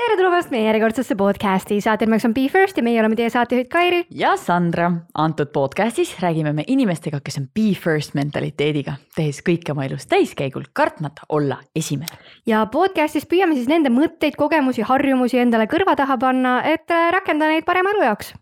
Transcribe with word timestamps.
tere 0.00 0.16
tulemast 0.16 0.48
meie 0.48 0.64
järjekordsesse 0.64 1.12
podcasti, 1.18 1.76
saate 1.84 2.06
nimeks 2.06 2.24
on 2.24 2.32
Be 2.32 2.46
First 2.48 2.78
ja 2.78 2.82
meie 2.84 2.96
oleme 3.02 3.16
teie 3.18 3.28
saatejuhid 3.30 3.68
Kairi. 3.68 3.98
ja 4.16 4.30
Sandra, 4.40 4.86
antud 5.14 5.50
podcastis 5.52 6.14
räägime 6.22 6.54
me 6.56 6.64
inimestega, 6.72 7.18
kes 7.20 7.36
on 7.36 7.48
Be 7.54 7.74
First 7.76 8.14
mentaliteediga, 8.16 8.94
tehes 9.16 9.42
kõike 9.44 9.74
oma 9.74 9.84
elus 9.84 10.08
täiskäigul, 10.08 10.64
kartmata 10.72 11.26
olla 11.28 11.58
esimene. 11.76 12.16
ja 12.48 12.62
podcastis 12.72 13.26
püüame 13.28 13.58
siis 13.58 13.68
nende 13.68 13.92
mõtteid, 13.92 14.38
kogemusi, 14.40 14.86
harjumusi 14.88 15.42
endale 15.42 15.66
kõrva 15.68 15.92
taha 16.00 16.16
panna, 16.22 16.54
et 16.64 16.88
äh, 16.88 17.10
rakendada 17.12 17.52
neid 17.52 17.68
parema 17.68 17.92
elu 17.92 18.06
jaoks. 18.08 18.32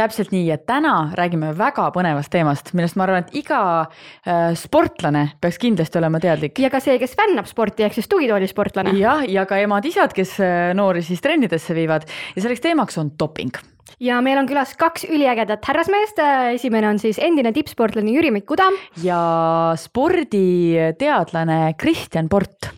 täpselt 0.00 0.32
nii 0.32 0.46
ja 0.48 0.56
täna 0.56 1.12
räägime 1.18 1.52
väga 1.58 1.90
põnevast 1.92 2.32
teemast, 2.32 2.72
millest 2.72 2.96
ma 2.96 3.04
arvan, 3.04 3.26
et 3.26 3.36
iga 3.42 3.60
äh, 3.82 4.54
sportlane 4.56 5.26
peaks 5.44 5.60
kindlasti 5.60 6.00
olema 6.00 6.22
teadlik. 6.24 6.56
ja 6.56 6.72
ka 6.72 6.80
see, 6.80 6.96
kes 7.02 7.18
fännab 7.20 7.52
sporti 7.52 7.84
ehk 7.84 8.00
siis 8.00 8.08
tugitoolisportlane. 8.08 8.96
jah, 8.96 9.28
ja 9.28 9.44
ka 9.44 9.60
emad-isad, 9.60 10.16
kes 10.16 10.38
äh, 10.40 10.72
noori 10.72 11.01
siis 11.06 11.22
trennidesse 11.24 11.76
viivad 11.76 12.08
ja 12.36 12.42
selleks 12.42 12.64
teemaks 12.64 12.98
on 13.02 13.14
doping 13.18 13.60
ja 14.02 14.20
meil 14.24 14.38
on 14.40 14.48
külas 14.48 14.74
kaks 14.78 15.04
üliägedat 15.10 15.64
härrasmeest, 15.68 16.20
esimene 16.56 16.88
on 16.92 17.00
siis 17.02 17.18
endine 17.22 17.52
tippsportlane 17.54 18.10
Jüri-Mikk 18.14 18.54
Udam. 18.54 18.76
ja 19.02 19.74
sporditeadlane 19.78 21.74
Kristjan 21.78 22.28
Port. 22.28 22.70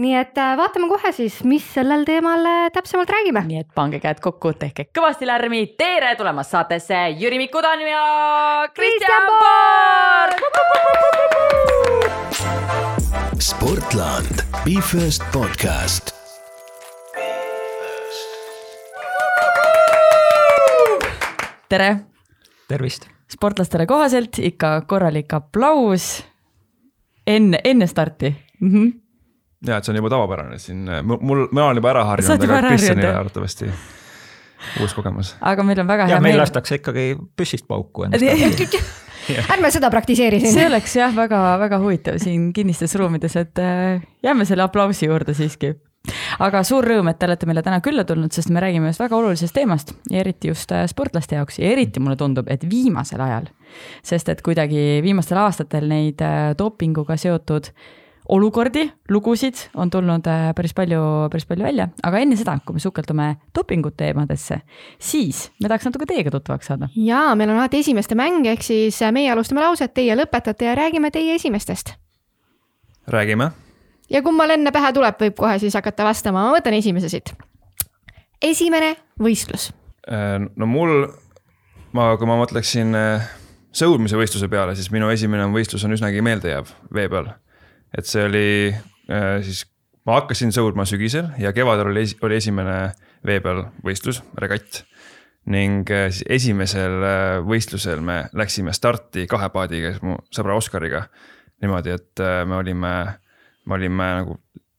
nii 0.00 0.14
et 0.16 0.38
äh, 0.38 0.56
vaatame 0.56 0.88
kohe 0.88 1.12
siis, 1.12 1.42
mis 1.44 1.64
sellel 1.74 2.04
teemal 2.08 2.46
äh, 2.46 2.70
täpsemalt 2.72 3.10
räägime. 3.10 3.44
nii 3.48 3.60
et 3.64 3.74
pange 3.74 4.00
käed 4.00 4.20
kokku, 4.20 4.52
tehke 4.52 4.88
kõvasti 4.96 5.28
lärmi, 5.28 5.66
tere 5.78 6.14
tulemast 6.16 6.50
saatesse 6.56 7.02
Jüri-Mikk 7.18 7.54
Udam 7.60 7.84
ja 7.86 8.04
Kristjan 8.74 9.24
Port. 9.32 10.38
Sportland, 13.40 14.44
Be 14.64 14.80
First 14.84 15.22
podcast 15.32 16.19
tere. 21.70 21.90
tervist. 22.68 23.06
sportlastele 23.30 23.86
kohaselt 23.86 24.38
ikka 24.38 24.80
korralik 24.90 25.32
aplaus 25.34 26.24
enne, 27.26 27.60
enne 27.64 27.86
starti 27.86 28.34
mm. 28.60 28.72
-hmm. 28.72 28.92
ja, 29.66 29.76
et 29.76 29.84
see 29.84 29.92
on 29.92 29.96
juba 30.02 30.10
tavapärane 30.10 30.58
siin, 30.58 30.88
mul, 31.02 31.46
ma 31.52 31.64
olen 31.64 31.82
juba 31.82 31.90
ära 31.90 32.04
harjunud, 32.04 32.44
aga 32.48 32.62
Kristjanile 32.68 33.14
arvatavasti 33.14 33.70
uus 34.80 34.94
kogemus. 34.94 35.36
aga 35.40 35.62
meil 35.62 35.80
on 35.80 35.86
väga 35.86 36.06
hea 36.06 36.16
ja, 36.16 36.20
meel. 36.20 36.32
meil 36.32 36.42
lastakse 36.42 36.80
ikkagi 36.80 37.14
püssist 37.36 37.68
pauku 37.68 38.08
ennast 38.08 38.74
ärme 39.54 39.70
seda 39.70 39.90
praktiseeri 39.90 40.40
siin. 40.40 40.54
see 40.54 40.66
oleks 40.66 40.96
jah, 40.96 41.14
väga-väga 41.16 41.78
huvitav 41.78 42.18
siin 42.18 42.52
kinnistes 42.52 42.94
ruumides, 42.98 43.36
et 43.36 43.58
äh, 43.62 44.02
jääme 44.22 44.44
selle 44.44 44.66
aplausi 44.66 45.06
juurde 45.06 45.34
siiski 45.34 45.74
aga 46.38 46.62
suur 46.66 46.86
rõõm, 46.86 47.10
et 47.10 47.18
te 47.20 47.28
olete 47.28 47.48
meile 47.48 47.62
täna 47.66 47.80
külla 47.84 48.04
tulnud, 48.08 48.32
sest 48.34 48.50
me 48.52 48.62
räägime 48.62 48.90
ühest 48.90 49.02
väga 49.02 49.16
olulisest 49.18 49.56
teemast 49.56 49.94
ja 50.10 50.20
eriti 50.24 50.50
just 50.52 50.72
äh, 50.72 50.86
sportlaste 50.90 51.38
jaoks 51.38 51.60
ja 51.60 51.70
eriti 51.72 52.02
mulle 52.02 52.18
tundub, 52.20 52.50
et 52.50 52.66
viimasel 52.70 53.20
ajal. 53.20 53.48
sest 54.02 54.28
et 54.28 54.42
kuidagi 54.42 55.00
viimastel 55.02 55.38
aastatel 55.38 55.88
neid 55.88 56.22
äh, 56.24 56.52
dopinguga 56.58 57.16
seotud 57.16 57.70
olukordi, 58.30 58.84
lugusid 59.10 59.54
on 59.74 59.90
tulnud 59.90 60.26
äh, 60.26 60.50
päris 60.54 60.74
palju, 60.74 61.00
päris 61.30 61.46
palju 61.46 61.64
välja, 61.66 61.88
aga 62.02 62.20
enne 62.22 62.38
seda, 62.38 62.58
kui 62.64 62.76
me 62.76 62.82
sukeldume 62.82 63.30
dopingu 63.56 63.90
teemadesse, 63.96 64.60
siis 64.98 65.48
me 65.62 65.70
tahaks 65.70 65.88
natuke 65.88 66.06
teiega 66.10 66.34
tuttavaks 66.34 66.70
saada. 66.70 66.90
ja 66.96 67.30
meil 67.34 67.50
on 67.50 67.58
alati 67.58 67.82
esimeste 67.84 68.18
mäng, 68.18 68.46
ehk 68.46 68.62
siis 68.66 69.00
meie 69.12 69.32
alustame 69.32 69.64
lauset, 69.64 69.94
teie 69.94 70.18
lõpetate 70.18 70.70
ja 70.70 70.76
räägime 70.78 71.10
teie 71.10 71.34
esimestest. 71.40 71.96
räägime 73.08 73.50
ja 74.10 74.22
kummal 74.22 74.54
enne 74.54 74.72
pähe 74.74 74.92
tuleb, 74.94 75.18
võib 75.20 75.36
kohe 75.38 75.56
siis 75.62 75.76
hakata 75.78 76.06
vastama, 76.08 76.44
ma 76.46 76.54
võtan 76.56 76.76
esimese 76.76 77.10
siit. 77.12 77.32
esimene 78.42 78.94
võistlus. 79.20 79.70
Äh, 80.10 80.38
no 80.56 80.66
mul, 80.66 81.06
ma, 81.96 82.12
kui 82.18 82.28
ma 82.28 82.38
mõtleksin 82.40 82.96
äh, 82.96 83.30
sõudmise 83.76 84.18
võistluse 84.18 84.50
peale, 84.50 84.74
siis 84.78 84.90
minu 84.94 85.10
esimene 85.12 85.46
võistlus 85.54 85.84
on 85.86 85.94
üsnagi 85.96 86.24
meeldejääv 86.24 86.72
vee 86.94 87.08
peal. 87.12 87.34
et 87.96 88.06
see 88.06 88.24
oli 88.26 88.46
äh, 88.70 89.40
siis, 89.46 89.64
ma 90.06 90.20
hakkasin 90.20 90.54
sõudma 90.56 90.86
sügisel 90.88 91.30
ja 91.38 91.52
kevadel 91.52 91.92
oli, 91.92 92.06
oli 92.22 92.38
esimene 92.40 92.78
vee 93.26 93.40
peal 93.44 93.66
võistlus, 93.84 94.22
regatt 94.40 94.84
ning 95.50 95.88
siis 95.88 96.22
esimesel 96.28 97.00
võistlusel 97.48 98.02
me 98.04 98.22
läksime 98.36 98.74
starti 98.76 99.24
kahe 99.26 99.48
paadiga, 99.50 99.94
mu 100.04 100.18
sõbra 100.30 100.54
Oskariga. 100.54 101.06
niimoodi, 101.60 101.94
et 101.96 102.22
me 102.46 102.56
olime 102.56 102.92
me 103.70 103.78
olime 103.78 104.10
nagu 104.20 104.36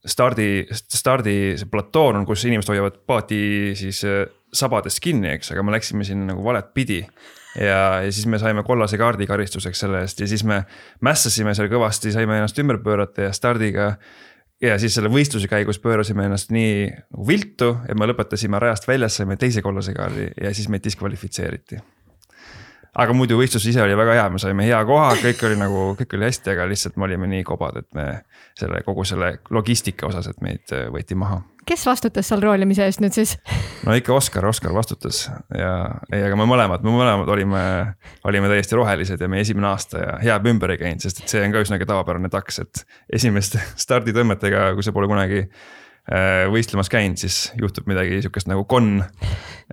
stardi, 0.08 0.66
stardi 0.74 1.36
see 1.60 1.70
platoon 1.72 2.22
on, 2.22 2.26
kus 2.28 2.46
inimesed 2.48 2.74
hoiavad 2.74 2.98
paati 3.08 3.42
siis 3.78 4.02
äh, 4.08 4.24
sabadest 4.54 5.02
kinni, 5.04 5.30
eks, 5.38 5.54
aga 5.54 5.64
me 5.64 5.76
läksime 5.76 6.06
sinna 6.08 6.32
nagu 6.34 6.44
valet 6.46 6.74
pidi. 6.76 7.04
ja, 7.56 8.02
ja 8.06 8.12
siis 8.12 8.26
me 8.32 8.40
saime 8.40 8.64
kollase 8.64 8.98
kaardi 8.98 9.28
karistuseks 9.28 9.80
selle 9.84 10.02
eest 10.06 10.20
ja 10.24 10.28
siis 10.28 10.44
me 10.48 10.64
mässasime 11.04 11.56
seal 11.56 11.72
kõvasti, 11.72 12.14
saime 12.16 12.40
ennast 12.40 12.60
ümber 12.64 12.82
pöörata 12.84 13.28
ja 13.28 13.32
stardiga. 13.36 13.96
ja 14.62 14.78
siis 14.80 14.96
selle 14.96 15.10
võistluse 15.12 15.48
käigus 15.52 15.80
pöörasime 15.80 16.26
ennast 16.26 16.52
nii 16.52 16.90
nagu 16.90 17.28
viltu, 17.28 17.76
et 17.88 17.98
me 17.98 18.10
lõpetasime 18.10 18.60
rajast 18.60 18.88
väljas, 18.88 19.20
saime 19.20 19.38
teise 19.38 19.62
kollase 19.62 19.94
kaardi 19.94 20.32
ja 20.42 20.54
siis 20.54 20.70
meid 20.70 20.84
diskvalifitseeriti 20.84 21.82
aga 23.00 23.14
muidu 23.16 23.38
võistlus 23.40 23.66
ise 23.72 23.82
oli 23.84 23.96
väga 23.96 24.18
hea, 24.18 24.26
me 24.34 24.42
saime 24.42 24.66
hea 24.68 24.80
koha, 24.88 25.14
kõik 25.22 25.46
oli 25.48 25.58
nagu, 25.60 25.84
kõik 26.00 26.18
oli 26.18 26.28
hästi, 26.28 26.52
aga 26.54 26.68
lihtsalt 26.68 26.98
me 27.00 27.08
olime 27.08 27.30
nii 27.32 27.46
kobad, 27.48 27.80
et 27.80 27.88
me 27.96 28.08
selle 28.58 28.82
kogu 28.84 29.06
selle 29.08 29.38
logistika 29.54 30.10
osas, 30.10 30.28
et 30.32 30.44
meid 30.44 30.74
äh, 30.76 30.90
võeti 30.92 31.16
maha. 31.16 31.40
kes 31.68 31.86
vastutas 31.88 32.28
seal 32.28 32.44
roolimise 32.44 32.84
eest 32.90 33.04
nüüd 33.04 33.16
siis? 33.16 33.38
no 33.88 33.96
ikka 33.96 34.14
Oskar, 34.18 34.46
Oskar 34.50 34.76
vastutas 34.76 35.24
ja 35.56 35.74
ei, 36.12 36.20
aga 36.20 36.36
me 36.40 36.48
mõlemad, 36.52 36.84
me 36.84 36.96
mõlemad 36.98 37.32
olime, 37.32 37.64
olime 38.28 38.52
täiesti 38.52 38.80
rohelised 38.80 39.24
ja 39.24 39.32
meie 39.32 39.48
esimene 39.48 39.72
aasta 39.72 40.04
ja 40.04 40.18
hea 40.26 40.40
ümber 40.52 40.76
ei 40.76 40.82
käinud, 40.84 41.06
sest 41.06 41.24
et 41.24 41.32
see 41.32 41.46
on 41.46 41.56
ka 41.56 41.64
üsnagi 41.64 41.88
tavapärane 41.88 42.32
taks, 42.34 42.60
et 42.66 42.86
esimeste 43.22 43.64
starditõmmetega, 43.86 44.74
kui 44.76 44.84
sa 44.84 44.92
pole 44.92 45.08
kunagi 45.08 45.46
äh, 45.48 46.44
võistlemas 46.52 46.92
käinud, 46.92 47.24
siis 47.24 47.46
juhtub 47.56 47.88
midagi 47.88 48.20
sihukest 48.20 48.52
nagu 48.52 48.68
konn. 48.68 49.06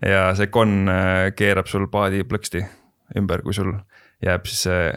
ja 0.06 0.28
see 0.38 0.54
konn 0.54 0.86
äh, 0.86 1.30
keerab 1.34 1.66
sul 1.66 1.90
paadi 1.90 2.22
plõksti 2.22 2.62
ümber, 3.16 3.44
kui 3.46 3.56
sul 3.56 3.72
jääb 4.24 4.48
siis 4.48 4.66
see 4.68 4.88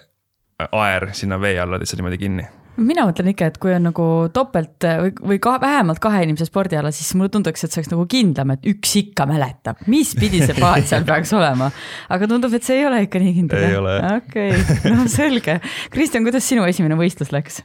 aer 0.72 1.12
sinna 1.18 1.40
vee 1.42 1.60
alla 1.62 1.80
lihtsalt 1.80 2.02
niimoodi 2.02 2.20
kinni 2.22 2.48
mina 2.80 3.04
mõtlen 3.08 3.32
ikka, 3.32 3.50
et 3.52 3.58
kui 3.62 3.74
on 3.76 3.84
nagu 3.90 4.06
topelt 4.34 4.86
või, 4.86 5.12
või 5.34 5.40
ka 5.44 5.56
vähemalt 5.62 6.00
kahe 6.04 6.24
inimese 6.26 6.48
spordiala, 6.48 6.92
siis 6.96 7.12
mulle 7.20 7.32
tunduks, 7.34 7.66
et 7.66 7.74
see 7.74 7.82
oleks 7.82 7.92
nagu 7.92 8.06
kindlam, 8.10 8.54
et 8.56 8.70
üks 8.72 8.94
ikka 9.02 9.28
mäletab, 9.30 9.84
mis 9.92 10.14
pidi 10.18 10.42
see 10.44 10.56
paat 10.60 10.88
seal 10.90 11.06
peaks 11.08 11.34
olema. 11.38 11.72
aga 12.12 12.30
tundub, 12.32 12.56
et 12.56 12.68
see 12.68 12.80
ei 12.80 12.88
ole 12.88 13.04
ikka 13.08 13.22
nii 13.22 13.36
kindel. 13.42 13.90
okei 14.16 14.56
no 14.96 15.08
selge. 15.12 15.60
Kristjan, 15.94 16.26
kuidas 16.28 16.48
sinu 16.48 16.66
esimene 16.70 16.98
võistlus 17.00 17.34
läks? 17.36 17.62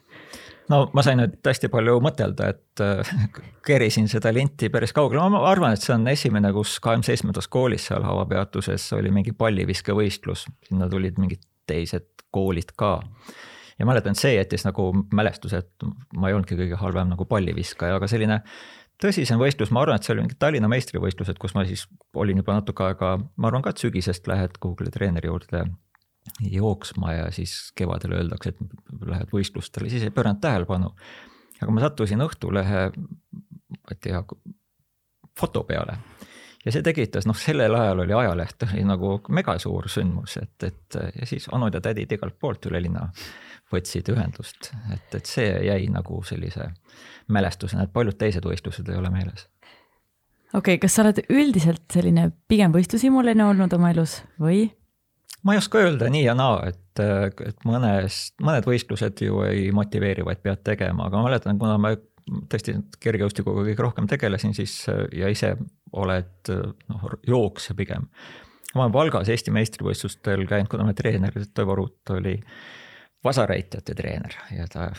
No 0.72 0.80
ma 0.96 1.04
sain 1.04 1.20
nüüd 1.20 1.36
hästi 1.46 1.70
palju 1.72 1.98
mõtelda, 2.04 2.50
et 2.54 2.84
äh, 2.84 3.16
kerisin 3.66 4.08
seda 4.10 4.32
linti 4.34 4.70
päris 4.72 4.94
kaugele, 4.96 5.24
ma 5.32 5.42
arvan, 5.50 5.76
et 5.76 5.84
see 5.84 5.94
on 5.96 6.06
esimene, 6.10 6.52
kus 6.56 6.78
kahekümne 6.84 7.06
seitsmendas 7.06 7.50
koolis 7.52 7.88
seal 7.90 8.06
havapeatuses 8.06 8.86
oli 8.98 9.12
mingi 9.14 9.34
palliviskevõistlus, 9.36 10.46
sinna 10.68 10.90
tulid 10.92 11.20
mingid 11.22 11.44
teised 11.66 12.08
koolid 12.34 12.74
ka. 12.78 12.98
ja 13.78 13.86
mäletan, 13.88 14.16
et 14.16 14.22
see 14.22 14.34
jättis 14.36 14.66
nagu 14.66 14.90
mälestuse, 15.14 15.62
et 15.64 15.86
ma 16.16 16.30
ei 16.30 16.36
olnudki 16.36 16.58
kõige 16.58 16.80
halvem 16.80 17.12
nagu 17.12 17.28
palliviskaja, 17.28 17.98
aga 18.00 18.08
selline 18.10 18.42
tõsisem 19.02 19.40
võistlus, 19.40 19.72
ma 19.74 19.82
arvan, 19.84 20.00
et 20.00 20.06
see 20.06 20.14
oli 20.14 20.24
mingid 20.24 20.40
Tallinna 20.40 20.70
meistrivõistlused, 20.72 21.36
kus 21.40 21.54
ma 21.56 21.66
siis 21.68 21.84
olin 22.16 22.40
juba 22.40 22.56
natuke 22.56 22.86
aega, 22.86 23.16
ma 23.36 23.50
arvan 23.50 23.64
ka, 23.64 23.74
et 23.74 23.82
sügisest 23.82 24.28
lähed 24.30 24.56
kuhugile 24.62 24.92
treeneri 24.94 25.28
juurde 25.28 25.66
jooksma 26.40 27.12
ja 27.12 27.30
siis 27.34 27.72
kevadel 27.78 28.16
öeldakse, 28.18 28.52
et 28.54 29.02
lähed 29.06 29.32
võistlustele, 29.32 29.90
siis 29.92 30.06
ei 30.06 30.14
pööranud 30.14 30.40
tähelepanu. 30.42 30.92
aga 31.60 31.72
ma 31.72 31.84
sattusin 31.84 32.24
Õhtulehe, 32.24 32.86
ma 32.92 33.94
ei 33.94 34.00
tea, 34.00 34.22
foto 35.36 35.62
peale 35.68 35.98
ja 36.66 36.74
see 36.74 36.82
tekitas, 36.82 37.26
noh, 37.28 37.36
sellel 37.38 37.74
ajal 37.78 38.02
oli 38.04 38.14
ajaleht 38.16 38.66
oli 38.66 38.84
nagu 38.86 39.16
megasuur 39.38 39.88
sündmus, 39.90 40.36
et, 40.42 40.66
et 40.66 40.98
ja 41.20 41.26
siis 41.28 41.48
onud 41.54 41.74
ja 41.74 41.80
tädid 41.84 42.12
igalt 42.16 42.38
poolt 42.42 42.66
üle 42.70 42.82
linna 42.82 43.06
võtsid 43.72 44.10
ühendust, 44.12 44.72
et, 44.94 45.06
et 45.18 45.30
see 45.30 45.48
jäi 45.66 45.86
nagu 45.90 46.20
sellise 46.26 46.70
mälestusena, 47.32 47.86
et 47.86 47.94
paljud 47.94 48.18
teised 48.18 48.46
võistlused 48.46 48.88
ei 48.90 48.98
ole 48.98 49.10
meeles. 49.14 49.46
okei 50.52 50.76
okay,, 50.76 50.82
kas 50.82 50.98
sa 50.98 51.06
oled 51.06 51.22
üldiselt 51.30 51.86
selline 51.92 52.30
pigem 52.50 52.74
võistlushimuline 52.74 53.46
olnud 53.46 53.78
oma 53.78 53.94
elus 53.94 54.20
või? 54.42 54.66
Ma 55.46 55.54
ei 55.54 55.62
oska 55.62 55.80
öelda 55.84 56.10
nii 56.10 56.24
ja 56.24 56.34
naa, 56.36 56.58
et, 56.72 57.02
et 57.46 57.66
mõnes, 57.68 58.18
mõned 58.42 58.66
võistlused 58.66 59.22
ju 59.22 59.42
ei 59.46 59.70
motiveeri, 59.74 60.24
vaid 60.26 60.42
pead 60.42 60.64
tegema, 60.66 61.06
aga 61.06 61.20
ma 61.20 61.28
mäletan, 61.28 61.60
kuna 61.60 61.76
ma 61.80 61.94
tõesti 62.50 62.74
kergejõustikuga 63.02 63.62
kõige 63.68 63.84
rohkem 63.84 64.08
tegelesin, 64.10 64.54
siis 64.56 64.74
ja 65.14 65.30
ise 65.30 65.54
oled 65.94 66.50
noh, 66.50 67.06
jooksja 67.26 67.76
pigem. 67.78 68.08
ma 68.74 68.86
olen 68.86 68.94
Valgas 68.96 69.30
Eesti 69.32 69.54
meistrivõistlustel 69.54 70.42
käinud, 70.50 70.70
kuna 70.72 70.88
meie 70.88 70.98
treener 70.98 71.38
Toivo 71.54 71.78
Ruut 71.78 72.16
oli 72.16 72.34
vasareitjate 73.24 73.94
treener 73.94 74.34
ja 74.56 74.66
ta 74.70 74.90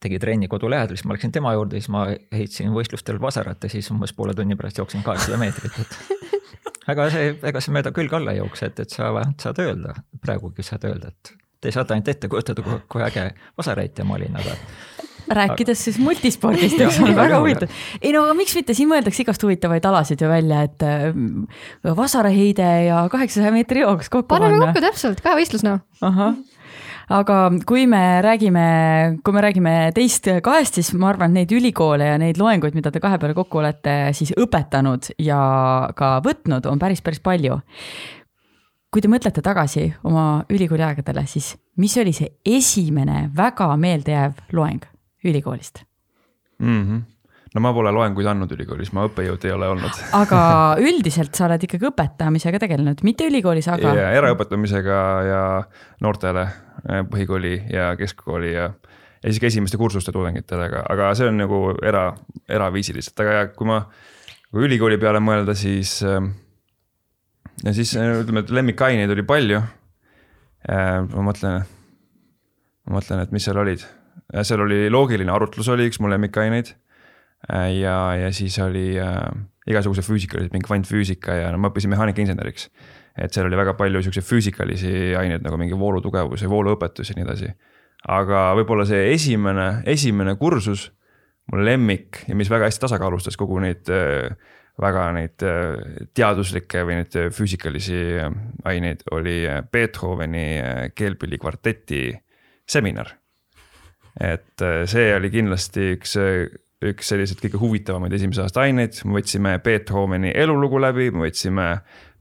tegi 0.00 0.20
trenni 0.22 0.48
kodu 0.48 0.70
lähedal, 0.70 0.94
siis 0.96 1.06
ma 1.08 1.16
läksin 1.16 1.32
tema 1.34 1.52
juurde, 1.56 1.80
siis 1.80 1.90
ma 1.90 2.06
heitsin 2.34 2.70
võistlustel 2.74 3.18
vasarat 3.20 3.64
ja 3.64 3.72
siis 3.72 3.90
umbes 3.90 4.12
poole 4.14 4.34
tunni 4.36 4.56
pärast 4.58 4.78
jooksin 4.78 5.02
kaheksasada 5.06 5.40
meetrit, 5.40 5.80
et. 5.82 5.98
aga 6.92 7.08
see, 7.14 7.32
ega 7.50 7.62
see 7.62 7.74
mööda 7.74 7.92
külge 7.96 8.18
alla 8.18 8.34
ei 8.34 8.42
jookse, 8.42 8.70
et, 8.70 8.84
et 8.84 8.94
sa 8.94 9.10
vähemalt 9.14 9.42
saad 9.42 9.62
öelda, 9.64 9.96
praegugi 10.22 10.66
saad 10.66 10.86
öelda, 10.88 11.12
et 11.12 11.34
te 11.60 11.72
saate 11.74 11.96
ainult 11.96 12.12
ette 12.12 12.30
kujutada, 12.30 12.62
kui, 12.62 12.78
kui 12.92 13.04
äge 13.06 13.30
vasarheitja 13.58 14.06
ma 14.06 14.18
olin, 14.18 14.38
aga 14.38 14.56
rääkides 15.34 15.80
siis 15.88 15.98
multispordist, 15.98 16.78
eks 16.80 17.00
ole, 17.02 17.14
väga 17.16 17.40
huvitav. 17.42 17.72
ei 18.00 18.12
no 18.14 18.22
aga 18.26 18.34
miks 18.38 18.54
mitte, 18.58 18.76
siin 18.78 18.90
mõeldakse 18.90 19.24
igast 19.24 19.42
huvitavaid 19.42 19.86
alasid 19.88 20.22
ju 20.22 20.30
välja, 20.30 20.62
et 20.68 20.84
äh, 20.86 21.08
vasaraheide 21.98 22.68
ja 22.86 23.06
kaheksasaja 23.12 23.54
meetri 23.54 23.82
jooks 23.82 24.10
kokku 24.12 24.30
paneme 24.30 24.60
kokku 24.62 24.84
täpselt, 24.84 25.22
kahevõistlus 25.24 25.66
noh. 25.66 25.82
ahah, 26.06 26.36
aga 27.12 27.36
kui 27.66 27.86
me 27.86 28.20
räägime, 28.22 28.66
kui 29.24 29.34
me 29.34 29.44
räägime 29.44 29.74
teist 29.94 30.28
kahest, 30.42 30.78
siis 30.78 30.92
ma 30.98 31.10
arvan, 31.12 31.34
neid 31.36 31.52
ülikoole 31.54 32.10
ja 32.10 32.18
neid 32.18 32.40
loenguid, 32.40 32.74
mida 32.78 32.90
te 32.90 33.02
kahe 33.02 33.18
peale 33.22 33.36
kokku 33.36 33.62
olete 33.62 33.96
siis 34.16 34.34
õpetanud 34.36 35.12
ja 35.22 35.40
ka 35.96 36.16
võtnud, 36.24 36.66
on 36.70 36.82
päris, 36.82 37.02
päris 37.06 37.22
palju. 37.22 37.60
kui 38.90 39.02
te 39.02 39.10
mõtlete 39.12 39.42
tagasi 39.44 39.90
oma 40.08 40.44
ülikooli 40.50 40.82
aegadele, 40.82 41.26
siis 41.26 41.54
mis 41.76 41.96
oli 42.00 42.14
see 42.16 42.30
esimene 42.44 43.30
väga 43.36 43.74
meeldejääv 43.76 44.46
loeng? 44.52 44.86
ülikoolist 45.26 45.82
mm. 46.58 46.82
-hmm. 46.82 47.00
no 47.54 47.60
ma 47.60 47.72
pole 47.72 47.90
loenguid 47.92 48.26
andnud 48.26 48.52
ülikoolis, 48.52 48.92
ma 48.92 49.06
õppejõud 49.06 49.44
ei 49.44 49.52
ole 49.52 49.68
olnud. 49.68 50.02
aga 50.22 50.76
üldiselt 50.80 51.34
sa 51.34 51.46
oled 51.46 51.62
ikkagi 51.62 51.86
õpetamisega 51.86 52.58
tegelenud, 52.58 53.02
mitte 53.02 53.26
ülikoolis, 53.26 53.68
aga. 53.68 53.94
eraõpetamisega 54.10 55.00
ja 55.30 55.42
noortele 56.00 56.46
põhikooli 56.84 57.54
ja 57.72 57.90
keskkooli 57.98 58.52
ja, 58.52 58.70
ja 59.22 59.32
isegi 59.32 59.48
esimeste 59.50 59.80
kursuste 59.80 60.12
tudengitele, 60.14 60.68
aga, 60.70 60.82
aga 60.92 61.12
see 61.18 61.30
on 61.30 61.40
nagu 61.40 61.60
era, 61.82 62.08
eraviisiliselt, 62.48 63.20
aga 63.24 63.46
kui 63.56 63.68
ma, 63.70 63.80
kui 64.50 64.66
ülikooli 64.68 65.00
peale 65.02 65.22
mõelda, 65.24 65.56
siis. 65.58 65.98
Eh, 66.06 66.30
ja 67.64 67.72
siis 67.76 67.94
ütleme, 67.96 68.44
et 68.44 68.52
lemmikaineid 68.52 69.12
oli 69.14 69.24
palju. 69.26 69.62
Eh, 70.66 70.98
ma 71.12 71.28
mõtlen, 71.30 71.62
ma 72.86 72.98
mõtlen, 72.98 73.22
et 73.24 73.32
mis 73.32 73.46
seal 73.46 73.62
olid 73.62 73.86
seal 74.42 74.62
oli 74.64 74.86
loogiline 74.90 75.32
arutlus 75.32 75.68
oli 75.72 75.86
üks 75.90 76.00
mu 76.02 76.10
lemmikaineid. 76.10 76.72
Äh, 77.52 77.70
ja, 77.78 77.96
ja 78.18 78.30
siis 78.34 78.58
oli 78.62 78.96
äh, 78.98 79.20
igasuguse 79.68 80.02
füüsikalised, 80.06 80.52
mingi 80.54 80.66
kvantfüüsika 80.66 81.36
ja 81.42 81.50
no 81.52 81.60
ma 81.62 81.70
õppisin 81.70 81.92
mehaanikainseneriks. 81.92 82.70
Et 83.16 83.32
seal 83.32 83.48
oli 83.48 83.58
väga 83.58 83.76
palju 83.78 84.02
siukseid 84.04 84.26
füüsikalisi 84.26 84.92
aineid 85.18 85.44
nagu 85.44 85.58
mingi 85.60 85.78
voolutugevus 85.78 86.44
ja 86.44 86.50
vooluõpetus 86.52 87.10
ja 87.10 87.16
nii 87.16 87.26
edasi. 87.26 87.50
aga 88.08 88.50
võib-olla 88.58 88.86
see 88.86 89.12
esimene, 89.14 89.82
esimene 89.86 90.36
kursus, 90.36 90.90
mu 91.52 91.62
lemmik 91.62 92.24
ja 92.28 92.36
mis 92.36 92.50
väga 92.50 92.68
hästi 92.68 92.84
tasakaalustas 92.86 93.36
kogu 93.36 93.58
neid 93.62 93.88
äh, 93.90 94.30
väga 94.82 95.10
neid 95.16 95.42
äh, 95.46 96.06
teaduslikke 96.14 96.84
või 96.84 97.00
neid 97.00 97.20
füüsikalisi 97.32 98.00
äh, 98.20 98.32
aineid, 98.64 99.06
oli 99.16 99.44
Beethoveni 99.72 100.48
keelpillikvarteti 100.94 102.02
seminar 102.66 103.14
et 104.20 104.62
äh, 104.62 104.84
see 104.88 105.10
oli 105.16 105.30
kindlasti 105.32 105.92
üks, 105.96 106.16
üks 106.86 107.12
selliseid 107.12 107.40
kõige 107.42 107.60
huvitavamaid 107.60 108.16
esimese 108.16 108.44
aasta 108.44 108.64
aineid, 108.64 108.96
me 109.04 109.18
võtsime 109.18 109.56
Beethoveni 109.64 110.32
elulugu 110.36 110.80
läbi, 110.80 111.10
me 111.12 111.26
võtsime 111.26 111.68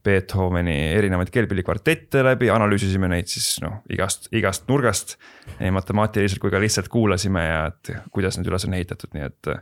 Beethoveni 0.06 0.76
erinevaid 0.96 1.32
keelpillikvartette 1.34 2.22
läbi, 2.26 2.50
analüüsisime 2.54 3.10
neid 3.12 3.30
siis 3.32 3.56
noh, 3.64 3.80
igast, 3.92 4.30
igast 4.36 4.68
nurgast. 4.70 5.16
nii 5.60 5.74
matemaatiliselt 5.76 6.42
kui 6.44 6.54
ka 6.54 6.62
lihtsalt 6.62 6.90
kuulasime 6.94 7.46
ja 7.46 7.62
et 7.72 7.94
kuidas 8.14 8.38
need 8.38 8.50
üles 8.52 8.68
on 8.68 8.78
ehitatud, 8.78 9.14
nii 9.16 9.26
et. 9.30 9.54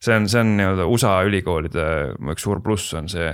see 0.00 0.16
on, 0.16 0.28
see 0.28 0.42
on 0.42 0.56
nii-öelda 0.58 0.88
USA 0.92 1.14
ülikoolide 1.28 1.86
üks 2.34 2.44
suur 2.44 2.60
pluss 2.64 2.92
on 2.98 3.08
see, 3.08 3.30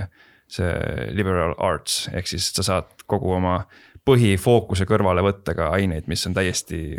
see 0.47 1.09
liberal 1.15 1.55
arts 1.59 2.07
ehk 2.13 2.31
siis 2.31 2.53
sa 2.55 2.63
saad 2.63 3.03
kogu 3.07 3.35
oma 3.35 3.57
põhifookuse 4.07 4.87
kõrvale 4.87 5.23
võtta 5.23 5.55
ka 5.55 5.69
aineid, 5.75 6.07
mis 6.11 6.23
on 6.27 6.35
täiesti 6.35 6.97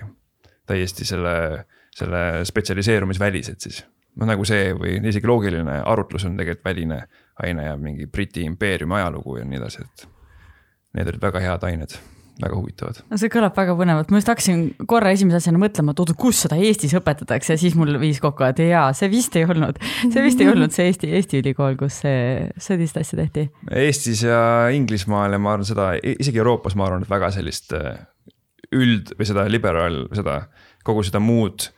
täiesti 0.66 1.04
selle, 1.04 1.64
selle 1.94 2.44
spetsialiseerumisvälised 2.48 3.60
siis. 3.60 3.82
noh, 4.16 4.28
nagu 4.30 4.44
see 4.48 4.72
või 4.78 4.98
isegi 5.10 5.28
loogiline 5.28 5.80
arutlus 5.84 6.24
on 6.28 6.38
tegelikult 6.38 6.68
väline 6.68 7.00
aine 7.42 7.68
ja 7.70 7.76
mingi 7.80 8.06
Briti 8.06 8.44
impeeriumi 8.46 9.00
ajalugu 9.00 9.38
ja 9.40 9.46
nii 9.48 9.62
edasi, 9.62 9.84
et. 9.84 10.10
Need 10.94 11.08
olid 11.10 11.22
väga 11.24 11.40
head 11.42 11.64
ained 11.66 11.96
väga 12.42 12.56
huvitavad. 12.58 12.98
no 13.10 13.18
see 13.18 13.30
kõlab 13.30 13.54
väga 13.54 13.74
põnevalt, 13.78 14.10
ma 14.10 14.18
just 14.18 14.30
hakkasin 14.30 14.62
korra 14.90 15.12
esimese 15.14 15.38
asjana 15.38 15.60
mõtlema, 15.62 15.94
et 15.94 16.00
oota, 16.02 16.16
kus 16.18 16.40
seda 16.44 16.58
Eestis 16.58 16.94
õpetatakse 16.98 17.54
ja 17.54 17.60
siis 17.60 17.76
mul 17.78 17.94
viis 18.02 18.18
kokku, 18.22 18.42
et 18.48 18.62
jaa, 18.64 18.88
see 18.96 19.10
vist 19.12 19.36
ei 19.38 19.46
olnud, 19.46 19.78
see 20.02 20.24
vist 20.24 20.42
ei 20.42 20.50
olnud 20.50 20.74
see 20.74 20.88
Eesti, 20.90 21.12
Eesti 21.18 21.42
ülikool, 21.44 21.78
kus 21.78 22.00
see, 22.02 22.48
sellist 22.62 22.98
asja 22.98 23.20
tehti. 23.22 23.46
Eestis 23.84 24.24
ja 24.26 24.40
Inglismaal 24.74 25.36
ja 25.36 25.42
ma 25.42 25.54
arvan 25.54 25.68
seda, 25.68 25.92
isegi 26.02 26.42
Euroopas 26.42 26.74
ma 26.78 26.88
arvan, 26.88 27.06
et 27.06 27.12
väga 27.12 27.30
sellist 27.34 27.74
üld 28.74 29.14
või 29.14 29.30
seda 29.30 29.46
liberaal, 29.50 30.04
seda 30.18 30.40
kogu 30.86 31.06
seda 31.06 31.22
muud 31.22 31.68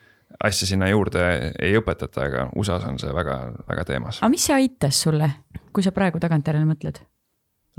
asja 0.44 0.68
sinna 0.68 0.88
juurde 0.90 1.26
ei 1.62 1.76
õpetata, 1.78 2.28
aga 2.28 2.46
USA-s 2.56 2.88
on 2.88 2.98
see 3.00 3.12
väga, 3.14 3.40
väga 3.68 3.84
teemas. 3.88 4.22
aga 4.22 4.32
mis 4.32 4.46
see 4.48 4.56
aitas 4.56 5.02
sulle, 5.06 5.30
kui 5.72 5.84
sa 5.84 5.94
praegu 5.96 6.20
tagantjärele 6.22 6.68
mõtled? 6.68 7.00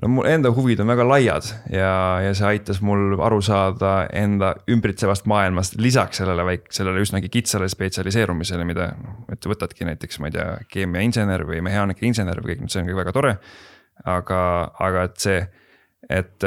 no 0.01 0.09
mul 0.13 0.27
enda 0.29 0.51
huvid 0.53 0.81
on 0.83 0.91
väga 0.91 1.05
laiad 1.09 1.47
ja, 1.73 1.91
ja 2.21 2.33
see 2.37 2.45
aitas 2.51 2.81
mul 2.85 3.17
aru 3.25 3.39
saada 3.45 3.93
enda 4.13 4.53
ümbritsevast 4.69 5.25
maailmast 5.29 5.79
lisaks 5.81 6.21
sellele 6.21 6.45
väik-, 6.45 6.69
sellele 6.73 7.01
üsnagi 7.01 7.31
kitsale 7.33 7.69
spetsialiseerumisele, 7.71 8.67
mida 8.67 8.91
noh, 9.01 9.23
et 9.33 9.49
võtadki 9.49 9.87
näiteks, 9.89 10.21
ma 10.21 10.29
ei 10.29 10.37
tea, 10.37 10.51
keemiainsener 10.73 11.45
või 11.49 11.63
mehaanikainsener 11.65 12.43
või 12.43 12.53
kõik, 12.53 12.69
see 12.69 12.83
on 12.83 12.91
kõik 12.91 13.01
väga 13.01 13.15
tore. 13.15 13.33
aga, 14.05 14.39
aga 14.85 15.07
et 15.09 15.17
see, 15.17 15.39
et 16.13 16.45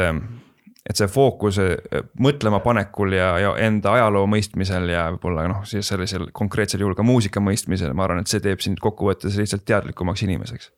et 0.90 0.98
see 0.98 1.10
fookus 1.10 1.60
mõtlema 2.20 2.60
panekul 2.64 3.14
ja, 3.14 3.32
ja 3.42 3.52
enda 3.62 3.94
ajaloo 3.98 4.26
mõistmisel 4.30 4.90
ja 4.90 5.06
võib-olla 5.14 5.46
noh, 5.50 5.62
siis 5.68 5.90
sellisel 5.90 6.30
konkreetsel 6.36 6.82
juhul 6.82 6.96
ka 6.98 7.06
muusika 7.06 7.42
mõistmisel, 7.44 7.94
ma 7.94 8.08
arvan, 8.08 8.24
et 8.24 8.32
see 8.32 8.42
teeb 8.44 8.62
sind 8.64 8.82
kokkuvõttes 8.82 9.38
lihtsalt 9.38 9.66
teadlikumaks 9.68 10.26
inimeseks. 10.26 10.72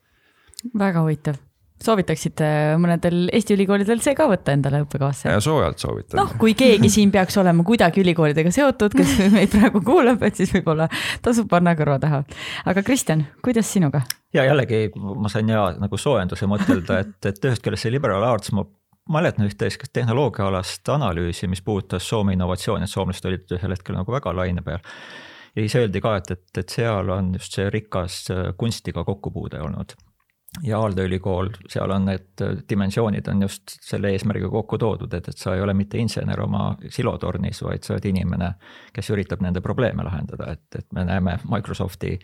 väga 0.79 1.03
huvitav, 1.03 1.39
soovitaksite 1.83 2.49
mõnedel 2.83 3.25
Eesti 3.33 3.57
ülikoolidel 3.57 4.03
see 4.05 4.15
ka 4.19 4.29
võtta 4.31 4.55
endale 4.55 4.83
õppekavasse? 4.85 5.33
soojalt 5.45 5.81
soovitan. 5.83 6.21
noh, 6.21 6.35
kui 6.41 6.55
keegi 6.59 6.93
siin 6.93 7.15
peaks 7.15 7.39
olema 7.41 7.65
kuidagi 7.67 8.05
ülikoolidega 8.05 8.53
seotud, 8.55 8.95
kes 8.99 9.17
meid 9.37 9.55
praegu 9.55 9.81
kuulab, 9.87 10.23
et 10.29 10.39
siis 10.39 10.53
võib-olla 10.59 10.91
tasub 11.25 11.49
panna 11.51 11.77
kõrva 11.79 11.99
taha. 12.03 12.23
aga 12.69 12.85
Kristjan, 12.85 13.25
kuidas 13.45 13.73
sinuga? 13.73 14.05
ja 14.37 14.45
jällegi 14.51 14.85
ma 14.99 15.33
sain 15.33 15.49
ja 15.49 15.71
nagu 15.81 15.99
soojenduse 15.99 16.51
mõtelda, 16.51 17.01
et, 17.07 17.19
et 17.33 17.51
ühest 17.51 17.65
küljest 17.65 17.89
see 17.89 17.97
liberal 17.97 18.29
arts 18.29 18.53
ma 18.53 18.67
mäletan 19.09 19.47
ühte 19.47 19.69
tehnoloogiaalast 19.93 20.89
analüüsi, 20.89 21.49
mis 21.49 21.63
puudutas 21.63 22.09
Soome 22.09 22.37
innovatsiooni, 22.37 22.85
et 22.85 22.91
soomlased 22.91 23.27
olid 23.29 23.57
ühel 23.59 23.75
hetkel 23.75 23.99
nagu 23.99 24.13
väga 24.13 24.35
laine 24.37 24.63
peal. 24.63 24.79
ja 25.57 25.63
siis 25.63 25.77
öeldi 25.77 26.01
ka, 26.01 26.17
et, 26.17 26.31
et, 26.31 26.49
et 26.59 26.69
seal 26.69 27.11
on 27.11 27.35
just 27.35 27.59
see 27.59 27.71
rikas 27.71 28.25
kunstiga 28.57 29.05
kokkupuude 29.05 29.61
olnud 29.61 29.97
ja 30.61 30.79
Aalde 30.79 31.07
ülikool, 31.09 31.49
seal 31.69 31.91
on 31.91 32.05
need 32.05 32.43
dimensioonid 32.69 33.29
on 33.33 33.43
just 33.47 33.73
selle 33.81 34.11
eesmärgiga 34.13 34.51
kokku 34.53 34.77
toodud, 34.79 35.15
et, 35.17 35.29
et 35.29 35.39
sa 35.39 35.55
ei 35.57 35.63
ole 35.65 35.73
mitte 35.75 35.97
insener 35.99 36.41
oma 36.45 36.75
silotornis, 36.93 37.63
vaid 37.65 37.87
sa 37.87 37.95
oled 37.95 38.09
inimene, 38.11 38.51
kes 38.93 39.09
üritab 39.15 39.41
nende 39.45 39.63
probleeme 39.65 40.05
lahendada, 40.05 40.51
et, 40.53 40.67
et 40.77 40.87
me 40.93 41.07
näeme 41.09 41.39
Microsofti 41.49 42.19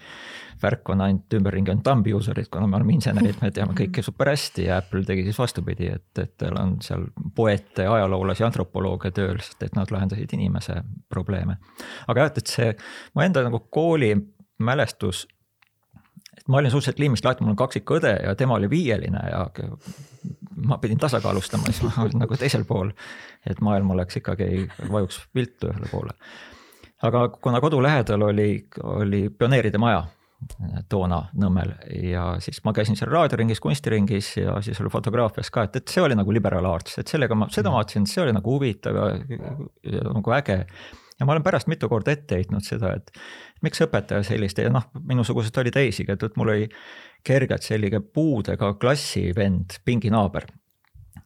värk 0.62 0.92
on 0.92 1.06
ainult 1.06 1.38
ümberringi 1.38 1.72
on 1.72 1.80
thumb 1.86 2.10
user'id, 2.18 2.50
kuna 2.52 2.68
me 2.68 2.76
oleme 2.76 2.98
insenerid, 2.98 3.40
me 3.40 3.50
teame 3.54 3.76
kõike 3.80 4.04
super 4.04 4.32
hästi 4.34 4.68
ja 4.68 4.82
Apple 4.82 5.06
tegi 5.08 5.24
siis 5.24 5.40
vastupidi, 5.40 5.88
et, 5.96 6.10
et 6.20 6.36
tal 6.36 6.60
on 6.60 6.76
seal 6.84 7.08
poeete, 7.34 7.88
ajaloolasi, 7.88 8.44
antropolooge 8.44 9.14
tööl, 9.16 9.40
sest 9.40 9.64
et 9.64 9.78
nad 9.78 9.88
lahendasid 9.94 10.36
inimese 10.36 10.82
probleeme. 11.08 11.56
aga 12.06 12.26
jah, 12.26 12.34
et, 12.34 12.44
et 12.44 12.54
see 12.58 12.70
mu 13.14 13.24
enda 13.24 13.46
nagu 13.48 13.64
kooli 13.72 14.12
mälestus 14.60 15.24
ma 16.48 16.60
olin 16.60 16.70
suhteliselt 16.70 16.98
liimist 16.98 17.24
lahti, 17.24 17.44
mul 17.44 17.54
on 17.54 17.60
kaksikõde 17.60 18.14
ja 18.24 18.34
tema 18.36 18.56
oli 18.56 18.70
viieline 18.70 19.22
ja 19.30 19.46
ma 20.56 20.78
pidin 20.82 20.98
tasakaalustama, 20.98 21.70
siis 21.70 21.82
ma 21.86 22.04
olin 22.04 22.24
nagu 22.24 22.36
teisel 22.36 22.64
pool. 22.64 22.92
et 23.46 23.60
maailm 23.60 23.90
oleks 23.90 24.16
ikkagi, 24.20 24.68
vajuks 24.92 25.20
viltu 25.34 25.70
ühele 25.72 25.90
poole. 25.90 26.14
aga 27.02 27.28
kuna 27.28 27.60
kodu 27.60 27.82
lähedal 27.82 28.22
oli, 28.22 28.66
oli 28.82 29.28
pioneeride 29.28 29.78
maja 29.78 30.06
toona 30.88 31.18
Nõmmel 31.34 31.72
ja 32.02 32.36
siis 32.42 32.60
ma 32.64 32.72
käisin 32.72 32.96
seal 32.96 33.10
raadioringis, 33.10 33.60
kunstiringis 33.60 34.36
ja 34.36 34.60
siis 34.62 34.80
oli 34.80 34.90
fotograafias 34.92 35.50
ka, 35.50 35.66
et, 35.66 35.76
et 35.80 35.88
see 35.90 36.02
oli 36.02 36.14
nagu 36.18 36.32
liberal 36.32 36.66
arts, 36.70 36.98
et 37.02 37.10
sellega 37.10 37.34
ma, 37.34 37.48
seda 37.50 37.72
ma 37.72 37.80
vaatasin, 37.80 38.06
et 38.06 38.12
see 38.12 38.22
oli 38.22 38.34
nagu 38.36 38.54
huvitav 38.54 38.98
ja, 38.98 39.08
ja 39.82 40.04
nagu 40.14 40.34
äge 40.38 40.60
ja 41.18 41.26
ma 41.26 41.34
olen 41.34 41.42
pärast 41.42 41.70
mitu 41.70 41.88
korda 41.90 42.14
ette 42.14 42.38
heitnud 42.38 42.64
seda, 42.66 42.94
et 42.98 43.10
miks 43.64 43.82
õpetaja 43.84 44.22
sellist 44.26 44.58
ja 44.58 44.70
noh, 44.72 44.88
minusuguseid 45.08 45.62
oli 45.62 45.74
teisigi, 45.74 46.14
et, 46.14 46.36
mul 46.38 46.54
oli 46.54 46.68
kergelt 47.26 47.66
selline 47.66 48.00
puudega 48.00 48.74
klassivend, 48.80 49.80
pinginaaber 49.84 50.46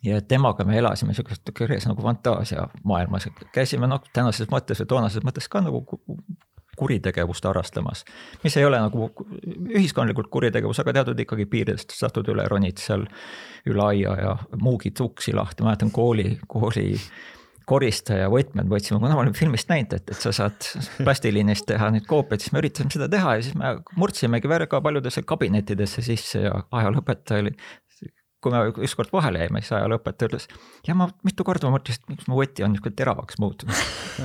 ja 0.02 0.20
temaga 0.20 0.64
me 0.64 0.78
elasime 0.78 1.14
siukest 1.14 1.52
nagu 1.88 2.02
fantaasia 2.02 2.68
maailmas, 2.84 3.28
käisime 3.52 3.90
noh, 3.90 4.02
tänases 4.12 4.50
mõttes 4.50 4.82
või 4.82 4.94
toonases 4.94 5.26
mõttes 5.26 5.48
ka 5.48 5.60
nagu 5.64 5.84
kuritegevust 6.76 7.44
harrastamas. 7.44 8.04
mis 8.44 8.56
ei 8.56 8.64
ole 8.64 8.80
nagu 8.80 9.10
ühiskondlikult 9.76 10.30
kuritegevus, 10.30 10.80
aga 10.80 10.92
teatud 10.92 11.20
ikkagi 11.20 11.46
piiridest 11.46 11.92
satud 11.94 12.28
üle, 12.32 12.46
ronid 12.48 12.80
seal 12.80 13.04
üle 13.68 13.84
aia 13.84 14.16
ja 14.20 14.36
muugid 14.56 15.00
uksi 15.00 15.34
lahti, 15.36 15.62
mäletan 15.62 15.90
kooli, 15.90 16.38
kooli 16.48 16.96
koristaja 17.68 18.30
võtmed 18.32 18.70
võtsime, 18.70 19.00
kuna 19.02 19.16
ma 19.16 19.24
olen 19.24 19.36
filmist 19.36 19.70
näinud, 19.72 19.94
et, 19.98 20.10
et 20.14 20.24
sa 20.24 20.32
saad 20.36 20.68
plastiliinist 21.02 21.66
teha 21.68 21.90
neid 21.94 22.08
koopiaid, 22.10 22.44
siis 22.44 22.54
me 22.54 22.62
üritasime 22.62 22.94
seda 22.94 23.08
teha 23.12 23.36
ja 23.38 23.44
siis 23.46 23.58
me 23.58 23.76
murdsimegi 23.98 24.50
väga 24.50 24.82
paljudesse 24.84 25.24
kabinettidesse 25.28 26.04
sisse 26.06 26.46
ja 26.46 26.56
ajalooõpetaja 26.70 27.46
oli 27.46 27.54
kui 28.42 28.50
me 28.50 28.64
ükskord 28.82 29.12
vahele 29.14 29.44
jäime, 29.44 29.60
siis 29.62 29.76
ajalooõpetaja 29.76 30.32
ütles 30.32 30.48
ja 30.88 30.96
ma 30.98 31.06
mitu 31.22 31.46
korda 31.46 31.70
mõtlesin, 31.70 32.02
et 32.02 32.16
miks 32.16 32.30
mu 32.30 32.40
võti 32.40 32.66
on 32.66 32.74
niisugune 32.74 32.98
teravaks 32.98 33.38
muutunud 33.38 33.78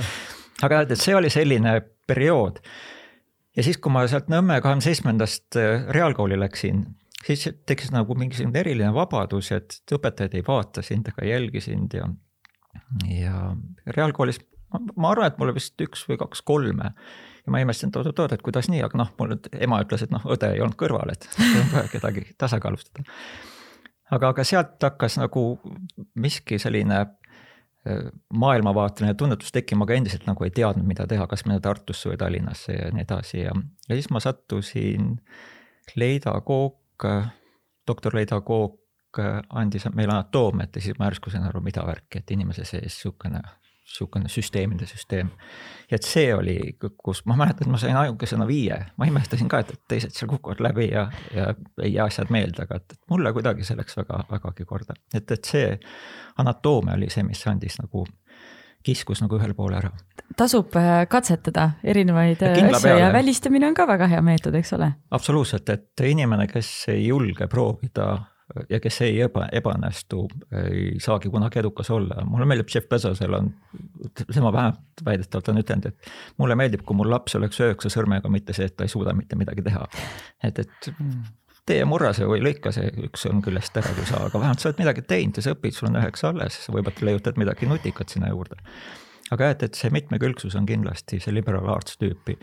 aga 0.66 0.82
et 0.84 0.94
see 0.98 1.16
oli 1.16 1.30
selline 1.32 1.78
periood. 2.08 2.60
ja 3.56 3.64
siis, 3.66 3.78
kui 3.78 3.92
ma 3.94 4.04
sealt 4.10 4.30
Nõmme 4.32 4.60
kahekümne 4.62 4.84
seitsmendast 4.84 5.58
äh, 5.60 5.86
reaalkooli 5.94 6.38
läksin, 6.40 6.84
siis 7.24 7.48
tekkis 7.66 7.92
nagu 7.94 8.16
mingisugune 8.18 8.62
eriline 8.62 8.92
vabadus, 8.94 9.52
et 9.54 9.78
õpetajad 9.94 10.38
ei 10.38 10.46
vaata 10.46 10.84
sind 10.86 11.10
ega 11.10 11.24
ei 11.24 11.34
jälgi 11.34 11.62
sind 11.64 11.96
ja, 11.98 12.08
ja 13.10 13.52
reaalkoolis 13.86 14.40
ma 14.96 15.12
arvan, 15.12 15.30
et 15.30 15.38
mul 15.40 15.54
vist 15.56 15.80
üks 15.80 16.04
või 16.08 16.18
kaks 16.20 16.42
kolme 16.46 16.92
ja 16.92 17.52
ma 17.52 17.60
imestasin, 17.62 17.92
et 17.92 18.00
oot-oot, 18.00 18.34
et 18.36 18.44
kuidas 18.44 18.68
nii, 18.68 18.82
aga 18.84 19.00
noh, 19.00 19.12
mul 19.20 19.36
ema 19.56 19.80
ütles, 19.84 20.04
et 20.04 20.12
noh, 20.12 20.24
õde 20.28 20.50
ei 20.54 20.64
olnud 20.64 20.76
kõrval, 20.80 21.14
et 21.14 21.28
kedagi 21.94 22.26
tasakaalustada. 22.38 23.06
aga, 24.10 24.34
aga 24.34 24.44
sealt 24.44 24.76
hakkas 24.84 25.16
nagu 25.20 25.46
miski 26.14 26.60
selline 26.60 27.06
maailmavaateline 28.34 29.14
tunnetus 29.14 29.52
tekkima, 29.54 29.86
aga 29.86 29.96
endiselt 29.96 30.26
nagu 30.28 30.44
ei 30.44 30.52
teadnud, 30.52 30.86
mida 30.86 31.06
teha, 31.08 31.26
kas 31.30 31.46
minna 31.46 31.60
Tartusse 31.64 32.10
või 32.10 32.18
Tallinnasse 32.20 32.74
ja 32.74 32.90
nii 32.92 33.04
edasi 33.06 33.40
ja, 33.40 33.54
ja 33.88 33.96
siis 33.96 34.10
ma 34.12 34.20
sattusin, 34.20 35.14
Leida 35.96 36.34
Kook, 36.44 37.06
doktor 37.88 38.16
Leida 38.18 38.40
Kook 38.44 38.76
andis 39.50 39.88
meile 39.94 40.12
anatoomiat 40.14 40.76
ja 40.76 40.82
siis 40.82 40.98
ma 40.98 41.08
järsku 41.10 41.30
sain 41.30 41.46
aru, 41.48 41.60
mida 41.64 41.86
värki, 41.86 42.22
et 42.22 42.30
inimese 42.36 42.64
sees 42.64 42.98
niisugune 42.98 43.42
niisugune 43.88 44.28
süsteemide 44.28 44.86
süsteem. 44.86 45.30
ja 45.90 45.96
et 45.96 46.04
see 46.04 46.34
oli, 46.34 46.76
kus 46.96 47.22
ma 47.26 47.36
mäletan, 47.36 47.66
et 47.66 47.72
ma 47.72 47.78
sain 47.80 47.96
ajukesena 47.96 48.46
viie, 48.46 48.76
ma 48.96 49.08
imestasin 49.08 49.48
ka, 49.48 49.62
et, 49.64 49.72
teised 49.88 50.12
seal 50.12 50.28
kukuvad 50.28 50.60
läbi 50.60 50.90
ja, 50.90 51.08
ja 51.34 51.54
ei 51.82 51.94
jää 51.94 52.06
asjad 52.06 52.30
meelde, 52.30 52.66
aga 52.68 52.76
et, 52.76 52.92
et 52.92 53.00
mulle 53.10 53.32
kuidagi 53.32 53.64
see 53.64 53.76
läks 53.78 53.96
väga, 53.96 54.24
vägagi 54.30 54.68
korda. 54.68 54.94
et, 55.14 55.30
et 55.30 55.44
see 55.44 55.72
anatoomia 56.36 56.98
oli 56.98 57.08
see, 57.10 57.24
mis 57.24 57.46
andis 57.48 57.80
nagu, 57.80 58.04
kiskus 58.84 59.22
nagu 59.24 59.40
ühele 59.40 59.56
poole 59.56 59.80
ära. 59.80 59.92
tasub 60.36 60.76
äh, 60.76 61.06
katsetada 61.08 61.70
erinevaid 61.84 62.44
äh, 62.44 62.60
asju 62.68 62.96
ja 63.00 63.12
välistamine 63.12 63.72
on 63.72 63.74
ka 63.74 63.88
väga 63.88 64.10
hea 64.12 64.22
meetod, 64.22 64.54
eks 64.60 64.76
ole? 64.76 64.92
absoluutselt, 65.10 65.68
et 65.68 66.08
inimene, 66.12 66.46
kes 66.52 66.90
ei 66.92 67.06
julge 67.06 67.48
proovida 67.48 68.12
ja 68.70 68.80
kes 68.80 69.00
ei 69.04 69.18
eba, 69.24 69.46
ebaõnnestu, 69.52 70.22
ei 70.62 70.84
saagi 71.02 71.30
kunagi 71.32 71.60
edukas 71.60 71.90
olla. 71.94 72.22
mulle 72.24 72.46
meeldib, 72.48 72.68
Jeff 72.74 72.88
Bezosel 72.88 73.34
on, 73.36 73.50
tema 74.14 74.52
vähemalt 74.52 75.04
väidetavalt 75.04 75.50
on 75.52 75.60
ütelnud, 75.62 75.90
et 75.90 76.12
mulle 76.40 76.56
meeldib, 76.58 76.84
kui 76.86 76.96
mul 76.96 77.10
laps 77.12 77.36
oleks 77.38 77.60
üheksa 77.60 77.92
sõrmega, 77.92 78.30
mitte 78.32 78.56
see, 78.56 78.70
et 78.70 78.76
ta 78.76 78.88
ei 78.88 78.92
suuda 78.92 79.12
mitte 79.16 79.36
midagi 79.36 79.64
teha. 79.68 79.84
et, 80.48 80.58
et 80.64 80.90
tee 81.68 81.84
murra 81.84 82.14
see 82.16 82.28
või 82.28 82.40
lõika 82.44 82.72
see 82.74 82.88
üks 83.04 83.26
sõrm 83.26 83.42
küljest 83.44 83.76
ära, 83.76 83.92
kui 83.96 84.08
sa, 84.08 84.24
aga 84.28 84.40
vähemalt 84.40 84.64
sa 84.64 84.70
oled 84.70 84.80
midagi 84.80 85.04
teinud 85.04 85.38
ja 85.38 85.44
sa 85.44 85.54
õpid, 85.56 85.76
sul 85.76 85.90
on 85.90 86.00
üheksa 86.00 86.32
alles, 86.32 86.60
võib-olla 86.72 87.10
leiutad 87.10 87.40
midagi 87.40 87.68
nutikat 87.68 88.14
sinna 88.14 88.32
juurde. 88.32 88.56
aga 89.30 89.50
jah, 89.50 89.56
et, 89.56 89.66
et 89.68 89.80
see 89.80 89.92
mitmekülgsus 89.92 90.56
on 90.56 90.68
kindlasti 90.68 91.20
see 91.20 91.34
liberal 91.36 91.68
arts 91.74 92.00
tüüpi. 92.00 92.38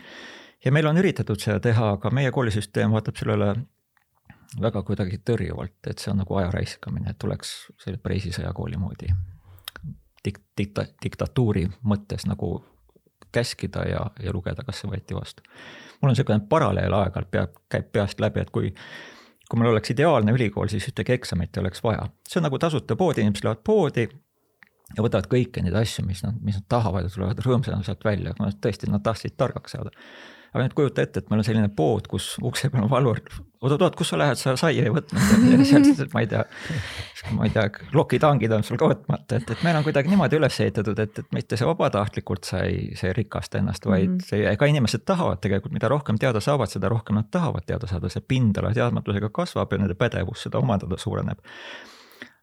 ja 0.64 0.72
meil 0.72 0.86
on 0.86 1.02
üritatud 1.02 1.42
seda 1.42 1.58
teha, 1.60 1.96
aga 1.98 2.14
meie 2.14 2.30
koolisüsteem 2.30 2.94
vaatab 2.94 3.18
sellele 3.18 3.56
väga 4.60 4.82
kuidagi 4.86 5.18
tõrjuvalt, 5.24 5.78
et 5.90 6.02
see 6.02 6.12
on 6.12 6.22
nagu 6.22 6.38
aja 6.40 6.50
raiskamine, 6.54 7.10
et 7.10 7.18
tuleks 7.18 7.54
selle 7.82 7.98
Preisi 8.02 8.32
sõjakooli 8.34 8.78
moodi 8.80 9.10
dik-, 10.24 10.42
dikta-, 10.58 10.88
diktatuuri 11.02 11.66
mõttes 11.82 12.26
nagu 12.26 12.60
käskida 13.32 13.84
ja, 13.88 14.04
ja 14.22 14.32
lugeda, 14.32 14.64
kas 14.64 14.80
see 14.80 14.90
võeti 14.90 15.16
vastu. 15.16 15.42
mul 16.00 16.10
on 16.10 16.14
niisugune 16.14 16.46
paralleel 16.48 16.94
aeg-ajalt 16.94 17.30
peab, 17.30 17.58
käib 17.72 17.92
peast 17.92 18.20
läbi, 18.20 18.40
et 18.40 18.50
kui 18.54 18.72
kui 19.46 19.60
meil 19.60 19.70
oleks 19.70 19.92
ideaalne 19.94 20.32
ülikool, 20.34 20.66
siis 20.70 20.88
ühtegi 20.90 21.14
eksamit 21.14 21.56
ei 21.56 21.60
oleks 21.60 21.82
vaja. 21.84 22.08
see 22.28 22.40
on 22.40 22.48
nagu 22.48 22.58
tasuta 22.58 22.96
pood, 22.98 23.18
inimesed 23.18 23.44
lähevad 23.46 23.62
poodi 23.66 24.06
ja 24.96 25.02
võtavad 25.02 25.28
kõiki 25.30 25.62
neid 25.62 25.76
asju, 25.78 26.04
mis 26.06 26.22
nad, 26.24 26.38
mis 26.42 26.58
nad 26.58 26.66
tahavad 26.68 27.06
ja 27.06 27.12
tulevad 27.12 27.42
rõõmsana 27.44 27.84
sealt 27.86 28.04
välja, 28.04 28.34
tõesti 28.62 28.90
nad 28.90 29.04
tahtsid 29.06 29.36
targaks 29.38 29.76
saada 29.76 29.92
aga 30.56 30.64
nüüd 30.64 30.74
kujuta 30.76 31.04
ette, 31.04 31.20
et 31.20 31.28
meil 31.30 31.42
on 31.42 31.46
selline 31.46 31.68
pood, 31.76 32.06
kus 32.08 32.30
ukse 32.44 32.70
peal 32.72 32.86
on 32.86 32.90
valvur, 32.90 33.20
oot-oot, 33.60 33.96
kus 33.98 34.12
sa 34.12 34.18
lähed, 34.20 34.38
sa 34.40 34.54
saia 34.56 34.86
ei 34.86 34.92
võtnud. 34.92 35.20
Sealt, 35.68 36.14
ma 36.14 36.22
ei 36.24 36.30
tea, 36.30 36.44
ma 37.36 37.48
ei 37.48 37.52
tea, 37.52 37.66
lokitangid 37.96 38.54
on 38.56 38.64
sul 38.64 38.80
ka 38.80 38.88
võtmata, 38.92 39.40
et, 39.40 39.52
et 39.52 39.64
meil 39.66 39.76
on 39.76 39.84
kuidagi 39.84 40.12
niimoodi 40.12 40.38
üles 40.40 40.60
ehitatud, 40.64 41.02
et, 41.04 41.20
et 41.22 41.36
mitte 41.36 41.58
see 41.60 41.68
vabatahtlikult 41.68 42.48
sa 42.48 42.62
ei, 42.64 42.94
see 42.96 43.10
ei 43.12 43.18
rikasta 43.20 43.60
ennast, 43.60 43.84
vaid 43.86 44.08
mm 44.08 44.16
-hmm. 44.16 44.30
see, 44.30 44.46
ega 44.52 44.70
inimesed 44.72 45.04
tahavad 45.04 45.42
tegelikult, 45.44 45.76
mida 45.76 45.92
rohkem 45.92 46.20
teada 46.22 46.40
saavad, 46.40 46.72
seda 46.72 46.88
rohkem 46.92 47.20
nad 47.20 47.28
tahavad 47.30 47.68
teada 47.68 47.90
saada, 47.90 48.08
see 48.08 48.24
pindala 48.24 48.72
teadmatusega 48.72 49.28
kasvab 49.28 49.72
ja 49.72 49.82
nende 49.84 49.94
pädevus 49.94 50.48
seda 50.48 50.62
omandada 50.62 50.96
suureneb 50.96 51.44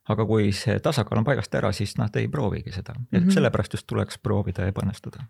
aga 0.10 0.26
kui 0.28 0.50
see 0.56 0.76
tasakaal 0.84 1.22
on 1.22 1.28
paigast 1.28 1.54
ära, 1.56 1.72
siis 1.72 1.96
nad 1.96 2.16
ei 2.20 2.28
proovigi 2.28 2.74
seda 2.76 2.94
ja 2.96 3.20
mm 3.20 3.26
-hmm. 3.26 3.32
sellepärast 3.32 3.74
just 3.74 3.88
tuleks 3.88 4.18
proovida 4.18 4.62
ja 4.62 4.68
ebanestuda. 4.68 5.24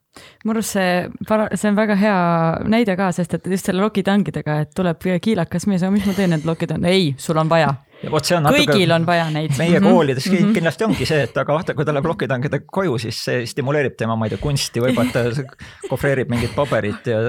mu 0.46 0.52
arust 0.52 0.70
see, 0.70 1.10
see 1.56 1.70
on 1.70 1.76
väga 1.76 1.96
hea 1.96 2.20
näide 2.66 2.96
ka, 2.98 3.12
sest 3.12 3.34
et 3.34 3.48
just 3.48 3.66
selle 3.66 3.82
lokitangidega, 3.82 4.60
et 4.60 4.72
tuleb 4.76 4.98
kiilakas 5.22 5.68
mees, 5.68 5.84
mis 5.90 6.06
ma 6.06 6.14
teen 6.14 6.30
nende 6.30 6.48
lokitangidega, 6.48 6.94
ei, 6.94 7.16
sul 7.18 7.38
on 7.38 7.50
vaja 7.50 7.76
on 8.04 8.44
natuke. 8.44 8.66
kõigil 8.66 8.92
on 8.92 9.06
vaja 9.06 9.30
neid. 9.32 9.52
meie 9.62 9.80
-hmm. 9.80 9.90
koolides 9.90 10.26
mm 10.30 10.38
-hmm. 10.38 10.54
kindlasti 10.54 10.84
ongi 10.84 11.06
see, 11.06 11.24
et 11.24 11.38
aga 11.38 11.54
vaata, 11.54 11.74
kui 11.74 11.86
ta 11.86 11.94
läheb 11.94 12.06
lokitangidega 12.06 12.66
koju, 12.72 12.98
siis 12.98 13.24
see 13.26 13.46
stimuleerib 13.46 13.96
tema, 13.98 14.16
ma 14.16 14.26
ei 14.26 14.30
tea, 14.30 14.38
kunsti, 14.38 14.82
võib-olla 14.82 15.12
ta 15.12 15.24
kohvreerib 15.90 16.30
mingit 16.30 16.56
paberit 16.56 17.08
ja 17.08 17.20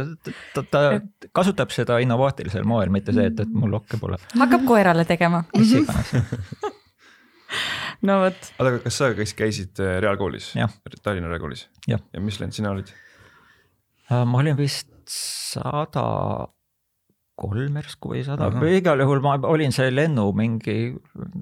ta, 0.54 0.62
ta 0.70 1.00
kasutab 1.32 1.70
seda 1.70 1.98
innovaatilisel 1.98 2.64
moel, 2.64 2.88
mitte 2.88 3.12
see, 3.12 3.26
et, 3.26 3.40
et 3.40 3.52
mul 3.52 3.70
lokke 3.70 3.96
pole. 4.00 4.16
hakkab 4.38 4.64
koerale 4.64 5.04
tegema. 5.04 5.44
mis 5.58 5.72
iganes 5.72 6.14
no 8.08 8.20
vot. 8.24 8.50
oota, 8.58 8.70
aga 8.70 8.82
kas 8.86 9.00
sa 9.00 9.12
käis, 9.16 9.34
käisid 9.38 9.82
äh, 9.82 9.98
reaalkoolis? 10.04 10.52
Tallinna 11.02 11.30
reaalkoolis? 11.32 11.68
ja 11.88 12.24
mis 12.24 12.40
lend 12.42 12.56
sina 12.56 12.74
olid? 12.74 12.92
Äh, 14.10 14.24
ma 14.28 14.42
olin 14.42 14.58
vist 14.58 14.90
sada 15.08 16.04
kolm 17.34 17.80
järsku 17.80 18.12
või 18.12 18.22
sada, 18.26 18.46
igal 18.70 19.00
juhul 19.02 19.22
ma 19.24 19.34
olin 19.50 19.74
see 19.74 19.90
lennu 19.90 20.28
mingi 20.38 20.94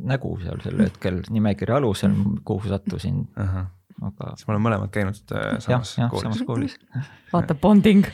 nägu 0.08 0.32
seal 0.40 0.62
sel 0.64 0.80
hetkel 0.80 1.20
nimekirja 1.28 1.76
alusel, 1.82 2.14
kuhu 2.48 2.70
sattusin 2.72 3.26
aga. 4.08 4.32
siis 4.36 4.48
me 4.48 4.54
oleme 4.54 4.66
mõlemad 4.68 4.92
käinud 4.94 5.34
äh, 5.36 5.56
samas 5.62 5.94
ja, 5.98 6.08
koolis. 6.10 6.24
samas 6.24 6.42
koolis. 6.46 6.76
vaata, 7.32 7.56
bonding 7.58 8.06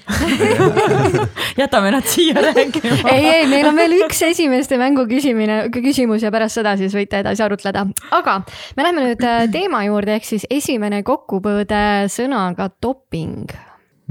jätame 1.60 1.92
nad 1.94 2.06
siia 2.08 2.42
rääkima. 2.44 2.98
ei, 3.12 3.26
ei, 3.32 3.46
meil 3.50 3.70
on 3.70 3.78
veel 3.78 3.96
üks 4.02 4.22
esimeste 4.28 4.78
mängu 4.80 5.06
küsimine, 5.10 5.60
küsimus 5.74 6.24
ja 6.26 6.32
pärast 6.34 6.60
seda 6.60 6.76
siis 6.80 6.94
võite 6.96 7.22
edasi 7.22 7.44
arutleda. 7.44 7.86
aga 8.20 8.38
me 8.76 8.86
läheme 8.86 9.08
nüüd 9.08 9.26
äh, 9.26 9.42
teema 9.52 9.82
juurde, 9.88 10.18
ehk 10.18 10.28
siis 10.28 10.46
esimene 10.50 11.02
kokkupuude 11.06 11.82
sõnaga 12.12 12.70
doping. 12.82 13.52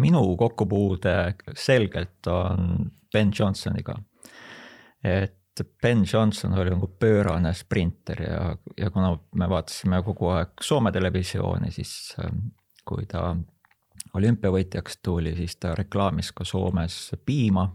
minu 0.01 0.23
kokkupuude 0.39 1.17
selgelt 1.55 2.31
on 2.31 2.91
Ben 3.13 3.31
Johnsoniga. 3.33 3.95
et 5.03 5.36
Ben 5.81 6.03
Johnson 6.13 6.53
oli 6.53 6.69
nagu 6.69 6.87
pöörane 6.99 7.53
sprinter 7.53 8.21
ja, 8.21 8.41
ja 8.77 8.89
kuna 8.91 9.17
me 9.35 9.49
vaatasime 9.49 10.01
kogu 10.03 10.31
aeg 10.35 10.63
Soome 10.63 10.91
televisiooni, 10.91 11.71
siis 11.71 11.91
ähm, 12.23 12.49
kui 12.87 13.05
ta 13.09 13.35
olümpiavõitjaks 14.17 14.99
tuli, 15.03 15.35
siis 15.37 15.57
ta 15.61 15.75
reklaamis 15.75 16.31
ka 16.35 16.45
Soomes 16.45 16.99
piima. 17.25 17.69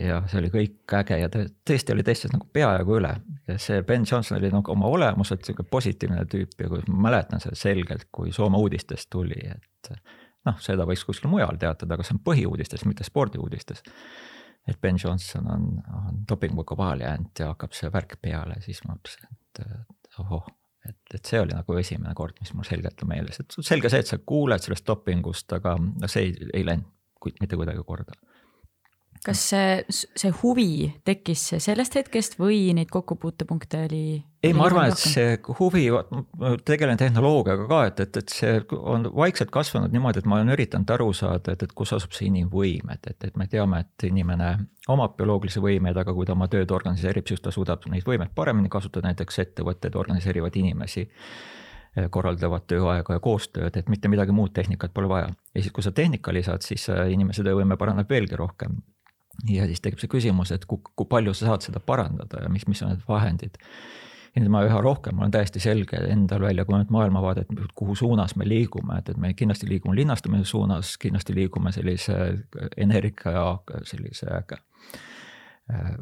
ja 0.00 0.18
see 0.26 0.40
oli 0.40 0.48
kõik 0.50 0.92
äge 0.98 1.18
ja 1.20 1.28
ta 1.30 1.44
tõesti 1.46 1.92
oli 1.94 2.02
teistest 2.02 2.32
nagu 2.34 2.48
peajagu 2.52 2.96
üle 2.98 3.12
ja 3.46 3.54
see 3.62 3.84
Ben 3.86 4.02
Johnson 4.10 4.38
oli 4.40 4.50
nagu 4.50 4.72
oma 4.72 4.88
olemuselt 4.90 5.44
sihuke 5.46 5.62
positiivne 5.62 6.24
tüüp 6.26 6.58
ja 6.58 6.68
kui 6.68 6.82
ma 6.88 7.04
mäletan 7.08 7.40
seda 7.40 7.54
selgelt, 7.54 8.08
kui 8.12 8.32
Soome 8.34 8.58
uudistest 8.58 9.10
tuli, 9.10 9.38
et 9.46 9.92
noh, 10.46 10.58
seda 10.62 10.86
võiks 10.88 11.04
kuskil 11.06 11.30
mujal 11.30 11.58
teatada, 11.60 11.94
aga 11.94 12.06
see 12.06 12.16
on 12.18 12.24
põhiuudistes, 12.26 12.82
mitte 12.88 13.06
spordiuudistes 13.06 13.84
et 14.66 14.80
Ben 14.80 14.98
Johnson 15.04 15.50
on, 15.50 15.66
on 15.94 16.22
dopinguga 16.28 16.76
vahele 16.76 17.06
jäänud 17.06 17.42
ja 17.42 17.50
hakkab 17.52 17.74
see 17.76 17.90
värk 17.92 18.16
peale, 18.22 18.60
siis 18.64 18.82
ma 18.84 18.96
mõtlesin, 18.96 19.28
et, 19.30 19.60
ohoh, 20.22 20.48
et, 20.88 20.98
et 21.14 21.30
see 21.30 21.40
oli 21.42 21.54
nagu 21.54 21.78
esimene 21.78 22.14
kord, 22.18 22.38
mis 22.40 22.52
mul 22.54 22.66
selgelt 22.66 23.02
on 23.02 23.12
meeles, 23.12 23.40
et 23.42 23.58
selge 23.60 23.92
see, 23.92 24.02
et 24.02 24.10
sa 24.10 24.18
kuuled 24.18 24.62
sellest 24.62 24.86
dopingust, 24.88 25.52
aga 25.58 25.76
see 26.06 26.28
ei, 26.28 26.50
ei 26.60 26.66
läinud 26.66 26.92
mitte 27.40 27.58
kuidagi 27.58 27.82
korda. 27.86 28.14
Kas 29.26 29.42
see, 29.50 29.70
see 29.90 30.30
huvi 30.42 30.70
tekkis 31.06 31.42
sellest 31.62 31.96
hetkest 31.98 32.36
või 32.38 32.70
neid 32.76 32.90
kokkupuutepunkte 32.94 33.82
oli? 33.88 34.02
ei, 34.46 34.52
ma 34.54 34.68
arvan, 34.68 34.92
et 34.92 35.00
see 35.02 35.34
huvi, 35.58 35.88
ma 35.90 36.52
tegelen 36.66 37.00
tehnoloogiaga 37.00 37.66
ka, 37.66 37.80
et, 37.90 38.02
et, 38.04 38.20
et 38.22 38.34
see 38.36 38.52
on 38.78 39.08
vaikselt 39.16 39.50
kasvanud 39.54 39.94
niimoodi, 39.94 40.22
et 40.22 40.30
ma 40.30 40.38
olen 40.38 40.54
üritanud 40.54 40.92
aru 40.94 41.10
saada, 41.16 41.56
et, 41.56 41.66
et 41.66 41.74
kus 41.74 41.96
asub 41.96 42.14
see 42.14 42.28
inimvõim, 42.30 42.94
et, 42.94 43.10
et, 43.10 43.28
et 43.30 43.40
me 43.40 43.48
teame, 43.50 43.82
et 43.82 44.06
inimene 44.06 44.52
omab 44.92 45.16
bioloogilisi 45.18 45.62
võimeid, 45.64 45.98
aga 45.98 46.14
kui 46.14 46.28
ta 46.28 46.36
oma 46.36 46.46
tööd 46.52 46.70
organiseerib, 46.70 47.26
siis 47.26 47.42
ta 47.42 47.50
suudab 47.54 47.88
neid 47.90 48.06
võimeid 48.06 48.34
paremini 48.36 48.70
kasutada, 48.70 49.10
näiteks 49.10 49.42
ettevõtted 49.42 49.98
organiseerivad 49.98 50.62
inimesi 50.62 51.08
korraldavad 52.12 52.66
tööaega 52.68 53.16
ja 53.16 53.22
koostööd, 53.24 53.78
et 53.80 53.88
mitte 53.88 54.10
midagi 54.12 54.34
muud 54.36 54.52
tehnikat 54.54 54.92
pole 54.94 55.08
vaja. 55.08 55.30
ja 55.54 55.62
siis, 55.62 55.72
kui 55.72 55.82
sa 55.82 55.94
tehnika 55.96 56.34
lisad, 56.34 56.62
siis 56.62 56.84
inimese 57.10 57.42
töövõime 57.42 57.78
paraneb 57.80 58.10
veelgi 58.10 58.36
rohkem 58.36 58.76
ja 59.50 59.66
siis 59.66 59.82
tekib 59.84 60.02
see 60.02 60.10
küsimus, 60.10 60.52
et 60.54 60.64
kui, 60.68 60.80
kui 60.96 61.08
palju 61.10 61.34
sa 61.34 61.52
saad 61.52 61.68
seda 61.68 61.80
parandada 61.80 62.42
ja 62.44 62.50
mis, 62.52 62.66
mis 62.68 62.82
on 62.82 62.94
need 62.94 63.04
vahendid. 63.08 63.58
ja 64.36 64.42
nüüd 64.42 64.52
ma 64.52 64.62
üha 64.66 64.80
rohkem 64.84 65.18
olen 65.18 65.32
täiesti 65.32 65.60
selge 65.64 66.00
endal 66.12 66.42
välja 66.44 66.64
kujunenud 66.68 66.92
maailmavaadet, 66.92 67.52
kuhu 67.74 67.94
suunas 67.96 68.36
me 68.36 68.48
liigume, 68.48 68.98
et, 68.98 69.08
et 69.08 69.16
me 69.16 69.32
kindlasti 69.34 69.68
liigume 69.68 69.96
linnastumise 69.96 70.44
suunas, 70.44 70.96
kindlasti 71.00 71.34
liigume 71.34 71.72
sellise 71.72 72.16
energia 72.76 73.46
sellise 73.84 74.28
Äh, 74.56 75.15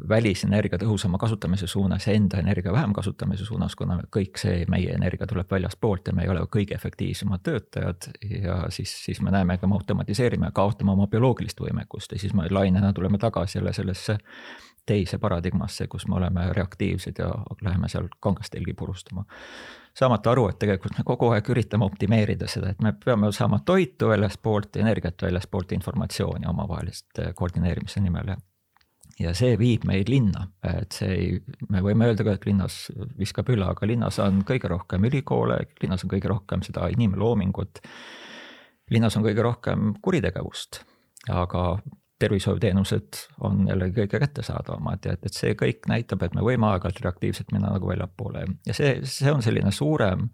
välisenergia 0.09 0.77
tõhusama 0.77 1.17
kasutamise 1.17 1.67
suunas 1.67 2.05
ja 2.07 2.13
enda 2.13 2.37
energia 2.37 2.73
vähem 2.73 2.91
kasutamise 2.93 3.45
suunas, 3.45 3.75
kuna 3.75 3.97
kõik 4.13 4.37
see 4.37 4.65
meie 4.69 4.93
energia 4.93 5.25
tuleb 5.27 5.49
väljaspoolt 5.51 6.07
ja 6.07 6.13
me 6.13 6.21
ei 6.21 6.29
ole 6.29 6.43
kõige 6.53 6.75
efektiivsemad 6.75 7.41
töötajad. 7.43 8.11
ja 8.43 8.59
siis, 8.69 8.93
siis 9.05 9.21
me 9.21 9.33
näeme, 9.33 9.53
et 9.53 9.65
me 9.65 9.73
automatiseerime 9.73 10.51
kaotame 10.53 10.91
oma 10.91 11.07
bioloogilist 11.07 11.61
võimekust 11.61 12.13
ja 12.13 12.19
siis 12.19 12.33
me 12.33 12.45
lainena 12.49 12.93
tuleme 12.93 13.17
tagasi 13.17 13.57
jälle 13.57 13.73
sellesse 13.73 14.17
teise 14.85 15.17
paradigmasse, 15.17 15.87
kus 15.87 16.07
me 16.07 16.15
oleme 16.15 16.53
reaktiivsed 16.53 17.17
ja 17.19 17.33
läheme 17.61 17.89
seal 17.89 18.07
kangast 18.19 18.53
telgi 18.53 18.73
purustama. 18.73 19.25
saamata 19.93 20.31
aru, 20.31 20.49
et 20.49 20.59
tegelikult 20.59 20.97
me 20.97 21.03
kogu 21.03 21.29
aeg 21.33 21.49
üritame 21.49 21.85
optimeerida 21.85 22.47
seda, 22.47 22.69
et 22.69 22.81
me 22.81 22.93
peame 23.05 23.31
saama 23.31 23.59
toitu 23.65 24.09
väljaspoolt, 24.13 24.75
energiat 24.75 25.21
väljaspoolt, 25.21 25.71
informatsiooni 25.71 26.45
omavahelist 26.45 27.21
koordineerimise 27.35 27.99
nimel 27.99 28.27
ja 28.27 28.37
ja 29.19 29.33
see 29.37 29.55
viib 29.59 29.85
meid 29.87 30.09
linna, 30.11 30.47
et 30.67 30.95
see 30.95 31.11
ei, 31.15 31.27
me 31.71 31.81
võime 31.85 32.09
öelda 32.09 32.25
ka, 32.27 32.35
et 32.35 32.47
linnas 32.47 32.85
viskab 33.19 33.49
üle, 33.53 33.67
aga 33.67 33.87
linnas 33.87 34.19
on 34.23 34.41
kõige 34.47 34.71
rohkem 34.71 35.07
ülikoole, 35.07 35.61
linnas 35.83 36.03
on 36.05 36.11
kõige 36.11 36.31
rohkem 36.31 36.65
seda 36.65 36.89
inimloomingut. 36.91 37.79
linnas 38.91 39.15
on 39.17 39.23
kõige 39.23 39.45
rohkem 39.45 39.93
kuritegevust, 40.01 40.83
aga 41.31 41.79
tervishoiuteenused 42.19 43.17
on 43.43 43.65
jällegi 43.67 44.01
kõige 44.01 44.19
kättesaadavamad 44.23 45.05
ja 45.05 45.15
et, 45.15 45.25
et 45.25 45.33
see 45.35 45.55
kõik 45.59 45.87
näitab, 45.91 46.23
et 46.23 46.35
me 46.35 46.43
võime 46.45 46.69
aeg-ajalt 46.71 47.01
reaktiivselt 47.03 47.51
minna 47.51 47.73
nagu 47.73 47.89
väljapoole 47.89 48.45
ja 48.67 48.75
see, 48.75 48.99
see 49.03 49.31
on 49.31 49.43
selline 49.43 49.71
suurem 49.75 50.29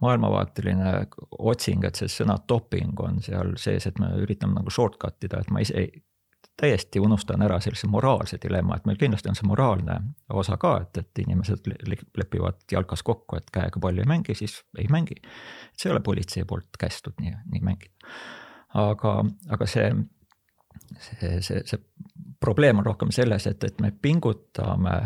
maailmavaateline 0.00 0.92
otsing, 1.38 1.84
et 1.84 1.98
see 1.98 2.08
sõna 2.08 2.38
doping 2.48 3.00
on 3.04 3.18
seal 3.22 3.56
sees, 3.60 3.86
et 3.90 3.98
me 4.00 4.12
üritame 4.22 4.56
nagu 4.56 4.72
shortcut 4.72 5.26
ida, 5.26 5.42
et 5.42 5.50
ma 5.52 5.60
ise 5.64 5.76
ei, 5.76 5.90
täiesti 6.60 7.00
unustan 7.00 7.42
ära 7.42 7.60
sellise 7.60 7.88
moraalse 7.88 8.38
dilemma, 8.42 8.76
et 8.76 8.86
meil 8.88 8.98
kindlasti 9.00 9.30
on 9.30 9.38
see 9.38 9.48
moraalne 9.48 9.96
osa 10.42 10.58
ka, 10.60 10.74
et, 10.84 11.00
et 11.00 11.22
inimesed 11.24 11.66
lepivad 12.20 12.60
jalkas 12.72 13.02
kokku, 13.06 13.38
et 13.40 13.50
käega 13.54 13.80
palli 13.80 14.04
ei 14.04 14.10
mängi, 14.10 14.36
siis 14.38 14.60
ei 14.78 14.88
mängi. 14.92 15.16
see 15.76 15.88
ei 15.88 15.94
ole 15.94 16.04
politsei 16.04 16.44
poolt 16.44 16.78
kästud 16.78 17.16
nii, 17.20 17.34
nii 17.52 17.64
mängida. 17.64 18.12
aga, 18.74 19.14
aga 19.56 19.66
see, 19.66 19.90
see, 20.98 21.40
see, 21.40 21.62
see 21.64 21.80
probleem 22.40 22.78
on 22.78 22.86
rohkem 22.86 23.12
selles, 23.14 23.46
et, 23.46 23.64
et 23.64 23.80
me 23.80 23.92
pingutame, 24.02 24.96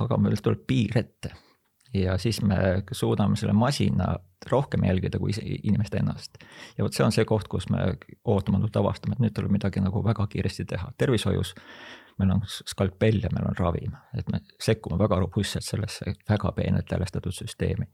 aga 0.00 0.20
meil 0.20 0.40
tuleb 0.42 0.64
piir 0.66 0.98
ette 0.98 1.32
ja 1.94 2.18
siis 2.18 2.42
me 2.42 2.82
suudame 2.92 3.36
selle 3.36 3.52
masina 3.56 4.14
rohkem 4.50 4.84
jälgida 4.84 5.18
kui 5.18 5.30
inimest 5.62 5.94
ennast. 5.94 6.38
ja 6.78 6.84
vot 6.84 6.94
see 6.94 7.04
on 7.04 7.12
see 7.12 7.24
koht, 7.24 7.48
kus 7.48 7.68
me 7.70 7.94
ootamatult 8.24 8.76
avastame, 8.76 9.16
et 9.16 9.24
nüüd 9.24 9.34
tuleb 9.34 9.52
midagi 9.52 9.80
nagu 9.82 10.04
väga 10.04 10.26
kiiresti 10.26 10.64
teha, 10.64 10.92
tervishoius 10.98 11.54
meil 12.18 12.30
on 12.34 12.42
skalpell 12.46 13.20
ja 13.22 13.30
meil 13.34 13.46
on 13.48 13.56
ravim, 13.58 13.94
et 14.18 14.28
me 14.32 14.40
sekkume 14.62 14.98
väga 14.98 15.20
robustselt 15.22 15.64
sellesse 15.64 16.14
väga 16.28 16.52
peenelt 16.52 16.90
häälestatud 16.92 17.34
süsteemi. 17.34 17.86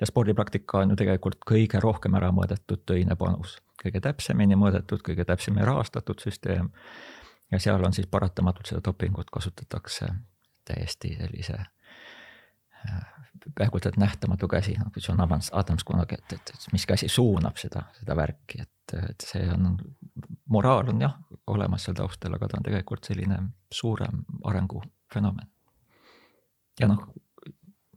ja 0.00 0.06
spordipraktika 0.06 0.78
on 0.78 0.90
ju 0.90 0.96
tegelikult 0.96 1.42
kõige 1.50 1.80
rohkem 1.82 2.14
ära 2.14 2.30
mõõdetud 2.32 2.84
töine 2.86 3.16
panus, 3.16 3.58
kõige 3.82 4.00
täpsemini 4.00 4.56
mõõdetud, 4.56 5.02
kõige 5.02 5.24
täpsemini 5.24 5.66
rahastatud 5.66 6.22
süsteem. 6.22 6.70
ja 7.52 7.58
seal 7.58 7.84
on 7.84 7.92
siis 7.92 8.06
paratamatult 8.06 8.66
seda 8.66 8.80
dopingut 8.84 9.30
kasutatakse 9.30 10.08
täiesti 10.64 11.16
sellise 11.20 11.58
peaaegu 13.54 13.78
et 13.78 13.96
nähtamatu 14.00 14.48
käsi, 14.48 14.74
nagu 14.78 15.00
John 15.08 15.20
Adams, 15.20 15.50
Adams 15.52 15.84
kunagi, 15.84 16.14
et, 16.18 16.32
et, 16.32 16.52
et 16.54 16.72
mis 16.72 16.86
käsi 16.88 17.08
suunab 17.08 17.58
seda, 17.60 17.84
seda 17.98 18.16
värki, 18.16 18.62
et, 18.62 18.94
et 19.10 19.26
see 19.26 19.44
on, 19.52 19.76
moraal 20.50 20.88
on 20.94 21.02
jah 21.04 21.18
olemas 21.52 21.84
seal 21.84 21.96
taustal, 21.98 22.34
aga 22.38 22.48
ta 22.48 22.58
on 22.58 22.66
tegelikult 22.66 23.04
selline 23.04 23.38
suurem 23.72 24.24
arengufenomen. 24.48 25.46
ja 26.80 26.88
noh, 26.88 27.04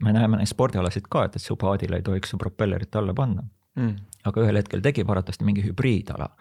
me 0.04 0.14
näeme 0.14 0.38
neid 0.38 0.52
spordialasid 0.52 1.08
ka, 1.10 1.26
et, 1.28 1.40
et 1.40 1.44
su 1.44 1.56
paadile 1.56 2.02
ei 2.02 2.06
tohiks 2.06 2.34
su 2.34 2.38
propellerit 2.38 2.96
alla 2.96 3.16
panna. 3.18 3.48
Mm.. 3.78 3.94
aga 4.26 4.42
ühel 4.42 4.58
hetkel 4.58 4.82
tekib 4.82 5.10
arvatavasti 5.14 5.46
mingi 5.46 5.62
hübriidala, 5.62 6.32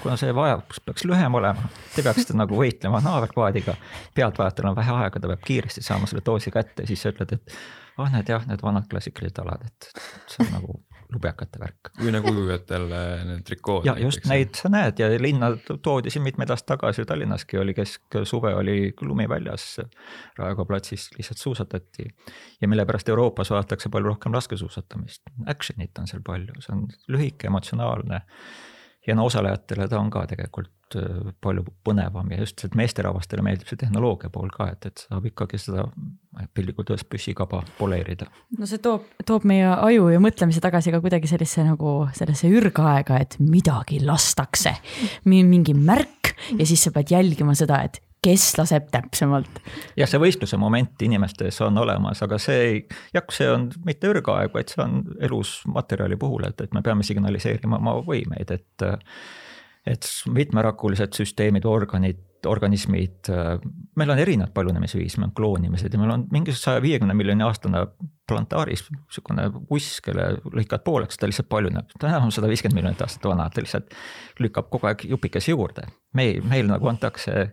kuna 0.00 0.14
see 0.16 0.32
vajadus 0.34 0.78
peaks 0.80 1.04
lühem 1.04 1.34
olema, 1.36 1.68
te 1.92 2.02
peaksite 2.02 2.32
nagu 2.38 2.56
võitlema 2.56 3.02
naaberpaadiga, 3.04 3.74
pealtvaatajal 4.16 4.70
on 4.70 4.78
vähe 4.78 4.94
aega, 5.02 5.20
ta 5.20 5.28
peab 5.28 5.44
kiiresti 5.44 5.84
saama 5.84 6.08
selle 6.08 6.24
doosi 6.26 6.50
kätte, 6.54 6.86
siis 6.88 7.04
sa 7.04 7.12
ütled, 7.12 7.36
et 7.36 7.54
ah 8.00 8.12
need 8.12 8.30
jah, 8.30 8.46
need 8.48 8.62
vanad 8.64 8.88
klassikalised 8.90 9.42
alad, 9.42 9.66
et 9.66 9.90
see 10.30 10.44
on 10.46 10.54
nagu 10.54 10.78
lubjakate 11.10 11.60
värk. 11.60 11.90
või 12.02 12.12
nagu 12.14 12.32
ujujatel 12.32 12.86
need 13.28 13.44
trikood. 13.46 13.86
ja 13.88 13.96
just 14.00 14.26
neid 14.30 14.54
sa 14.58 14.70
näed 14.72 15.00
ja 15.02 15.08
linna 15.20 15.52
toodi 15.70 16.12
siin 16.12 16.24
mitmed 16.26 16.50
aastad 16.52 16.76
tagasi, 16.76 17.04
Tallinnaski 17.08 17.58
oli 17.58 17.74
kesksuve 17.74 18.54
oli 18.54 18.78
lumi 19.02 19.26
väljas. 19.28 19.66
Raekoja 20.38 20.68
platsis 20.68 21.08
lihtsalt 21.16 21.42
suusatati 21.42 22.06
ja 22.60 22.68
mille 22.68 22.86
pärast 22.86 23.08
Euroopas 23.08 23.50
vaadatakse 23.50 23.90
palju 23.90 24.12
rohkem 24.12 24.34
laskesuusatamist. 24.36 25.32
Action'it 25.50 25.98
on 25.98 26.10
seal 26.10 26.22
palju, 26.26 26.60
see 26.62 26.76
on 26.76 26.86
lühike, 27.10 27.50
emotsionaalne 27.50 28.22
ja 29.06 29.16
no 29.16 29.24
osalejatele 29.30 29.88
ta 29.88 29.98
on 30.00 30.10
ka 30.12 30.24
tegelikult 30.28 30.96
äh, 30.98 31.30
palju 31.40 31.64
põnevam 31.86 32.28
ja 32.34 32.40
just, 32.42 32.66
meesterahvastele 32.76 33.44
meeldib 33.44 33.70
see 33.70 33.80
tehnoloogia 33.80 34.30
pool 34.32 34.50
ka, 34.52 34.70
et, 34.74 34.90
et 34.90 35.04
saab 35.06 35.28
ikkagi 35.30 35.60
seda 35.60 35.86
piltlikult 36.54 36.92
öeldes 36.92 37.06
püssikaba 37.08 37.62
poleerida. 37.78 38.28
no 38.58 38.68
see 38.68 38.82
toob, 38.82 39.08
toob 39.26 39.46
meie 39.48 39.70
aju 39.72 40.10
ja 40.12 40.20
mõtlemise 40.22 40.62
tagasi 40.64 40.92
ka 40.94 41.00
kuidagi 41.04 41.30
sellisesse 41.30 41.64
nagu 41.70 41.94
sellesse 42.16 42.50
ürgaega, 42.52 43.20
et 43.22 43.38
midagi 43.40 44.02
lastakse, 44.04 44.76
mingi 45.30 45.76
märk 45.76 46.34
ja 46.58 46.66
siis 46.66 46.84
sa 46.84 46.94
pead 46.94 47.12
jälgima 47.14 47.56
seda, 47.58 47.82
et 47.88 48.02
kes 48.24 48.46
laseb 48.58 48.88
täpsemalt. 48.92 49.60
jah, 49.96 50.08
see 50.08 50.20
võistluse 50.22 50.58
moment 50.60 51.02
inimestes 51.02 51.60
on 51.64 51.78
olemas, 51.80 52.22
aga 52.26 52.38
see 52.42 52.62
ei, 52.64 52.80
jah, 53.16 53.26
see 53.32 53.48
on 53.50 53.68
mitte 53.86 54.10
ürgaeg, 54.12 54.52
vaid 54.54 54.72
see 54.72 54.82
on 54.84 55.02
elus 55.20 55.60
materjali 55.70 56.18
puhul, 56.20 56.48
et, 56.50 56.60
et 56.60 56.74
me 56.76 56.84
peame 56.84 57.06
signaliseerima 57.06 57.80
oma 57.80 58.00
võimeid, 58.06 58.56
et 58.56 58.90
et 59.88 60.06
mitmerakulised 60.28 61.16
süsteemid, 61.16 61.64
organid, 61.64 62.18
organismid, 62.46 63.30
meil 63.96 64.12
on 64.12 64.20
erinevad 64.20 64.52
paljunemisviis, 64.52 65.16
meil 65.18 65.30
on 65.30 65.34
kloonimised 65.36 65.92
ja 65.92 66.00
meil 66.00 66.12
on 66.14 66.26
mingi 66.32 66.52
saja 66.56 66.82
viiekümne 66.84 67.16
miljoni 67.16 67.44
aastane 67.44 67.86
plantaaris 68.28 68.84
niisugune 68.92 69.48
uss, 69.72 70.02
kelle 70.04 70.26
lõikad 70.44 70.84
pooleks, 70.84 71.18
ta 71.18 71.28
lihtsalt 71.28 71.48
paljuneb, 71.52 71.92
ta 71.96 72.10
enam 72.10 72.28
on 72.28 72.34
sada 72.34 72.48
viiskümmend 72.52 72.76
miljonit 72.76 73.04
aastat 73.04 73.24
vana, 73.28 73.48
ta 73.50 73.64
lihtsalt 73.64 73.96
lükkab 74.40 74.68
kogu 74.72 74.90
aeg 74.90 75.04
jupikesi 75.10 75.56
juurde. 75.56 75.88
meil, 76.16 76.44
meil 76.44 76.68
nagu 76.68 76.92
antakse 76.92 77.48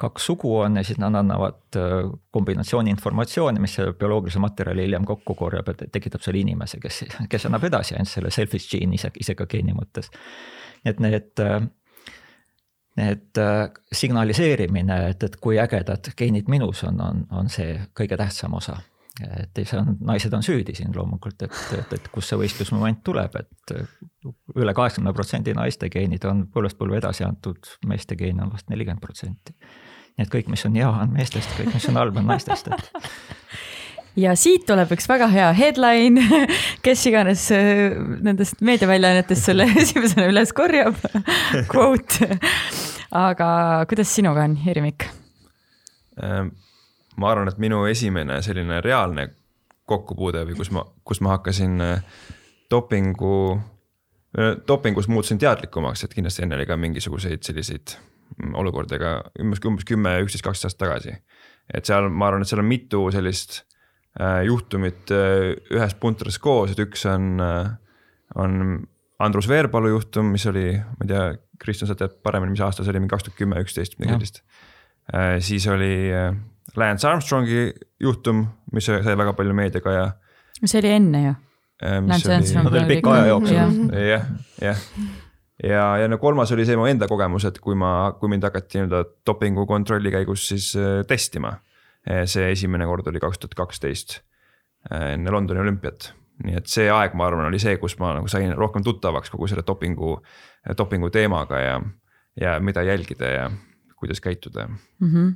kaks 0.00 0.26
sugu 0.30 0.52
on 0.58 0.78
ja 0.80 0.84
siis 0.86 0.98
nad 1.00 1.14
annavad 1.14 1.76
äh, 1.76 2.10
kombinatsiooni 2.34 2.92
informatsiooni, 2.94 3.60
mis 3.60 3.74
selle 3.78 3.92
bioloogilise 3.98 4.40
materjali 4.42 4.86
hiljem 4.86 5.04
kokku 5.08 5.34
korjab 5.38 5.68
ja 5.72 5.90
tekitab 5.92 6.24
selle 6.24 6.40
inimese, 6.40 6.80
kes, 6.80 7.02
kes 7.30 7.48
annab 7.48 7.66
edasi 7.68 7.96
ainult 7.96 8.12
selle 8.12 8.32
selfish 8.34 8.70
gene'i 8.72 9.00
ise, 9.00 9.12
ise 9.20 9.36
ka 9.38 9.48
geeni 9.50 9.76
mõttes. 9.76 10.10
et 10.84 11.00
need, 11.00 11.32
äh, 11.44 11.60
need 13.00 13.42
äh, 13.42 13.66
signaliseerimine, 13.92 15.02
et, 15.10 15.22
et 15.28 15.36
kui 15.40 15.60
ägedad 15.60 16.12
geenid 16.16 16.48
minus 16.48 16.84
on, 16.88 17.00
on, 17.04 17.26
on 17.30 17.52
see 17.52 17.76
kõige 17.96 18.16
tähtsam 18.20 18.56
osa 18.56 18.80
et 19.20 19.60
see 19.62 19.76
on, 19.76 19.94
naised 20.06 20.32
on 20.36 20.44
süüdi 20.46 20.74
siin 20.78 20.94
loomulikult, 20.96 21.42
et, 21.44 21.60
et, 21.76 21.94
et 21.98 22.08
kust 22.14 22.32
see 22.32 22.38
võistlusmoment 22.40 23.02
tuleb, 23.04 23.36
et 23.36 23.74
üle 24.56 24.74
kaheksakümne 24.76 25.12
protsendi 25.16 25.54
naiste 25.56 25.90
geenid 25.92 26.24
on 26.30 26.46
põlvest 26.54 26.78
põlve 26.78 27.00
edasi 27.02 27.26
antud, 27.26 27.72
meeste 27.90 28.16
geen 28.16 28.40
on 28.40 28.52
vast 28.54 28.70
nelikümmend 28.72 29.02
protsenti 29.02 29.56
nii 30.20 30.26
et 30.26 30.32
kõik, 30.32 30.48
mis 30.52 30.64
on 30.68 30.76
hea, 30.76 30.88
on 30.88 31.12
meestest, 31.14 31.52
kõik, 31.56 31.72
mis 31.72 31.86
on 31.88 31.96
halb, 31.96 32.18
on 32.20 32.26
naistest, 32.28 32.68
et 32.68 32.90
ja 34.24 34.34
siit 34.38 34.66
tuleb 34.68 34.90
üks 34.92 35.08
väga 35.08 35.30
hea 35.32 35.50
headline, 35.56 36.24
kes 36.84 37.04
iganes 37.08 37.46
äh, 37.56 37.96
nendest 38.26 38.60
meediaväljaannetest 38.66 39.50
selle 39.50 39.68
esimesena 39.82 40.28
üles 40.32 40.52
korjab, 40.56 40.98
quote. 41.72 42.28
aga 43.10 43.50
kuidas 43.90 44.12
sinuga 44.16 44.44
on, 44.48 44.58
Jüri 44.66 44.84
Mikk? 44.90 45.08
Ma 47.18 47.32
arvan, 47.32 47.48
et 47.50 47.58
minu 47.58 47.84
esimene 47.90 48.38
selline 48.42 48.80
reaalne 48.84 49.28
kokkupuude 49.90 50.44
või 50.46 50.54
kus 50.58 50.70
ma, 50.70 50.84
kus 51.04 51.20
ma 51.24 51.34
hakkasin 51.34 51.80
äh, 51.82 52.04
dopingu, 52.70 53.60
dopingus 54.68 55.08
muutusin 55.10 55.40
teadlikumaks, 55.42 56.04
et 56.04 56.14
kindlasti 56.14 56.44
enne 56.44 56.58
oli 56.58 56.68
ka 56.68 56.76
mingisuguseid 56.78 57.42
selliseid 57.46 57.96
mm, 57.96 58.54
olukordi, 58.62 58.98
aga 59.00 59.16
umbes, 59.42 59.62
umbes 59.66 59.88
kümme, 59.88 60.14
üksteist, 60.24 60.46
kaksteist 60.46 60.70
aastat 60.70 60.86
tagasi. 60.86 61.16
et 61.74 61.86
seal, 61.86 62.08
ma 62.10 62.30
arvan, 62.30 62.44
et 62.44 62.50
seal 62.50 62.62
on 62.62 62.70
mitu 62.70 63.02
sellist 63.14 63.62
äh, 64.20 64.44
juhtumit 64.46 65.10
äh, 65.14 65.50
ühes 65.74 65.94
puntras 66.00 66.38
koos, 66.38 66.74
et 66.74 66.82
üks 66.86 67.06
on 67.10 67.42
äh,, 67.42 67.76
on 68.38 68.86
Andrus 69.20 69.48
Veerpalu 69.50 69.90
juhtum, 69.90 70.30
mis 70.32 70.46
oli, 70.48 70.70
ma 70.78 71.04
ei 71.04 71.10
tea, 71.10 71.24
Kristjan, 71.60 71.90
sa 71.90 71.96
tead 71.98 72.14
paremini, 72.24 72.54
mis 72.54 72.62
aasta 72.64 72.86
see 72.86 72.94
oli, 72.94 73.02
mingi 73.02 73.12
kaks 73.12 73.26
tuhat 73.26 73.36
kümme, 73.36 73.58
üksteist, 73.60 73.98
midagi 73.98 74.16
sellist 74.20 74.42
äh,. 75.12 75.36
siis 75.44 75.66
oli 75.68 75.92
äh, 76.14 76.30
Lance 76.76 77.08
Armstrongi 77.08 77.70
juhtum, 78.00 78.44
mis 78.72 78.86
sai 78.86 79.16
väga 79.18 79.34
palju 79.38 79.56
meediaga 79.56 79.94
ja. 79.96 80.04
see 80.64 80.78
oli 80.82 80.92
enne 80.96 81.24
ju 81.24 81.32
äh,. 81.82 81.98
Lance 82.06 82.34
Armstrong 82.34 82.70
olid 82.70 82.86
pika 82.90 83.16
aja 83.16 83.32
jooksul. 83.32 83.56
jah, 84.06 84.28
jah 84.62 84.84
ja, 85.64 85.84
ja 86.02 86.08
no 86.08 86.18
kolmas 86.18 86.52
oli 86.52 86.64
see 86.68 86.78
mu 86.78 86.86
enda 86.88 87.08
kogemus, 87.10 87.44
et 87.48 87.58
kui 87.60 87.76
ma, 87.78 88.12
kui 88.20 88.32
mind 88.32 88.46
hakati 88.48 88.78
nii-öelda 88.78 89.02
dopingu 89.26 89.66
kontrolli 89.68 90.12
käigus 90.14 90.48
siis 90.52 90.72
äh, 90.78 91.02
testima. 91.08 91.58
see 92.00 92.46
esimene 92.48 92.86
kord 92.88 93.10
oli 93.10 93.20
kaks 93.20 93.38
tuhat 93.38 93.54
kaksteist 93.58 94.22
enne 94.88 95.30
Londoni 95.30 95.60
olümpiat 95.60 96.14
nii 96.44 96.56
et 96.56 96.70
see 96.70 96.88
aeg, 96.88 97.12
ma 97.18 97.26
arvan, 97.28 97.48
oli 97.50 97.60
see, 97.60 97.76
kus 97.80 97.98
ma 98.00 98.14
nagu 98.16 98.28
sain 98.30 98.52
rohkem 98.56 98.84
tuttavaks 98.84 99.32
kogu 99.32 99.48
selle 99.50 99.64
dopingu, 99.66 100.14
dopingu 100.78 101.10
teemaga 101.12 101.60
ja, 101.60 101.74
ja 102.40 102.54
mida 102.64 102.84
jälgida 102.86 103.32
ja 103.34 103.50
kuidas 104.00 104.20
käituda 104.24 104.66
mm. 104.68 105.08
-hmm 105.12 105.32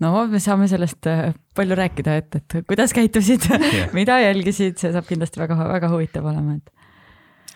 no 0.00 0.12
me 0.30 0.40
saame 0.42 0.68
sellest 0.70 1.08
äh, 1.10 1.32
palju 1.56 1.76
rääkida, 1.78 2.16
et, 2.22 2.38
et 2.40 2.68
kuidas 2.68 2.94
käitusid 2.96 3.48
yeah. 3.50 3.90
mida 3.96 4.20
jälgisid, 4.22 4.78
see 4.80 4.92
saab 4.94 5.08
kindlasti 5.08 5.42
väga-väga 5.42 5.90
huvitav 5.92 6.30
olema, 6.32 6.56
et. 6.60 6.72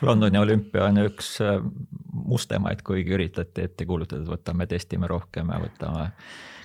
Londoni 0.04 0.36
olümpia 0.36 0.90
on 0.90 1.00
üks 1.06 1.38
äh, 1.44 1.56
mustemaid, 2.12 2.82
kuigi 2.84 3.16
üritati 3.16 3.64
ette 3.64 3.86
kuulutada, 3.88 4.26
et 4.26 4.34
võtame, 4.34 4.68
testime 4.68 5.08
rohkem 5.08 5.52
ja 5.52 5.60
võtame 5.62 6.10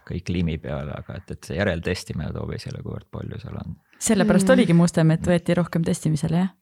kõik 0.07 0.31
limi 0.33 0.57
peale, 0.59 0.95
aga 0.97 1.19
et, 1.19 1.31
et 1.31 1.47
see 1.47 1.59
järeltestimine 1.59 2.31
toob 2.35 2.51
esile, 2.57 2.81
kuivõrd 2.83 3.07
palju 3.13 3.39
seal 3.39 3.59
on. 3.61 3.77
sellepärast 4.01 4.49
mm. 4.49 4.57
oligi 4.57 4.75
mustem, 4.75 5.13
et 5.15 5.27
võeti 5.27 5.55
rohkem 5.55 5.85
testimisele, 5.87 6.43
jah? 6.43 6.55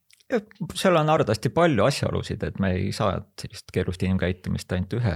Seal 0.78 0.96
on 1.00 1.10
arvatavasti 1.10 1.50
palju 1.54 1.84
asjaolusid, 1.88 2.44
et 2.46 2.60
me 2.62 2.72
ei 2.78 2.92
saa 2.94 3.16
sellist 3.42 3.72
keerulist 3.74 4.04
inimkäitumist 4.06 4.72
ainult 4.76 4.94
ühe 5.00 5.14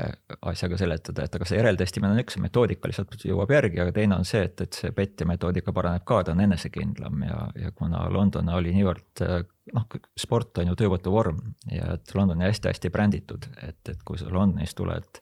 asjaga 0.50 0.80
seletada, 0.82 1.28
et 1.28 1.36
aga 1.38 1.48
see 1.50 1.60
järeltestimine 1.60 2.16
on 2.16 2.22
üks 2.24 2.40
metoodika 2.42 2.90
lihtsalt 2.90 3.26
jõuab 3.30 3.54
järgi, 3.54 3.82
aga 3.84 3.94
teine 3.96 4.18
on 4.18 4.26
see, 4.28 4.42
et, 4.50 4.66
et 4.66 4.80
see 4.80 4.94
PET-i 4.96 5.28
metoodika 5.30 5.76
paraneb 5.76 6.06
ka, 6.10 6.24
ta 6.26 6.34
on 6.34 6.42
enesekindlam 6.48 7.28
ja, 7.28 7.40
ja 7.62 7.74
kuna 7.78 8.08
London 8.14 8.50
oli 8.58 8.74
niivõrd 8.74 9.26
noh, 9.78 10.00
sport 10.20 10.64
on 10.64 10.74
ju 10.74 10.80
töövõtu 10.82 11.14
vorm 11.14 11.44
ja 11.72 11.94
et 11.98 12.16
London 12.18 12.42
on 12.42 12.48
hästi-hästi 12.50 12.94
bränditud, 12.94 13.52
et, 13.62 13.82
et 13.94 14.02
kui 14.08 14.18
sa 14.18 14.34
Londonis 14.34 14.74
tuled 14.78 15.22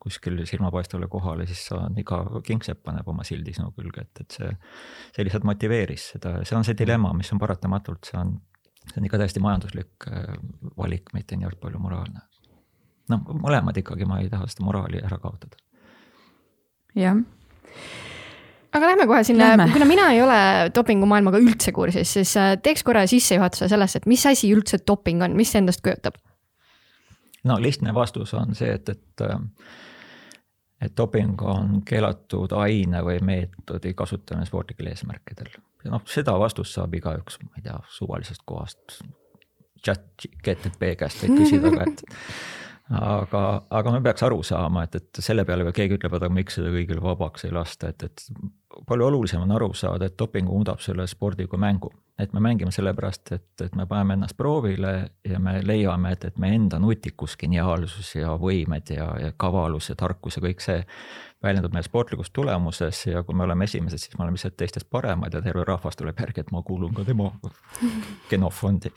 kuskil 0.00 0.38
silmapaistvale 0.48 1.06
kohale, 1.12 1.44
siis 1.46 1.66
sa 1.68 1.82
iga 2.00 2.22
kingsepp 2.42 2.82
paneb 2.88 3.08
oma 3.12 3.24
sildi 3.26 3.52
sinu 3.54 3.68
külge, 3.76 4.06
et, 4.06 4.22
et 4.24 4.38
see, 4.38 4.52
see 5.14 5.26
lihtsalt 5.26 5.44
motiveeris 5.46 6.14
seda, 6.16 6.38
see 6.48 6.56
on 6.56 6.64
see 6.66 6.78
dilemma, 6.78 7.12
mis 7.14 7.30
on 7.34 7.42
paratamatult, 7.42 8.08
see 8.08 8.16
on 8.18 8.38
see 8.88 9.00
on 9.00 9.08
ikka 9.08 9.20
täiesti 9.20 9.42
majanduslik 9.44 10.08
äh, 10.10 10.34
valik, 10.78 11.12
mitte 11.16 11.38
niivõrd 11.38 11.60
palju 11.62 11.82
moraalne. 11.82 12.22
noh, 13.10 13.26
mõlemad 13.42 13.76
ikkagi, 13.80 14.06
ma 14.06 14.20
ei 14.22 14.30
taha 14.30 14.48
seda 14.50 14.66
moraali 14.66 15.02
ära 15.02 15.18
kaotada. 15.18 15.58
jah 16.94 17.18
aga 18.72 18.86
lähme 18.86 19.06
kohe 19.10 19.22
sinna, 19.26 19.52
kuna 19.72 19.86
mina 19.88 20.08
ei 20.14 20.22
ole 20.22 20.40
dopingumaailmaga 20.74 21.40
üldse 21.42 21.72
kursis, 21.74 22.12
siis 22.18 22.36
äh, 22.38 22.54
teeks 22.62 22.84
korra 22.86 23.06
sissejuhatuse 23.10 23.68
sellesse, 23.68 24.02
et 24.02 24.10
mis 24.10 24.26
asi 24.26 24.52
üldse 24.54 24.82
doping 24.86 25.22
on, 25.26 25.36
mis 25.38 25.52
see 25.52 25.62
endast 25.62 25.82
kujutab? 25.84 26.18
no 27.44 27.56
lihtne 27.62 27.94
vastus 27.94 28.34
on 28.34 28.54
see, 28.54 28.72
et, 28.74 28.88
et 28.88 29.26
äh, 29.26 29.38
et 30.80 30.96
doping 30.96 31.42
on 31.42 31.80
keelatud 31.84 32.52
aine 32.56 33.02
või 33.04 33.18
meetodi 33.24 33.92
kasutamine 33.94 34.46
spordilikel 34.48 34.88
eesmärkidel 34.92 35.50
noh, 35.88 36.04
seda 36.10 36.36
vastust 36.40 36.76
saab 36.76 36.94
igaüks, 36.98 37.40
ma 37.46 37.60
ei 37.60 37.66
tea, 37.68 37.78
suvalisest 37.96 38.44
kohast. 38.46 39.00
chat 39.80 40.02
GTP 40.44 40.94
käest 41.00 41.22
võib 41.24 41.38
küsida 41.40 41.70
ka, 41.72 41.86
et 41.88 42.02
aga, 42.90 43.42
aga 43.70 43.92
me 43.94 44.00
peaks 44.04 44.24
aru 44.26 44.42
saama, 44.44 44.84
et, 44.84 44.98
et 44.98 45.22
selle 45.24 45.44
peale 45.48 45.64
ka 45.68 45.72
keegi 45.76 45.96
ütleb, 45.96 46.16
et 46.16 46.26
aga 46.26 46.34
miks 46.34 46.58
seda 46.58 46.72
kõigile 46.74 47.02
vabaks 47.04 47.46
ei 47.46 47.54
lasta, 47.54 47.92
et, 47.94 48.04
et 48.04 48.84
palju 48.88 49.06
olulisem 49.06 49.44
on 49.44 49.54
aru 49.54 49.70
saada, 49.78 50.08
et 50.08 50.18
doping 50.18 50.48
muudab 50.50 50.82
selle 50.82 51.06
spordi 51.10 51.46
kui 51.50 51.60
mängu. 51.60 51.92
et 52.20 52.34
me 52.36 52.40
mängime 52.44 52.68
sellepärast, 52.68 53.30
et, 53.32 53.62
et 53.64 53.74
me 53.74 53.86
paneme 53.88 54.12
ennast 54.12 54.36
proovile 54.36 54.90
ja 55.24 55.38
me 55.40 55.54
leiame, 55.64 56.10
et, 56.12 56.24
et 56.28 56.36
meie 56.38 56.58
enda 56.58 56.76
nutikus, 56.78 57.32
geniaalsus 57.40 58.10
ja 58.18 58.34
võimed 58.36 58.92
ja, 58.92 59.06
ja 59.16 59.32
kavalus 59.32 59.88
ja 59.88 59.96
tarkus 59.96 60.36
ja 60.36 60.42
kõik 60.44 60.60
see 60.60 60.82
väljendub 61.42 61.72
meie 61.72 61.84
sportlikus 61.84 62.30
tulemuses 62.36 63.06
ja 63.06 63.22
kui 63.24 63.36
me 63.36 63.44
oleme 63.46 63.64
esimesed, 63.64 63.98
siis 63.98 64.16
me 64.18 64.24
oleme 64.24 64.36
lihtsalt 64.36 64.56
teistest 64.60 64.90
paremad 64.92 65.34
ja 65.34 65.42
terve 65.42 65.64
rahvas 65.64 65.96
tuleb 65.96 66.18
järgi, 66.20 66.44
et 66.44 66.52
ma 66.52 66.62
kuulun 66.66 66.94
ka 66.94 67.04
tema 67.04 67.30
genofondi. 68.30 68.92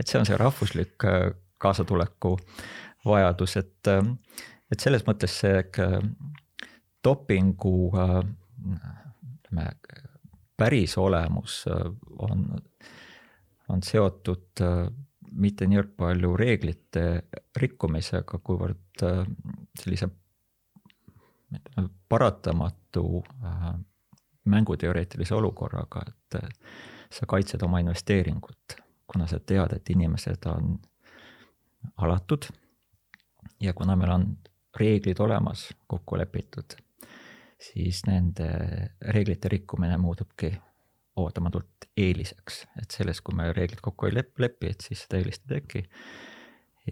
et 0.00 0.06
see 0.06 0.18
on 0.20 0.26
see 0.26 0.38
rahvuslik 0.40 1.06
äh, 1.06 1.30
kaasatuleku 1.62 2.36
vajadus, 3.06 3.56
et, 3.62 3.92
äh, 3.92 4.02
et 4.72 4.82
selles 4.82 5.06
mõttes 5.06 5.38
see 5.42 5.62
äh, 5.62 5.98
dopingu 7.04 7.76
ütleme, 7.94 9.70
päris 10.58 10.96
olemus 10.98 11.60
on, 12.18 12.48
on 13.68 13.82
seotud 13.84 14.64
mitte 15.36 15.68
niivõrd 15.68 15.92
palju 16.00 16.32
reeglite 16.40 17.04
rikkumisega, 17.60 18.40
kuivõrd 18.42 19.04
sellise 19.78 20.08
paratamatu 22.08 23.24
äh, 23.44 23.74
mänguteoreetilise 24.44 25.34
olukorraga, 25.34 26.02
et 26.08 26.42
äh, 26.42 26.48
sa 27.10 27.26
kaitsed 27.26 27.62
oma 27.62 27.78
investeeringut, 27.78 28.76
kuna 29.06 29.26
sa 29.26 29.40
tead, 29.40 29.76
et 29.76 29.90
inimesed 29.90 30.46
on 30.50 30.78
alatud 31.96 32.48
ja 33.60 33.72
kuna 33.72 33.96
meil 33.96 34.10
on 34.10 34.26
reeglid 34.76 35.20
olemas, 35.20 35.68
kokku 35.86 36.18
lepitud, 36.18 36.76
siis 37.62 38.02
nende 38.06 38.48
reeglite 39.00 39.48
rikkumine 39.48 39.96
muutubki 39.96 40.52
ootamatult 41.16 41.88
eeliseks, 41.96 42.66
et 42.82 42.90
selles, 42.92 43.20
kui 43.24 43.34
me 43.34 43.52
reeglid 43.52 43.80
kokku 43.82 44.06
ei 44.06 44.18
lepi, 44.18 44.68
et 44.68 44.84
siis 44.84 45.06
seda 45.06 45.20
eelist 45.20 45.46
ei 45.48 45.60
teki 45.60 45.86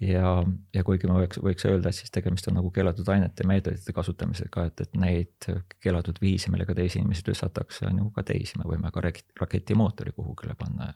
ja, 0.01 0.31
ja 0.75 0.85
kuigi 0.85 1.09
ma 1.09 1.19
võiks, 1.23 1.39
võiks 1.43 1.67
öelda, 1.69 1.91
et 1.91 1.99
siis 1.99 2.13
tegemist 2.15 2.49
on 2.51 2.59
nagu 2.59 2.71
keelatud 2.75 3.09
ainete 3.15 3.47
meetodite 3.47 3.95
kasutamisega, 3.95 4.67
et, 4.69 4.83
et 4.87 4.97
neid 4.99 5.49
keelatud 5.83 6.19
viise, 6.23 6.51
millega 6.53 6.75
teisi 6.77 7.01
inimesi 7.01 7.27
tõstetakse, 7.29 7.87
on 7.91 8.03
ju 8.03 8.11
ka 8.17 8.25
teisi, 8.27 8.59
me 8.59 8.69
võime 8.69 8.91
ka 8.95 9.05
raketimootori 9.05 10.15
kuhugile 10.17 10.57
panna. 10.59 10.93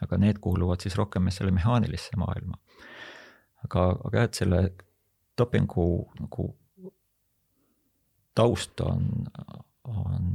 aga 0.00 0.16
need 0.18 0.38
kuuluvad 0.38 0.80
siis 0.80 0.94
rohkem 0.96 1.30
selle 1.34 1.50
mehaanilisse 1.50 2.16
maailma. 2.16 2.58
aga, 3.64 3.90
aga 4.04 4.18
jah, 4.18 4.24
et 4.24 4.34
selle 4.34 4.62
dopingu 5.38 6.08
nagu 6.20 6.48
taust 8.34 8.80
on, 8.80 9.08
on, 9.84 10.28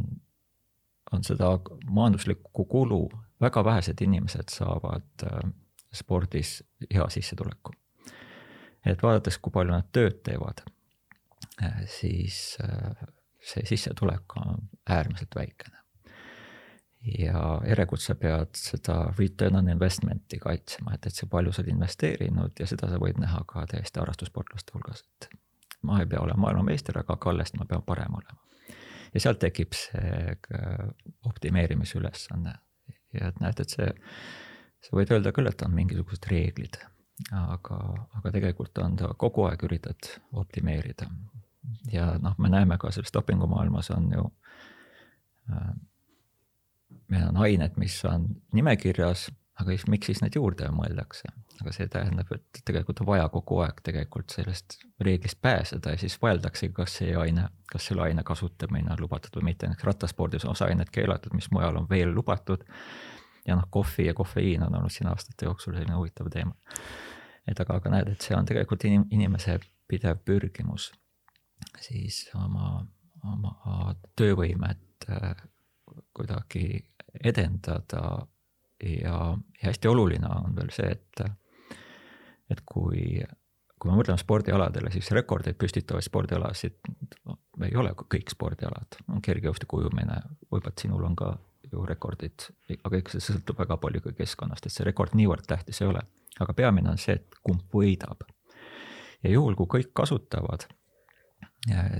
on 1.12 1.24
seda 1.24 1.60
majanduslikku 1.88 2.66
kulu, 2.66 3.08
väga 3.42 3.64
vähesed 3.64 4.02
inimesed 4.02 4.52
saavad 4.52 5.24
äh, 5.24 5.40
spordis 5.94 6.64
hea 6.94 7.06
sissetuleku 7.10 7.72
et 8.86 9.04
vaadates, 9.04 9.38
kui 9.39 9.54
palju 9.54 9.74
nad 9.76 9.89
tööd 9.96 10.19
teevad, 10.26 10.63
äh, 11.63 11.84
siis 11.89 12.58
äh, 12.63 13.06
see 13.43 13.65
sissetulek 13.67 14.38
on 14.41 14.67
äärmiselt 14.89 15.36
väikene. 15.36 15.80
ja 17.19 17.39
järelikult 17.67 18.00
sa 18.00 18.13
pead 18.15 18.56
seda 18.56 18.93
return 19.17 19.58
on 19.60 19.69
investment'i 19.69 20.38
kaitsema, 20.39 20.93
et, 20.96 21.08
et 21.08 21.15
see 21.15 21.28
palju 21.28 21.52
sa 21.52 21.60
oled 21.62 21.74
investeerinud 21.74 22.60
ja 22.60 22.67
seda 22.67 22.88
sa 22.88 23.00
võid 23.02 23.19
näha 23.19 23.41
ka 23.48 23.65
täiesti 23.67 24.00
harrastussportlaste 24.00 24.72
hulgas, 24.76 25.04
et 25.04 25.28
ma 25.84 26.00
ei 26.00 26.08
pea 26.08 26.22
olema 26.24 26.46
maailmameister, 26.46 27.02
aga 27.02 27.17
kallest 27.19 27.60
ma 27.60 27.67
pean 27.67 27.84
parem 27.84 28.15
olema. 28.15 28.39
ja 29.13 29.19
sealt 29.19 29.43
tekib 29.43 29.76
see 29.76 30.38
optimeerimisülesanne 31.28 32.56
ja 33.19 33.28
et 33.28 33.43
näed, 33.43 33.60
et 33.60 33.76
see, 33.76 33.91
sa 34.88 34.96
võid 34.96 35.12
öelda 35.12 35.36
küll, 35.36 35.52
et 35.52 35.67
on 35.67 35.76
mingisugused 35.76 36.32
reeglid 36.32 36.80
aga, 37.32 37.80
aga 38.18 38.32
tegelikult 38.32 38.78
on 38.84 38.98
ta 39.00 39.14
kogu 39.18 39.48
aeg 39.48 39.64
üritad 39.64 40.10
optimeerida. 40.32 41.08
ja 41.92 42.14
noh, 42.20 42.36
me 42.38 42.50
näeme 42.50 42.78
ka 42.78 42.92
selles 42.92 43.14
dopingumaailmas 43.14 43.92
on 43.96 44.12
ju 44.12 44.26
äh,, 45.52 45.72
meil 47.10 47.30
on 47.30 47.38
ained, 47.46 47.78
mis 47.78 47.96
on 48.06 48.28
nimekirjas, 48.54 49.30
aga 49.60 49.72
siis 49.72 49.86
miks 49.92 50.10
siis 50.10 50.22
neid 50.24 50.36
juurde 50.38 50.68
mõeldakse, 50.74 51.30
aga 51.62 51.74
see 51.76 51.88
tähendab, 51.92 52.32
et 52.36 52.62
tegelikult 52.66 53.04
on 53.04 53.10
vaja 53.12 53.28
kogu 53.34 53.60
aeg 53.66 53.82
tegelikult 53.86 54.34
sellest 54.34 54.80
reeglist 55.06 55.40
pääseda 55.42 55.94
ja 55.94 56.02
siis 56.02 56.18
vaieldakse, 56.22 56.72
kas 56.76 56.98
see 57.00 57.14
aine, 57.20 57.48
kas 57.70 57.90
selle 57.90 58.08
aine 58.08 58.26
kasutamine 58.26 58.94
on 58.96 59.04
lubatud 59.04 59.38
või 59.38 59.52
mitte, 59.52 59.70
näiteks 59.70 59.90
rattaspordis 59.92 60.48
on 60.48 60.56
osa 60.56 60.70
ained 60.72 60.90
keelatud, 60.94 61.36
mis 61.38 61.52
mujal 61.54 61.84
on 61.84 61.90
veel 61.90 62.14
lubatud. 62.16 62.66
ja 63.48 63.58
noh, 63.60 63.68
kohvi 63.70 64.08
ja 64.08 64.14
kofeiin 64.14 64.64
on 64.64 64.76
olnud 64.76 64.92
siin 64.92 65.10
aastate 65.12 65.46
jooksul 65.46 65.76
selline 65.76 65.96
huvitav 66.00 66.30
teema. 66.32 66.56
Et 67.48 67.60
aga, 67.60 67.80
aga 67.80 67.94
näed, 67.94 68.14
et 68.14 68.26
see 68.26 68.36
on 68.38 68.48
tegelikult 68.48 68.86
inim-, 68.88 69.08
inimese 69.12 69.60
pidev 69.90 70.22
pürgimus 70.26 70.92
siis 71.82 72.26
oma, 72.38 72.82
oma 73.28 73.94
töövõimet 74.20 75.08
äh, 75.10 75.32
kuidagi 76.14 76.68
edendada. 77.24 78.28
Ja, 78.84 79.16
ja 79.62 79.70
hästi 79.70 79.88
oluline 79.88 80.28
on 80.28 80.56
veel 80.58 80.72
see, 80.76 80.90
et 80.92 81.22
et 82.52 82.60
kui, 82.68 83.22
kui 83.80 83.90
me 83.90 83.96
mõtleme 83.96 84.20
spordialadele, 84.20 84.92
siis 84.92 85.08
rekordeid 85.16 85.56
püstitavaid 85.58 86.04
spordialasid 86.04 86.92
ei 87.64 87.78
ole 87.80 87.94
kõik 87.96 88.34
spordialad, 88.34 88.98
on 89.08 89.24
kergejõustiku 89.24 89.80
ujumine, 89.80 90.20
võib-olla 90.50 90.74
sinul 90.82 91.08
on 91.08 91.16
ka 91.16 91.32
ju 91.72 91.86
rekordid, 91.88 92.50
aga 92.76 93.00
eks 93.00 93.16
see 93.16 93.26
sõltub 93.30 93.64
väga 93.64 93.80
palju 93.82 94.04
ka 94.04 94.14
keskkonnast, 94.18 94.68
et 94.68 94.76
see 94.76 94.86
rekord 94.86 95.16
niivõrd 95.18 95.48
tähtis 95.48 95.80
ei 95.82 95.90
ole. 95.90 96.04
Aga 96.39 96.54
peamine 96.58 96.89
on 96.93 97.02
see, 97.02 97.17
et 97.19 97.39
kumb 97.43 97.65
võidab. 97.74 98.24
ja 99.24 99.30
juhul, 99.30 99.56
kui 99.56 99.69
kõik 99.78 99.93
kasutavad, 99.96 100.65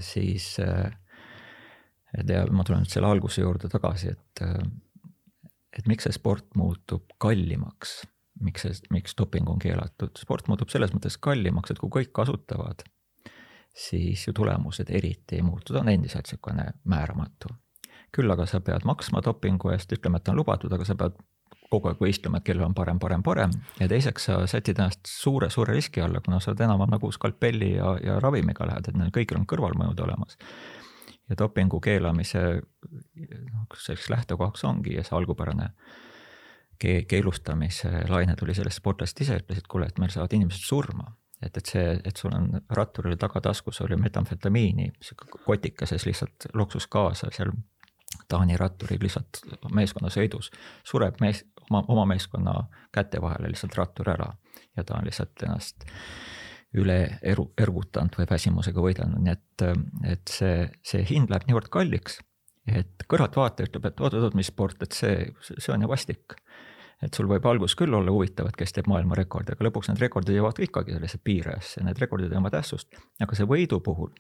siis 0.04 0.56
et 0.60 2.30
ja 2.30 2.44
ma 2.52 2.64
tulen 2.64 2.84
nüüd 2.84 2.92
selle 2.92 3.08
alguse 3.08 3.42
juurde 3.42 3.70
tagasi, 3.72 4.16
et 4.16 4.44
et 5.74 5.88
miks 5.90 6.06
see 6.06 6.14
sport 6.14 6.52
muutub 6.56 7.16
kallimaks 7.18 8.04
miks 8.42 8.66
see, 8.66 8.74
miks 8.94 9.16
doping 9.18 9.50
on 9.50 9.60
keelatud, 9.62 10.16
sport 10.20 10.50
muutub 10.52 10.72
selles 10.74 10.94
mõttes 10.96 11.18
kallimaks, 11.22 11.74
et 11.74 11.82
kui 11.82 11.92
kõik 11.94 12.14
kasutavad, 12.16 12.84
siis 13.74 14.28
ju 14.28 14.34
tulemused 14.38 14.90
eriti 14.94 15.40
ei 15.40 15.46
muutu, 15.46 15.74
ta 15.74 15.82
on 15.82 15.92
endiselt 15.94 16.30
niisugune 16.30 16.72
määramatu. 16.90 17.54
küll 18.14 18.30
aga 18.30 18.46
sa 18.46 18.60
pead 18.62 18.84
maksma 18.86 19.24
dopingu 19.26 19.72
eest, 19.74 19.90
ütleme, 19.96 20.20
et 20.22 20.28
on 20.30 20.36
lubatud, 20.38 20.74
aga 20.74 20.86
sa 20.86 20.94
pead 20.96 21.16
kogu 21.74 21.90
aeg 21.90 22.04
võistlema, 22.04 22.40
et 22.40 22.48
kellel 22.48 22.68
on 22.68 22.78
parem, 22.78 23.00
parem, 23.02 23.24
parem 23.26 23.54
ja 23.80 23.90
teiseks 23.92 24.30
sa 24.30 24.38
sätid 24.50 24.80
ennast 24.80 25.10
suure, 25.10 25.50
suure 25.54 25.76
riski 25.76 26.04
alla, 26.04 26.22
kuna 26.24 26.40
sa 26.44 26.52
oled 26.52 26.64
enam 26.66 26.86
nagu 26.90 27.12
skalpelli 27.12 27.74
ja, 27.76 27.96
ja 28.04 28.20
ravimiga 28.24 28.68
lähed, 28.70 28.90
et 28.90 29.00
neil 29.00 29.14
kõigil 29.16 29.42
on 29.42 29.50
kõrvalmõjud 29.50 30.06
olemas. 30.06 30.38
ja 31.30 31.38
dopingu 31.40 31.80
keelamise 31.84 32.44
noh, 32.62 33.68
selleks 33.80 34.10
lähtekohaks 34.14 34.66
ongi 34.70 35.00
see 35.02 35.18
algupärane 35.18 35.72
keelustamise 36.84 37.90
laine 38.10 38.36
tuli 38.36 38.56
sellest 38.58 38.82
sportlased 38.82 39.22
ise 39.24 39.38
ütlesid, 39.40 39.68
kuule, 39.72 39.88
et 39.88 40.00
meil 40.02 40.12
saavad 40.12 40.34
inimesed 40.36 40.66
surma. 40.68 41.14
et, 41.44 41.58
et 41.58 41.66
see, 41.68 42.00
et 42.08 42.18
sul 42.18 42.32
on 42.32 42.46
ratturil 42.72 43.18
tagataskus 43.20 43.82
oli 43.84 43.98
metamfetamiini, 44.00 44.92
sihuke 45.04 45.42
kotikeses 45.46 46.06
lihtsalt 46.08 46.48
loksus 46.54 46.88
kaasa 46.88 47.28
seal 47.36 47.52
Taani 48.30 48.58
ratturid 48.58 49.02
lihtsalt 49.04 49.42
meeskonnasõidus, 49.74 50.52
sureb 50.88 51.20
mees, 51.22 51.44
oma, 51.70 51.84
oma 51.88 52.06
meeskonna 52.14 52.56
käte 52.94 53.22
vahele 53.22 53.52
lihtsalt 53.52 53.78
rattur 53.78 54.10
ära. 54.14 54.30
Ja 54.78 54.84
ta 54.84 54.98
on 54.98 55.08
lihtsalt 55.08 55.44
ennast 55.46 55.86
üle 56.78 56.98
eru, 57.22 57.52
ergutanud 57.60 58.16
või 58.18 58.28
väsimusega 58.30 58.82
võidelnud, 58.82 59.22
nii 59.22 59.34
et, 59.34 59.66
et 60.16 60.32
see, 60.32 60.68
see 60.82 61.04
hind 61.06 61.30
läheb 61.30 61.46
niivõrd 61.46 61.70
kalliks, 61.74 62.18
et 62.66 63.06
kõrvaltvaataja 63.10 63.70
ütleb, 63.70 63.86
et 63.90 64.02
oot-oot, 64.02 64.38
mis 64.38 64.50
sport, 64.50 64.82
et 64.82 64.98
see, 64.98 65.28
see 65.44 65.74
on 65.74 65.86
ju 65.86 65.92
vastik. 65.92 66.38
Et 67.04 67.14
sul 67.14 67.28
võib 67.28 67.46
algus 67.46 67.76
küll 67.76 67.94
olla 67.94 68.14
huvitav, 68.16 68.48
et 68.48 68.58
kes 68.58 68.74
teeb 68.74 68.88
maailmarekordi, 68.88 69.54
aga 69.54 69.68
lõpuks 69.68 69.92
need 69.92 70.02
rekordid 70.06 70.38
jõuavad 70.38 70.62
ikkagi 70.64 70.96
sellesse 70.96 71.20
piirajasse, 71.20 71.84
need 71.84 72.00
rekordid 72.00 72.32
ei 72.32 72.40
oma 72.40 72.52
tähtsust. 72.54 72.96
aga 73.22 73.38
see 73.38 73.50
võidu 73.50 73.82
puhul 73.84 74.14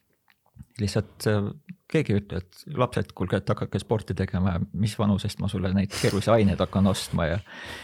lihtsalt 0.79 1.27
äh, 1.29 1.47
keegi 1.93 2.13
ei 2.13 2.19
ütle, 2.21 2.41
et 2.41 2.77
lapsed, 2.79 3.11
kuulge, 3.17 3.39
et 3.39 3.49
hakake 3.49 3.81
sporti 3.81 4.15
tegema 4.17 4.55
ja 4.55 4.61
mis 4.81 4.95
vanusest 4.99 5.41
ma 5.43 5.49
sulle 5.51 5.73
neid 5.75 5.93
keerulisi 5.93 6.31
aineid 6.33 6.61
hakkan 6.63 6.89
ostma 6.89 7.27
ja. 7.29 7.39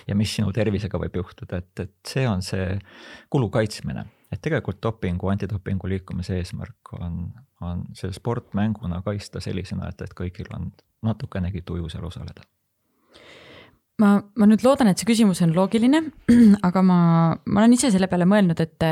ja 0.08 0.17
mis 0.17 0.34
sinu 0.36 0.53
tervisega 0.55 1.01
võib 1.01 1.19
juhtuda, 1.21 1.62
et, 1.62 1.86
et 1.86 2.13
see 2.13 2.25
on 2.29 2.43
see 2.45 2.71
kulu 3.29 3.51
kaitsmine. 3.53 4.05
et 4.32 4.41
tegelikult 4.41 4.82
dopingu, 4.82 5.29
antidopingu 5.29 5.89
liikumise 5.89 6.38
eesmärk 6.38 6.93
on, 6.99 7.25
on 7.65 7.86
see 7.97 8.13
sport 8.13 8.53
mänguna 8.58 9.01
kaitsta 9.05 9.41
sellisena, 9.41 9.89
et, 9.89 10.01
et 10.05 10.15
kõigil 10.17 10.49
on 10.58 10.71
natukenegi 11.05 11.62
tuju 11.65 11.89
seal 11.89 12.05
osaleda 12.10 12.45
ma, 14.01 14.12
ma 14.19 14.47
nüüd 14.49 14.63
loodan, 14.65 14.89
et 14.89 14.99
see 14.99 15.07
küsimus 15.09 15.41
on 15.45 15.53
loogiline, 15.55 16.01
aga 16.67 16.83
ma, 16.85 16.99
ma 17.45 17.62
olen 17.62 17.75
ise 17.75 17.91
selle 17.93 18.09
peale 18.12 18.27
mõelnud, 18.29 18.59
et, 18.63 18.88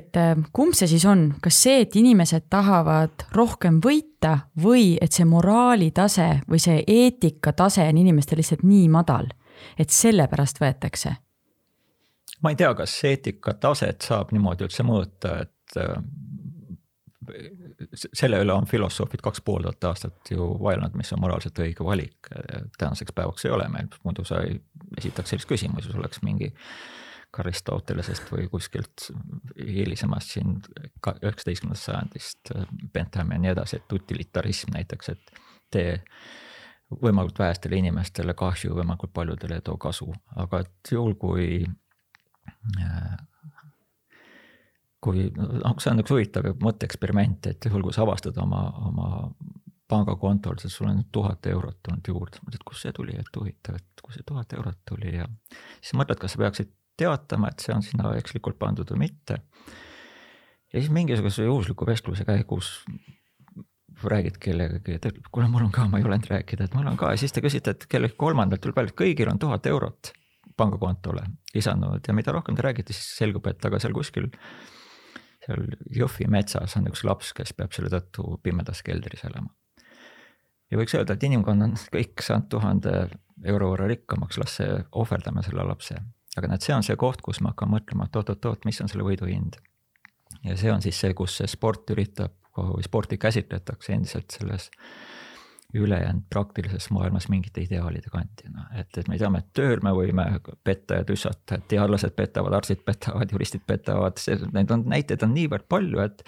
et 0.00 0.20
kumb 0.56 0.76
see 0.78 0.88
siis 0.90 1.06
on, 1.10 1.26
kas 1.42 1.58
see, 1.66 1.80
et 1.84 1.96
inimesed 2.00 2.48
tahavad 2.52 3.26
rohkem 3.36 3.80
võita 3.84 4.36
või 4.62 4.94
et 5.02 5.16
see 5.16 5.26
moraalitase 5.28 6.30
või 6.50 6.62
see 6.62 6.82
eetikatase 6.86 7.86
on 7.88 8.00
inimestel 8.04 8.40
lihtsalt 8.40 8.64
nii 8.66 8.88
madal, 8.92 9.30
et 9.78 9.90
sellepärast 9.94 10.62
võetakse? 10.62 11.16
ma 12.40 12.54
ei 12.54 12.56
tea, 12.56 12.70
kas 12.72 12.94
eetikataset 13.04 14.06
saab 14.06 14.30
niimoodi 14.32 14.64
üldse 14.64 14.84
mõõta, 14.86 15.42
et 15.44 15.76
selle 17.94 18.40
üle 18.42 18.54
on 18.54 18.66
filosoofid 18.68 19.22
kaks 19.24 19.42
pool 19.44 19.64
tuhat 19.66 19.84
aastat 19.90 20.32
ju 20.32 20.46
vaielnud, 20.62 20.96
mis 20.98 21.12
on 21.16 21.22
moraalselt 21.22 21.58
õige 21.64 21.84
valik. 21.86 22.30
tänaseks 22.78 23.14
päevaks 23.16 23.44
ei 23.46 23.54
ole 23.56 23.68
meil, 23.72 23.88
muidu 24.04 24.24
sa 24.24 24.42
ei 24.46 24.58
esitaks 24.98 25.34
sellist 25.34 25.48
küsimust, 25.50 25.90
sul 25.90 26.02
oleks 26.02 26.22
mingi 26.26 26.52
Aristotelesest 27.40 28.26
või 28.32 28.48
kuskilt 28.50 29.06
hilisemast 29.56 30.32
siin 30.34 30.56
üheksateistkümnendast 31.06 31.86
sajandist, 31.86 32.50
Bentham 32.92 33.30
ja 33.30 33.38
nii 33.38 33.52
edasi, 33.52 33.78
et 33.78 33.92
utilitarism 33.94 34.74
näiteks, 34.74 35.12
et 35.14 35.30
tee 35.70 35.92
võimalikult 36.90 37.38
vähestele 37.38 37.78
inimestele 37.78 38.34
kahju, 38.34 38.74
võimalikult 38.80 39.14
paljudele 39.14 39.60
too 39.62 39.78
kasu, 39.78 40.10
aga 40.42 40.64
et 40.64 40.92
juhul, 40.92 41.14
kui 41.22 41.46
kui 45.00 45.30
noh, 45.36 45.76
see 45.80 45.92
on 45.92 46.02
üks 46.02 46.12
huvitav 46.12 46.50
mõtteeksperiment, 46.60 47.48
et 47.50 47.68
juhul 47.68 47.86
kui 47.86 47.96
sa 47.96 48.04
avastad 48.04 48.36
oma, 48.42 48.66
oma 48.90 49.10
pangakontol, 49.90 50.58
siis 50.60 50.76
sul 50.76 50.90
on 50.90 51.04
tuhat 51.12 51.46
eurot 51.50 51.80
tulnud 51.82 52.10
juurde, 52.12 52.42
mõtled, 52.44 52.64
kust 52.68 52.86
see 52.86 52.92
tuli, 52.96 53.16
et 53.18 53.36
huvitav, 53.36 53.80
et 53.80 54.04
kust 54.04 54.20
see 54.20 54.26
tuhat 54.28 54.52
eurot 54.58 54.78
tuli 54.88 55.16
ja 55.16 55.26
siis 55.80 55.96
mõtled, 55.98 56.20
kas 56.20 56.36
sa 56.36 56.42
peaksid 56.44 56.74
teatama, 57.00 57.50
et 57.50 57.64
see 57.64 57.74
on 57.74 57.84
sinna 57.84 58.12
ekslikult 58.20 58.58
pandud 58.60 58.92
või 58.92 59.06
mitte. 59.06 59.40
ja 60.70 60.76
siis 60.76 60.92
mingisuguse 60.94 61.48
juhusliku 61.48 61.88
vestluse 61.88 62.26
käigus 62.28 62.74
räägid 64.04 64.38
kellegagi, 64.40 64.98
ta 64.98 65.10
ütleb, 65.10 65.28
kuule, 65.32 65.48
mul 65.50 65.66
on 65.66 65.72
ka, 65.74 65.84
ma 65.88 65.98
ei 65.98 66.04
julenud 66.04 66.28
rääkida, 66.30 66.68
et 66.68 66.74
mul 66.76 66.88
on 66.88 66.96
ka. 66.96 67.10
Ja 67.12 67.20
siis 67.20 67.34
te 67.36 67.42
küsite, 67.44 67.74
et 67.74 67.84
kellelgi 67.90 68.16
kolmandalt 68.20 68.62
tuleb 68.64 68.78
välja, 68.78 68.94
et 68.94 69.00
kõigil 69.00 69.28
on 69.32 69.40
tuhat 69.40 69.66
eurot 69.68 70.12
pangakontole 70.56 71.24
lisanud 71.54 72.06
ja 72.06 72.14
mida 72.16 72.32
rohkem 72.32 72.56
te 72.56 72.64
räägite, 72.64 72.96
siis 72.96 73.16
selgub, 73.18 73.48
et 73.50 73.64
aga 73.64 73.80
seal 73.82 73.96
kuskil 73.96 74.30
seal 75.44 75.64
Jõhvi 75.96 76.28
metsas 76.30 76.76
on 76.78 76.88
üks 76.90 77.04
laps, 77.06 77.32
kes 77.36 77.54
peab 77.56 77.74
selle 77.76 77.90
tõttu 77.92 78.36
pimedas 78.44 78.82
keldris 78.86 79.24
elama. 79.28 79.52
ja 80.70 80.78
võiks 80.78 80.94
öelda, 80.94 81.16
et 81.16 81.26
inimkond 81.26 81.66
on 81.66 81.76
kõik 81.92 82.22
saanud 82.24 82.48
tuhande 82.52 82.94
euro 83.50 83.72
võrra 83.72 83.88
rikkamaks, 83.90 84.38
las 84.38 84.58
see 84.60 84.80
ohverdame 84.92 85.44
selle 85.46 85.64
lapse. 85.66 85.96
aga 86.36 86.52
näed, 86.52 86.64
see 86.64 86.74
on 86.76 86.86
see 86.86 86.98
koht, 87.00 87.22
kus 87.24 87.40
me 87.40 87.52
hakkame 87.52 87.78
mõtlema, 87.78 88.06
et 88.06 88.20
oot-oot-oot, 88.20 88.66
mis 88.68 88.80
on 88.84 88.92
selle 88.92 89.06
võidu 89.06 89.30
hind. 89.30 89.56
ja 90.44 90.56
see 90.56 90.72
on 90.72 90.84
siis 90.84 91.00
see, 91.00 91.14
kus 91.14 91.40
see 91.40 91.48
sport 91.50 91.90
üritab, 91.94 92.36
sporti 92.84 93.16
käsitletakse 93.16 93.94
endiselt 93.94 94.34
selles 94.34 94.68
ülejäänud 95.74 96.26
praktilises 96.30 96.90
maailmas 96.90 97.28
mingite 97.28 97.62
ideaalide 97.62 98.10
kandjana, 98.12 98.66
et, 98.80 98.90
et 98.98 99.08
me 99.08 99.18
teame, 99.18 99.42
et 99.42 99.52
tööl 99.56 99.82
me 99.86 99.92
võime 99.94 100.26
petta 100.64 101.00
ja 101.00 101.06
tüssata, 101.06 101.58
et 101.58 101.68
teadlased 101.70 102.16
petavad, 102.16 102.56
arstid 102.58 102.82
petavad, 102.86 103.30
juristid 103.32 103.62
petavad, 103.66 104.18
neid 104.54 104.74
on, 104.74 104.84
näiteid 104.90 105.22
on 105.26 105.34
niivõrd 105.36 105.68
palju, 105.70 106.02
et 106.04 106.24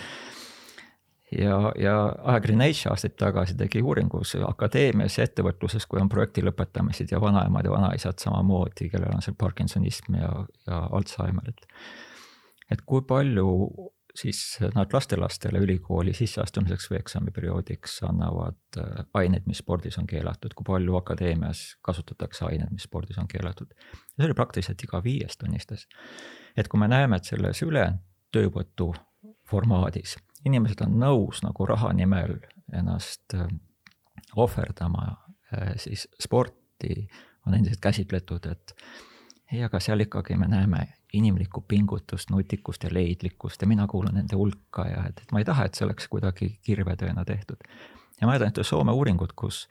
ja, 1.38 1.56
ja 1.80 1.96
ajakiri 2.34 2.56
Nature 2.60 2.92
aastaid 2.92 3.16
tagasi 3.20 3.56
tegi 3.58 3.82
uuringus 3.82 4.36
akadeemias 4.46 5.18
ja 5.18 5.26
ettevõtluses, 5.28 5.86
kui 5.88 6.00
on 6.02 6.10
projekti 6.12 6.44
lõpetamised 6.44 7.12
ja 7.14 7.20
vanaemad 7.22 7.66
ja 7.66 7.74
vanaisad 7.74 8.22
samamoodi, 8.22 8.90
kellel 8.92 9.16
on 9.16 9.24
see 9.24 9.36
Parkinsonism 9.38 10.20
ja, 10.20 10.32
ja 10.68 10.86
Alžeimer, 10.90 11.52
et 11.54 11.68
et 12.72 12.80
kui 12.88 13.02
palju 13.04 13.46
siis 14.14 14.58
nad 14.74 14.92
lastelastele 14.92 15.62
ülikooli 15.64 16.12
sisseastumiseks 16.14 16.90
või 16.90 16.98
eksamiperioodiks 17.00 18.02
annavad 18.08 18.80
äh, 18.80 19.04
aineid, 19.22 19.46
mis 19.46 19.62
spordis 19.64 19.98
on 19.98 20.06
keelatud, 20.06 20.54
kui 20.54 20.66
palju 20.68 20.96
akadeemias 21.00 21.62
kasutatakse 21.82 22.44
aineid, 22.48 22.72
mis 22.74 22.88
spordis 22.88 23.18
on 23.18 23.28
keelatud. 23.28 23.72
see 24.16 24.28
oli 24.28 24.36
praktiliselt 24.36 24.84
iga 24.84 25.00
viies 25.04 25.38
tunnistas. 25.40 25.86
et 26.56 26.68
kui 26.68 26.80
me 26.80 26.88
näeme, 26.88 27.16
et 27.16 27.24
selles 27.24 27.62
ülejäänud 27.62 28.00
töövõtu 28.32 28.94
formaadis 29.48 30.16
inimesed 30.46 30.82
on 30.86 30.96
nõus 31.02 31.42
nagu 31.44 31.66
raha 31.68 31.92
nimel 31.96 32.38
ennast 32.74 33.36
äh, 33.36 33.48
ohverdama, 34.36 35.06
äh, 35.54 35.74
siis 35.80 36.08
sporti 36.20 37.06
on 37.46 37.56
endiselt 37.58 37.82
käsitletud, 37.82 38.46
et 38.50 38.74
ei, 39.52 39.62
aga 39.64 39.80
seal 39.80 40.00
ikkagi 40.00 40.36
me 40.40 40.48
näeme 40.48 40.86
inimlikku 41.12 41.64
pingutust, 41.68 42.30
nutikust 42.30 42.84
ja 42.84 42.90
leidlikkust 42.92 43.62
ja 43.62 43.68
mina 43.68 43.86
kuulun 43.86 44.14
nende 44.14 44.36
hulka 44.36 44.86
ja 44.88 45.04
et, 45.08 45.20
et 45.20 45.32
ma 45.32 45.42
ei 45.42 45.44
taha, 45.44 45.66
et 45.68 45.76
see 45.76 45.84
oleks 45.86 46.08
kuidagi 46.08 46.48
kirvetööna 46.64 47.24
tehtud. 47.28 47.60
ja 48.20 48.26
ma 48.26 48.32
mäletan 48.32 48.52
ühte 48.52 48.64
Soome 48.64 48.92
uuringut, 48.92 49.32
kus 49.36 49.66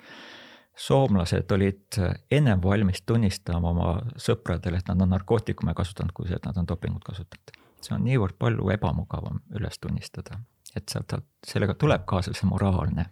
soomlased 0.78 1.52
olid 1.52 2.00
ennem 2.32 2.62
valmis 2.64 3.02
tunnistama 3.06 3.70
oma 3.70 3.90
sõpradele, 4.18 4.80
et 4.80 4.88
nad 4.88 5.02
on 5.02 5.12
narkootikume 5.14 5.74
kasutanud, 5.78 6.14
kui 6.14 6.30
see, 6.30 6.38
et 6.38 6.46
nad 6.46 6.58
on 6.58 6.68
dopingut 6.68 7.04
kasutanud. 7.04 7.58
see 7.82 7.96
on 7.96 8.04
niivõrd 8.06 8.38
palju 8.38 8.70
ebamugavam 8.76 9.42
üles 9.58 9.80
tunnistada, 9.82 10.38
et 10.76 10.90
sealt, 10.90 11.16
sellega 11.48 11.74
tuleb 11.74 12.06
kaasa 12.06 12.34
see 12.38 12.50
moraalne, 12.50 13.08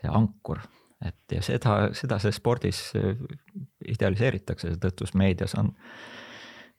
see 0.00 0.10
ankur, 0.10 0.64
et 1.04 1.36
ja 1.36 1.42
seda, 1.44 1.76
seda 1.96 2.18
see 2.22 2.32
spordis 2.32 2.80
idealiseeritakse, 3.88 4.74
seetõttu 4.74 5.06
meedias 5.20 5.54
on, 5.60 5.72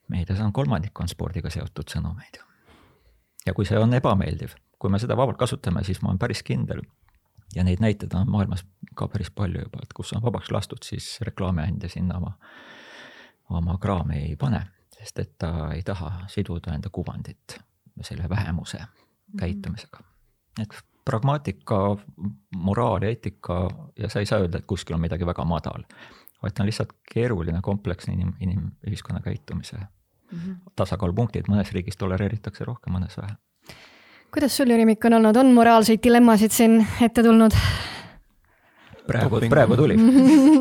meedias 0.09 0.41
on 0.41 0.53
kolmandik 0.53 0.99
on 0.99 1.11
spordiga 1.11 1.49
seotud 1.53 1.89
sõnumeid. 1.91 2.41
ja 3.45 3.53
kui 3.53 3.65
see 3.65 3.79
on 3.79 3.93
ebameeldiv, 3.93 4.55
kui 4.79 4.89
me 4.89 4.99
seda 4.99 5.17
vabalt 5.17 5.38
kasutame, 5.38 5.83
siis 5.83 6.01
ma 6.01 6.09
olen 6.09 6.21
päris 6.21 6.43
kindel, 6.43 6.81
ja 7.55 7.63
neid 7.63 7.81
näiteid 7.83 8.13
on 8.13 8.29
maailmas 8.31 8.65
ka 8.95 9.07
päris 9.07 9.31
palju 9.31 9.61
juba, 9.61 9.83
et 9.83 9.93
kus 9.93 10.13
on 10.13 10.23
vabaks 10.23 10.51
lastud, 10.51 10.83
siis 10.83 11.17
reklaamiandja 11.21 11.89
sinna 11.89 12.17
oma, 12.17 12.33
oma 13.49 13.77
kraami 13.81 14.23
ei 14.29 14.35
pane, 14.39 14.61
sest 14.97 15.19
et 15.19 15.38
ta 15.38 15.71
ei 15.75 15.83
taha 15.83 16.25
siduda 16.31 16.73
enda 16.73 16.89
kuvandit 16.89 17.59
selle 18.01 18.29
vähemuse 18.29 18.81
käitumisega. 19.39 19.99
et 20.61 20.73
pragmaatika, 21.06 21.80
moraal 22.58 23.04
ja 23.06 23.13
eetika 23.13 23.68
ja 24.00 24.10
sa 24.10 24.20
ei 24.20 24.26
saa 24.26 24.39
öelda, 24.44 24.58
et 24.58 24.65
kuskil 24.70 24.96
on 24.98 25.02
midagi 25.02 25.26
väga 25.26 25.46
madal, 25.46 25.86
vaid 26.41 26.56
ta 26.56 26.63
on 26.63 26.70
lihtsalt 26.70 26.96
keeruline 27.13 27.62
kompleksne 27.62 28.13
inim, 28.13 28.34
inimühiskonna 28.39 29.22
käitumise 29.22 29.78
mm 29.78 30.39
-hmm. 30.39 30.56
tasakaalupunktid, 30.76 31.50
mõnes 31.50 31.72
riigis 31.74 31.98
tolereeritakse 31.98 32.65
rohkem, 32.65 32.94
mõnes 32.94 33.18
vähe 33.18 33.38
kuidas 34.36 34.58
sul, 34.58 34.68
Jüri 34.68 34.84
Mikk, 34.86 35.06
on 35.08 35.13
olnud, 35.13 35.38
on 35.39 35.54
moraalseid 35.56 36.02
dilemmasid 36.04 36.52
siin 36.52 36.82
ette 37.02 37.24
tulnud? 37.24 37.56
praegu, 39.08 39.39
praegu 39.50 39.78
tuli 39.80 39.96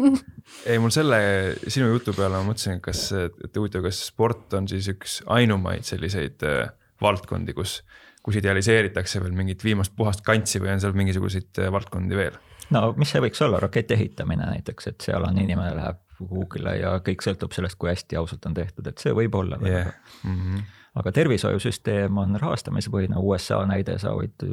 ei, 0.70 0.78
mul 0.78 0.92
selle 0.94 1.18
sinu 1.66 1.88
jutu 1.88 2.14
peale 2.14 2.38
ma 2.38 2.46
mõtlesin, 2.52 2.78
kas, 2.84 3.08
et 3.16 3.58
huvitav, 3.58 3.82
kas 3.86 4.04
sport 4.12 4.54
on 4.54 4.68
siis 4.70 4.86
üks 4.92 5.16
ainumaid 5.32 5.82
selliseid 5.88 6.44
äh, 6.46 6.68
valdkondi, 7.02 7.56
kus, 7.56 7.80
kus 8.24 8.40
idealiseeritakse 8.40 9.22
veel 9.22 9.34
mingit 9.36 9.64
viimast 9.64 9.94
puhast 9.96 10.24
kantsi 10.26 10.62
või 10.62 10.74
on 10.74 10.82
seal 10.82 10.96
mingisuguseid 10.96 11.62
äh, 11.62 11.72
valdkondi 11.72 12.18
veel? 12.18 12.38
no 12.74 12.86
mis 12.96 13.12
see 13.14 13.22
võiks 13.24 13.42
olla, 13.44 13.60
raketi 13.62 13.96
ehitamine 13.96 14.46
näiteks, 14.52 14.92
et 14.92 15.08
seal 15.08 15.26
on 15.26 15.38
inimene 15.40 15.74
läheb 15.76 16.00
kuhugile 16.18 16.76
ja 16.78 16.94
kõik 17.04 17.24
sõltub 17.26 17.52
sellest, 17.52 17.76
kui 17.78 17.90
hästi 17.90 18.16
ausalt 18.20 18.46
on 18.48 18.54
tehtud, 18.56 18.86
et 18.86 19.02
see 19.02 19.12
võib 19.16 19.34
olla 19.34 19.58
yeah.. 19.66 19.92
Mm 20.22 20.40
-hmm. 20.40 20.64
aga 21.02 21.12
tervishoiusüsteem 21.12 22.18
on 22.18 22.38
rahastamispõhine, 22.40 23.18
USA 23.18 23.64
näide, 23.66 23.98
sa 23.98 24.14
võid 24.14 24.46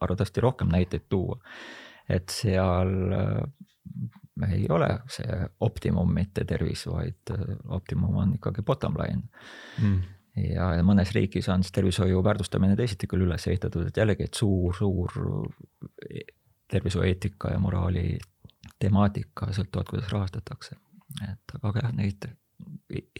arvatavasti 0.00 0.40
rohkem 0.40 0.72
näiteid 0.72 1.06
tuua 1.08 1.38
et 2.08 2.32
seal 2.32 2.92
äh, 3.12 4.52
ei 4.52 4.66
ole 4.72 4.88
see 5.12 5.38
optimum 5.60 6.12
mitte 6.14 6.44
tervis, 6.48 6.86
vaid 6.90 7.34
äh, 7.34 7.44
optimum 7.74 8.16
on 8.22 8.34
ikkagi 8.38 8.64
bottom 8.66 8.96
line 8.98 9.22
mm. 9.78 10.00
Ja, 10.36 10.68
mõnes 10.86 11.12
riigis 11.14 11.48
on 11.52 11.64
siis 11.64 11.74
tervishoiu 11.76 12.22
väärtustamine 12.24 12.76
teisiti 12.76 13.08
küll 13.10 13.26
üles 13.26 13.46
ehitatud, 13.48 13.88
et 13.88 13.96
jällegi, 13.96 14.28
et 14.28 14.38
suur, 14.38 14.74
suur 14.76 15.16
tervishoiueetika 16.72 17.52
ja 17.52 17.58
moraali 17.60 18.18
temaatika 18.80 19.50
sõltuvad, 19.52 19.90
kuidas 19.90 20.12
rahastatakse. 20.12 20.78
et 21.28 21.58
aga 21.60 21.84
jah, 21.84 21.92
neid 21.92 22.30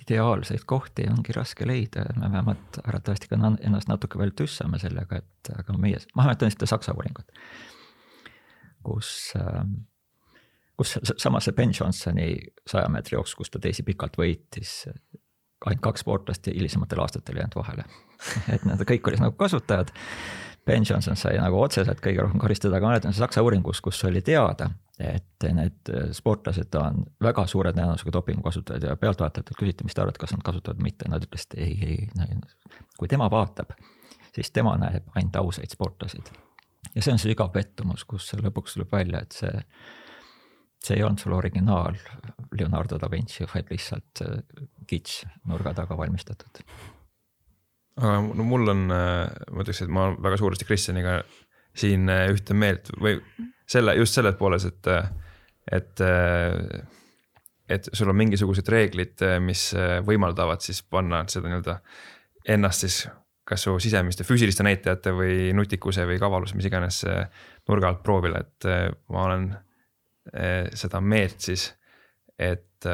ideaalseid 0.01 0.65
kohti 0.69 1.05
ongi 1.11 1.35
raske 1.35 1.67
leida 1.67 2.05
ja 2.07 2.15
me 2.17 2.31
vähemalt 2.31 2.79
arvatavasti 2.85 3.29
ka 3.29 3.37
ennast 3.37 3.89
natuke 3.89 4.19
veel 4.19 4.33
tüssame 4.37 4.79
sellega, 4.79 5.19
et 5.19 5.53
aga 5.59 5.77
meie, 5.79 6.01
ma 6.15 6.27
mäletan 6.29 6.53
seda 6.53 6.69
Saksa 6.71 6.95
uuringut 6.97 7.33
kus, 8.83 9.33
ähm, 9.39 9.75
kus 10.77 10.97
samas 11.17 11.47
see 11.47 11.57
Ben 11.57 11.73
Johnsoni 11.79 12.29
saja 12.69 12.91
meetri 12.93 13.17
jooks, 13.17 13.35
kus 13.39 13.53
ta 13.53 13.61
teisi 13.63 13.85
pikalt 13.87 14.19
võitis, 14.19 14.83
ainult 15.67 15.83
kaks 15.85 16.05
sportlast 16.05 16.47
ja 16.47 16.55
hilisematel 16.57 17.01
aastatel 17.05 17.41
jäänud 17.41 17.59
vahele. 17.59 17.85
Et 18.55 18.65
nad 18.69 18.81
kõik 18.89 19.09
olid 19.09 19.23
nagu 19.23 19.37
kasutajad. 19.39 19.93
Ben 20.67 20.85
Johnson 20.89 21.19
sai 21.19 21.35
nagu 21.43 21.59
otseselt 21.59 21.99
kõige 22.05 22.23
rohkem 22.23 22.39
karistada, 22.39 22.79
aga 22.79 22.93
mäletan 22.93 23.15
Saksa 23.17 23.43
uuringus, 23.43 23.81
kus 23.83 23.99
oli 24.07 24.21
teada, 24.23 24.69
et 25.03 25.47
need 25.57 25.91
sportlased 26.15 26.79
on 26.79 27.01
väga 27.23 27.49
suure 27.51 27.73
tõenäosusega 27.75 28.15
dopingu 28.15 28.47
kasutajad 28.47 28.87
ja 28.87 28.95
pealtvaatajatelt 28.97 29.59
küsiti, 29.59 29.89
mis 29.89 29.99
te 29.99 30.05
arvate, 30.05 30.23
kas 30.23 30.37
nad 30.37 30.45
kasutavad 30.47 30.79
või 30.79 30.93
mitte, 30.93 31.11
nad 31.11 31.27
ütlesid 31.27 31.59
ei, 31.59 31.75
ei, 31.83 32.39
kui 32.95 33.11
tema 33.11 33.27
vaatab, 33.31 33.75
siis 34.37 34.55
tema 34.55 34.77
näeb 34.79 35.11
ainult 35.19 35.43
ausaid 35.43 35.75
sportlasid 35.75 36.31
ja 36.95 37.03
see 37.03 37.15
on 37.15 37.21
sügav 37.23 37.53
pettumus, 37.55 38.05
kus 38.09 38.31
lõpuks 38.39 38.77
tuleb 38.77 38.93
välja, 38.93 39.23
et 39.25 39.37
see, 39.37 39.63
see 40.83 40.99
ei 40.99 41.07
olnud 41.07 41.23
sul 41.23 41.37
originaal 41.37 41.99
Leonardo 42.59 42.99
da 43.01 43.11
Vinci, 43.11 43.47
vaid 43.55 43.71
lihtsalt 43.73 44.25
kits 44.89 45.23
nurga 45.49 45.75
taga 45.77 45.97
valmistatud. 45.99 46.63
aga 48.01 48.19
no 48.23 48.47
mul 48.49 48.73
on, 48.73 48.87
äh, 48.91 49.29
ma 49.53 49.65
ütleks, 49.65 49.83
et 49.85 49.93
ma 49.93 50.09
olen 50.09 50.19
väga 50.25 50.41
suuresti 50.41 50.69
Kristjaniga 50.69 51.21
siin 51.77 52.09
äh, 52.13 52.27
ühte 52.33 52.57
meelt 52.57 52.91
või 53.01 53.19
selle, 53.69 53.95
just 53.97 54.17
selles 54.19 54.37
pooles, 54.37 54.67
et, 54.69 54.91
et 55.73 56.03
et 57.73 57.89
sul 57.97 58.11
on 58.11 58.19
mingisugused 58.19 58.69
reeglid, 58.69 59.23
mis 59.41 59.71
võimaldavad 60.05 60.61
siis 60.61 60.83
panna 60.83 61.23
seda 61.31 61.49
nii-öelda 61.49 61.79
ennast 62.53 62.85
siis 62.85 62.97
kas 63.49 63.65
su 63.65 63.73
sisemiste 63.81 64.27
füüsiliste 64.27 64.67
näitajate 64.67 65.15
või 65.17 65.37
nutikuse 65.57 66.05
või 66.09 66.19
kavaluse, 66.21 66.57
mis 66.59 66.69
iganes 66.69 67.01
nurga 67.69 67.89
alt 67.89 68.03
proovile, 68.05 68.43
et 68.45 68.69
ma 69.09 69.25
olen 69.25 69.49
seda 70.79 71.01
meelt 71.01 71.41
siis, 71.43 71.71
et, 72.39 72.87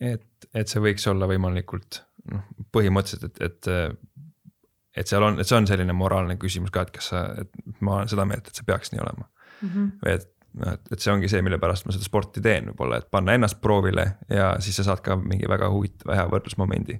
et, 0.00 0.48
et 0.54 0.68
see 0.68 0.82
võiks 0.82 1.06
olla 1.10 1.28
võimalikult 1.30 2.02
noh, 2.32 2.44
põhimõtteliselt, 2.72 3.40
et, 3.40 3.68
et 3.70 5.00
et 5.00 5.06
seal 5.06 5.22
on, 5.22 5.38
et 5.38 5.46
see 5.46 5.56
on 5.56 5.68
selline 5.70 5.94
moraalne 5.94 6.34
küsimus 6.40 6.72
ka, 6.74 6.82
et 6.82 6.90
kas 6.96 7.12
sa, 7.12 7.22
et 7.40 7.80
ma 7.80 8.00
olen 8.00 8.10
seda 8.10 8.26
meelt, 8.26 8.48
et 8.50 8.58
see 8.58 8.66
peaks 8.66 8.90
nii 8.92 9.00
olema 9.00 9.24
mm. 9.24 9.68
-hmm. 9.68 9.90
et, 10.10 10.26
et, 10.72 10.92
et 10.92 11.00
see 11.00 11.12
ongi 11.12 11.30
see, 11.30 11.42
mille 11.46 11.60
pärast 11.62 11.86
ma 11.86 11.94
seda 11.94 12.04
sporti 12.04 12.42
teen, 12.42 12.72
võib-olla, 12.72 12.98
et 12.98 13.10
panna 13.10 13.38
ennast 13.38 13.60
proovile 13.62 14.06
ja 14.28 14.56
siis 14.60 14.76
sa 14.80 14.88
saad 14.90 15.04
ka 15.06 15.16
mingi 15.16 15.48
väga 15.48 15.70
huvitava 15.70 16.18
hea 16.18 16.26
võrdlusmomendi 16.32 16.98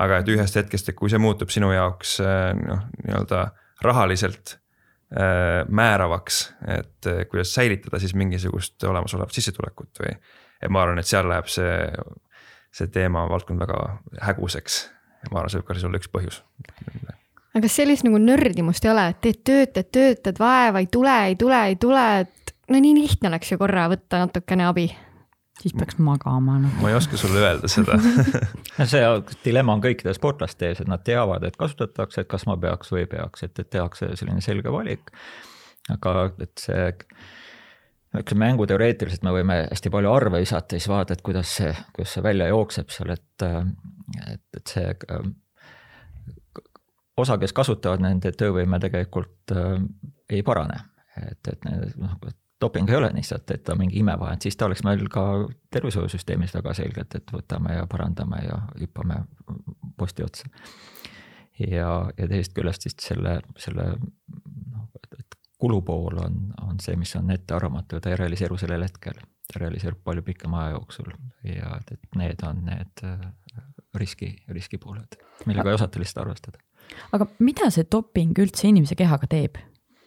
aga 0.00 0.22
et 0.22 0.30
ühest 0.32 0.56
hetkest, 0.56 0.90
et 0.90 0.98
kui 0.98 1.10
see 1.12 1.20
muutub 1.20 1.52
sinu 1.52 1.72
jaoks 1.74 2.18
äh, 2.24 2.50
noh, 2.56 2.84
nii-öelda 3.04 3.44
rahaliselt 3.84 4.56
äh, 4.56 5.62
määravaks, 5.68 6.42
et 6.78 7.10
äh, 7.10 7.24
kuidas 7.30 7.52
säilitada 7.54 8.00
siis 8.02 8.14
mingisugust 8.18 8.82
olemasolevat 8.88 9.36
sissetulekut 9.36 10.04
või. 10.04 10.16
Et 10.62 10.72
ma 10.72 10.84
arvan, 10.84 11.00
et 11.02 11.08
seal 11.08 11.28
läheb 11.28 11.50
see, 11.50 11.74
see 12.74 12.90
teema, 12.94 13.26
valdkond 13.30 13.62
väga 13.62 13.80
häguseks 14.28 14.78
ja 15.22 15.32
ma 15.32 15.42
arvan, 15.42 15.52
see 15.52 15.62
võib 15.62 15.68
ka 15.68 15.78
siis 15.78 15.88
olla 15.88 16.00
üks 16.02 16.12
põhjus. 16.12 16.42
aga 17.52 17.64
kas 17.66 17.78
sellist 17.82 18.06
nagu 18.06 18.20
nördimust 18.22 18.84
ei 18.86 18.94
ole, 18.94 19.08
et 19.12 19.22
teed 19.24 19.42
tööd, 19.44 19.72
teed, 19.76 19.92
töötad, 19.94 20.42
vaeva 20.42 20.82
ei 20.82 20.90
tule, 20.90 21.16
ei 21.30 21.38
tule, 21.38 21.62
ei 21.72 21.78
tule, 21.80 22.04
et 22.26 22.54
no 22.72 22.82
nii 22.82 22.98
lihtne 23.02 23.32
oleks 23.32 23.52
ju 23.52 23.60
korra 23.60 23.88
võtta 23.92 24.22
natukene 24.22 24.68
abi 24.68 24.90
siis 25.62 25.74
peaks 25.78 25.98
magama 26.02 26.58
no.. 26.58 26.70
ma 26.80 26.90
ei 26.90 26.96
oska 26.96 27.18
sulle 27.20 27.42
öelda 27.42 27.68
seda 27.70 27.98
see 28.92 29.02
dilemma 29.44 29.76
on 29.76 29.84
kõikide 29.84 30.14
sportlaste 30.16 30.70
ees, 30.70 30.82
et 30.82 30.90
nad 30.90 31.04
teavad, 31.06 31.44
et 31.46 31.58
kasutatakse, 31.60 32.24
et 32.24 32.30
kas 32.30 32.46
ma 32.48 32.56
peaks 32.60 32.92
või 32.94 33.04
ei 33.04 33.10
peaks, 33.10 33.44
et, 33.46 33.54
et 33.58 33.70
tehakse 33.70 34.12
selline 34.18 34.42
selge 34.44 34.72
valik. 34.72 35.12
aga 35.92 36.30
et 36.42 36.62
see, 36.62 36.88
eks 38.20 38.34
mänguteoreetiliselt 38.38 39.24
me 39.24 39.32
võime 39.32 39.58
hästi 39.70 39.90
palju 39.92 40.10
arve 40.12 40.42
visata 40.42 40.76
siis 40.76 40.88
vaadata, 40.90 41.16
et 41.16 41.24
kuidas 41.24 41.54
see, 41.60 41.72
kuidas 41.96 42.16
see 42.16 42.24
välja 42.24 42.50
jookseb 42.50 42.92
seal, 42.92 43.14
et, 43.14 43.46
et, 44.26 44.44
et 44.58 44.74
see 44.74 44.92
osa, 47.16 47.38
kes 47.40 47.52
kasutavad, 47.56 48.02
nende 48.04 48.32
töövõime 48.36 48.80
tegelikult 48.82 49.54
äh, 49.56 49.76
ei 50.30 50.42
parane. 50.46 50.80
et, 51.20 51.48
et 51.48 51.66
noh, 52.00 52.16
doping 52.62 52.88
ei 52.90 52.96
ole 52.96 53.10
lihtsalt, 53.12 53.50
et 53.50 53.64
ta 53.66 53.74
mingi 53.76 53.98
imevahend, 54.00 54.44
siis 54.44 54.56
ta 54.56 54.68
oleks 54.68 54.84
meil 54.86 55.02
ka 55.12 55.24
tervishoiusüsteemis 55.74 56.54
väga 56.56 56.74
selgelt, 56.78 57.16
et 57.18 57.34
võtame 57.34 57.76
ja 57.76 57.86
parandame 57.90 58.38
ja 58.46 58.58
hüppame 58.80 59.22
posti 59.98 60.24
otsa. 60.24 60.48
ja, 61.58 61.90
ja 62.16 62.28
teisest 62.28 62.54
küljest 62.56 62.86
siis 62.86 62.96
selle, 63.02 63.40
selle 63.60 63.92
kulupool 65.62 66.18
on, 66.18 66.38
on 66.68 66.80
see, 66.82 66.96
mis 66.98 67.14
on 67.16 67.30
ettearvamatu, 67.30 68.00
ta 68.02 68.10
ei 68.10 68.18
realiseeru 68.18 68.58
sellel 68.58 68.82
hetkel. 68.82 69.20
ta 69.52 69.60
realiseerub 69.60 70.00
palju 70.04 70.22
pikema 70.22 70.64
aja 70.64 70.76
jooksul 70.76 71.10
ja 71.44 71.76
et, 71.76 71.92
et 71.92 72.16
need 72.16 72.42
on 72.46 72.64
need 72.66 73.02
äh, 73.04 73.20
riski, 73.94 74.30
riskipooled, 74.48 75.18
millega 75.46 75.70
ei 75.70 75.78
osata 75.78 76.00
lihtsalt 76.00 76.24
arvestada. 76.24 76.58
aga 77.12 77.26
mida 77.38 77.70
see 77.70 77.86
doping 77.92 78.38
üldse 78.38 78.68
inimese 78.70 78.98
kehaga 78.98 79.28
teeb? 79.30 79.60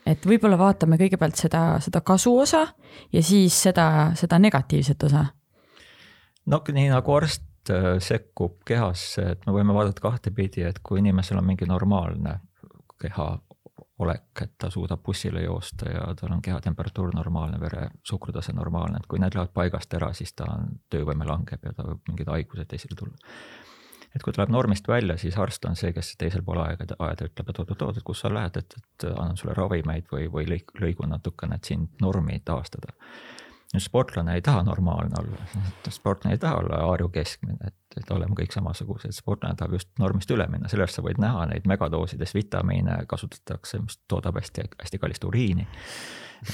et 0.06 0.28
võib-olla 0.28 0.58
vaatame 0.60 0.99
kõigepealt 1.01 1.39
seda, 1.39 1.64
seda 1.82 2.01
kasu 2.06 2.36
osa 2.39 2.66
ja 3.14 3.24
siis 3.24 3.58
seda, 3.68 3.88
seda 4.16 4.39
negatiivset 4.39 5.08
osa. 5.08 5.26
no 6.45 6.64
nii 6.80 6.89
nagu 6.91 7.16
arst 7.16 7.72
äh, 7.72 7.95
sekkub 8.03 8.60
kehasse, 8.68 9.30
et 9.36 9.47
me 9.47 9.56
võime 9.56 9.78
vaadata 9.78 10.03
kahtepidi, 10.10 10.68
et 10.68 10.84
kui 10.84 10.99
inimesel 11.03 11.39
on 11.39 11.47
mingi 11.53 11.70
normaalne 11.70 12.39
keha 13.01 13.30
olek, 14.00 14.41
et 14.41 14.56
ta 14.58 14.70
suudab 14.70 15.04
bussile 15.04 15.41
joosta 15.46 15.89
ja 15.89 16.08
tal 16.20 16.34
on 16.36 16.41
kehatemperatuur 16.41 17.14
normaalne, 17.16 17.60
veresuhkrutase 17.60 18.54
normaalne, 18.54 19.00
et 19.00 19.08
kui 19.08 19.20
need 19.20 19.36
lähevad 19.36 19.54
paigast 19.56 19.93
ära, 19.93 20.12
siis 20.14 20.34
ta 20.34 20.50
on, 20.52 20.74
töövõime 20.91 21.28
langeb 21.28 21.64
ja 21.64 21.72
ta 21.76 21.86
võib 21.88 22.12
mingid 22.12 22.32
haigused 22.32 22.76
esile 22.76 22.98
tulla. 23.00 23.16
et 24.16 24.24
kui 24.24 24.34
tuleb 24.34 24.52
normist 24.52 24.88
välja, 24.88 25.18
siis 25.18 25.38
arst 25.38 25.66
on 25.66 25.76
see, 25.76 25.93
kes 25.93 26.14
teisel 26.18 26.43
pool 26.43 26.62
aega, 26.64 26.88
aeda 27.00 27.30
ütleb, 27.30 27.50
et 27.50 27.60
oot-oot-oot, 27.60 27.98
et 27.98 28.04
kus 28.04 28.24
sa 28.24 28.34
lähed, 28.34 28.58
et, 28.58 28.76
et 28.78 29.08
annan 29.12 29.38
sulle 29.38 29.56
ravimeid 29.56 30.12
või, 30.12 30.28
või 30.32 30.46
lõigun 30.82 31.12
natukene, 31.12 31.56
et 31.60 31.72
sind 31.72 32.00
normi 32.02 32.39
taastada 32.46 32.96
sportlane 33.84 34.36
ei 34.36 34.42
taha 34.42 34.64
normaalne 34.64 35.16
olla, 35.20 35.46
sportlane 35.90 36.36
ei 36.36 36.40
taha 36.42 36.60
olla 36.62 36.82
Aarju 36.88 37.10
keskmine, 37.14 37.58
et, 37.68 37.98
et 38.00 38.12
oleme 38.12 38.36
kõik 38.38 38.54
samasugused, 38.56 39.16
sportlane 39.16 39.58
tahab 39.60 39.78
just 39.78 39.90
normist 40.00 40.32
üle 40.32 40.48
minna, 40.52 40.70
sellepärast 40.72 41.00
sa 41.00 41.06
võid 41.06 41.22
näha 41.22 41.46
neid 41.52 41.68
megadoosides 41.70 42.36
vitamiine 42.36 43.02
kasutatakse, 43.12 43.80
mis 43.84 44.00
toodab 44.12 44.40
hästi, 44.40 44.68
hästi 44.84 45.02
kallist 45.02 45.28
uriini. 45.28 45.68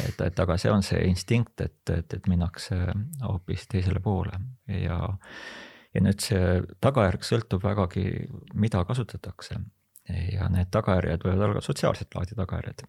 et, 0.07 0.21
et 0.21 0.39
aga 0.45 0.57
see 0.61 0.71
on 0.71 0.85
see 0.85 1.03
instinkt, 1.09 1.61
et, 1.61 1.81
et, 1.89 2.13
et 2.13 2.31
minnakse 2.31 2.77
hoopis 3.23 3.67
teisele 3.71 3.99
poole. 3.99 4.39
Ja, 4.67 4.99
ja 5.93 6.03
nüüd 6.07 6.23
see 6.23 6.61
tagajärg 6.81 7.27
sõltub 7.27 7.63
vägagi, 7.63 8.07
mida 8.53 8.85
kasutatakse. 8.87 9.61
Ja 10.31 10.49
need 10.49 10.71
tagajärjed 10.73 11.23
võivad 11.23 11.47
olla 11.49 11.61
sotsiaalset 11.63 12.15
laadi 12.17 12.35
tagajärjed 12.35 12.85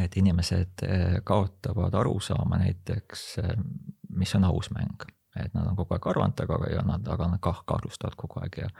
et 0.00 0.16
inimesed 0.16 0.86
eh, 0.86 1.18
kaotavad 1.24 1.94
arusaama 1.94 2.58
näiteks, 2.62 3.26
eh, 3.42 3.54
mis 4.10 4.34
on 4.34 4.44
aus 4.44 4.70
mäng. 4.70 5.12
et 5.36 5.52
nad 5.52 5.66
on 5.68 5.76
kogu 5.76 5.92
aeg 5.92 6.06
arvanud, 6.08 6.38
aga, 6.40 6.56
ja 6.72 6.82
nad, 6.82 7.08
aga 7.12 7.26
nad 7.28 7.40
kah 7.44 7.58
kahtlustavad 7.68 8.14
kogu 8.16 8.40
aeg 8.40 8.54
ja 8.62 8.70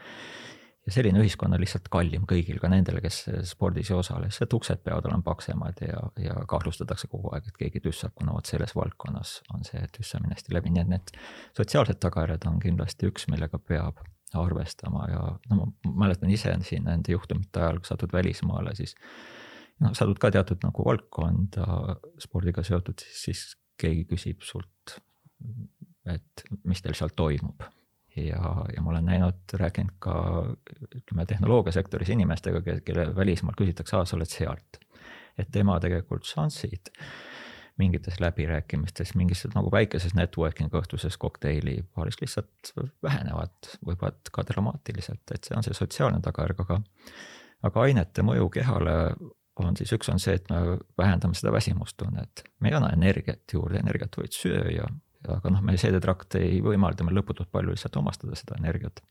ja 0.86 0.92
selline 0.94 1.20
ühiskond 1.20 1.54
on 1.54 1.60
lihtsalt 1.60 1.88
kallim 1.92 2.24
kõigil, 2.30 2.60
ka 2.62 2.70
nendele, 2.70 3.00
kes 3.02 3.18
spordis 3.50 3.90
ei 3.90 3.96
osale, 3.98 4.30
sest 4.34 4.52
uksed 4.54 4.84
peavad 4.86 5.08
olema 5.08 5.24
paksemad 5.26 5.82
ja, 5.82 6.02
ja 6.22 6.36
kahtlustatakse 6.48 7.10
kogu 7.12 7.32
aeg, 7.34 7.48
et 7.50 7.58
keegi 7.58 7.82
tüssab, 7.88 8.14
kuna 8.14 8.36
vot 8.36 8.46
selles 8.46 8.74
valdkonnas 8.76 9.40
on 9.54 9.66
see 9.66 9.82
tüssamine 9.96 10.36
hästi 10.36 10.54
levinud, 10.54 10.78
nii 10.78 10.84
et 10.84 10.92
need 10.94 11.14
sotsiaalsed 11.58 11.98
tagajärjed 12.06 12.46
on 12.48 12.60
kindlasti 12.62 13.10
üks, 13.10 13.26
millega 13.32 13.58
peab 13.58 13.98
arvestama 14.36 15.08
ja 15.10 15.24
no 15.50 15.58
ma 15.58 16.06
mäletan 16.06 16.30
ise 16.30 16.54
siin 16.66 16.86
nende 16.86 17.14
juhtumite 17.14 17.62
ajal, 17.62 17.82
kui 17.82 17.90
satud 17.90 18.14
välismaale, 18.14 18.74
siis 18.78 18.94
noh, 19.84 19.94
satud 19.96 20.18
ka 20.20 20.30
teatud 20.34 20.62
nagu 20.64 20.84
valdkonda 20.86 21.96
spordiga 22.22 22.64
seotud, 22.66 23.02
siis, 23.12 23.54
keegi 23.76 24.06
küsib 24.08 24.44
sult, 24.46 24.96
et 26.08 26.44
mis 26.64 26.80
teil 26.80 26.96
seal 26.96 27.12
toimub. 27.16 27.66
ja, 28.16 28.40
ja 28.72 28.80
ma 28.82 28.94
olen 28.94 29.04
näinud, 29.10 29.42
rääkinud 29.60 29.98
ka 30.00 30.14
ütleme 30.86 31.26
tehnoloogiasektoris 31.28 32.14
inimestega, 32.14 32.62
kelle 32.86 33.10
välismaalt 33.16 33.58
küsitakse, 33.60 33.98
aa, 33.98 34.08
sa 34.08 34.16
oled 34.16 34.32
sealt. 34.32 34.80
et 35.36 35.50
tema 35.52 35.76
tegelikult 35.80 36.24
šansid 36.24 36.88
mingites 37.76 38.20
läbirääkimistes, 38.20 39.12
mingis 39.14 39.44
nagu 39.52 39.68
väikeses 39.72 40.14
networking 40.16 40.72
õhtuses 40.72 41.18
kokteili 41.20 41.82
baaris 41.94 42.16
lihtsalt 42.22 42.72
vähenevad, 43.04 43.68
võivad 43.84 44.30
ka 44.32 44.44
dramaatiliselt, 44.48 45.24
et 45.34 45.44
see 45.44 45.56
on 45.58 45.66
see 45.66 45.76
sotsiaalne 45.76 46.22
tagajärg, 46.24 46.62
aga 46.64 46.80
aga 47.68 47.84
ainete 47.88 48.24
mõju 48.24 48.48
kehale 48.54 48.96
on 49.64 49.76
siis 49.78 49.92
üks 49.96 50.10
on 50.12 50.20
see, 50.22 50.36
et 50.36 50.48
me 50.50 50.78
vähendame 50.98 51.36
seda 51.38 51.52
väsimustunnet, 51.54 52.44
me 52.60 52.70
ei 52.70 52.76
anna 52.76 52.90
energiat 52.94 53.52
juurde, 53.52 53.80
energiat 53.80 54.18
võid 54.20 54.36
süüa, 54.36 54.88
aga 55.32 55.52
noh, 55.52 55.62
meie 55.64 55.80
seedetrakt 55.80 56.36
ei 56.40 56.60
võimalda 56.64 57.06
meil 57.06 57.18
lõputult 57.20 57.50
palju 57.52 57.72
lihtsalt 57.72 57.96
omastada 58.00 58.38
seda 58.38 58.58
energiat. 58.60 59.02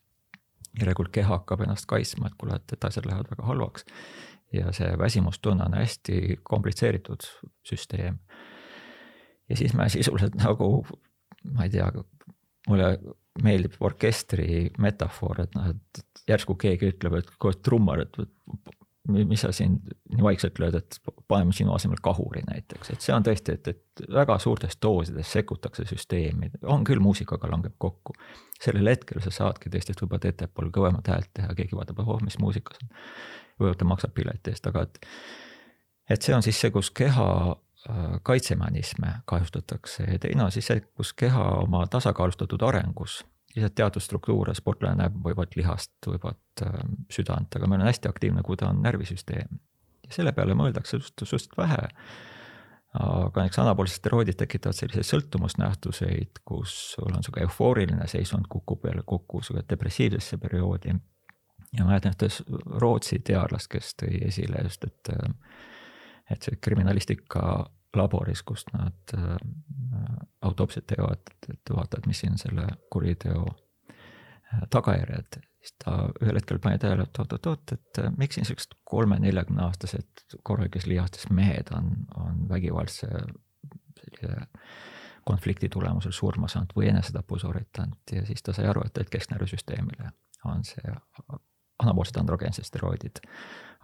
järelikult 0.75 1.11
keha 1.15 1.37
hakkab 1.37 1.61
ennast 1.63 1.87
kaitsma, 1.87 2.27
et 2.27 2.35
kuule, 2.37 2.57
et 2.59 2.87
asjad 2.87 3.05
lähevad 3.07 3.29
väga 3.31 3.47
halvaks. 3.47 3.85
ja 4.53 4.71
see 4.71 4.91
väsimustunne 4.97 5.65
on 5.65 5.73
hästi 5.73 6.39
komplitseeritud 6.43 7.25
süsteem. 7.63 8.19
ja 9.49 9.57
siis 9.57 9.73
me 9.73 9.89
sisuliselt 9.89 10.35
nagu, 10.35 10.85
ma 11.43 11.63
ei 11.63 11.69
tea, 11.69 11.91
mulle 12.67 12.97
meeldib 13.43 13.75
orkestri 13.79 14.71
metafoor, 14.79 15.41
et 15.41 15.55
noh, 15.55 15.69
et 15.73 16.27
järsku 16.29 16.55
keegi 16.55 16.93
ütleb, 16.93 17.19
et 17.19 17.31
kuule 17.39 17.57
trummar, 17.61 18.05
et 18.05 18.17
mis 19.07 19.41
sa 19.41 19.51
siin 19.53 19.77
nii 20.13 20.23
vaikselt 20.23 20.59
lööd, 20.59 20.77
et 20.79 20.97
paneme 21.27 21.53
sinu 21.53 21.73
asemel 21.75 21.99
kahuri 22.03 22.41
näiteks, 22.47 22.91
et 22.93 23.05
see 23.05 23.13
on 23.15 23.25
tõesti, 23.25 23.57
et, 23.57 23.67
et 23.73 24.05
väga 24.13 24.37
suurtes 24.41 24.77
doosides 24.81 25.31
sekkutakse 25.37 25.85
süsteemi, 25.89 26.51
on 26.63 26.85
küll, 26.87 27.01
muusikaga 27.03 27.49
langeb 27.51 27.75
kokku. 27.77 28.15
sellel 28.61 28.87
hetkel 28.87 29.21
sa 29.21 29.31
saadki 29.31 29.69
teistest 29.69 30.01
võib-olla 30.01 30.31
ettepool 30.31 30.71
kõvemat 30.73 31.11
häält 31.11 31.29
teha, 31.33 31.53
keegi 31.57 31.75
vaatab, 31.75 31.99
oh, 32.05 32.21
mis 32.23 32.39
muusikas 32.39 32.81
on. 32.81 32.89
võib-olla 33.59 33.79
ta 33.81 33.89
maksab 33.91 34.15
pileti 34.15 34.53
eest, 34.53 34.67
aga 34.71 34.87
et, 34.87 34.99
et 36.09 36.21
see 36.21 36.35
on 36.35 36.43
siis 36.45 36.59
see, 36.59 36.71
kus 36.73 36.91
keha 36.95 37.29
äh, 37.51 38.17
kaitsemehhanisme 38.23 39.13
kahjustatakse 39.25 40.09
ja 40.11 40.19
teine 40.19 40.47
on 40.47 40.51
siis 40.55 40.71
see, 40.71 40.81
kus 40.95 41.13
keha 41.13 41.49
oma 41.61 41.85
tasakaalustatud 41.87 42.63
arengus 42.63 43.23
lihtsalt 43.55 43.75
teatud 43.75 44.03
struktuure 44.03 44.55
sportlane 44.55 44.99
näeb, 44.99 45.17
võivad 45.23 45.55
lihast, 45.55 45.93
võivad 46.07 46.63
ähm, 46.65 46.99
südant, 47.11 47.55
aga 47.55 47.69
meil 47.71 47.83
on 47.83 47.89
hästi 47.89 48.09
aktiivne, 48.11 48.43
kui 48.45 48.57
ta 48.59 48.69
on 48.71 48.81
närvisüsteem. 48.83 49.59
ja 50.05 50.13
selle 50.13 50.33
peale 50.35 50.55
mõeldakse 50.57 50.99
just, 50.99 51.15
suhteliselt 51.23 51.57
vähe. 51.57 51.87
aga 52.95 53.41
näiteks 53.41 53.59
anaboolsed 53.59 53.99
steroidid 53.99 54.37
tekitavad 54.39 54.75
selliseid 54.75 55.07
sõltumusnähtuseid, 55.07 56.39
kus 56.47 56.75
sul 56.93 57.11
on 57.11 57.23
sihuke 57.23 57.43
eufooriline 57.43 58.07
seisund, 58.07 58.47
kukub 58.49 58.85
jälle 58.85 59.03
kokku 59.05 59.41
sihuke 59.43 59.65
depressiivsesse 59.69 60.37
perioodi. 60.37 60.95
ja 61.77 61.83
ma 61.83 61.91
mäletan 61.91 62.15
ühte 62.15 62.29
Rootsi 62.79 63.19
teadlast, 63.19 63.71
kes 63.71 63.95
tõi 64.01 64.19
esile 64.27 64.63
just, 64.63 64.83
et, 64.83 65.11
ähm, 65.15 65.39
et 66.31 66.41
see 66.41 66.59
kriminalistika 66.61 67.65
laboris, 67.95 68.43
kus 68.43 68.65
nad 68.73 69.15
äh, 69.17 69.35
autopsiat 70.41 70.87
teevad, 70.87 71.33
et 71.49 71.73
vaatavad, 71.73 72.07
mis 72.07 72.23
siin 72.23 72.37
selle 72.41 72.67
kuriteo 72.93 73.45
äh, 73.47 74.65
tagajärjed. 74.69 75.41
siis 75.65 75.77
ta 75.81 75.95
ühel 76.21 76.37
hetkel 76.37 76.59
pani 76.61 76.77
tähele, 76.77 77.07
et 77.07 77.19
oot-oot-oot, 77.19 77.71
et 77.73 78.01
äh, 78.03 78.11
miks 78.17 78.39
siin 78.39 78.45
siuksed 78.45 78.77
kolme-neljakümne 78.83 79.63
aastased 79.65 80.37
korralikes 80.43 80.85
lihastes 80.85 81.29
mehed 81.29 81.71
on, 81.75 81.91
on 82.17 82.45
vägivaldse 82.49 83.09
sellise 83.99 84.45
konflikti 85.25 85.69
tulemusel 85.73 86.13
surma 86.13 86.47
saanud 86.51 86.75
või 86.77 86.91
enesetapu 86.91 87.39
sooritanud 87.41 88.13
ja 88.13 88.25
siis 88.25 88.43
ta 88.45 88.53
sai 88.53 88.67
aru, 88.69 88.83
et, 88.85 88.99
kesknärvisüsteemile 89.09 90.11
on 90.45 90.61
see 90.67 90.93
anaboolsed 91.81 92.19
androgeensed 92.21 92.67
steroidid 92.67 93.23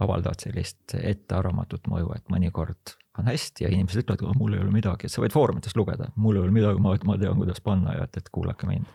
avaldavad 0.01 0.41
sellist 0.43 0.95
ettearvamatut 0.97 1.89
mõju, 1.91 2.12
et 2.16 2.30
mõnikord 2.32 2.95
on 3.22 3.30
hästi 3.32 3.65
ja 3.65 3.72
inimesed 3.72 4.03
ütlevad, 4.03 4.24
et 4.32 4.39
mul 4.39 4.55
ei 4.57 4.63
ole 4.63 4.74
midagi, 4.74 5.07
et 5.07 5.13
sa 5.13 5.24
võid 5.24 5.34
foorumitest 5.36 5.78
lugeda, 5.80 6.11
mul 6.22 6.39
ei 6.39 6.45
ole 6.45 6.55
midagi, 6.55 6.82
ma, 6.84 6.95
ma 7.07 7.17
tean, 7.22 7.38
kuidas 7.39 7.61
panna 7.65 7.95
ja 7.97 8.07
et, 8.07 8.22
et 8.22 8.30
kuulake 8.34 8.69
mind. 8.69 8.89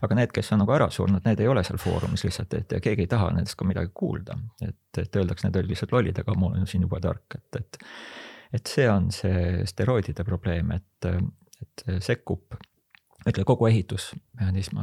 aga 0.00 0.16
need, 0.16 0.32
kes 0.32 0.52
on 0.54 0.62
nagu 0.62 0.72
ära 0.72 0.88
surnud, 0.92 1.24
need 1.26 1.42
ei 1.42 1.48
ole 1.50 1.64
seal 1.66 1.80
foorumis 1.80 2.24
lihtsalt, 2.24 2.54
et 2.56 2.72
ja 2.72 2.80
keegi 2.80 3.04
ei 3.04 3.10
taha 3.10 3.34
nendest 3.36 3.58
ka 3.60 3.68
midagi 3.68 3.92
kuulda. 3.94 4.38
et, 4.64 4.80
et 5.02 5.20
öeldakse, 5.20 5.48
need 5.48 5.60
olid 5.60 5.74
lihtsalt 5.74 5.92
lollid, 5.96 6.22
aga 6.22 6.36
ma 6.38 6.52
olen 6.52 6.70
siin 6.70 6.86
juba 6.88 7.02
tark, 7.04 7.38
et, 7.38 7.60
et. 7.60 7.84
et 8.60 8.74
see 8.78 8.88
on 8.90 9.10
see 9.14 9.66
steroidide 9.68 10.24
probleem, 10.26 10.72
et, 10.78 11.10
et 11.62 11.84
sekkub 12.02 12.56
ütle 13.28 13.44
kogu 13.44 13.66
ehitusmehhanism, 13.68 14.78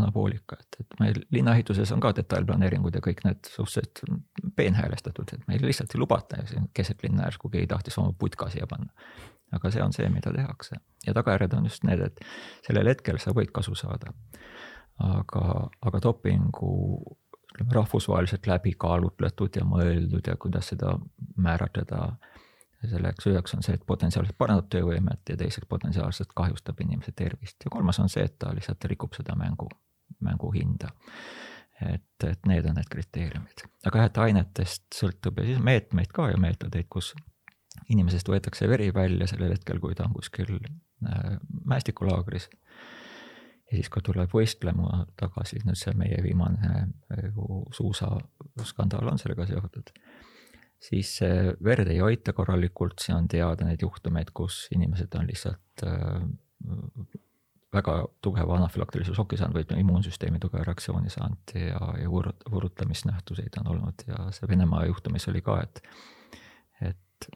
anaboolika, 0.00 0.56
et, 0.60 0.78
et 0.80 1.00
meil 1.00 1.18
linnaehituses 1.34 1.92
on 1.92 2.00
ka 2.00 2.14
detailplaneeringud 2.16 2.94
ja 2.96 3.02
kõik 3.04 3.20
need 3.26 3.50
suhteliselt 3.52 4.00
peenhäälestatud, 4.56 5.34
et 5.34 5.44
meil 5.48 5.64
lihtsalt 5.66 5.92
ei 5.94 6.00
lubata 6.00 6.40
keset 6.74 7.04
linna 7.04 7.28
järsku 7.28 7.50
keegi 7.52 7.68
tahtis 7.74 7.98
oma 8.00 8.14
putka 8.18 8.48
siia 8.52 8.66
panna. 8.70 8.92
aga 9.52 9.70
see 9.70 9.82
on 9.84 9.92
see, 9.92 10.08
mida 10.08 10.32
tehakse 10.32 10.78
ja 11.06 11.12
tagajärjed 11.14 11.52
on 11.58 11.68
just 11.68 11.84
need, 11.84 12.00
et 12.00 12.20
sellel 12.66 12.88
hetkel 12.88 13.18
sa 13.20 13.34
võid 13.36 13.52
kasu 13.52 13.74
saada. 13.76 14.14
aga, 14.98 15.68
aga 15.82 16.00
dopingu 16.02 16.72
ütleme 17.52 17.74
rahvusvaheliselt 17.76 18.46
läbi 18.46 18.72
kaalutletud 18.78 19.56
ja 19.56 19.64
mõeldud 19.68 20.26
ja 20.26 20.36
kuidas 20.40 20.72
seda 20.72 20.96
määratleda 21.36 21.96
ja 21.96 22.31
selleks 22.90 23.26
üheks 23.30 23.54
on 23.56 23.64
see, 23.64 23.76
et 23.78 23.86
potentsiaalselt 23.86 24.38
parandab 24.38 24.68
töövõimet 24.72 25.32
ja 25.32 25.38
teiseks 25.38 25.68
potentsiaalselt 25.70 26.32
kahjustab 26.36 26.80
inimese 26.82 27.14
tervist 27.16 27.64
ja 27.64 27.70
kolmas 27.70 28.00
on 28.02 28.10
see, 28.12 28.24
et 28.26 28.38
ta 28.38 28.52
lihtsalt 28.54 28.84
rikub 28.90 29.14
seda 29.16 29.36
mängu, 29.38 29.68
mängu 30.20 30.52
hinda. 30.54 30.92
et, 31.82 32.24
et 32.28 32.46
need 32.46 32.66
on 32.70 32.76
need 32.78 32.88
kriteeriumid, 32.90 33.64
aga 33.86 34.02
jah, 34.02 34.10
et 34.10 34.18
ainetest 34.22 34.84
sõltub 34.94 35.40
ja 35.40 35.48
siis 35.48 35.62
meetmeid 35.62 36.12
ka 36.14 36.28
ja 36.30 36.38
meetodeid, 36.38 36.86
kus 36.92 37.10
inimesest 37.90 38.28
võetakse 38.28 38.68
veri 38.70 38.92
välja 38.94 39.26
sellel 39.30 39.54
hetkel, 39.56 39.80
kui 39.82 39.96
ta 39.98 40.06
on 40.06 40.14
kuskil 40.14 40.58
äh, 40.60 41.38
mäestikulaagris. 41.64 42.48
ja 43.70 43.78
siis, 43.78 43.88
kui 43.88 44.02
tuleb 44.04 44.30
võistlema 44.30 45.06
tagasi, 45.18 45.62
nüüd 45.66 45.80
see 45.80 45.94
meie 45.98 46.22
viimane 46.22 46.72
äh, 47.16 47.30
suusaskandaal 47.74 49.14
on 49.14 49.18
sellega 49.18 49.48
seotud 49.50 49.90
siis 50.82 51.16
see 51.20 51.52
verd 51.64 51.90
ei 51.92 52.00
hoita 52.02 52.34
korralikult, 52.36 53.02
see 53.04 53.14
on 53.14 53.28
teada 53.30 53.66
neid 53.68 53.82
juhtumeid, 53.84 54.32
kus 54.34 54.66
inimesed 54.74 55.14
on 55.18 55.28
lihtsalt 55.28 55.84
äh, 55.86 56.24
väga 57.72 57.94
tugeva 58.24 58.56
anafülaktilise 58.58 59.14
šoki 59.16 59.38
saanud 59.40 59.56
või 59.56 59.80
immuunsüsteemi 59.80 60.40
tugeva 60.42 60.66
reaktsiooni 60.68 61.12
saanud 61.12 61.54
ja, 61.56 61.80
ja 62.02 62.10
vurut-, 62.10 62.44
vurutamisnähtuseid 62.50 63.60
on 63.62 63.70
olnud. 63.76 64.04
Ja 64.08 64.26
see 64.34 64.48
Venemaa 64.48 64.84
juhtumis 64.90 65.28
oli 65.32 65.40
ka, 65.44 65.60
et, 65.62 65.80
et 66.82 67.30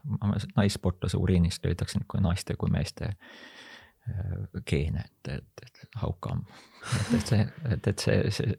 naissportlase 0.57 1.17
uriinist 1.17 1.65
leitakse 1.65 2.03
nii 2.03 2.25
naiste 2.27 2.59
kui 2.61 2.73
meeste 2.75 3.13
äh, 3.13 4.61
geene, 4.67 5.07
et, 5.07 5.33
et, 5.39 5.65
et 5.87 6.03
how 6.03 6.19
come, 6.21 6.45
et, 6.85 7.15
et 7.21 7.33
see, 7.33 7.49
et, 7.71 7.91
et 7.95 8.07
see, 8.09 8.21
see, 8.35 8.59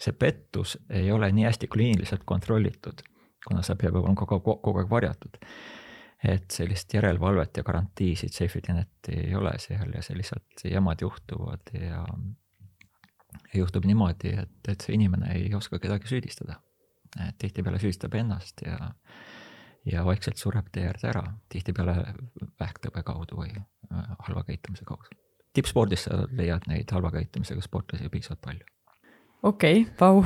see 0.00 0.16
pettus 0.16 0.76
ei 0.88 1.12
ole 1.12 1.30
nii 1.32 1.46
hästi 1.46 1.68
kliiniliselt 1.70 2.26
kontrollitud, 2.26 3.04
kuna 3.46 3.62
see 3.66 3.78
peab 3.80 3.96
olema 4.00 4.14
kogu, 4.26 4.56
kogu 4.60 4.82
aeg 4.82 4.90
varjatud 4.90 5.38
et 6.20 6.52
sellist 6.52 6.92
järelevalvet 6.92 7.56
ja 7.56 7.64
garantiisid 7.64 8.34
safety 8.36 8.74
net'i 8.76 9.16
ei 9.22 9.34
ole 9.34 9.54
seal 9.62 9.94
ja 9.96 10.02
see 10.04 10.18
lihtsalt 10.18 10.64
jamad 10.68 11.00
juhtuvad 11.00 11.72
ja 11.72 12.04
ja 13.54 13.58
juhtub 13.58 13.84
niimoodi, 13.84 14.34
et, 14.42 14.68
et 14.68 14.84
see 14.84 14.94
inimene 14.94 15.32
ei 15.34 15.54
oska 15.54 15.78
kedagi 15.78 16.08
süüdistada. 16.10 16.60
tihtipeale 17.38 17.78
süüdistab 17.82 18.14
ennast 18.14 18.62
ja, 18.62 18.92
ja 19.84 20.04
vaikselt 20.06 20.38
sureb 20.38 20.68
tee 20.72 20.84
äärde 20.86 21.08
ära, 21.10 21.24
tihtipeale 21.50 21.96
vähktõbe 22.60 23.02
kaudu 23.02 23.40
või 23.40 23.50
äh, 23.56 24.12
halva 24.26 24.44
käitumise 24.46 24.84
kaudu. 24.86 25.16
tippspordis 25.52 26.04
sa 26.06 26.20
leiad 26.30 26.68
neid 26.70 26.90
halva 26.94 27.10
käitumisega 27.10 27.62
sportlasi 27.66 28.08
piisavalt 28.08 28.40
palju. 28.40 28.66
Okei 29.42 29.82
okay,, 29.82 29.94
vau. 30.00 30.24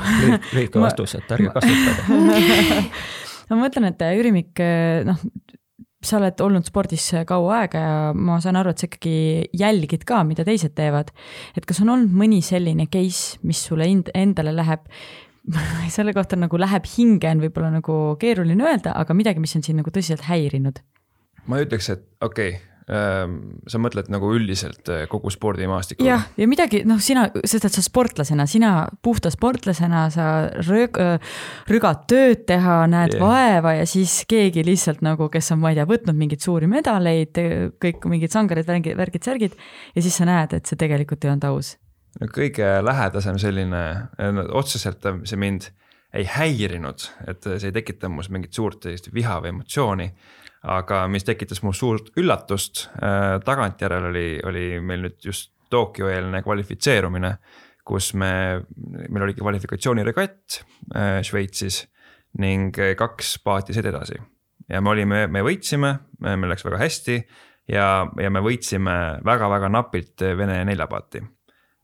lühike 0.55 0.81
vastus, 0.83 1.17
et 1.19 1.35
ärge 1.37 1.53
kasutage 1.55 2.87
ma 3.51 3.61
mõtlen, 3.61 3.91
et 3.91 4.05
Ürimik, 4.19 4.62
noh, 5.07 5.21
sa 6.05 6.19
oled 6.19 6.41
olnud 6.45 6.67
spordis 6.69 7.07
kaua 7.29 7.61
aega 7.62 7.83
ja 7.83 7.95
ma 8.17 8.39
saan 8.45 8.59
aru, 8.61 8.75
et 8.75 8.83
sa 8.83 8.89
ikkagi 8.89 9.17
jälgid 9.57 10.05
ka, 10.09 10.23
mida 10.27 10.45
teised 10.47 10.75
teevad. 10.77 11.12
et 11.57 11.69
kas 11.69 11.81
on 11.85 11.95
olnud 11.95 12.12
mõni 12.15 12.43
selline 12.45 12.89
case, 12.93 13.39
mis 13.47 13.62
sulle 13.69 13.89
endale 14.15 14.55
läheb, 14.57 14.85
selle 15.97 16.15
kohta 16.17 16.39
nagu 16.41 16.61
läheb 16.61 16.91
hinge, 16.97 17.31
on 17.31 17.45
võib-olla 17.45 17.73
nagu 17.79 17.99
keeruline 18.21 18.69
öelda, 18.69 18.97
aga 18.99 19.17
midagi, 19.17 19.43
mis 19.43 19.57
on 19.57 19.65
sind 19.67 19.83
nagu 19.83 19.95
tõsiselt 19.95 20.29
häirinud? 20.29 20.83
ma 21.49 21.61
ütleks, 21.61 21.91
et 21.93 22.07
okei 22.25 22.57
okay 22.57 22.74
sa 22.85 23.78
mõtled 23.80 24.11
nagu 24.12 24.28
üldiselt 24.37 24.91
eh, 24.93 25.05
kogu 25.09 25.30
spordimaastikul? 25.32 26.05
jah, 26.05 26.26
ja 26.37 26.49
midagi, 26.49 26.82
noh, 26.85 26.99
sina, 27.01 27.22
sest 27.41 27.64
et 27.70 27.76
sa 27.78 27.85
sportlasena, 27.85 28.45
sina 28.51 28.72
puhta 29.05 29.32
sportlasena, 29.32 30.03
sa 30.12 30.26
röög, 30.66 31.01
rügad 31.70 32.03
tööd 32.11 32.43
teha, 32.51 32.82
näed 32.93 33.16
yeah. 33.16 33.24
vaeva 33.24 33.72
ja 33.78 33.87
siis 33.89 34.18
keegi 34.28 34.66
lihtsalt 34.68 35.01
nagu, 35.07 35.30
kes 35.32 35.49
on, 35.55 35.62
ma 35.64 35.72
ei 35.72 35.80
tea, 35.80 35.89
võtnud 35.89 36.18
mingeid 36.18 36.45
suuri 36.45 36.68
medaleid, 36.68 37.41
kõik 37.80 38.05
mingid 38.12 38.37
sangarid, 38.37 38.68
värgid, 38.68 39.01
värgid, 39.01 39.24
särgid. 39.30 39.57
ja 39.97 40.05
siis 40.05 40.20
sa 40.20 40.28
näed, 40.28 40.53
et 40.53 40.68
see 40.68 40.76
tegelikult 40.80 41.24
ei 41.24 41.32
olnud 41.32 41.49
aus. 41.55 41.78
no 42.20 42.28
kõige 42.37 42.68
lähedasem 42.85 43.41
selline, 43.41 43.85
otseselt 44.53 45.09
see 45.24 45.41
mind 45.41 45.72
ei 46.14 46.28
häirinud, 46.30 47.09
et 47.32 47.49
see 47.49 47.72
ei 47.72 47.80
tekita 47.80 48.12
minus 48.12 48.28
mingit 48.28 48.53
suurt 48.53 48.85
sellist 48.85 49.09
viha 49.16 49.41
või 49.41 49.57
emotsiooni 49.57 50.12
aga 50.65 51.05
mis 51.12 51.27
tekitas 51.27 51.62
mu 51.62 51.73
suurt 51.77 52.12
üllatust 52.21 52.87
äh,, 52.97 53.39
tagantjärele 53.45 54.11
oli, 54.11 54.29
oli 54.49 54.67
meil 54.81 55.09
nüüd 55.09 55.19
just 55.25 55.53
Tokyo-eelne 55.71 56.43
kvalifitseerumine, 56.45 57.33
kus 57.85 58.12
me, 58.15 58.31
meil 59.09 59.25
oli 59.27 59.35
kvalifikatsiooniregatt 59.35 60.61
äh, 60.95 61.19
Šveitsis 61.27 61.83
ning 62.41 62.77
kaks 62.99 63.37
paati 63.45 63.75
sõid 63.75 63.89
edasi. 63.91 64.19
ja 64.69 64.81
me 64.81 64.91
olime, 64.91 65.27
me 65.27 65.43
võitsime, 65.45 65.93
meil 66.25 66.49
läks 66.51 66.65
väga 66.67 66.81
hästi 66.81 67.19
ja, 67.71 67.87
ja 68.21 68.31
me 68.31 68.43
võitsime 68.45 68.97
väga-väga 69.25 69.71
napilt 69.73 70.25
Vene 70.37 70.62
neljapaati. 70.65 71.23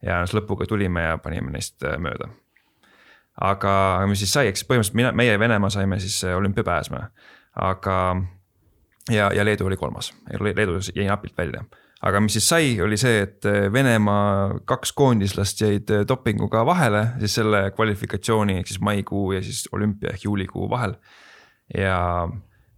ja 0.05 0.21
siis 0.25 0.35
lõpuga 0.39 0.67
tulime 0.67 1.03
ja 1.05 1.17
panime 1.17 1.51
neist 1.51 1.83
äh, 1.83 1.97
mööda. 1.97 2.29
aga 3.41 3.73
mis 4.09 4.19
siis 4.23 4.33
sai, 4.33 4.47
eks 4.51 4.65
põhimõtteliselt 4.67 4.99
mina, 4.99 5.11
meie 5.11 5.39
Venemaa 5.39 5.69
saime 5.69 5.99
siis 5.99 6.23
äh, 6.23 6.37
olümpiapääsme, 6.37 7.07
aga 7.55 7.97
ja, 9.09 9.31
ja 9.33 9.45
Leedu 9.45 9.65
oli 9.65 9.77
kolmas, 9.77 10.13
Leedu 10.39 10.79
jäi 10.95 11.07
napilt 11.07 11.37
välja. 11.37 11.63
aga 12.01 12.19
mis 12.19 12.33
siis 12.33 12.49
sai, 12.49 12.81
oli 12.81 12.97
see, 12.97 13.21
et 13.21 13.45
äh, 13.45 13.73
Venemaa 13.73 14.59
kaks 14.65 14.93
koondislast 14.97 15.61
jäid 15.61 15.89
äh, 15.89 16.05
dopinguga 16.07 16.65
vahele, 16.65 17.07
siis 17.19 17.35
selle 17.35 17.71
kvalifikatsiooni 17.75 18.57
ehk 18.59 18.67
siis 18.67 18.81
maikuu 18.81 19.31
ja 19.31 19.41
siis 19.43 19.67
olümpia 19.71 20.13
ehk 20.13 20.23
juulikuu 20.23 20.69
vahel. 20.69 20.95
ja, 21.77 22.27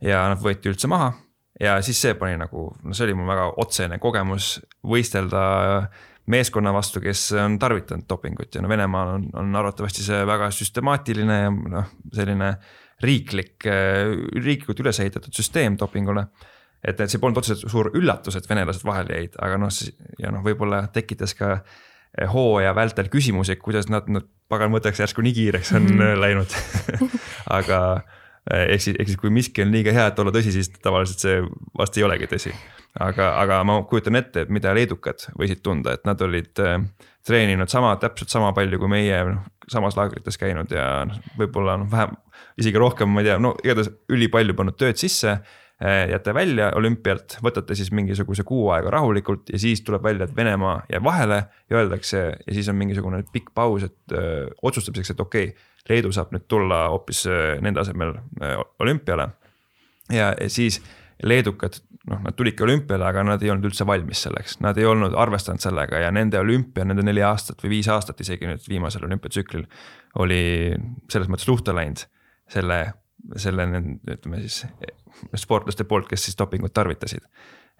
ja 0.02 0.26
nad 0.30 0.44
võeti 0.44 0.70
üldse 0.70 0.88
maha 0.88 1.14
ja 1.60 1.78
siis 1.82 2.02
see 2.02 2.14
pani 2.20 2.38
nagu, 2.38 2.72
no 2.84 2.96
see 2.96 3.08
oli 3.08 3.16
mul 3.18 3.30
väga 3.30 3.52
otsene 3.62 4.00
kogemus 4.02 4.58
võistelda 4.86 5.44
meeskonna 6.32 6.72
vastu, 6.74 7.02
kes 7.04 7.32
on 7.40 7.58
tarvitanud 7.60 8.08
dopingut 8.10 8.56
ja 8.56 8.62
no 8.64 8.70
Venemaal 8.72 9.16
on, 9.18 9.26
on 9.40 9.56
arvatavasti 9.60 10.06
see 10.06 10.22
väga 10.28 10.50
süstemaatiline 10.56 11.40
ja 11.42 11.52
noh, 11.52 11.92
selline 12.16 12.54
riiklik, 13.04 13.68
riiklikult 13.68 14.84
üles 14.84 15.00
ehitatud 15.04 15.36
süsteem 15.36 15.78
dopingule. 15.80 16.28
et, 16.84 17.00
et 17.00 17.10
see 17.10 17.20
polnud 17.20 17.40
otseselt 17.40 17.72
suur 17.72 17.92
üllatus, 17.96 18.36
et 18.36 18.50
venelased 18.50 18.84
vahele 18.84 19.20
jäid, 19.20 19.38
aga 19.40 19.60
noh, 19.62 19.72
ja 20.20 20.32
noh, 20.36 20.44
võib-olla 20.44 20.84
tekitas 20.94 21.36
ka 21.38 21.62
hooaja 22.34 22.74
vältel 22.76 23.08
küsimusi, 23.10 23.56
kuidas 23.62 23.88
nad, 23.90 24.10
nad 24.12 24.28
pagan 24.52 24.74
võtaks 24.74 25.00
järsku 25.02 25.24
nii 25.26 25.34
kiireks 25.34 25.72
on 25.74 25.88
mm 25.88 26.02
-hmm. 26.02 26.20
läinud 26.22 26.52
aga 27.58 27.80
ehk 28.52 28.82
siis, 28.82 28.98
ehk 29.00 29.08
siis 29.08 29.20
kui 29.20 29.32
miski 29.34 29.64
on 29.64 29.72
liiga 29.72 29.94
hea, 29.96 30.08
et 30.12 30.20
olla 30.20 30.32
tõsi, 30.36 30.52
siis 30.52 30.70
tavaliselt 30.84 31.24
see 31.24 31.40
vast 31.78 31.98
ei 31.98 32.04
olegi 32.04 32.28
tõsi. 32.28 32.54
aga, 33.00 33.32
aga 33.40 33.64
ma 33.64 33.82
kujutan 33.90 34.16
ette, 34.16 34.42
et 34.42 34.50
mida 34.50 34.74
leedukad 34.76 35.30
võisid 35.40 35.64
tunda, 35.64 35.94
et 35.94 36.06
nad 36.06 36.22
olid 36.22 36.60
äh, 36.60 36.78
treeninud 37.26 37.70
sama, 37.72 37.96
täpselt 37.96 38.30
sama 38.30 38.52
palju 38.54 38.80
kui 38.80 38.92
meie, 38.92 39.24
noh 39.24 39.48
samas 39.72 39.98
laagrites 39.98 40.38
käinud 40.38 40.72
ja 40.74 41.06
noh, 41.08 41.20
võib-olla 41.40 41.78
noh, 41.80 41.90
vähem, 41.92 42.16
isegi 42.60 42.80
rohkem, 42.80 43.12
ma 43.12 43.24
ei 43.24 43.30
tea, 43.32 43.42
no 43.42 43.54
igatahes 43.64 43.92
ülipalju 44.14 44.56
pannud 44.58 44.78
tööd 44.80 45.00
sisse 45.02 45.32
eh, 45.34 46.08
jääte 46.12 46.34
välja 46.36 46.70
olümpialt, 46.78 47.38
võtate 47.46 47.78
siis 47.78 47.92
mingisuguse 47.96 48.46
kuu 48.48 48.68
aega 48.76 48.94
rahulikult 48.94 49.54
ja 49.54 49.62
siis 49.62 49.84
tuleb 49.86 50.06
välja, 50.06 50.28
et 50.28 50.36
Venemaa 50.38 50.80
jääb 50.92 51.06
vahele 51.06 51.40
ja 51.70 51.80
öeldakse 51.82 52.26
ja 52.32 52.56
siis 52.56 52.70
on 52.72 52.80
mingisugune 52.80 53.24
pikk 53.34 53.54
paus, 53.56 53.88
et 53.90 54.18
öö, 54.18 54.44
eh, 54.48 54.58
otsustamiseks, 54.62 55.16
et 55.16 55.24
okei 55.24 55.54
okay,, 55.54 55.70
Leedu 55.90 56.14
saab 56.16 56.30
nüüd 56.32 56.46
tulla 56.48 56.86
hoopis 56.94 57.26
eh, 57.28 57.58
nende 57.62 57.82
asemel 57.82 58.14
öö, 58.16 58.58
olümpiale. 58.80 59.28
ja, 60.12 60.32
siis 60.48 60.80
leedukad, 61.24 61.76
noh, 62.10 62.22
nad 62.24 62.36
tulidki 62.36 62.64
olümpiale, 62.64 63.06
aga 63.08 63.24
nad 63.28 63.44
ei 63.44 63.52
olnud 63.52 63.68
üldse 63.70 63.86
valmis 63.88 64.24
selleks, 64.26 64.58
nad 64.64 64.78
ei 64.80 64.88
olnud 64.88 65.16
arvestanud 65.20 65.64
sellega 65.64 66.02
ja 66.04 66.12
nende 66.12 66.40
olümpia, 66.40 66.86
nende 66.88 67.06
neli 67.06 67.24
aastat 67.24 67.64
või 67.64 67.78
viis 67.78 67.90
aastat 67.92 68.20
isegi 68.24 68.50
nüüd 68.50 68.66
viimasel 68.70 69.06
olümpiatsüklil 69.08 69.66
oli 70.24 70.42
selles 71.12 71.32
mõttes 71.32 71.48
luhta 71.50 71.76
läinud 71.76 72.04
selle, 72.50 72.80
selle 73.38 73.68
ütleme 74.12 74.40
siis 74.44 74.64
sportlaste 75.36 75.84
poolt, 75.84 76.08
kes 76.10 76.26
siis 76.28 76.38
dopingut 76.40 76.74
tarvitasid. 76.74 77.24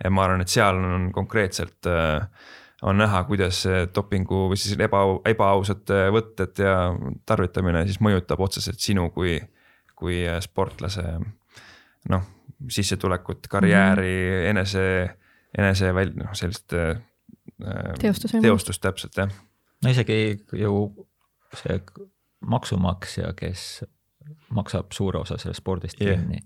ja 0.04 0.10
ma 0.10 0.24
arvan, 0.26 0.42
et 0.42 0.52
seal 0.52 0.78
on 0.78 1.12
konkreetselt 1.14 1.88
äh, 1.90 2.28
on 2.84 2.98
näha, 2.98 3.24
kuidas 3.24 3.64
dopingu 3.96 4.48
või 4.52 4.60
siis 4.60 4.76
eba, 4.80 5.04
ebaausate 5.30 6.08
võtted 6.14 6.60
ja 6.60 6.76
tarvitamine 7.26 7.86
siis 7.88 8.02
mõjutab 8.04 8.44
otseselt 8.44 8.82
sinu 8.84 9.08
kui, 9.16 9.38
kui 9.96 10.24
sportlase 10.44 11.06
noh, 12.12 12.26
sissetulekut, 12.70 13.48
karjääri 13.48 14.12
mm, 14.12 14.36
-hmm. 14.36 14.50
enese, 14.50 14.84
enese 15.58 15.94
väl-, 15.96 16.16
noh, 16.20 16.34
sellist 16.36 16.74
äh,. 16.74 17.00
teostust. 18.00 18.36
teostust 18.42 18.82
täpselt, 18.82 19.18
jah. 19.18 19.32
no 19.84 19.90
isegi 19.90 20.44
ju 20.52 21.08
see 21.54 21.80
maksumaksja, 22.42 23.34
kes 23.34 23.84
maksab 24.54 24.92
suure 24.94 25.20
osa 25.20 25.38
sellest 25.38 25.62
spordist 25.62 26.02
yeah. 26.02 26.20
kinni. 26.20 26.42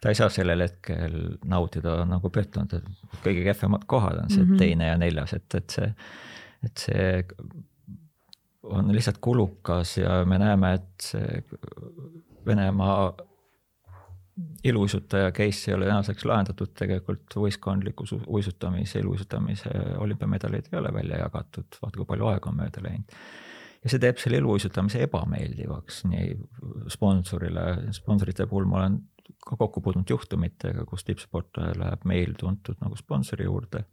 ta 0.00 0.12
ei 0.12 0.18
saa 0.18 0.28
sellel 0.28 0.60
hetkel 0.60 1.18
nautida 1.48 2.00
nagu 2.08 2.30
pettunud, 2.30 2.72
et 2.76 3.20
kõige 3.24 3.44
kehvemad 3.46 3.86
kohad 3.86 4.18
on 4.24 4.30
see 4.30 4.42
mm 4.42 4.50
-hmm. 4.50 4.58
teine 4.58 4.88
ja 4.88 4.96
neljas, 5.00 5.32
et, 5.32 5.54
et 5.54 5.76
see, 5.78 5.94
et 6.64 6.86
see 6.86 7.24
on 8.62 8.92
lihtsalt 8.92 9.18
kulukas 9.20 9.98
ja 9.98 10.24
me 10.24 10.38
näeme, 10.38 10.74
et 10.74 11.08
see 11.12 11.44
Venemaa 12.46 13.14
iluuisutaja 14.64 15.32
case 15.32 15.70
ei 15.70 15.74
ole 15.74 15.86
tänaseks 15.86 16.24
lahendatud, 16.24 16.72
tegelikult 16.76 17.36
võistkondliku 17.36 18.04
uisutamise, 18.26 18.98
iluuisutamise 18.98 19.70
olümpiamedaleid 19.98 20.68
ei 20.72 20.78
ole 20.78 20.92
välja 20.92 21.18
jagatud, 21.18 21.78
vaata 21.82 21.96
kui 21.96 22.06
palju 22.06 22.26
aega 22.26 22.50
on 22.50 22.56
mööda 22.58 22.82
läinud 22.84 23.16
ja 23.84 23.92
see 23.92 24.00
teeb 24.00 24.20
selle 24.20 24.40
eluuisutamise 24.40 25.04
ebameeldivaks 25.04 26.04
nii 26.08 26.34
sponsorile, 26.92 27.92
sponsorite 27.96 28.48
puhul 28.50 28.68
ma 28.70 28.80
olen 28.82 29.00
ka 29.44 29.56
kokku 29.60 29.80
puutunud 29.84 30.08
juhtumitega, 30.08 30.86
kus 30.88 31.04
tippsportlaja 31.04 31.76
läheb 31.80 32.04
meil 32.08 32.36
tuntud 32.40 32.80
nagu 32.80 32.96
sponsori 32.96 33.44
juurde 33.48 33.84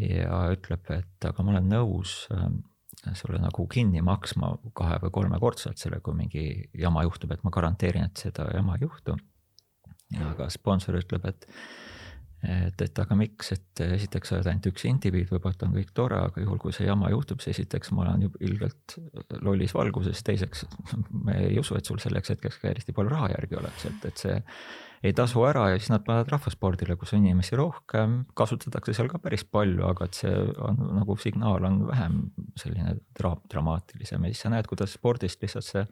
ja 0.00 0.44
ütleb, 0.54 0.86
et 0.94 1.28
aga 1.28 1.44
ma 1.44 1.54
olen 1.54 1.68
nõus 1.70 2.14
ähm, 2.34 2.60
sulle 3.16 3.40
nagu 3.42 3.66
kinni 3.70 4.02
maksma 4.04 4.54
kahe 4.76 4.98
või 5.04 5.12
kolmekordselt 5.18 5.80
selle, 5.80 6.00
kui 6.04 6.16
mingi 6.16 6.44
jama 6.78 7.04
juhtub, 7.06 7.32
et 7.34 7.44
ma 7.46 7.52
garanteerin, 7.54 8.08
et 8.10 8.22
seda 8.22 8.48
jama 8.54 8.76
ei 8.76 8.86
juhtu. 8.86 9.16
aga 10.30 10.48
sponsor 10.50 10.98
ütleb, 10.98 11.26
et 11.26 11.46
et, 12.42 12.82
et 12.82 13.00
aga 13.02 13.16
miks, 13.18 13.52
et 13.52 13.82
esiteks 13.84 14.30
sa 14.30 14.38
oled 14.38 14.50
ainult 14.50 14.68
üks 14.70 14.84
indiviid, 14.88 15.28
võib-olla 15.32 15.66
on 15.66 15.74
kõik 15.76 15.90
tore, 15.96 16.20
aga 16.30 16.44
juhul, 16.44 16.60
kui 16.62 16.74
see 16.76 16.86
jama 16.88 17.10
juhtub, 17.12 17.42
siis 17.44 17.58
esiteks 17.58 17.92
ma 17.96 18.06
olen 18.06 18.28
ilgelt 18.40 18.96
lollis 19.44 19.74
valguses, 19.76 20.22
teiseks 20.26 20.64
me 21.26 21.36
ei 21.48 21.58
usu, 21.60 21.76
et 21.76 21.88
sul 21.88 22.00
selleks 22.02 22.32
hetkeks 22.34 22.60
ka 22.62 22.70
eriti 22.72 22.96
palju 22.96 23.12
raha 23.12 23.32
järgi 23.34 23.60
oleks, 23.60 23.88
et, 23.90 24.08
et 24.08 24.24
see 24.24 24.38
ei 25.04 25.14
tasu 25.16 25.40
ära 25.48 25.70
ja 25.72 25.78
siis 25.78 25.88
nad 25.92 26.04
panevad 26.04 26.28
rahvaspordile, 26.32 26.96
kus 27.00 27.14
on 27.16 27.22
inimesi 27.24 27.56
rohkem, 27.56 28.18
kasutatakse 28.36 28.92
seal 28.96 29.08
ka 29.12 29.20
päris 29.22 29.46
palju, 29.48 29.84
aga 29.88 30.08
et 30.08 30.18
see 30.18 30.34
on 30.60 30.80
nagu 30.98 31.16
signaal 31.20 31.64
on 31.68 31.78
vähem 31.88 32.18
selline 32.60 32.98
dra 33.16 33.32
dramaatilisem 33.52 34.26
ja 34.26 34.32
siis 34.32 34.44
sa 34.44 34.52
näed, 34.52 34.68
kuidas 34.68 34.96
spordist 34.96 35.40
lihtsalt 35.44 35.68
see 35.68 35.86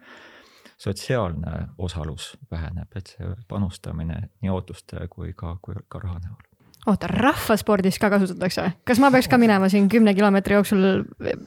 sotsiaalne 0.78 1.68
osalus 1.78 2.36
väheneb, 2.50 2.90
et 2.96 3.14
see 3.16 3.32
panustamine 3.48 4.20
nii 4.42 4.52
ootuste 4.54 5.08
kui 5.10 5.32
ka, 5.36 5.56
kui 5.62 5.74
ka 5.88 6.02
raha 6.02 6.20
näol 6.22 6.44
oota, 6.86 7.10
rahvaspordis 7.10 7.98
ka 8.00 8.10
kasutatakse 8.12 8.64
või? 8.64 8.72
kas 8.88 9.02
ma 9.02 9.10
peaks 9.14 9.28
ka 9.30 9.38
minema 9.40 9.68
siin 9.72 9.88
kümne 9.92 10.14
kilomeetri 10.16 10.58
jooksul 10.58 10.86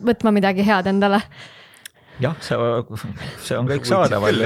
võtma 0.05 0.33
midagi 0.35 0.65
head 0.67 0.89
endale? 0.91 1.21
jah, 2.21 2.35
see, 2.43 2.57
see 3.47 3.57
on 3.57 3.69
kõik 3.69 3.87
saadaval. 3.87 4.41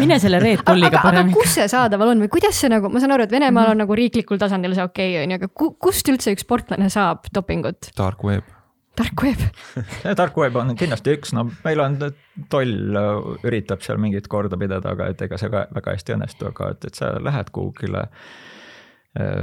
mine 0.00 0.18
selle 0.22 0.40
Red 0.42 0.64
Bulliga 0.66 1.02
parem. 1.04 1.32
kus 1.34 1.58
see 1.58 1.68
saadaval 1.70 2.14
on 2.14 2.24
või 2.24 2.32
kuidas 2.32 2.58
see 2.60 2.72
nagu, 2.72 2.90
ma 2.92 3.02
saan 3.02 3.14
aru, 3.16 3.28
et 3.28 3.34
Venemaal 3.34 3.74
on 3.74 3.84
nagu 3.84 3.98
riiklikul 3.98 4.40
tasandil 4.40 4.74
see 4.78 4.86
okei 4.86 5.12
okay, 5.12 5.26
on 5.26 5.36
ju, 5.36 5.42
aga 5.42 5.76
kust 5.86 6.10
üldse 6.12 6.34
üks 6.34 6.46
sportlane 6.46 6.90
saab 6.92 7.28
dopingut? 7.34 7.92
Dark 7.98 8.24
web 8.26 8.48
tark 9.00 9.24
web 9.24 9.42
tark 10.20 10.38
web 10.40 10.60
on 10.60 10.76
kindlasti 10.78 11.16
üks, 11.16 11.34
no 11.36 11.46
meil 11.64 11.82
on 11.84 11.98
toll 12.52 13.00
üritab 13.46 13.84
seal 13.86 14.00
mingit 14.02 14.28
korda 14.30 14.58
pidada, 14.60 14.94
aga 14.94 15.10
et 15.12 15.26
ega 15.26 15.40
see 15.40 15.52
ka 15.52 15.66
väga 15.76 15.96
hästi 15.96 16.14
ei 16.14 16.20
õnnestu, 16.20 16.48
aga 16.52 16.72
et, 16.74 16.88
et 16.90 17.00
sa 17.00 17.12
lähed 17.22 17.52
kuhugile 17.54 18.04
äh, 18.04 18.10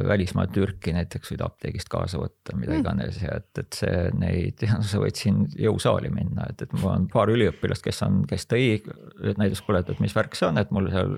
välismaal 0.08 0.52
Türki 0.54 0.94
näiteks 0.96 1.34
võid 1.34 1.44
apteegist 1.48 1.92
kaasa 1.92 2.22
võtta, 2.22 2.56
mida 2.56 2.76
mm. 2.76 2.84
iganes 2.84 3.20
ja 3.24 3.40
et, 3.42 3.52
et 3.64 3.82
see 3.82 4.06
neid, 4.22 4.64
sa 4.88 5.02
võid 5.04 5.20
siin 5.20 5.44
jõusaali 5.58 6.14
minna, 6.14 6.48
et, 6.52 6.64
et 6.68 6.78
mul 6.78 6.94
on 6.94 7.10
paar 7.12 7.34
üliõpilast, 7.34 7.86
kes 7.86 8.02
on, 8.08 8.24
kes 8.30 8.48
tõi, 8.52 8.78
et 8.78 9.42
näiteks 9.42 9.66
kuule, 9.66 9.84
et 9.84 10.04
mis 10.04 10.16
värk 10.16 10.38
see 10.40 10.50
on, 10.50 10.62
et 10.62 10.72
mul 10.76 10.90
seal 10.94 11.18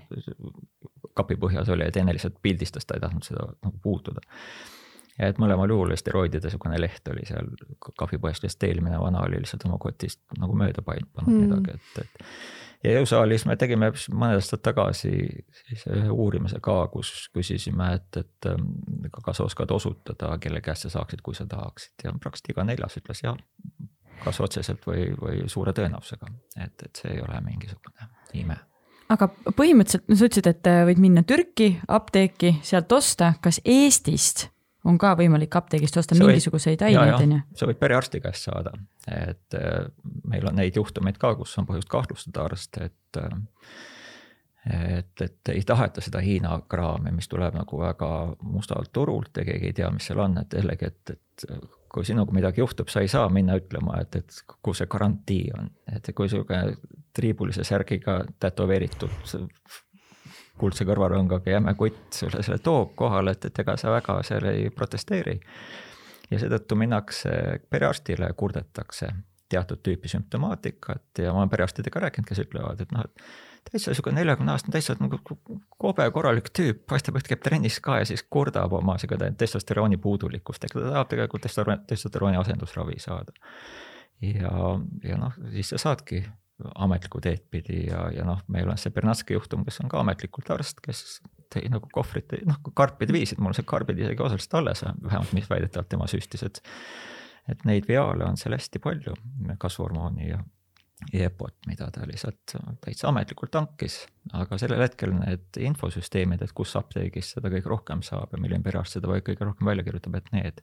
kapi 1.19 1.37
põhjas 1.39 1.69
oli 1.73 1.87
ja 1.87 1.93
teine 1.93 2.15
lihtsalt 2.15 2.39
pildistas, 2.41 2.87
ta 2.87 2.95
ei 2.95 3.03
tahtnud 3.03 3.25
seda 3.27 3.51
nagu 3.65 3.79
puutuda 3.83 4.23
ja 5.19 5.27
et 5.29 5.41
mõlemal 5.41 5.69
juhul 5.69 5.91
steroidide 5.99 6.47
niisugune 6.47 6.79
leht 6.79 7.07
oli 7.11 7.25
seal 7.27 7.51
kahvipoest, 7.99 8.45
sest 8.47 8.63
eelmine 8.67 8.99
vana 9.01 9.25
oli 9.25 9.41
lihtsalt 9.41 9.65
oma 9.67 9.77
kotist 9.81 10.21
nagu 10.39 10.55
mööda 10.57 10.83
pannud 10.85 11.27
mm. 11.27 11.45
midagi, 11.45 11.75
et, 11.75 12.05
et. 12.05 12.25
Ja 12.83 12.93
jõusaalis 12.95 13.43
me 13.43 13.57
tegime 13.59 13.89
mõned 13.91 14.39
aastad 14.39 14.61
tagasi 14.63 15.11
siis 15.65 15.81
ühe 15.91 16.13
uurimise 16.13 16.61
ka, 16.63 16.77
kus 16.93 17.11
küsisime, 17.35 17.89
et, 17.97 18.21
et 18.21 18.47
ähm, 18.47 18.69
kas 19.25 19.41
oskad 19.43 19.71
osutada, 19.75 20.31
kelle 20.39 20.61
käest 20.63 20.87
sa 20.87 20.93
saaksid, 20.93 21.19
kui 21.25 21.35
sa 21.35 21.43
tahaksid. 21.49 21.97
Ja 22.05 22.13
praktiliselt 22.15 22.53
iga 22.55 22.63
neljas 22.69 22.95
ütles 23.01 23.19
jah, 23.25 23.35
kas 24.23 24.39
otseselt 24.39 24.87
või, 24.87 25.09
või 25.19 25.43
suure 25.51 25.73
tõenäosusega, 25.75 26.31
et, 26.55 26.87
et 26.87 27.03
see 27.03 27.17
ei 27.17 27.19
ole 27.25 27.41
mingisugune 27.43 28.07
ime. 28.39 28.55
Aga 29.11 29.27
põhimõtteliselt, 29.27 30.07
no 30.07 30.15
sa 30.15 30.29
ütlesid, 30.29 30.47
et 30.47 30.71
äh, 30.71 30.79
võid 30.87 31.03
minna 31.03 31.25
Türki 31.27 31.73
apteeki, 31.89 32.59
sealt 32.63 32.95
osta, 32.95 33.33
kas 33.43 33.59
Eestist 33.65 34.47
on 34.87 34.97
ka 35.01 35.13
võimalik 35.19 35.55
apteegist 35.59 35.97
osta 35.99 36.15
sa 36.15 36.23
mingisuguseid 36.23 36.81
aineid, 36.87 37.13
on 37.17 37.35
ju? 37.35 37.41
sa 37.59 37.67
võid 37.69 37.79
perearsti 37.81 38.21
käest 38.23 38.47
saada, 38.47 38.73
et 39.11 39.57
äh, 39.57 39.85
meil 40.29 40.47
on 40.47 40.59
neid 40.59 40.79
juhtumeid 40.79 41.19
ka, 41.21 41.33
kus 41.39 41.57
on 41.59 41.67
põhjust 41.69 41.91
kahtlustada 41.91 42.45
arste, 42.47 42.91
et 42.91 43.21
äh, 43.23 43.39
et, 44.69 45.21
et 45.21 45.49
ei 45.53 45.61
taheta 45.65 46.01
seda 46.03 46.19
Hiina 46.21 46.57
kraami, 46.69 47.13
mis 47.15 47.29
tuleb 47.31 47.55
nagu 47.55 47.79
väga 47.79 48.09
mustalt 48.43 48.91
turult 48.93 49.37
ja 49.39 49.45
keegi 49.47 49.71
ei 49.71 49.75
tea, 49.77 49.89
mis 49.95 50.09
seal 50.09 50.19
on, 50.19 50.35
et 50.41 50.53
jällegi, 50.53 50.89
et, 50.91 51.13
et 51.15 51.45
kui 51.89 52.05
sinuga 52.05 52.35
midagi 52.35 52.61
juhtub, 52.61 52.91
sa 52.91 53.01
ei 53.01 53.09
saa 53.09 53.29
minna 53.33 53.55
ütlema, 53.57 53.97
et, 54.03 54.19
et 54.19 54.57
kus 54.61 54.81
see 54.81 54.89
garantii 54.91 55.45
on, 55.57 55.71
et 55.95 56.11
kui 56.15 56.29
sihuke 56.29 56.59
triibulise 57.15 57.63
särgiga 57.65 58.19
tätoveeritud 58.39 59.15
kuldse 60.59 60.85
kõrvarõngaga 60.87 61.55
jäme 61.55 61.73
kutt 61.79 62.19
sulle 62.21 62.43
selle 62.45 62.59
toob 62.63 62.95
kohale, 62.99 63.35
et, 63.35 63.49
et 63.49 63.63
ega 63.63 63.77
sa 63.79 63.93
väga 63.93 64.19
seal 64.27 64.45
ei 64.51 64.69
protesteeri. 64.69 65.39
ja 66.29 66.39
seetõttu 66.39 66.75
minnakse 66.77 67.31
perearstile, 67.69 68.33
kurdetakse 68.37 69.09
teatud 69.49 69.81
tüüpi 69.81 70.09
sümptomaatikat 70.11 71.23
ja 71.23 71.33
ma 71.33 71.41
olen 71.41 71.49
perearstidega 71.49 72.03
rääkinud, 72.05 72.27
kes 72.29 72.43
ütlevad, 72.43 72.81
et 72.83 72.91
noh, 72.93 73.07
et 73.07 73.71
täitsa 73.71 73.91
niisugune 73.91 74.19
neljakümne 74.19 74.53
aastane, 74.53 74.73
täitsa 74.75 74.95
nagu 74.99 75.19
kobe 75.81 76.05
korralik 76.13 76.51
tüüp, 76.55 76.83
paistab, 76.89 77.17
et 77.19 77.29
käib 77.29 77.41
trennis 77.45 77.79
ka 77.83 77.99
ja 78.01 78.07
siis 78.07 78.23
kurdab 78.29 78.73
oma 78.77 78.97
sihuke 79.01 79.31
testosterooni 79.41 79.97
puudulikkust, 80.01 80.65
ehk 80.65 80.77
ta 80.77 80.85
tahab 80.85 81.09
tegelikult 81.11 81.47
testosterooni 81.89 82.39
asendusravi 82.39 82.99
saada. 83.01 83.33
ja, 84.21 84.53
ja 85.03 85.17
noh, 85.17 85.35
siis 85.53 85.73
sa 85.73 85.81
saadki 85.81 86.23
ametlikku 86.75 87.21
teed 87.23 87.45
pidi 87.51 87.85
ja, 87.87 88.05
ja 88.13 88.25
noh, 88.27 88.41
meil 88.51 88.69
on 88.69 88.79
see 88.79 88.93
Bernatski 88.95 89.35
juhtum, 89.37 89.63
kes 89.67 89.79
on 89.83 89.91
ka 89.91 90.01
ametlikult 90.03 90.49
arst, 90.55 90.81
kes 90.83 91.21
tõi 91.53 91.69
nagu 91.71 91.89
kohvrit, 91.93 92.35
noh 92.47 92.59
karpide 92.77 93.15
viisid, 93.15 93.39
mul 93.41 93.53
on 93.53 93.57
see 93.57 93.67
karbid 93.67 94.01
isegi 94.01 94.25
osaliselt 94.25 94.59
alles, 94.59 94.83
vähemalt 94.85 95.33
mis 95.37 95.49
väidetavalt 95.49 95.91
tema 95.91 96.09
süstis, 96.11 96.45
et 96.45 96.63
et 97.49 97.63
neid 97.65 97.87
viaale 97.89 98.27
on 98.27 98.35
seal 98.37 98.53
hästi 98.53 98.77
palju, 98.83 99.15
kasvuhormooni 99.57 100.27
ja 100.27 100.37
EPO-t, 101.13 101.63
mida 101.69 101.87
ta 101.95 102.03
lihtsalt 102.05 102.53
täitsa 102.83 103.07
ametlikult 103.09 103.51
tankis, 103.55 104.01
aga 104.35 104.59
sellel 104.59 104.83
hetkel 104.83 105.15
need 105.15 105.57
infosüsteemid, 105.69 106.43
et 106.43 106.53
kus 106.53 106.75
apteegis 106.77 107.31
seda 107.35 107.49
kõige 107.49 107.71
rohkem 107.71 108.03
saab 108.05 108.35
ja 108.35 108.41
milline 108.41 108.61
perearst 108.65 108.97
seda 108.97 109.09
kõige 109.09 109.47
rohkem 109.47 109.71
välja 109.71 109.87
kirjutab, 109.87 110.19
et 110.19 110.29
need 110.35 110.61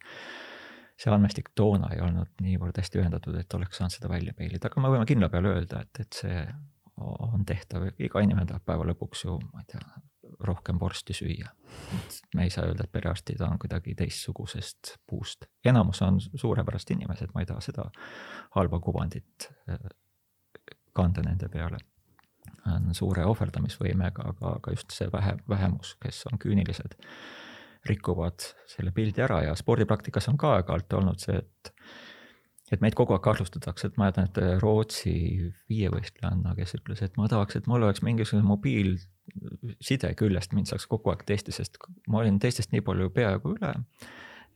see 0.96 1.12
andmestik 1.12 1.50
toona 1.54 1.90
ei 1.94 2.00
olnud 2.04 2.40
niivõrd 2.40 2.78
hästi 2.80 3.02
ühendatud, 3.02 3.36
et 3.38 3.54
oleks 3.54 3.80
saanud 3.80 3.92
seda 3.92 4.08
välja 4.08 4.32
meilida, 4.38 4.70
aga 4.70 4.82
me 4.82 4.92
võime 4.94 5.08
kindla 5.08 5.28
peale 5.32 5.52
öelda, 5.52 5.82
et, 5.84 6.00
et 6.06 6.20
see 6.22 6.42
on 7.00 7.44
tehtav, 7.46 7.90
iga 8.00 8.22
inimene 8.24 8.48
tahab 8.48 8.64
päeva 8.64 8.86
lõpuks 8.88 9.26
ju, 9.26 9.36
ma 9.52 9.60
ei 9.60 9.68
tea, 9.74 9.82
rohkem 10.48 10.78
vorsti 10.80 11.14
süüa. 11.16 11.50
me 12.34 12.44
ei 12.44 12.50
saa 12.50 12.64
öelda, 12.66 12.84
et 12.84 12.92
perearstid 12.92 13.40
on 13.44 13.58
kuidagi 13.58 13.94
teistsugusest 13.94 14.96
puust, 15.06 15.46
enamus 15.64 16.02
on 16.02 16.20
suurepärased 16.20 16.94
inimesed, 16.96 17.32
ma 17.34 17.44
ei 17.44 17.46
taha 17.46 17.60
seda 17.64 17.86
halba 18.56 18.80
kuvandit 18.80 19.50
eh, 19.68 19.88
kanda 20.96 21.22
nende 21.22 21.48
peale. 21.52 21.78
on 22.66 22.94
suure 22.94 23.24
ohverdamisvõimega, 23.26 24.24
aga, 24.32 24.56
aga 24.58 24.72
just 24.72 24.90
see 24.90 25.06
vähe, 25.12 25.36
vähemus, 25.48 25.96
kes 26.02 26.24
on 26.32 26.38
küünilised 26.42 26.96
rikuvad 27.88 28.50
selle 28.70 28.92
pildi 28.94 29.22
ära 29.24 29.42
ja 29.46 29.54
spordipraktikas 29.58 30.28
on 30.32 30.38
ka 30.40 30.56
aeg-ajalt 30.58 30.98
olnud 31.00 31.22
see, 31.22 31.38
et 31.40 31.72
et 32.72 32.82
meid 32.82 32.96
kogu 32.98 33.14
aeg 33.14 33.22
kahtlustatakse, 33.22 33.90
et 33.90 33.98
ma 33.98 34.06
mäletan, 34.06 34.26
et 34.26 34.62
Rootsi 34.62 35.12
viievõistlejanna, 35.70 36.54
kes 36.58 36.74
ütles, 36.80 37.02
et 37.04 37.18
ma 37.18 37.28
tahaks, 37.30 37.60
et 37.60 37.68
mul 37.70 37.84
oleks 37.86 38.02
mingisugune 38.02 38.46
mobiilside 38.46 40.10
küljest, 40.18 40.54
mind 40.56 40.70
saaks 40.70 40.88
kogu 40.90 41.12
aeg 41.12 41.22
testi, 41.28 41.54
sest 41.54 41.78
ma 42.10 42.24
olin 42.24 42.40
teistest 42.42 42.74
nii 42.74 42.82
palju 42.86 43.12
peaaegu 43.14 43.54
üle. 43.54 43.74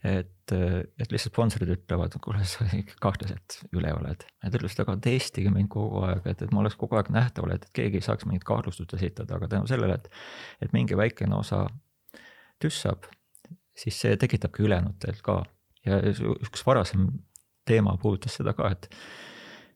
et, 0.00 0.52
et 0.52 1.10
lihtsalt 1.12 1.34
sponsorid 1.34 1.68
ütlevad, 1.74 2.14
kuule, 2.24 2.40
sa 2.48 2.64
ikka 2.72 2.94
kahtlaselt 3.04 3.58
üle 3.76 3.92
oled. 3.92 4.24
Nad 4.42 4.54
ütlesid, 4.56 4.80
aga 4.80 4.94
testige 5.04 5.52
mind 5.52 5.68
kogu 5.70 6.00
aeg, 6.08 6.24
et, 6.24 6.40
et 6.40 6.54
ma 6.56 6.62
oleks 6.62 6.78
kogu 6.80 6.96
aeg 6.96 7.12
nähtaval, 7.12 7.52
et 7.54 7.66
keegi 7.76 8.00
ei 8.00 8.06
saaks 8.06 8.24
mingit 8.24 8.46
kahtlustust 8.48 8.96
esitada, 8.96 9.36
aga 9.36 9.50
tänu 9.52 9.68
sellele, 9.68 10.00
et, 10.00 10.08
et 10.64 10.72
mingi 10.72 10.96
väikene 10.96 11.36
osa 11.36 11.66
tüssab 12.64 13.06
siis 13.80 13.98
see 14.04 14.16
tekitabki 14.20 14.64
ülejäänutel 14.66 15.18
ka. 15.24 15.42
ja 15.86 15.98
üks 16.04 16.64
varasem 16.66 17.08
teema 17.68 17.96
puudutas 18.02 18.36
seda 18.40 18.52
ka, 18.56 18.70
et 18.74 18.90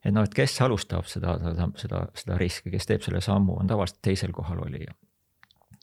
et 0.05 0.13
noh, 0.13 0.27
et 0.27 0.35
kes 0.37 0.59
alustab 0.61 1.07
seda, 1.09 1.39
seda, 1.41 1.69
seda, 1.81 2.03
seda 2.21 2.37
riski, 2.41 2.73
kes 2.75 2.87
teeb 2.91 3.05
selle 3.05 3.23
sammu, 3.25 3.57
on 3.63 3.71
tavaliselt 3.71 4.03
teisel 4.05 4.35
kohal 4.37 4.61
olija. 4.67 4.93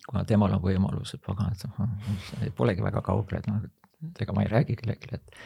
kuna 0.08 0.24
temal 0.28 0.54
on 0.58 0.62
võimalus, 0.62 1.16
et 1.16 1.22
pagan, 1.26 1.54
et 1.54 1.66
noh, 1.66 2.54
polegi 2.58 2.84
väga 2.84 3.02
kaugel, 3.06 3.40
et 3.40 3.50
noh, 3.50 3.62
et 4.10 4.24
ega 4.26 4.34
ma 4.34 4.46
ei 4.46 4.50
räägi 4.52 4.76
kellelegi, 4.78 5.14
et 5.18 5.42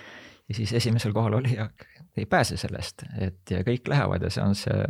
ja 0.50 0.56
siis 0.56 0.74
esimesel 0.74 1.14
kohal 1.14 1.34
olija 1.40 1.70
ei 2.18 2.26
pääse 2.26 2.58
sellest, 2.58 3.04
et 3.20 3.52
ja 3.52 3.64
kõik 3.68 3.88
lähevad 3.92 4.24
ja 4.24 4.30
see 4.32 4.44
on 4.44 4.56
see 4.56 4.86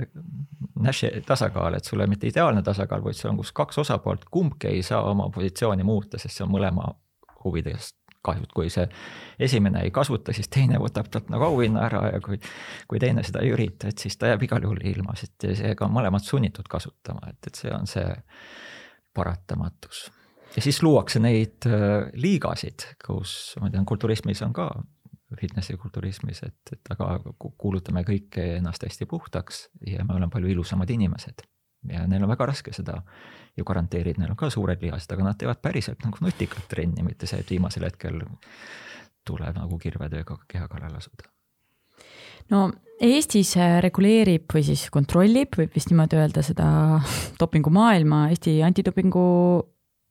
Nashi 0.86 1.10
tasakaal, 1.26 1.78
et 1.78 1.88
sul 1.88 2.00
ei 2.00 2.04
ole 2.04 2.12
mitte 2.12 2.28
ideaalne 2.28 2.62
tasakaal, 2.64 3.04
vaid 3.04 3.18
see 3.18 3.30
on, 3.30 3.38
kus 3.40 3.54
kaks 3.56 3.80
osapoolt, 3.86 4.28
kumbki 4.32 4.68
ei 4.68 4.84
saa 4.84 5.02
oma 5.10 5.30
positsiooni 5.34 5.86
muuta, 5.88 6.20
sest 6.22 6.38
see 6.38 6.46
on 6.46 6.52
mõlema 6.54 6.90
huvidest 7.46 7.98
kahjud, 8.26 8.50
kui 8.56 8.72
see 8.74 8.86
esimene 9.48 9.84
ei 9.86 9.94
kasuta, 9.94 10.34
siis 10.34 10.50
teine 10.52 10.80
võtab 10.82 11.12
talt 11.14 11.30
nagu 11.34 11.46
auhinna 11.46 11.86
ära 11.86 12.02
ja 12.16 12.22
kui, 12.26 12.40
kui 12.90 13.02
teine 13.02 13.24
seda 13.26 13.44
ei 13.46 13.54
ürita, 13.54 13.92
et 13.92 14.02
siis 14.02 14.18
ta 14.18 14.32
jääb 14.32 14.48
igal 14.48 14.66
juhul 14.66 14.82
ilma, 14.82 15.16
sest 15.20 15.48
seega 15.62 15.86
on 15.86 15.94
mõlemad 15.96 16.26
sunnitud 16.26 16.68
kasutama, 16.72 17.30
et, 17.32 17.42
et 17.50 17.62
see 17.62 17.74
on 17.76 17.86
see 17.90 18.08
paratamatus. 19.16 20.08
ja 20.56 20.66
siis 20.66 20.82
luuakse 20.84 21.22
neid 21.22 21.70
äh, 21.70 22.10
liigasid, 22.18 22.90
kus 23.06 23.56
ma 23.62 23.70
tean, 23.70 23.86
kulturismis 23.86 24.42
on 24.46 24.54
ka 24.56 24.70
fitnessi 25.40 25.78
kulturismis, 25.78 26.44
et, 26.46 26.74
et 26.74 26.94
aga 26.94 27.18
kuulutame 27.58 28.06
kõik 28.08 28.38
ennast 28.40 28.86
hästi 28.86 29.08
puhtaks 29.10 29.68
ja 29.88 30.06
me 30.06 30.16
oleme 30.16 30.32
palju 30.32 30.54
ilusamad 30.54 30.90
inimesed. 30.90 31.46
Ja 31.90 32.08
neil 32.08 32.24
on 32.24 32.30
väga 32.30 32.46
raske 32.46 32.74
seda 32.74 33.02
ju 33.58 33.64
garanteerida, 33.64 34.20
neil 34.22 34.32
on 34.32 34.40
ka 34.40 34.50
suured 34.50 34.82
lihased, 34.82 35.12
aga 35.12 35.24
nad 35.24 35.40
teevad 35.40 35.62
päriselt 35.62 36.04
nagu 36.04 36.18
nutikat 36.22 36.68
trenni, 36.70 37.04
mitte 37.04 37.28
see, 37.28 37.40
et 37.40 37.50
viimasel 37.50 37.88
hetkel 37.88 38.22
tuleb 39.26 39.56
nagu 39.58 39.80
kirvetööga 39.82 40.38
keha 40.48 40.68
kallale 40.68 41.02
asuda 41.02 41.32
no 42.54 42.66
Eestis 42.96 43.58
äh, 43.60 43.82
reguleerib 43.84 44.54
või 44.56 44.64
siis 44.64 44.86
kontrollib, 44.94 45.58
võib 45.60 45.74
vist 45.76 45.90
niimoodi 45.92 46.16
öelda, 46.16 46.44
seda 46.46 46.68
dopingumaailma 47.40 48.30
Eesti 48.32 48.62
Antidopingu 48.64 49.26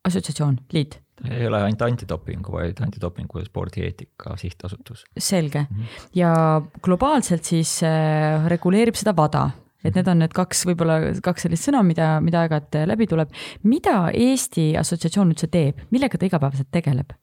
Assotsiatsioon, 0.05 0.59
liit. 0.75 0.99
ei 1.25 1.47
ole 1.47 1.63
ainult 1.65 1.81
antidopingu, 1.81 2.51
vaid 2.53 2.77
antidopingu 2.85 3.41
ja 3.41 3.47
spordieetika 3.47 4.35
sihtasutus. 4.37 5.05
selge 5.17 5.65
mm 5.69 5.77
-hmm. 5.77 6.09
ja 6.13 6.61
globaalselt 6.81 7.43
siis 7.43 7.81
äh, 7.83 8.45
reguleerib 8.47 8.95
seda 8.95 9.13
WADA, 9.17 9.49
et 9.85 9.95
need 9.95 10.07
on 10.11 10.23
need 10.23 10.33
kaks, 10.35 10.65
võib-olla 10.69 10.99
kaks 11.23 11.45
sellist 11.47 11.69
sõna, 11.69 11.83
mida, 11.85 12.15
mida 12.25 12.43
aeg-ajalt 12.43 12.79
läbi 12.89 13.07
tuleb. 13.11 13.31
mida 13.63 14.09
Eesti 14.13 14.73
Assotsiatsioon 14.79 15.33
üldse 15.33 15.49
teeb, 15.51 15.85
millega 15.91 16.17
ta 16.17 16.27
igapäevaselt 16.29 16.71
tegeleb? 16.73 17.15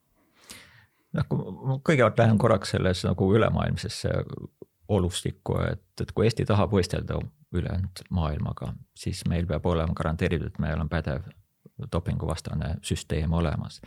noh, 1.12 1.28
kui 1.28 1.38
ma 1.42 1.78
kõigepealt 1.84 2.18
lähen 2.22 2.38
korraks 2.40 2.74
selles 2.76 3.04
nagu 3.04 3.28
ülemaailmsesse 3.36 4.14
olustikku, 4.92 5.58
et, 5.68 5.84
et 6.00 6.12
kui 6.12 6.26
Eesti 6.26 6.46
tahab 6.48 6.72
võistelda 6.72 7.18
ülejäänud 7.52 8.04
maailmaga, 8.10 8.72
siis 8.96 9.24
meil 9.28 9.46
peab 9.46 9.66
olema 9.68 9.94
garanteeritud, 9.96 10.52
et 10.52 10.60
meil 10.62 10.80
on 10.80 10.88
pädev 10.92 11.28
dopinguvastane 11.92 12.76
süsteem 12.82 13.32
olemas. 13.32 13.80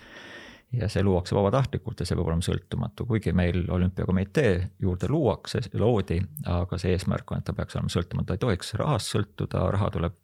Ja 0.73 0.89
see 0.89 1.03
luuakse 1.03 1.35
vabatahtlikult 1.35 1.99
ja 1.99 2.07
see 2.07 2.17
peab 2.17 2.29
olema 2.29 2.45
sõltumatu, 2.45 3.05
kuigi 3.09 3.33
meil 3.35 3.63
olümpiakomitee 3.71 4.53
juurde 4.81 5.09
luuakse, 5.11 5.61
loodi, 5.79 6.19
aga 6.51 6.79
see 6.81 6.95
eesmärk 6.95 7.31
on, 7.31 7.41
et 7.41 7.47
ta 7.47 7.55
peaks 7.57 7.77
olema 7.77 7.93
sõltumatu, 7.93 8.27
ta 8.29 8.37
ei 8.37 8.43
tohiks 8.43 8.73
rahast 8.81 9.13
sõltuda, 9.13 9.65
raha 9.75 9.89
tuleb 9.95 10.17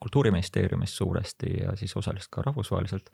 kultuuriministeeriumist 0.00 1.00
suuresti 1.00 1.56
ja 1.62 1.76
siis 1.76 1.96
osaliselt 1.96 2.32
ka 2.32 2.46
rahvusvaheliselt. 2.48 3.12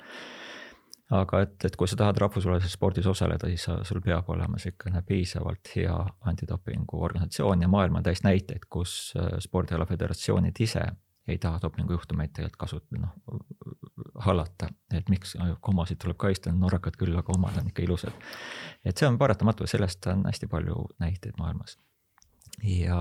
Aga 1.17 1.45
et, 1.45 1.55
et 1.69 1.77
kui 1.79 1.87
sa 1.87 1.95
tahad 2.01 2.19
rahvusvahelises 2.19 2.73
spordis 2.75 3.07
osaleda, 3.07 3.47
siis 3.47 3.63
sa, 3.69 3.77
sul 3.87 4.01
peab 4.03 4.27
olema 4.35 4.59
niisugune 4.59 5.05
piisavalt 5.07 5.71
hea 5.77 5.95
antidopingu 6.27 6.99
organisatsioon 7.07 7.63
ja 7.63 7.69
maailm 7.71 8.01
on 8.01 8.07
täis 8.07 8.25
näiteid, 8.27 8.67
kus 8.71 9.13
äh, 9.15 9.37
spordiala 9.43 9.87
föderatsioonid 9.87 10.59
ise 10.67 10.83
ei 11.29 11.39
taha 11.43 11.59
dopingujuhtumeid 11.63 12.33
tegelikult 12.35 12.61
kasutada, 12.61 13.01
noh 13.07 13.41
hallata, 14.27 14.69
et 14.95 15.09
miks 15.13 15.35
kommasid 15.65 15.99
tuleb 16.03 16.19
kaitsta, 16.21 16.53
norrakad 16.55 16.97
küll, 16.99 17.17
aga 17.19 17.35
omad 17.35 17.57
on 17.61 17.71
ikka 17.71 17.85
ilusad. 17.85 18.13
et 18.85 18.97
see 18.97 19.09
on 19.09 19.19
paratamatu, 19.19 19.67
sellest 19.67 20.07
on 20.13 20.25
hästi 20.27 20.47
palju 20.47 20.87
näiteid 21.03 21.39
maailmas. 21.39 21.79
ja, 22.63 23.01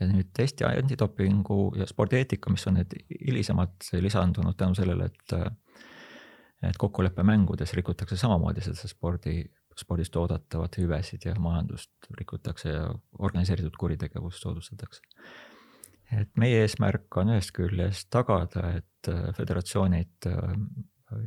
ja 0.00 0.10
nüüd 0.10 0.38
Eesti 0.38 0.64
antidopingu 0.64 1.74
ja 1.76 1.86
spordieetika, 1.86 2.50
mis 2.50 2.66
on 2.66 2.80
need 2.80 2.94
hilisemad 3.26 3.90
lisandunud 4.00 4.56
tänu 4.56 4.74
sellele, 4.74 5.10
et 5.10 5.36
et 6.62 6.78
kokkuleppemängudes 6.78 7.72
rikutakse 7.74 8.16
samamoodi 8.16 8.62
seda 8.62 8.88
spordi, 8.88 9.40
spordist 9.78 10.16
oodatavat 10.16 10.76
hüvesid 10.78 11.24
ja 11.26 11.34
majandust 11.40 11.90
rikutakse 12.18 12.70
ja 12.70 12.84
organiseeritud 13.18 13.74
kuritegevust 13.78 14.44
soodustatakse. 14.44 15.02
Et 16.12 16.36
meie 16.40 16.62
eesmärk 16.64 17.16
on 17.20 17.32
ühest 17.34 17.54
küljest 17.56 18.10
tagada, 18.12 18.68
et 18.78 19.10
äh, 19.10 19.30
föderatsioonid 19.36 20.28
äh, 20.28 20.52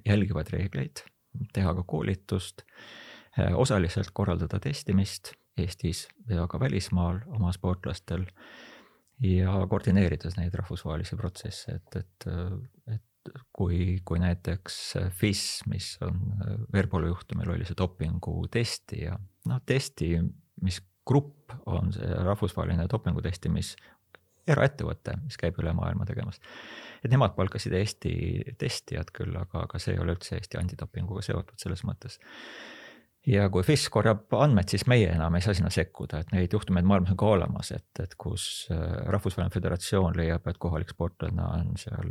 jälgivad 0.05 0.51
reegleid, 0.53 1.03
teha 1.53 1.73
ka 1.77 1.85
koolitust, 1.87 2.65
äh, 3.39 3.55
osaliselt 3.55 4.13
korraldada 4.13 4.59
testimist 4.63 5.33
Eestis 5.55 6.01
ja 6.27 6.49
ka 6.51 6.59
välismaal 6.59 7.21
oma 7.31 7.53
sportlastel 7.55 8.25
ja 9.23 9.53
koordineerides 9.71 10.35
neid 10.35 10.55
rahvusvahelisi 10.59 11.15
protsesse, 11.15 11.77
et, 11.77 11.95
et, 11.95 12.25
et 12.91 13.29
kui, 13.55 14.01
kui 14.03 14.19
näiteks 14.19 14.79
FIS, 15.15 15.45
mis 15.71 15.93
on 16.03 16.19
Verbolu 16.73 17.07
juhtumil 17.13 17.53
oli 17.55 17.67
see 17.69 17.77
dopingu 17.79 18.35
testija, 18.51 19.15
noh 19.47 19.63
testi, 19.63 20.17
mis 20.67 20.81
grupp 21.07 21.55
on 21.69 21.93
see 21.95 22.11
rahvusvaheline 22.27 22.89
dopingutesti, 22.91 23.49
mis 23.53 23.75
eraettevõte, 24.47 25.17
mis 25.23 25.37
käib 25.41 25.57
üle 25.61 25.73
maailma 25.73 26.05
tegemas. 26.05 26.39
et 27.03 27.11
nemad 27.11 27.35
palkasid 27.35 27.73
Eesti 27.73 28.15
testijad 28.57 29.11
küll, 29.13 29.35
aga, 29.37 29.65
aga 29.65 29.79
see 29.81 29.93
ei 29.95 30.01
ole 30.01 30.15
üldse 30.17 30.39
Eesti 30.39 30.59
antidopinguga 30.61 31.21
seotud 31.25 31.61
selles 31.61 31.83
mõttes 31.87 32.19
ja 33.27 33.49
kui 33.49 33.65
FIS 33.65 33.87
korjab 33.93 34.33
andmed, 34.37 34.69
siis 34.69 34.85
meie 34.89 35.09
enam 35.09 35.35
ei 35.35 35.43
saa 35.45 35.55
sinna 35.57 35.71
sekkuda, 35.73 36.21
et 36.21 36.33
neid 36.35 36.53
juhtumeid 36.53 36.85
maailmas 36.87 37.13
on 37.13 37.19
ka 37.19 37.31
olemas, 37.37 37.71
et, 37.75 37.91
et 38.03 38.15
kus 38.21 38.67
äh, 38.73 38.79
rahvusvaheline 39.11 39.53
föderatsioon 39.53 40.17
leiab, 40.17 40.47
et 40.47 40.61
kohalik 40.61 40.93
sportlane 40.93 41.45
on 41.45 41.77
seal 41.81 42.09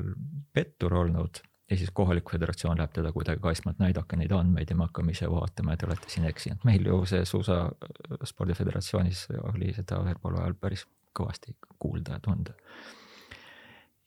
pettur 0.53 0.95
olnud 1.05 1.35
ja 1.71 1.77
siis 1.81 1.91
kohalik 1.97 2.31
föderatsioon 2.31 2.79
läheb 2.79 2.93
teda 2.93 3.13
kuidagi 3.13 3.41
kaitsma, 3.41 3.73
et 3.73 3.79
näidake 3.81 4.17
neid 4.21 4.33
andmeid 4.37 4.71
ja 4.71 4.77
me 4.77 4.85
hakkame 4.89 5.15
ise 5.15 5.31
vaatama 5.31 5.73
ja 5.73 5.77
te 5.81 5.87
olete 5.89 6.11
siin 6.13 6.27
eksinud. 6.29 6.59
meil 6.65 6.87
ju 6.87 6.97
see 7.09 7.25
suusaspordiföderatsioonis 7.31 9.27
oli 9.55 9.73
seda 9.77 9.97
pool 10.23 10.37
ajal 10.41 10.55
päris 10.61 10.85
kõvasti 11.19 11.57
kuulda 11.79 12.19
ja 12.19 12.21
tunda. 12.25 12.55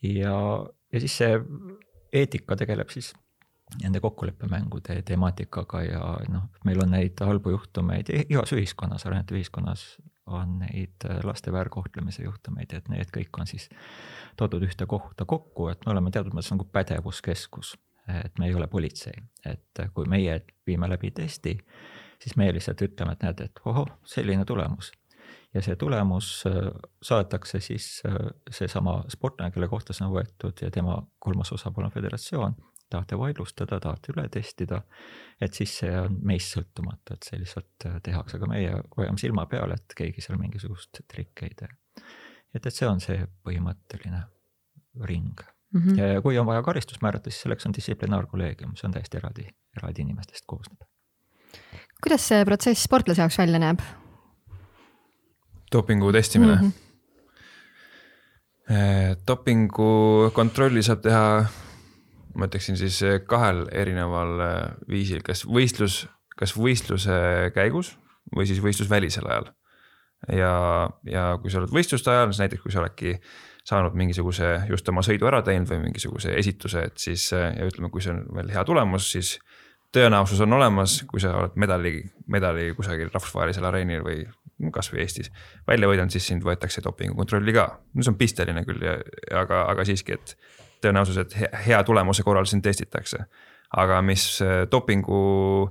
ja, 0.04 0.36
ja 0.94 1.00
siis 1.00 1.18
see 1.18 1.40
eetika 2.14 2.56
tegeleb 2.56 2.90
siis 2.90 3.14
nende 3.82 4.00
kokkuleppemängude 4.00 5.02
temaatikaga 5.02 5.82
ja 5.84 6.04
noh, 6.32 6.48
meil 6.66 6.80
on 6.84 6.94
neid 6.96 7.20
halbu 7.20 7.52
juhtumeid 7.52 8.12
igas 8.30 8.54
ühiskonnas, 8.56 9.06
arenenud 9.06 9.34
ühiskonnas 9.36 9.84
on 10.28 10.60
neid 10.60 11.04
laste 11.24 11.52
väärkohtlemise 11.52 12.24
juhtumeid, 12.24 12.74
et 12.74 12.88
need 12.92 13.12
kõik 13.16 13.40
on 13.40 13.48
siis 13.48 13.70
toodud 14.40 14.64
ühte 14.68 14.88
kohta 14.88 15.26
kokku, 15.26 15.70
et 15.72 15.86
me 15.86 15.94
oleme 15.94 16.12
teatud 16.12 16.36
mõttes 16.36 16.52
nagu 16.52 16.68
pädevuskeskus. 16.72 17.76
et 18.08 18.40
me 18.40 18.48
ei 18.48 18.54
ole 18.56 18.68
politsei, 18.68 19.14
et 19.46 19.80
kui 19.94 20.06
meie 20.08 20.42
viime 20.68 20.88
läbi 20.88 21.12
testi, 21.12 21.58
siis 22.24 22.38
meie 22.40 22.54
lihtsalt 22.56 22.82
ütleme, 22.82 23.12
et 23.12 23.24
näed, 23.24 23.42
et 23.44 23.60
ohoh, 23.66 23.90
selline 24.08 24.46
tulemus 24.46 24.94
ja 25.58 25.66
see 25.66 25.76
tulemus 25.80 26.32
äh, 26.50 26.70
saadetakse 27.02 27.60
siis 27.64 27.90
äh, 28.06 28.18
seesama 28.54 29.00
sportlane, 29.12 29.52
kelle 29.52 29.70
kohta 29.72 29.96
see 29.96 30.06
on 30.06 30.14
võetud 30.14 30.62
ja 30.62 30.72
tema 30.74 31.00
kolmas 31.24 31.52
osapool 31.56 31.90
on 31.90 31.94
föderatsioon 31.94 32.58
tahate 32.90 33.18
vaidlustada, 33.20 33.80
tahate 33.84 34.14
üle 34.14 34.24
testida, 34.32 34.82
et 35.42 35.58
siis 35.58 35.74
see 35.82 35.92
on 36.00 36.18
meist 36.28 36.56
sõltumatu, 36.56 37.18
et 37.18 37.28
see 37.28 37.42
lihtsalt 37.42 37.88
äh, 37.90 38.00
tehakse, 38.04 38.40
aga 38.40 38.50
meie 38.52 38.80
hoiame 38.96 39.20
silma 39.22 39.48
peal, 39.52 39.74
et 39.76 39.98
keegi 39.98 40.24
seal 40.24 40.40
mingisugust 40.40 41.04
trikki 41.12 41.50
ei 41.50 41.60
tee. 41.64 41.70
et, 42.56 42.64
et 42.64 42.74
see 42.74 42.88
on 42.88 43.04
see 43.04 43.20
põhimõtteline 43.44 44.24
ring 45.10 45.44
mm. 45.74 45.82
-hmm. 45.82 46.00
ja 46.00 46.22
kui 46.22 46.40
on 46.40 46.48
vaja 46.48 46.64
karistust 46.64 47.02
määrata, 47.02 47.30
siis 47.30 47.42
selleks 47.42 47.66
on 47.66 47.76
distsiplinaarkolleegium, 47.76 48.76
see 48.76 48.88
on 48.88 48.96
täiesti 48.96 49.18
eraldi, 49.18 49.48
eraldi 49.78 50.08
inimestest 50.08 50.46
koosneb. 50.48 50.88
kuidas 52.04 52.28
see 52.28 52.46
protsess 52.46 52.84
sportlase 52.84 53.22
jaoks 53.22 53.38
välja 53.38 53.60
näeb? 53.60 53.84
Dopingu 55.72 56.12
testimine 56.12 56.56
mm. 56.56 56.68
-hmm. 56.68 56.74
dopingu 59.28 60.32
kontrolli 60.34 60.84
saab 60.84 61.02
teha 61.02 61.46
ma 62.38 62.48
ütleksin 62.48 62.78
siis 62.80 63.00
eh, 63.06 63.20
kahel 63.28 63.66
erineval 63.74 64.42
eh, 64.46 64.56
viisil, 64.92 65.24
kas 65.26 65.44
võistlus, 65.50 66.06
kas 66.38 66.54
võistluse 66.58 67.18
käigus 67.56 67.96
või 68.36 68.48
siis 68.50 68.62
võistlusvälisel 68.64 69.28
ajal. 69.30 69.52
ja, 70.34 70.54
ja 71.08 71.28
kui 71.42 71.52
sa 71.52 71.62
oled 71.62 71.74
võistluste 71.74 72.12
ajal, 72.14 72.32
siis 72.32 72.44
näiteks 72.44 72.64
kui 72.64 72.74
sa 72.74 72.82
oledki 72.84 73.16
saanud 73.68 73.98
mingisuguse 74.00 74.54
just 74.70 74.90
oma 74.90 75.04
sõidu 75.06 75.28
ära 75.30 75.42
teinud 75.46 75.70
või 75.72 75.88
mingisuguse 75.88 76.36
esituse, 76.40 76.86
et 76.90 77.02
siis 77.02 77.30
ja 77.34 77.68
ütleme, 77.68 77.90
kui 77.92 78.04
see 78.04 78.14
on 78.14 78.24
veel 78.38 78.52
hea 78.54 78.64
tulemus, 78.68 79.10
siis 79.16 79.34
tõenäosus 79.96 80.42
on 80.44 80.54
olemas, 80.54 81.02
kui 81.08 81.22
sa 81.24 81.34
oled 81.40 81.56
medali, 81.60 82.02
medali 82.28 82.72
kusagil 82.76 83.10
rahvusvahelisel 83.14 83.66
areenil 83.70 84.04
või 84.06 84.22
kasvõi 84.74 85.04
Eestis 85.04 85.32
välja 85.68 85.90
võidanud, 85.90 86.14
siis 86.14 86.28
sind 86.28 86.46
võetakse 86.46 86.82
dopingukontrolli 86.84 87.54
ka. 87.54 87.68
no 87.94 88.04
see 88.04 88.12
on 88.12 88.18
pisteline 88.18 88.64
küll 88.66 88.84
ja, 88.84 88.98
aga, 89.38 89.64
aga 89.72 89.86
siiski, 89.86 90.18
et 90.18 90.36
tõenäosus, 90.84 91.20
et 91.22 91.36
hea 91.68 91.84
tulemuse 91.84 92.26
korral 92.26 92.50
sind 92.50 92.66
testitakse. 92.66 93.26
aga 93.78 94.02
mis 94.02 94.42
äh, 94.42 94.64
dopingu 94.72 95.70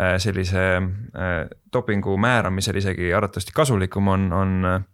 äh, 0.00 0.16
sellise 0.18 0.64
äh, 0.78 1.48
dopingu 1.72 2.16
määramisel 2.16 2.76
isegi 2.76 3.12
arvatavasti 3.12 3.52
kasulikum 3.54 4.08
on, 4.08 4.32
on, 4.32 4.84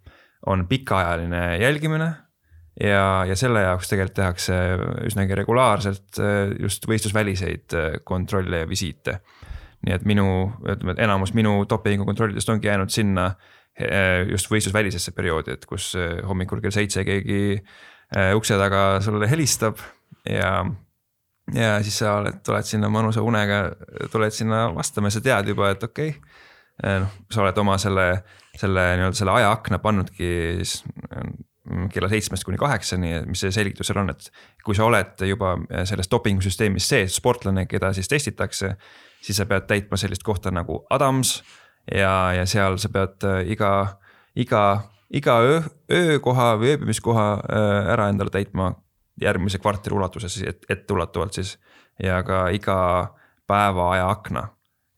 on 0.45 0.67
pikaajaline 0.67 1.57
jälgimine 1.57 2.13
ja, 2.79 3.03
ja 3.27 3.35
selle 3.39 3.61
jaoks 3.65 3.91
tegelikult 3.91 4.15
tehakse 4.21 4.57
üsnagi 5.09 5.37
regulaarselt 5.37 6.19
just 6.59 6.87
võistlusväliseid 6.87 7.77
kontrolle 8.07 8.63
ja 8.63 8.69
visiite. 8.69 9.19
nii 9.87 9.95
et 9.95 10.03
minu, 10.07 10.25
ütleme, 10.63 10.95
et 10.95 11.05
enamus 11.05 11.31
minu 11.33 11.63
dopingukontrollidest 11.69 12.49
ongi 12.49 12.67
jäänud 12.67 12.91
sinna 12.91 13.29
just 14.27 14.49
võistlusvälisesse 14.51 15.13
perioodi, 15.15 15.53
et 15.55 15.65
kus 15.65 15.93
hommikul 16.27 16.59
kell 16.59 16.75
seitse 16.75 17.05
keegi 17.07 17.39
Äh, 18.09 18.33
ukse 18.33 18.57
taga 18.57 18.97
sulle 19.05 19.27
helistab 19.29 19.77
ja, 20.25 20.63
ja 21.53 21.75
siis 21.85 21.99
sa 22.01 22.15
oled, 22.17 22.39
tuled 22.45 22.65
sinna 22.65 22.89
mõnusa 22.89 23.21
unega, 23.21 23.67
tuled 24.09 24.33
sinna 24.33 24.63
vastama 24.73 25.11
sa 25.13 25.21
tead 25.21 25.51
juba, 25.51 25.69
et 25.75 25.85
okei 25.85 26.15
okay,. 26.15 26.37
Äh, 26.79 26.95
noh, 27.03 27.11
sa 27.27 27.43
oled 27.43 27.57
oma 27.59 27.75
selle, 27.77 28.05
selle 28.55 28.85
nii-öelda 28.95 29.19
selle 29.19 29.33
ajaakna 29.35 29.81
pannudki 29.83 30.29
siis 30.61 30.77
äh, 31.11 31.27
kella 31.93 32.09
seitsmest 32.09 32.45
kuni 32.47 32.57
kaheksani, 32.57 33.13
mis 33.29 33.43
see 33.43 33.53
selgitus 33.53 33.89
seal 33.89 34.01
on, 34.01 34.11
et 34.13 34.29
kui 34.65 34.77
sa 34.77 34.87
oled 34.87 35.23
juba 35.27 35.55
selles 35.89 36.09
dopingusüsteemis 36.11 36.87
sees 36.93 37.17
sportlane, 37.19 37.65
keda 37.69 37.91
siis 37.93 38.09
testitakse, 38.11 38.73
siis 39.21 39.37
sa 39.37 39.45
pead 39.49 39.67
täitma 39.69 39.99
sellist 39.99 40.23
kohta 40.25 40.51
nagu 40.55 40.81
Adams 40.89 41.39
ja, 41.95 42.33
ja 42.33 42.45
seal 42.49 42.77
sa 42.81 42.91
pead 42.93 43.25
äh, 43.27 43.41
iga, 43.53 43.71
iga, 44.35 44.63
iga 45.09 45.39
öö, 45.45 45.61
öökoha 45.91 46.51
või 46.59 46.73
ööbimiskoha 46.75 47.27
äh, 47.39 47.91
ära 47.95 48.09
endale 48.11 48.33
täitma 48.33 48.73
järgmise 49.21 49.59
kvartali 49.59 49.97
ulatuses, 49.97 50.37
et 50.47 50.65
etteulatuvalt 50.69 51.33
siis. 51.33 51.57
Ja 51.99 52.21
ka 52.23 52.47
iga 52.55 52.77
päeva 53.47 53.89
aja 53.91 54.05
akna 54.09 54.45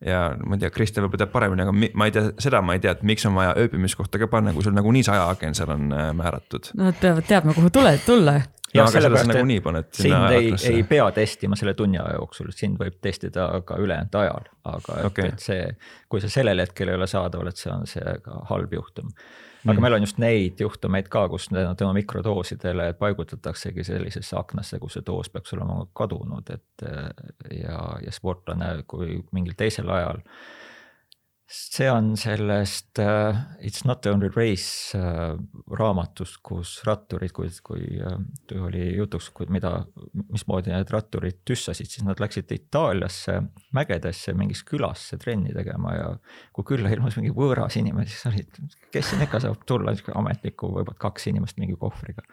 ja 0.05 0.21
ma 0.45 0.57
ei 0.57 0.63
tea, 0.63 0.71
Kristjan 0.73 1.05
võib-olla 1.05 1.25
teab 1.25 1.33
paremini, 1.33 1.65
aga 1.65 1.73
ma 1.75 2.07
ei 2.07 2.15
tea, 2.15 2.31
seda 2.41 2.61
ma 2.65 2.77
ei 2.77 2.81
tea, 2.83 2.95
et 2.97 3.03
miks 3.07 3.25
on 3.29 3.37
vaja 3.37 3.53
ööbimiskohta 3.61 4.21
ka 4.21 4.29
panna, 4.31 4.53
kui 4.55 4.65
sul 4.65 4.75
nagunii 4.77 5.03
see 5.05 5.13
ajaaken 5.15 5.57
seal 5.57 5.75
on 5.75 5.91
äh, 5.93 6.09
määratud. 6.17 6.71
no 6.77 6.89
nad 6.89 6.97
peavad 7.01 7.27
teadma, 7.29 7.55
kuhu 7.57 7.69
tule, 7.73 7.93
tulla. 8.05 8.39
Ja 8.73 8.87
sellepärast, 8.87 9.35
et 9.79 10.01
sind 10.03 10.35
ei, 10.37 10.53
ei 10.71 10.83
pea 10.87 11.09
testima 11.15 11.57
selle 11.59 11.73
tunni 11.77 11.99
aja 11.99 12.15
jooksul, 12.17 12.51
sind 12.55 12.79
võib 12.81 12.97
testida 13.03 13.47
ka 13.67 13.77
ülejäänud 13.81 14.17
ajal, 14.21 14.49
aga 14.63 14.97
et, 14.99 15.07
okay. 15.11 15.31
et 15.33 15.45
see, 15.45 15.69
kui 16.11 16.23
sa 16.23 16.31
sellel 16.31 16.63
hetkel 16.63 16.91
ei 16.91 16.99
ole 16.99 17.07
saadaval, 17.09 17.51
et 17.51 17.61
see 17.61 17.71
on 17.73 17.87
see 17.89 18.17
ka 18.25 18.43
halb 18.51 18.73
juhtum 18.77 19.11
aga 19.61 19.75
mm. 19.75 19.81
meil 19.85 19.93
on 19.93 20.05
just 20.05 20.21
neid 20.21 20.61
juhtumeid 20.61 21.09
ka, 21.11 21.27
kus 21.29 21.49
tänu 21.51 21.91
mikrodoosidele 21.93 22.93
paigutataksegi 22.97 23.85
sellisesse 23.85 24.37
aknasse, 24.39 24.79
kus 24.81 24.97
see 24.97 25.05
doos 25.05 25.29
peaks 25.29 25.53
olema 25.57 25.83
kadunud, 25.97 26.49
et 26.49 26.85
ja, 27.59 27.83
ja 28.01 28.15
sportlane, 28.15 28.73
kui 28.89 29.19
mingil 29.35 29.53
teisel 29.57 29.89
ajal 29.93 30.23
see 31.51 31.87
on 31.91 32.13
sellest 32.17 32.99
uh, 32.99 33.35
It's 33.59 33.83
not 33.85 34.05
only 34.07 34.29
race 34.35 34.97
uh, 34.97 35.35
raamatust, 35.77 36.39
kus 36.43 36.77
ratturid, 36.87 37.33
kui, 37.35 37.51
kui 37.65 37.83
uh, 37.99 38.17
oli 38.63 38.85
jutuks, 38.95 39.29
mida, 39.51 39.73
mismoodi 40.31 40.71
need 40.73 40.93
ratturid 40.93 41.41
tüssasid, 41.47 41.91
siis 41.91 42.07
nad 42.07 42.21
läksid 42.23 42.51
Itaaliasse 42.55 43.37
mägedesse 43.75 44.35
mingisse 44.37 44.67
külasse 44.69 45.19
trenni 45.21 45.53
tegema 45.55 45.95
ja 45.97 46.09
kui 46.55 46.67
külla 46.73 46.91
ilmus 46.93 47.19
mingi 47.19 47.35
võõras 47.35 47.77
inimene, 47.81 48.07
siis 48.09 48.25
olid, 48.31 48.61
kes 48.93 49.11
siin 49.11 49.27
ikka 49.27 49.43
saab 49.43 49.63
tulla, 49.67 49.95
ametniku 50.15 50.71
võib-olla 50.71 50.99
kaks 51.07 51.29
inimest 51.33 51.59
mingi 51.61 51.77
kohvriga 51.79 52.23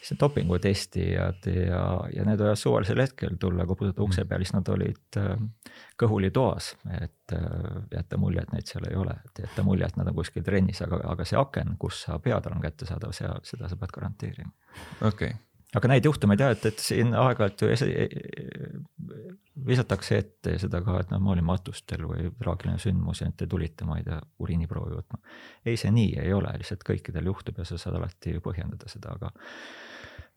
siis 0.00 0.20
dopingutestijad 0.20 1.48
ja, 1.50 1.82
ja 2.14 2.26
need 2.26 2.42
võivad 2.42 2.60
suvalisel 2.60 3.00
hetkel 3.02 3.38
tulla, 3.40 3.66
koputada 3.66 4.04
ukse 4.04 4.24
peale, 4.28 4.46
siis 4.46 4.54
nad 4.56 4.68
olid 4.72 5.20
äh, 5.20 5.32
kõhulitoas, 6.00 6.72
et 7.00 7.34
äh, 7.36 7.80
jätta 7.94 8.20
mulje, 8.20 8.44
et 8.44 8.54
neid 8.54 8.70
seal 8.70 8.86
ei 8.90 8.98
ole, 8.98 9.16
et 9.28 9.42
jätta 9.46 9.64
mulje, 9.66 9.88
et 9.88 9.98
nad 10.00 10.12
on 10.12 10.18
kuskil 10.20 10.44
trennis, 10.46 10.82
aga, 10.86 11.00
aga 11.12 11.26
see 11.28 11.40
aken, 11.40 11.74
kus 11.80 12.04
sa 12.06 12.20
pead 12.22 12.48
olema 12.50 12.68
kättesaadav, 12.68 13.16
seal, 13.16 13.42
seda 13.46 13.72
sa 13.72 13.80
pead 13.80 13.98
garanteerima. 13.98 14.54
okei. 15.00 15.34
okay 15.34 15.34
aga 15.76 15.90
neid 15.92 16.06
juhtumeid 16.08 16.40
jah, 16.40 16.54
et, 16.56 16.64
et 16.70 16.82
siin 16.82 17.14
aeg-ajalt 17.16 17.64
ju 17.64 17.70
visatakse 19.66 20.18
ette 20.20 20.56
seda 20.60 20.80
ka, 20.84 20.98
et 21.00 21.10
noh, 21.12 21.20
ma 21.22 21.32
olin 21.32 21.46
matustel 21.46 22.04
või 22.08 22.28
traagiline 22.40 22.78
sündmus 22.80 23.22
ja 23.22 23.28
nüüd 23.28 23.38
te 23.40 23.48
tulite, 23.50 23.86
ma 23.88 23.98
ei 24.00 24.04
tea, 24.06 24.18
uriiniproovi 24.44 24.98
võtma. 24.98 25.20
ei, 25.64 25.78
see 25.80 25.92
nii 25.94 26.18
ei 26.22 26.32
ole, 26.36 26.52
lihtsalt 26.60 26.84
kõikidel 26.86 27.30
juhtub 27.30 27.58
ja 27.60 27.68
sa 27.68 27.78
saad 27.80 27.96
alati 27.98 28.36
põhjendada 28.44 28.90
seda, 28.92 29.16
aga 29.16 29.32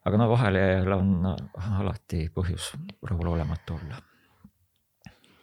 aga 0.07 0.21
no 0.21 0.29
vahelejääjal 0.31 0.95
on 0.95 1.11
alati 1.81 2.29
põhjus 2.35 2.71
rahulolematu 3.09 3.75
olla. 3.75 3.99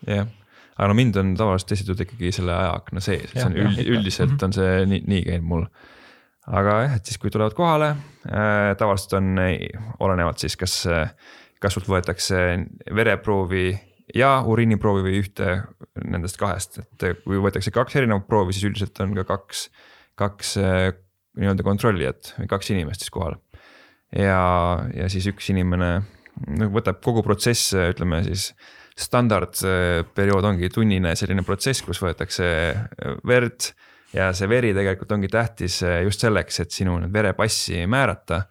jah, 0.07 0.32
aga 0.76 0.88
no 0.88 0.97
mind 0.97 1.20
on 1.20 1.34
tavaliselt 1.36 1.74
testitud 1.74 2.01
ikkagi 2.07 2.32
selle 2.32 2.57
ajaakna 2.57 3.05
sees, 3.05 3.28
et 3.28 3.36
see 3.36 3.51
on 3.51 3.61
üld, 3.61 3.82
üldiselt 3.84 4.36
mhm. 4.36 4.44
on 4.49 4.57
see 4.57 4.80
nii, 4.92 5.05
nii 5.12 5.26
käinud 5.28 5.51
mul. 5.53 5.68
Aga 6.47 6.76
jah, 6.84 6.97
et 6.99 7.09
siis, 7.09 7.18
kui 7.22 7.32
tulevad 7.34 7.57
kohale 7.59 7.92
äh,, 8.30 8.74
tavaliselt 8.78 9.18
on, 9.18 9.34
olenevalt 10.05 10.42
siis, 10.42 10.57
kas, 10.61 10.78
kas 11.62 11.76
sult 11.76 11.88
võetakse 11.90 12.42
vereproovi 12.94 13.70
ja 14.14 14.36
uriiniproovi 14.47 15.03
või 15.07 15.22
ühte 15.22 15.57
nendest 16.05 16.38
kahest, 16.40 16.80
et 16.84 17.24
kui 17.24 17.40
võetakse 17.42 17.72
kaks 17.74 17.99
erinevat 17.99 18.28
proovi, 18.28 18.55
siis 18.55 18.68
üldiselt 18.70 19.01
on 19.03 19.16
ka 19.18 19.26
kaks, 19.26 19.66
kaks 20.20 20.55
äh, 20.62 20.92
nii-öelda 21.36 21.66
kontrollijat 21.66 22.34
või 22.38 22.51
kaks 22.51 22.72
inimest 22.72 23.05
siis 23.05 23.12
kohal. 23.14 23.36
Ja, 24.14 24.86
ja 24.94 25.09
siis 25.12 25.26
üks 25.28 25.51
inimene 25.53 25.90
noh, 26.01 26.70
võtab 26.72 27.03
kogu 27.05 27.24
protsess, 27.26 27.74
ütleme 27.74 28.22
siis 28.26 28.53
standardperiood 28.97 30.47
ongi 30.49 30.70
tunnine 30.72 31.12
selline 31.18 31.44
protsess, 31.44 31.84
kus 31.84 32.01
võetakse 32.01 32.47
verd 33.28 33.72
ja 34.16 34.30
see 34.36 34.48
veri 34.48 34.72
tegelikult 34.76 35.12
ongi 35.16 35.28
tähtis 35.32 35.82
just 36.04 36.24
selleks, 36.24 36.60
et 36.64 36.72
sinu 36.74 36.98
verepassi 37.12 37.84
määrata. 37.86 38.46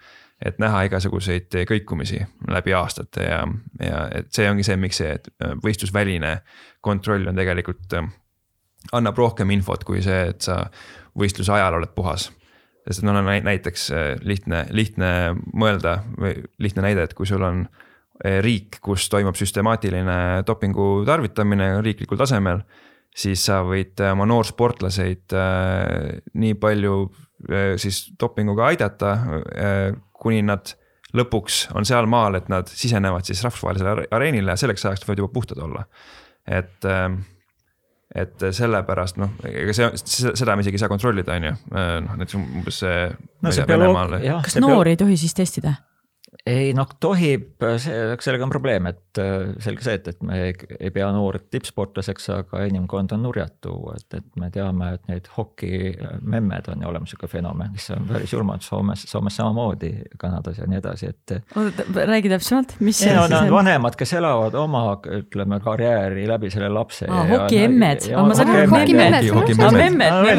et 0.45 0.57
näha 0.59 0.81
igasuguseid 0.83 1.53
kõikumisi 1.65 2.17
läbi 2.51 2.73
aastate 2.75 3.23
ja, 3.23 3.37
ja 3.79 4.01
et 4.11 4.33
see 4.35 4.49
ongi 4.51 4.65
see, 4.67 4.75
miks 4.75 4.97
see 4.99 5.13
võistlusväline 5.63 6.33
kontroll 6.83 7.29
on 7.31 7.39
tegelikult, 7.39 7.95
annab 8.91 9.17
rohkem 9.17 9.51
infot 9.55 9.83
kui 9.87 10.01
see, 10.03 10.27
et 10.33 10.41
sa 10.43 10.65
võistluse 11.17 11.53
ajal 11.55 11.79
oled 11.79 11.95
puhas 11.95 12.27
sest 12.85 13.05
no 13.05 13.15
näiteks 13.23 13.89
lihtne, 14.21 14.65
lihtne 14.75 15.09
mõelda 15.53 15.97
või 16.19 16.35
lihtne 16.61 16.85
näide, 16.85 17.07
et 17.07 17.15
kui 17.17 17.25
sul 17.25 17.43
on 17.45 17.65
riik, 18.45 18.79
kus 18.83 19.09
toimub 19.11 19.35
süstemaatiline 19.35 20.43
dopingu 20.47 21.03
tarvitamine 21.07 21.81
riiklikul 21.83 22.19
tasemel, 22.19 22.61
siis 23.15 23.45
sa 23.47 23.61
võid 23.67 24.01
äh, 24.03 24.13
oma 24.15 24.27
noorsportlaseid 24.29 25.35
nii 26.33 26.57
palju 26.59 26.97
siis 27.77 27.97
dopinguga 28.17 28.71
aidata, 28.71 29.09
kuni 30.17 30.39
nad 30.47 30.71
lõpuks 31.13 31.59
on 31.77 31.85
sealmaal, 31.85 32.39
et 32.39 32.47
nad 32.49 32.69
sisenevad 32.71 33.27
siis 33.27 33.43
rahvusvahelisele 33.45 34.07
areenile 34.15 34.55
ja 34.55 34.57
selleks 34.57 34.87
ajaks 34.87 35.05
võivad 35.05 35.21
juba 35.21 35.33
puhtad 35.35 35.61
olla. 35.61 35.83
et 36.47 36.87
et 38.15 38.45
sellepärast 38.55 39.19
noh, 39.19 39.35
ega 39.49 39.75
see, 39.75 39.91
seda 40.07 40.55
me 40.55 40.63
isegi 40.63 40.79
ei 40.79 40.83
saa 40.85 40.89
kontrollida, 40.89 41.35
on 41.35 41.49
ju, 41.49 41.53
noh 41.75 42.15
näiteks 42.15 42.39
umbes 42.39 42.79
see. 42.81 43.03
no 43.43 43.51
kas 44.45 44.57
noori 44.63 44.95
ei 44.95 45.01
tohi 45.03 45.19
siis 45.19 45.35
testida? 45.37 45.75
Ei 46.45 46.73
noh, 46.77 46.89
tohib, 47.01 47.55
see, 47.81 47.93
sellega 48.21 48.45
on 48.45 48.51
probleem, 48.53 48.85
et 48.91 49.19
äh, 49.21 49.47
selge 49.63 49.81
see, 49.81 49.95
et, 49.97 50.09
et 50.11 50.19
me 50.25 50.37
ei, 50.51 50.91
pea 50.93 51.07
noort 51.13 51.47
tippsportlaseks, 51.53 52.27
aga 52.35 52.61
inimkond 52.69 53.15
on 53.15 53.25
nurjatu, 53.25 53.73
et, 53.95 54.19
et 54.19 54.27
me 54.41 54.51
teame, 54.53 54.91
et 54.93 55.09
neid 55.09 55.31
hokimemmed 55.33 56.69
on 56.69 56.85
ju 56.85 56.91
olemas 56.91 57.15
sihuke 57.15 57.31
fenomen, 57.31 57.73
mis 57.73 57.89
on 57.95 58.05
päris 58.11 58.35
julmad 58.35 58.61
Soomes, 58.65 59.07
Soomes 59.09 59.41
samamoodi, 59.41 59.91
Kanadas 60.21 60.61
ja 60.61 60.69
nii 60.69 60.83
edasi, 60.83 61.09
et. 61.15 61.35
räägi 61.97 62.29
täpsemalt, 62.35 62.77
mis 62.85 63.01
see 63.01 63.17
on? 63.17 63.25
Need 63.25 63.49
on 63.49 63.57
vanemad, 63.57 63.97
kes 63.97 64.13
elavad 64.21 64.61
oma, 64.61 64.85
ütleme 65.17 65.59
karjääri 65.65 66.29
läbi 66.29 66.53
selle 66.53 66.69
lapse. 66.69 67.09
hokiemmed, 67.09 68.11
ma 68.21 68.37
saan 68.37 68.53
aru, 68.53 68.69
hokimemmed. 68.77 69.31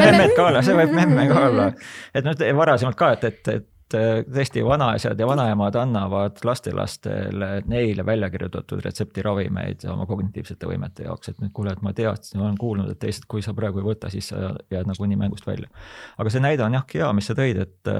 memmed 0.07 0.37
ka 0.39 0.51
olla, 0.53 0.63
see 0.63 0.83
võib 0.85 0.99
memme 1.03 1.27
ka 1.27 1.47
olla, 1.51 1.73
et 2.15 2.23
noh, 2.23 2.45
varasemalt 2.63 2.95
ka, 2.95 3.17
et, 3.17 3.33
et, 3.33 3.57
et 3.59 3.73
Äh, 3.76 3.76
tõesti 3.91 4.63
vanaisad 4.65 5.19
ja 5.19 5.27
vanaemad 5.27 5.75
annavad 5.79 6.41
lastelastele 6.43 7.49
neile 7.65 8.05
välja 8.05 8.29
kirjutatud 8.29 8.81
retseptiravimeid 8.83 9.85
oma 9.91 10.05
kognitiivsete 10.09 10.67
võimete 10.67 11.07
jaoks, 11.07 11.31
et 11.31 11.41
nüüd 11.43 11.53
kuule, 11.55 11.71
et 11.73 11.81
ma 11.85 11.93
teadsin, 11.95 12.41
olen 12.41 12.57
kuulnud, 12.59 12.91
et 12.91 12.99
teised, 12.99 13.27
kui 13.31 13.43
sa 13.45 13.55
praegu 13.57 13.81
ei 13.81 13.87
võta, 13.87 14.11
siis 14.13 14.31
sa 14.33 14.51
jääd 14.73 14.89
nagunii 14.89 15.19
mängust 15.19 15.47
välja. 15.47 15.69
aga 16.17 16.33
see 16.33 16.43
näide 16.43 16.65
on 16.67 16.77
jah 16.79 16.87
hea, 16.93 17.11
mis 17.15 17.29
sa 17.31 17.35
tõid, 17.37 17.59
et, 17.63 17.91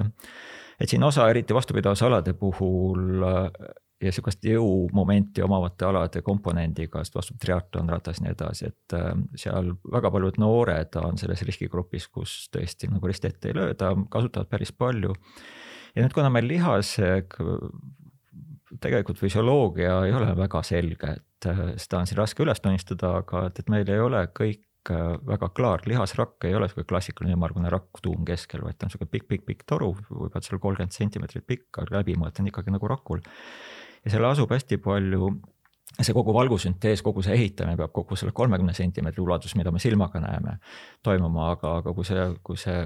et 0.79 0.89
siin 0.89 1.03
osa 1.03 1.29
eriti 1.29 1.55
vastupidavusalade 1.55 2.33
puhul 2.39 3.23
ja 4.03 4.11
sihukest 4.13 4.43
jõumomenti 4.45 5.41
omavate 5.41 5.87
alade 5.87 6.21
komponendiga, 6.21 7.01
sest 7.01 7.15
vastu 7.17 7.37
triatlon, 7.41 7.89
ratas 7.89 8.19
ja 8.19 8.27
nii 8.27 8.33
edasi, 8.35 8.69
et 8.69 8.97
seal 9.39 9.71
väga 9.93 10.11
paljud 10.13 10.37
noored 10.41 10.99
on 11.01 11.17
selles 11.17 11.41
riskigrupis, 11.47 12.09
kus 12.13 12.43
tõesti 12.53 12.91
nagu 12.91 13.09
risti 13.09 13.31
ette 13.31 13.49
ei 13.49 13.57
lööda, 13.57 13.95
kasutavad 14.13 14.51
päris 14.51 14.75
palju 14.75 15.15
ja 15.97 16.05
nüüd, 16.05 16.13
kuna 16.15 16.29
meil 16.33 16.47
lihas 16.49 16.95
tegelikult 18.81 19.19
füsioloogia 19.21 19.99
ei 20.05 20.13
ole 20.15 20.31
väga 20.37 20.61
selge, 20.65 21.17
et 21.17 21.49
äh, 21.49 21.61
seda 21.79 22.01
on 22.01 22.09
siin 22.09 22.19
raske 22.19 22.43
üles 22.43 22.61
tunnistada, 22.63 23.17
aga 23.21 23.47
et, 23.49 23.61
et 23.61 23.71
meil 23.71 23.89
ei 23.91 24.01
ole 24.03 24.23
kõik 24.37 24.91
äh, 24.91 25.15
väga 25.27 25.49
klaar, 25.57 25.85
lihasrakk 25.89 26.47
ei 26.49 26.55
ole 26.57 26.69
sihuke 26.69 26.87
klassikaline 26.89 27.37
ümmargune 27.37 27.71
rakk 27.73 28.01
tuum 28.03 28.25
keskel, 28.27 28.63
vaid 28.65 28.77
ta 28.77 28.87
on 28.87 28.93
sihuke 28.93 29.09
pikk-pikk-pikk 29.15 29.67
toru, 29.69 29.93
võib-olla 30.09 30.43
seal 30.45 30.61
kolmkümmend 30.63 30.95
sentimeetrit 30.95 31.47
pikk, 31.47 31.69
aga 31.83 31.99
läbimõõt 31.99 32.41
on 32.43 32.51
ikkagi 32.51 32.75
nagu 32.75 32.91
rakul. 32.91 33.23
ja 34.03 34.13
seal 34.13 34.27
asub 34.29 34.51
hästi 34.53 34.81
palju 34.83 35.31
see 35.95 36.13
kogu 36.13 36.33
valgusüntees, 36.35 37.01
kogu 37.05 37.23
see 37.25 37.35
ehitamine 37.37 37.77
peab 37.79 37.93
kogu 37.95 38.17
selle 38.19 38.33
kolmekümne 38.35 38.73
sentimeetri 38.77 39.23
ulatuses, 39.23 39.55
mida 39.57 39.71
me 39.73 39.81
silmaga 39.81 40.21
näeme, 40.21 40.57
toimuma, 41.05 41.51
aga, 41.55 41.77
aga 41.81 41.93
kui 41.97 42.05
see, 42.07 42.25
kui 42.45 42.59
see 42.61 42.81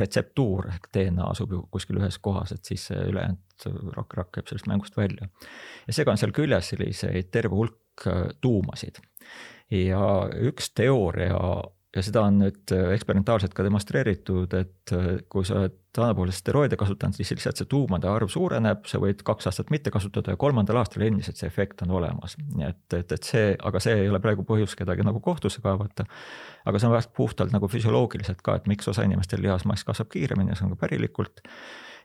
retseptuur 0.00 0.70
ehk 0.72 0.88
DNA 0.94 1.28
asub 1.30 1.54
ju 1.54 1.62
kuskil 1.72 2.00
ühes 2.00 2.18
kohas, 2.22 2.54
et 2.56 2.64
siis 2.66 2.88
see 2.90 3.04
ülejäänud 3.12 3.94
rakk, 3.96 4.16
rakk 4.18 4.40
jääb 4.40 4.50
sellest 4.50 4.70
mängust 4.70 4.96
välja. 4.96 5.28
ja 5.86 5.94
seega 5.96 6.14
on 6.14 6.20
seal 6.20 6.34
küljes 6.36 6.72
selliseid 6.72 7.30
terve 7.30 7.54
hulk 7.56 8.08
tuumasid. 8.40 9.00
ja 9.70 10.04
üks 10.50 10.72
teooria 10.74 11.38
ja 11.96 12.02
seda 12.06 12.22
on 12.28 12.38
nüüd 12.38 12.72
äh, 12.74 12.92
eksperimentaalselt 12.94 13.54
ka 13.56 13.64
demonstreeritud, 13.66 14.52
et 14.54 14.92
äh, 14.94 15.08
kui 15.32 15.46
sa 15.46 15.58
oled 15.58 15.78
anaboolseid 15.98 16.38
steroide 16.38 16.78
kasutanud, 16.78 17.16
siis 17.18 17.32
lihtsalt 17.34 17.58
see 17.58 17.70
tuumade 17.70 18.06
arv 18.06 18.30
suureneb, 18.30 18.84
sa 18.86 19.00
võid 19.02 19.24
kaks 19.26 19.50
aastat 19.50 19.72
mitte 19.74 19.90
kasutada 19.90 20.36
ja 20.36 20.38
kolmandal 20.40 20.78
aastal 20.78 21.02
endiselt 21.08 21.40
see 21.40 21.50
efekt 21.50 21.82
on 21.82 21.96
olemas. 21.98 22.36
nii 22.54 22.68
et, 22.68 22.84
et, 22.94 23.16
et 23.18 23.30
see, 23.32 23.52
aga 23.58 23.82
see 23.82 23.96
ei 24.04 24.10
ole 24.12 24.22
praegu 24.22 24.46
põhjus 24.46 24.76
kedagi 24.78 25.06
nagu 25.06 25.22
kohtusse 25.24 25.62
kaevata. 25.64 26.06
aga 26.64 26.78
see 26.78 26.90
on 26.90 27.12
puhtalt 27.16 27.54
nagu 27.56 27.68
füsioloogiliselt 27.68 28.42
ka, 28.46 28.60
et 28.60 28.70
miks 28.70 28.88
osa 28.88 29.06
inimestel 29.08 29.42
lihasmass 29.42 29.84
kasvab 29.88 30.12
kiiremini 30.14 30.54
see 30.54 30.68
on 30.68 30.76
ka 30.76 30.84
pärilikult 30.86 31.42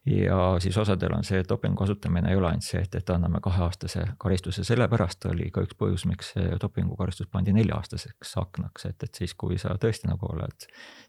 ja 0.06 0.56
siis 0.60 0.78
osadel 0.78 1.14
on 1.18 1.24
see, 1.24 1.44
dopingu 1.50 1.78
kasutamine 1.78 2.30
ei 2.30 2.38
ole 2.38 2.48
ainult 2.52 2.66
see, 2.66 2.82
et, 2.86 2.96
et 2.96 3.10
anname 3.10 3.40
kaheaastase 3.44 4.06
karistuse, 4.22 4.64
sellepärast 4.68 5.26
oli 5.32 5.50
ka 5.54 5.64
üks 5.66 5.78
põhjus, 5.80 6.06
miks 6.10 6.34
dopingukaristus 6.62 7.30
pandi 7.32 7.54
nelja-aastaseks 7.56 8.36
aknaks, 8.42 8.86
et, 8.92 9.08
et 9.08 9.22
siis, 9.22 9.34
kui 9.34 9.58
sa 9.62 9.74
tõesti 9.82 10.10
nagu 10.10 10.30
oled 10.30 10.68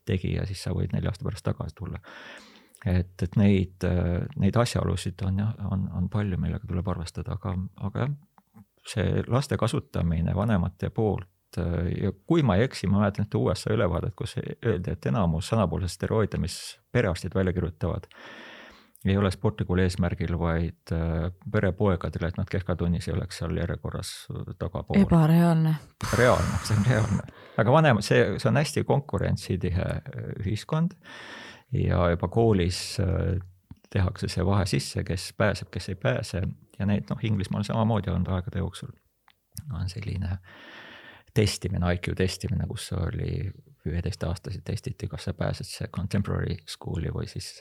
tegija, 0.09 0.47
siis 0.49 0.65
sa 0.65 0.73
võid 0.77 0.97
nelja 0.97 1.13
aasta 1.13 1.29
pärast 1.29 1.45
tagasi 1.45 1.77
tulla. 1.77 2.01
et, 2.87 3.23
et 3.23 3.37
neid, 3.37 3.85
neid 4.41 4.57
asjaolusid 4.57 5.27
on 5.29 5.45
jah, 5.45 5.53
on, 5.71 5.89
on 5.93 6.09
palju, 6.09 6.41
millega 6.41 6.65
tuleb 6.67 6.89
arvestada, 6.89 7.37
aga, 7.37 7.57
aga 7.89 8.07
jah, 8.07 8.19
see 8.87 9.23
laste 9.29 9.59
kasutamine 9.61 10.35
vanemate 10.35 10.91
poolt 10.95 11.29
ja 11.57 12.11
kui 12.29 12.43
ma 12.45 12.57
ei 12.57 12.67
eksi, 12.67 12.89
ma 12.89 13.01
mäletan 13.01 13.25
ühte 13.25 13.39
USA 13.41 13.73
ülevaadet, 13.73 14.15
kus 14.17 14.37
öeldi, 14.39 14.93
et 14.93 15.07
enamus 15.09 15.49
sanapoolseid 15.53 15.93
steroide, 15.93 16.41
mis 16.41 16.57
perearstid 16.93 17.35
välja 17.35 17.55
kirjutavad 17.57 18.09
ei 19.11 19.17
ole 19.17 19.31
sportlikul 19.31 19.79
eesmärgil, 19.85 20.35
vaid 20.39 20.93
äh, 20.93 21.31
perepoegadele, 21.53 22.31
et 22.31 22.39
nad 22.41 22.51
kesktunnis 22.51 23.09
ei 23.09 23.15
oleks 23.15 23.41
seal 23.43 23.57
järjekorras 23.57 24.13
tagapool. 24.59 25.01
ebareaalne. 25.03 25.75
reaalne, 26.19 26.61
see 26.65 26.79
on 26.79 26.87
reaalne, 26.91 27.27
aga 27.59 27.73
vanem, 27.73 28.03
see, 28.05 28.23
see 28.39 28.51
on 28.51 28.61
hästi 28.61 28.85
konkurentsitihe 28.89 29.89
äh, 29.91 30.31
ühiskond 30.43 30.97
ja 31.73 32.09
juba 32.15 32.29
koolis 32.29 32.81
äh, 33.03 33.37
tehakse 33.93 34.29
see 34.29 34.47
vahe 34.47 34.67
sisse, 34.67 35.05
kes 35.07 35.33
pääseb, 35.39 35.71
kes 35.75 35.89
ei 35.93 36.01
pääse 36.01 36.43
ja 36.79 36.87
neid 36.87 37.11
noh, 37.11 37.23
Inglismaal 37.23 37.67
samamoodi 37.67 38.11
olnud 38.11 38.33
aegade 38.35 38.59
jooksul 38.59 38.91
on 39.73 39.89
selline 39.89 40.39
testimine, 41.35 41.95
IQ 41.95 42.15
testimine, 42.17 42.67
kus 42.69 42.91
oli 42.97 43.51
üheteistaastaseid 43.87 44.65
testiti, 44.67 45.09
kas 45.09 45.29
sa 45.29 45.35
pääsed 45.37 45.69
see 45.69 45.89
contemporary 45.95 46.57
school'i 46.69 47.13
või 47.15 47.29
siis 47.31 47.61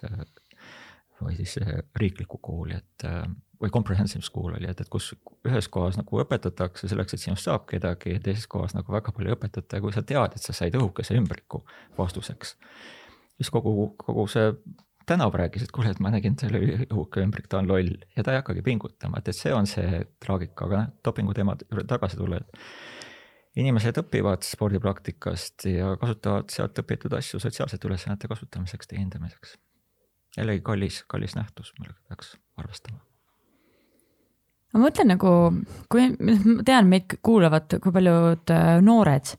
või 1.21 1.35
siis 1.37 1.57
riiklikku 1.99 2.39
kooli, 2.43 2.77
et 2.79 3.05
äh, 3.07 3.23
või 3.61 3.71
comprehensive 3.71 4.23
school 4.25 4.55
oli, 4.57 4.67
et, 4.69 4.81
et 4.81 4.89
kus 4.91 5.13
ühes 5.47 5.67
kohas 5.71 5.97
nagu 5.99 6.21
õpetatakse 6.21 6.89
selleks, 6.91 7.15
et 7.15 7.23
sinust 7.23 7.47
saab 7.47 7.67
kedagi 7.69 8.15
ja 8.15 8.23
teises 8.23 8.47
kohas 8.51 8.75
nagu 8.75 8.93
väga 8.93 9.13
palju 9.15 9.31
ei 9.31 9.37
õpetata 9.37 9.77
ja 9.77 9.83
kui 9.83 9.95
sa 9.95 10.03
tead, 10.03 10.35
et 10.35 10.43
sa 10.43 10.55
said 10.55 10.75
õhukese 10.77 11.17
ümbriku 11.19 11.63
vastuseks, 11.97 12.55
siis 13.39 13.51
kogu, 13.53 13.93
kogu 14.01 14.27
see 14.31 14.51
tänav 15.09 15.35
rääkis, 15.37 15.67
et 15.67 15.73
kuule, 15.73 15.91
et 15.93 16.01
ma 16.01 16.11
nägin, 16.13 16.35
et 16.35 16.43
seal 16.43 16.57
oli 16.57 16.79
õhuke 16.87 17.23
ümbrik, 17.23 17.47
ta 17.51 17.61
on 17.61 17.69
loll 17.69 17.93
ja 18.17 18.25
ta 18.25 18.33
ei 18.33 18.41
hakkagi 18.41 18.65
pingutama, 18.65 19.21
et, 19.21 19.31
et 19.31 19.37
see 19.37 19.53
on 19.53 19.69
see 19.69 20.01
traagika, 20.23 20.67
aga 20.67 20.81
noh, 20.81 20.95
dopingu 21.05 21.35
teema 21.37 21.57
juurde 21.61 21.87
tagasi 21.89 22.19
tulla, 22.19 22.41
et 22.41 23.61
inimesed 23.61 24.01
õpivad 24.01 24.43
spordipraktikast 24.43 25.69
ja 25.71 25.93
kasutavad 26.01 26.51
sealt 26.51 26.81
õpitud 26.81 27.13
asju 27.15 27.39
sotsiaalsete 27.39 27.87
ülesannete 27.87 28.27
kasutamiseks, 28.31 28.91
teenindamiseks 28.91 29.55
jällegi 30.37 30.63
kallis, 30.65 31.03
kallis 31.07 31.35
nähtus, 31.35 31.73
millega 31.79 31.99
peaks 32.09 32.35
arvestama. 32.57 32.99
ma 34.73 34.83
mõtlen 34.83 35.13
nagu, 35.13 35.31
kui, 35.91 36.09
ma 36.19 36.59
tean, 36.67 36.89
meid 36.91 37.17
kuulavad 37.23 37.77
kui 37.81 37.95
paljud 37.95 38.53
äh, 38.53 38.75
noored, 38.83 39.35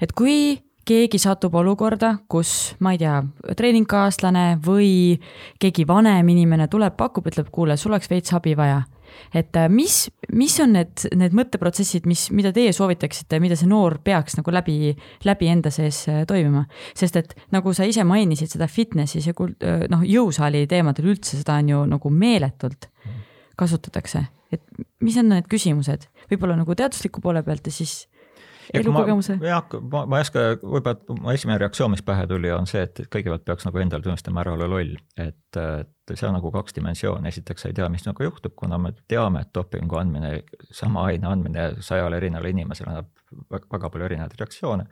et 0.00 0.14
kui 0.16 0.62
keegi 0.86 1.18
satub 1.18 1.54
olukorda, 1.58 2.12
kus 2.30 2.76
ma 2.78 2.94
ei 2.94 3.00
tea, 3.02 3.18
treeningkaaslane 3.58 4.60
või 4.62 5.16
keegi 5.58 5.86
vanem 5.88 6.28
inimene 6.30 6.68
tuleb, 6.70 6.94
pakub, 6.98 7.26
ütleb, 7.26 7.50
kuule, 7.50 7.76
sul 7.76 7.94
oleks 7.96 8.10
veits 8.12 8.34
abi 8.36 8.54
vaja 8.58 8.84
et 9.34 9.56
äh, 9.56 9.68
mis, 9.72 10.06
mis 10.36 10.56
on 10.62 10.74
need, 10.76 11.06
need 11.16 11.36
mõtteprotsessid, 11.36 12.08
mis, 12.08 12.26
mida 12.36 12.52
teie 12.56 12.72
soovitaksite, 12.76 13.40
mida 13.42 13.58
see 13.58 13.68
noor 13.70 13.98
peaks 14.04 14.38
nagu 14.38 14.54
läbi, 14.54 14.94
läbi 15.26 15.50
enda 15.52 15.72
sees 15.74 16.02
äh, 16.12 16.24
toimima? 16.28 16.66
sest 16.96 17.20
et 17.20 17.36
nagu 17.54 17.72
sa 17.76 17.86
ise 17.88 18.04
mainisid 18.06 18.52
seda 18.52 18.68
fitness'is 18.70 19.30
ja 19.30 19.36
äh, 19.36 19.86
noh, 19.92 20.04
jõusaali 20.06 20.66
teemadel 20.70 21.12
üldse 21.14 21.38
seda 21.40 21.60
on 21.62 21.72
ju 21.72 21.84
nagu 21.96 22.12
meeletult 22.12 22.90
kasutatakse, 23.56 24.26
et 24.52 24.62
mis 25.00 25.16
on 25.20 25.30
need 25.32 25.46
küsimused, 25.50 26.04
võib-olla 26.30 26.58
nagu 26.58 26.76
teadusliku 26.76 27.22
poole 27.24 27.42
pealt 27.46 27.70
ja 27.70 27.72
siis 27.72 28.04
elukogemuse? 28.74 29.38
jah, 29.42 29.64
ma, 29.92 30.04
ma 30.10 30.20
ei 30.20 30.26
oska, 30.26 30.44
võib-olla 30.62 31.18
mu 31.20 31.32
esimene 31.32 31.58
reaktsioon, 31.62 31.92
mis 31.94 32.04
pähe 32.06 32.26
tuli, 32.30 32.50
on 32.54 32.68
see, 32.70 32.82
et 32.86 33.02
kõigepealt 33.12 33.44
peaks 33.46 33.66
nagu 33.68 33.82
endale 33.82 34.04
tunnistama, 34.04 34.42
ära 34.42 34.54
ole 34.56 34.68
loll, 34.70 34.96
et, 35.22 35.60
et 35.60 36.14
see 36.14 36.28
on 36.28 36.36
nagu 36.38 36.52
kaks 36.54 36.76
dimensiooni, 36.76 37.30
esiteks 37.32 37.66
sa 37.66 37.70
ei 37.70 37.76
tea, 37.78 37.88
mis 37.92 38.06
nagu 38.06 38.26
juhtub, 38.26 38.54
kuna 38.58 38.78
me 38.82 38.92
teame, 39.10 39.44
et 39.46 39.52
dopingu 39.54 40.00
andmine, 40.00 40.32
sama 40.74 41.06
aine 41.10 41.30
andmine 41.30 41.68
sajale 41.84 42.20
erinevale 42.20 42.54
inimesele 42.54 42.92
annab 42.92 43.10
väga, 43.52 43.66
väga 43.72 43.92
palju 43.92 44.10
erinevaid 44.10 44.36
reaktsioone. 44.40 44.86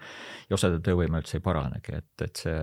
Ja 0.49 0.59
osade 0.59 0.81
töövõime 0.85 1.23
üldse 1.23 1.39
ei 1.39 1.45
paranegi, 1.45 2.01
et, 2.01 2.27
et 2.27 2.45
see 2.45 2.59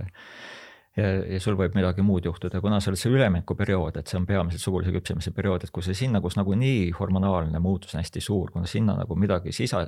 ja, 0.98 1.08
ja 1.36 1.40
sul 1.44 1.56
võib 1.60 1.76
midagi 1.78 2.04
muud 2.06 2.26
juhtuda, 2.28 2.60
kuna 2.64 2.82
see 2.84 2.92
on 2.92 3.00
see 3.00 3.12
üleminekuperiood, 3.14 4.00
et 4.02 4.12
see 4.12 4.20
on 4.20 4.26
peamiselt 4.28 4.64
sugulise 4.64 4.94
küpsemise 4.96 5.34
periood, 5.36 5.66
et 5.66 5.74
kui 5.74 5.86
sa 5.86 5.96
sinna, 5.98 6.22
kus 6.24 6.38
nagunii 6.40 6.92
hormonaalne 6.98 7.62
muutus 7.64 7.96
on 7.96 8.02
hästi 8.02 8.24
suur, 8.24 8.52
kuna 8.54 8.70
sinna 8.70 8.98
nagu 9.00 9.18
midagi 9.20 9.56
sisa, 9.56 9.86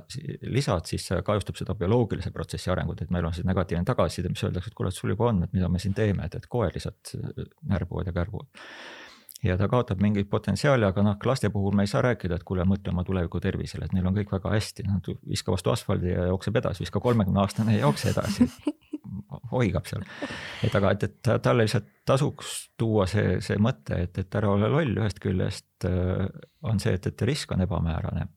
lisad, 0.48 0.88
siis 0.88 1.06
see 1.10 1.20
kahjustab 1.26 1.60
seda 1.60 1.76
bioloogilise 1.78 2.32
protsessi 2.34 2.72
arengut, 2.72 3.04
et 3.04 3.14
meil 3.14 3.28
on 3.28 3.36
siis 3.36 3.46
negatiivne 3.48 3.84
tagasiside, 3.88 4.32
mis 4.32 4.44
öeldakse, 4.46 4.72
et 4.72 4.78
kuule, 4.78 4.92
et 4.92 5.00
sul 5.00 5.14
juba 5.14 5.30
on, 5.30 5.44
et 5.46 5.56
mida 5.56 5.68
me 5.68 5.82
siin 5.82 5.96
teeme, 5.96 6.24
et, 6.24 6.36
et 6.40 6.50
kohe 6.50 6.70
lihtsalt 6.72 7.16
närbuvad 7.68 8.08
ja 8.08 8.16
kärbuvad. 8.16 8.64
Ja 9.44 9.58
ta 9.60 9.66
kaotab 9.68 10.00
mingit 10.00 10.30
potentsiaali, 10.32 10.86
aga 10.88 11.02
noh, 11.04 11.18
laste 11.28 11.50
puhul 11.52 11.74
me 11.76 11.84
ei 11.84 11.90
saa 11.90 12.00
rääkida, 12.06 12.38
et 12.38 12.46
kuule, 12.48 12.64
mõtle 12.64 12.94
oma 12.94 13.04
tuleviku 13.04 13.42
tervisele, 13.44 13.84
et 13.84 13.92
neil 13.92 14.08
on 14.08 14.16
kõik 14.16 14.32
väga 14.32 14.54
hästi, 14.54 14.86
nad 14.88 15.10
viska 15.28 15.52
vastu 15.52 15.74
asfaldi 15.74 16.14
ja 16.14 16.30
jookseb 16.30 16.56
edasi, 16.62 16.86
viska 16.86 17.02
kolmekümne 17.04 17.42
aastane 17.42 17.76
ja 17.76 17.84
jookse 17.84 18.14
edasi 18.14 18.48
hoigab 19.52 19.88
seal. 19.90 20.04
et 20.64 20.74
aga, 20.74 20.94
et, 20.94 21.08
et 21.08 21.32
talle 21.42 21.66
lihtsalt 21.66 21.90
tasuks 22.04 22.54
tuua 22.78 23.06
see, 23.10 23.38
see 23.44 23.58
mõte, 23.62 23.98
et, 24.06 24.18
et 24.18 24.40
ära 24.40 24.52
ole 24.52 24.70
loll, 24.70 24.96
ühest 25.00 25.20
küljest 25.24 25.88
äh, 25.88 26.26
on 26.62 26.80
see, 26.82 26.96
et, 26.98 27.06
et 27.12 27.28
risk 27.28 27.52
on 27.56 27.64
ebamäärane 27.64 28.28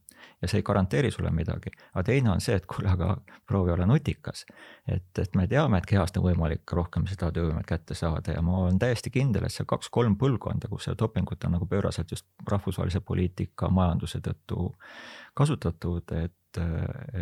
ja 0.42 0.48
see 0.48 0.62
ei 0.62 0.64
garanteeri 0.64 1.12
sulle 1.12 1.32
midagi. 1.34 1.72
aga 1.94 2.04
teine 2.04 2.32
on 2.32 2.42
see, 2.42 2.56
et 2.56 2.66
kuule, 2.70 2.90
aga 2.92 3.18
proovi 3.48 3.72
olla 3.74 3.86
nutikas. 3.86 4.46
et, 4.88 5.20
et 5.20 5.36
me 5.36 5.48
teame, 5.48 5.78
et 5.78 5.86
kehast 5.90 6.18
on 6.18 6.28
võimalik 6.28 6.74
rohkem 6.80 7.08
seda 7.10 7.32
töövõimet 7.34 7.66
kätte 7.66 7.96
saada 7.98 8.36
ja 8.36 8.42
ma 8.46 8.60
olen 8.64 8.80
täiesti 8.80 9.12
kindel, 9.14 9.48
et 9.48 9.56
see 9.56 9.66
kaks-kolm 9.66 10.18
põlvkonda, 10.22 10.70
kus 10.70 10.88
seda 10.88 10.98
dopingut 11.02 11.44
on 11.46 11.58
nagu 11.58 11.66
pööraselt 11.70 12.12
just 12.12 12.28
rahvusvahelise 12.48 13.02
poliitika, 13.02 13.70
majanduse 13.70 14.22
tõttu 14.22 14.72
kasutatud, 15.38 16.16
et, 16.18 16.62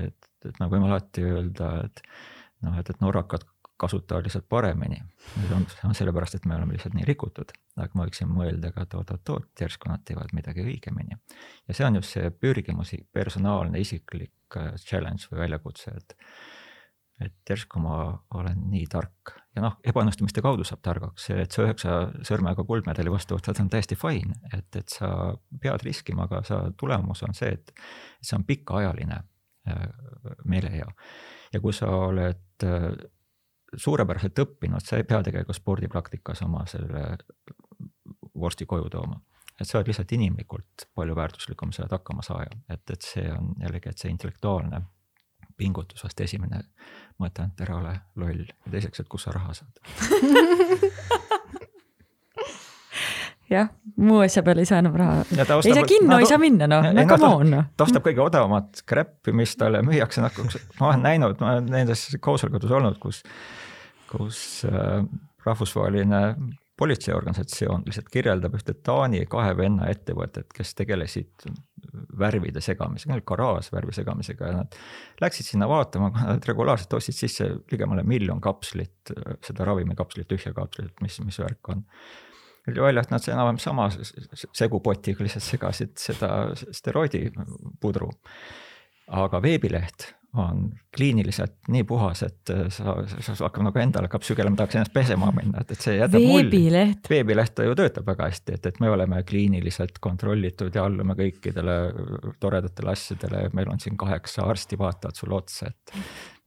et, 0.04 0.32
et 0.46 0.60
me 0.60 0.70
võime 0.72 0.92
alati 0.92 1.24
öelda, 1.24 1.72
et 1.86 2.04
noh, 2.66 2.80
et, 2.80 2.90
et 2.90 3.04
norrakad 3.04 3.48
kasutavad 3.78 4.28
lihtsalt 4.28 4.48
paremini. 4.50 5.02
nüüd 5.36 5.54
on, 5.56 5.66
see 5.72 5.88
on 5.90 5.96
sellepärast, 5.98 6.38
et 6.40 6.46
me 6.50 6.56
oleme 6.56 6.78
lihtsalt 6.78 6.96
nii 6.96 7.08
rikutud, 7.08 7.54
aga 7.76 7.90
ma 7.94 8.08
võiksin 8.08 8.32
mõelda 8.32 8.72
ka, 8.76 8.86
et 8.88 8.98
oot-oot-oot, 9.00 9.50
järsku 9.62 9.92
nad 9.92 10.04
teevad 10.08 10.32
midagi 10.38 10.64
õigemini. 10.64 11.20
ja 11.68 11.78
see 11.78 11.88
on 11.88 12.00
just 12.00 12.16
see 12.16 12.32
pürgimus, 12.32 12.94
personaalne, 13.14 13.80
isiklik 13.80 14.60
äh, 14.60 14.76
challenge 14.80 15.28
või 15.32 15.46
väljakutse, 15.46 15.96
et 15.96 16.18
et 17.24 17.50
järsku 17.50 17.80
ma 17.80 17.98
olen 18.36 18.66
nii 18.72 18.88
tark 18.92 19.32
ja 19.56 19.64
noh, 19.64 19.78
ebaõnnestumiste 19.88 20.44
kaudu 20.44 20.66
saab 20.68 20.82
targaks, 20.84 21.30
see, 21.30 21.38
et 21.46 21.56
sa 21.56 21.64
üheksa 21.64 22.00
sõrmega 22.28 22.66
kuldmedali 22.68 23.12
vastu 23.12 23.38
võtad, 23.38 23.62
on 23.64 23.70
täiesti 23.72 23.96
fine, 24.00 24.36
et, 24.54 24.68
et 24.76 24.92
sa 24.92 25.10
pead 25.62 25.86
riskima, 25.88 26.28
aga 26.28 26.42
sa 26.48 26.60
tulemus 26.78 27.24
on 27.24 27.38
see, 27.38 27.54
et 27.56 27.72
see 28.20 28.36
on 28.36 28.44
pikaajaline 28.48 29.22
äh, 29.22 29.86
meelehea. 30.44 30.90
ja 31.54 31.64
kui 31.64 31.76
sa 31.76 31.88
oled 32.10 32.68
äh, 32.68 32.90
suurepäraselt 33.76 34.40
õppinud, 34.40 34.84
sa 34.86 35.00
ei 35.00 35.08
pea 35.08 35.22
tegelikult 35.24 35.58
spordipraktikas 35.58 36.42
oma 36.46 36.66
selle 36.70 37.18
vorsti 38.36 38.66
koju 38.66 38.90
tooma. 38.90 39.22
et 39.60 39.68
sa 39.68 39.78
oled 39.78 39.88
lihtsalt 39.88 40.12
inimlikult 40.12 40.90
palju 40.96 41.16
väärtuslikum, 41.16 41.72
sa 41.72 41.84
oled 41.84 41.96
hakkamasaaja, 41.96 42.58
et, 42.70 42.90
et 42.92 43.02
see 43.02 43.30
on 43.32 43.54
jällegi, 43.62 43.90
et 43.90 43.98
see 43.98 44.12
intellektuaalne 44.12 44.82
pingutus 45.58 46.04
vast 46.04 46.20
esimene 46.22 46.60
mõte 47.20 47.46
on, 47.46 47.54
et 47.54 47.62
ära 47.64 47.78
ole 47.80 47.94
loll. 48.20 48.44
Ja 48.66 48.74
teiseks, 48.74 49.00
et 49.00 49.08
kust 49.12 49.30
sa 49.30 49.36
raha 49.36 49.56
saad 49.56 49.80
jah, 53.52 53.70
muu 54.02 54.22
asja 54.26 54.44
peale 54.46 54.64
ei 54.66 54.70
saa 54.70 54.82
enam 54.84 54.96
raha. 55.00 55.26
ei 55.32 55.46
saa 55.46 55.86
kinno 55.88 56.16
no,, 56.16 56.20
ei 56.24 56.30
saa 56.30 56.42
minna 56.42 56.70
noh, 56.72 56.90
no 56.96 57.06
come 57.10 57.30
on 57.30 57.54
noh. 57.54 57.70
ta 57.78 57.88
ostab 57.88 58.06
kõige 58.08 58.24
odavamat 58.26 58.82
crap'i, 58.90 59.36
mis 59.38 59.56
talle 59.60 59.84
müüakse, 59.86 60.24
noh, 60.24 60.42
ma 60.80 60.92
olen 60.92 61.06
näinud, 61.06 61.40
ma 61.44 61.56
olen 61.56 61.72
nendes 61.78 62.08
koosolekutes 62.22 62.74
olnud, 62.76 63.00
kus 63.02 63.24
kus 64.10 64.40
äh, 64.70 65.02
rahvusvaheline 65.46 66.22
politseiorganisatsioon 66.78 67.86
lihtsalt 67.88 68.10
kirjeldab 68.12 68.58
ühte 68.58 68.76
Taani 68.84 69.24
kahe 69.32 69.54
venna 69.58 69.88
ettevõtet, 69.92 70.50
kes 70.56 70.74
tegelesid 70.76 71.46
värvide 72.20 72.60
segamisega, 72.64 73.22
garaaž 73.28 73.70
värvi 73.72 73.96
segamisega 73.96 74.50
ja 74.50 74.58
nad 74.60 74.78
läksid 75.24 75.48
sinna 75.48 75.70
vaatama, 75.72 76.12
nad 76.18 76.48
regulaarselt 76.50 76.98
ostsid 76.98 77.16
sisse 77.16 77.48
ligemale 77.72 78.04
miljon 78.04 78.42
kapslit, 78.44 79.14
seda 79.46 79.68
ravimikapslit, 79.70 80.28
tühja 80.28 80.52
kapslit, 80.56 80.92
mis, 81.06 81.22
mis 81.24 81.40
värk 81.40 81.72
on 81.72 81.86
oli 82.72 82.82
välja, 82.82 83.06
et 83.06 83.14
nad 83.14 83.32
enam-vähem 83.32 83.62
sama 83.62 83.88
segupotiga 84.54 85.26
lihtsalt 85.26 85.46
segasid 85.46 85.98
seda 86.02 86.30
steroidipudru. 86.56 88.12
aga 89.06 89.42
veebileht 89.42 90.08
on 90.36 90.72
kliiniliselt 90.98 91.54
nii 91.72 91.84
puhas, 91.88 92.24
et 92.26 92.52
sa, 92.74 92.96
sa 93.08 93.36
hakkab 93.38 93.68
nagu 93.68 93.80
endale 93.80 94.10
hakkab 94.10 94.26
sügelema, 94.28 94.58
tahaks 94.60 94.76
ennast 94.76 94.94
pesema 94.96 95.30
minna, 95.36 95.62
et, 95.62 95.72
et 95.72 95.86
see 95.86 95.96
jätab 95.96 96.20
veebileht. 96.20 97.10
veebileht 97.10 97.62
ju 97.68 97.76
töötab 97.80 98.10
väga 98.10 98.30
hästi, 98.32 98.58
et, 98.58 98.66
et 98.72 98.82
me 98.84 98.90
oleme 98.92 99.22
kliiniliselt 99.28 100.02
kontrollitud 100.04 100.76
ja 100.76 100.88
allume 100.90 101.16
kõikidele 101.20 101.78
toredatele 102.44 102.92
asjadele, 102.96 103.46
meil 103.56 103.72
on 103.72 103.80
siin 103.84 103.96
kaheksa 104.00 104.50
arsti 104.50 104.80
vaatavad 104.82 105.22
sulle 105.22 105.40
otsa, 105.40 105.72
et 105.72 105.96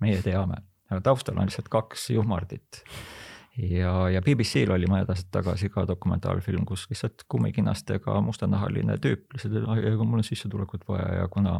meie 0.04 0.20
teame, 0.24 0.60
aga 0.90 1.00
taustal 1.08 1.38
on 1.38 1.48
lihtsalt 1.48 1.72
kaks 1.72 2.10
juhmardit 2.16 2.82
ja, 3.59 3.92
ja 4.12 4.22
BBC-l 4.22 4.72
oli 4.74 4.86
mõned 4.90 5.09
aastad 5.11 5.30
tagasi 5.34 5.70
ka 5.72 5.84
dokumentaalfilm, 5.88 6.64
kus 6.68 6.86
lihtsalt 6.90 7.24
kummikinnastega 7.30 8.20
mustanahaline 8.24 8.98
tüüp 9.02 9.34
lihtsalt, 9.34 9.59
et 9.59 9.98
mul 9.98 10.20
on 10.20 10.26
sissetulekut 10.26 10.86
vaja 10.88 11.22
ja 11.22 11.28
kuna 11.32 11.59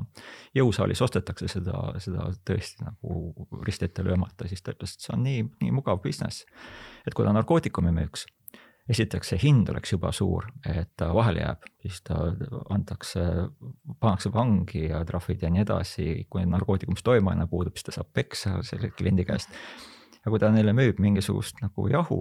jõusaalis 0.57 1.03
ostetakse 1.05 1.51
seda, 1.51 1.82
seda 2.03 2.30
tõesti 2.46 2.86
nagu 2.86 3.49
risti 3.66 3.88
ette 3.88 4.07
löömata, 4.07 4.49
siis 4.49 4.62
ta 4.62 4.76
ütles, 4.76 4.94
et 4.94 5.07
see 5.07 5.14
on 5.16 5.24
nii, 5.26 5.44
nii 5.64 5.74
mugav 5.74 6.03
business. 6.05 6.46
et 7.07 7.14
kui 7.14 7.26
ta 7.26 7.32
narkootikumi 7.34 7.92
müüks, 7.94 8.26
esiteks 8.88 9.34
see 9.34 9.42
hind 9.42 9.68
oleks 9.68 9.92
juba 9.92 10.12
suur, 10.14 10.46
et 10.68 10.90
ta 10.96 11.11
vahele 11.14 11.42
jääb, 11.42 11.68
siis 11.82 12.01
ta 12.07 12.20
antakse, 12.74 13.24
pannakse 14.01 14.32
vangi 14.32 14.86
ja 14.88 15.03
trahvid 15.09 15.42
ja 15.42 15.51
nii 15.53 15.66
edasi, 15.66 16.09
kui 16.30 16.46
narkootikumist 16.46 17.05
toimeaine 17.05 17.49
puudub, 17.51 17.76
siis 17.76 17.90
ta 17.90 17.99
saab 17.99 18.12
peksa 18.14 18.59
selle 18.66 18.92
kliendi 18.96 19.26
käest 19.28 19.53
ja 20.29 20.33
kui 20.33 20.41
ta 20.43 20.53
neile 20.53 20.76
müüb 20.76 21.01
mingisugust 21.01 21.62
nagu 21.64 21.89
jahu 21.89 22.20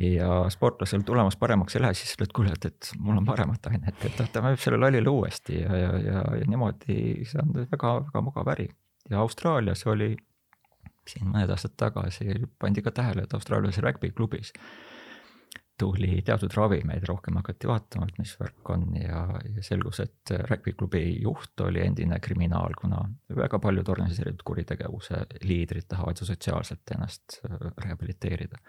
ja 0.00 0.44
sportlasel 0.54 1.02
tulemus 1.06 1.36
paremaks 1.36 1.76
ei 1.76 1.82
lähe, 1.82 1.96
siis 1.98 2.14
ütled, 2.14 2.32
kuule, 2.36 2.54
et, 2.54 2.64
et 2.70 2.92
mul 3.02 3.18
on 3.18 3.26
paremat 3.26 3.66
ainet, 3.72 4.06
et 4.06 4.20
ta 4.32 4.42
müüb 4.44 4.60
selle 4.62 4.78
lollile 4.78 5.10
uuesti 5.10 5.58
ja, 5.60 5.76
ja, 5.76 5.90
ja, 6.04 6.22
ja 6.40 6.46
niimoodi, 6.48 7.26
see 7.28 7.42
on 7.42 7.52
väga-väga 7.58 8.22
mugav 8.24 8.52
äri. 8.54 8.68
ja 9.10 9.18
Austraalias 9.24 9.82
oli 9.90 10.14
siin 11.10 11.26
mõned 11.26 11.50
aastad 11.50 11.74
tagasi 11.80 12.38
pandi 12.62 12.84
ka 12.86 12.94
tähele, 12.94 13.26
et 13.26 13.34
Austraalias 13.34 13.80
rugby-klubis 13.82 14.54
tuli 15.80 16.20
teatud 16.26 16.52
ravimeid, 16.56 17.04
rohkem 17.08 17.38
hakati 17.40 17.68
vaatama, 17.70 18.08
et 18.10 18.18
mis 18.20 18.32
värk 18.40 18.72
on 18.74 18.86
ja, 19.00 19.24
ja 19.56 19.64
selgus, 19.64 20.02
et 20.04 20.32
rugby-klubi 20.50 21.02
juht 21.22 21.64
oli 21.64 21.82
endine 21.84 22.20
kriminaal, 22.22 22.76
kuna 22.78 23.02
väga 23.36 23.60
paljud 23.62 23.88
organiseeritud 23.88 24.44
kuritegevuse 24.46 25.24
liidrid 25.44 25.88
tahavad 25.88 26.20
ju 26.20 26.28
sotsiaalselt 26.28 26.96
ennast 26.96 27.40
äh, 27.44 27.70
rehabiliteerida. 27.84 28.60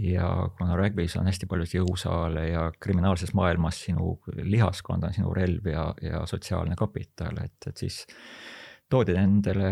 ja 0.00 0.48
kuna 0.58 0.76
rugby's 0.76 1.18
on 1.20 1.26
hästi 1.28 1.46
palju 1.46 1.66
jõusaale 1.68 2.46
ja 2.48 2.62
kriminaalses 2.80 3.34
maailmas 3.36 3.82
sinu 3.84 4.14
lihaskond 4.40 5.04
on 5.04 5.12
sinu 5.12 5.34
relv 5.36 5.66
ja, 5.68 5.90
ja 6.00 6.24
sotsiaalne 6.26 6.76
kapital, 6.80 7.42
et, 7.44 7.68
et 7.68 7.76
siis 7.76 8.06
toodi 8.92 9.14
nendele 9.16 9.70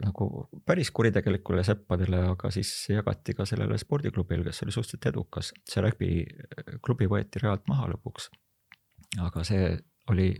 nagu 0.00 0.28
päris 0.66 0.90
kuritegelikule 0.94 1.64
seppadele, 1.66 2.22
aga 2.32 2.50
siis 2.54 2.70
jagati 2.90 3.36
ka 3.36 3.46
sellele 3.48 3.76
spordiklubile, 3.80 4.46
kes 4.46 4.64
oli 4.64 4.74
suhteliselt 4.74 5.10
edukas. 5.12 5.52
see 5.68 5.84
rugby 5.84 6.10
klubi 6.84 7.08
võeti 7.10 7.42
realt 7.42 7.68
maha 7.68 7.90
lõpuks. 7.92 8.30
aga 9.26 9.44
see 9.44 9.70
oli 10.12 10.32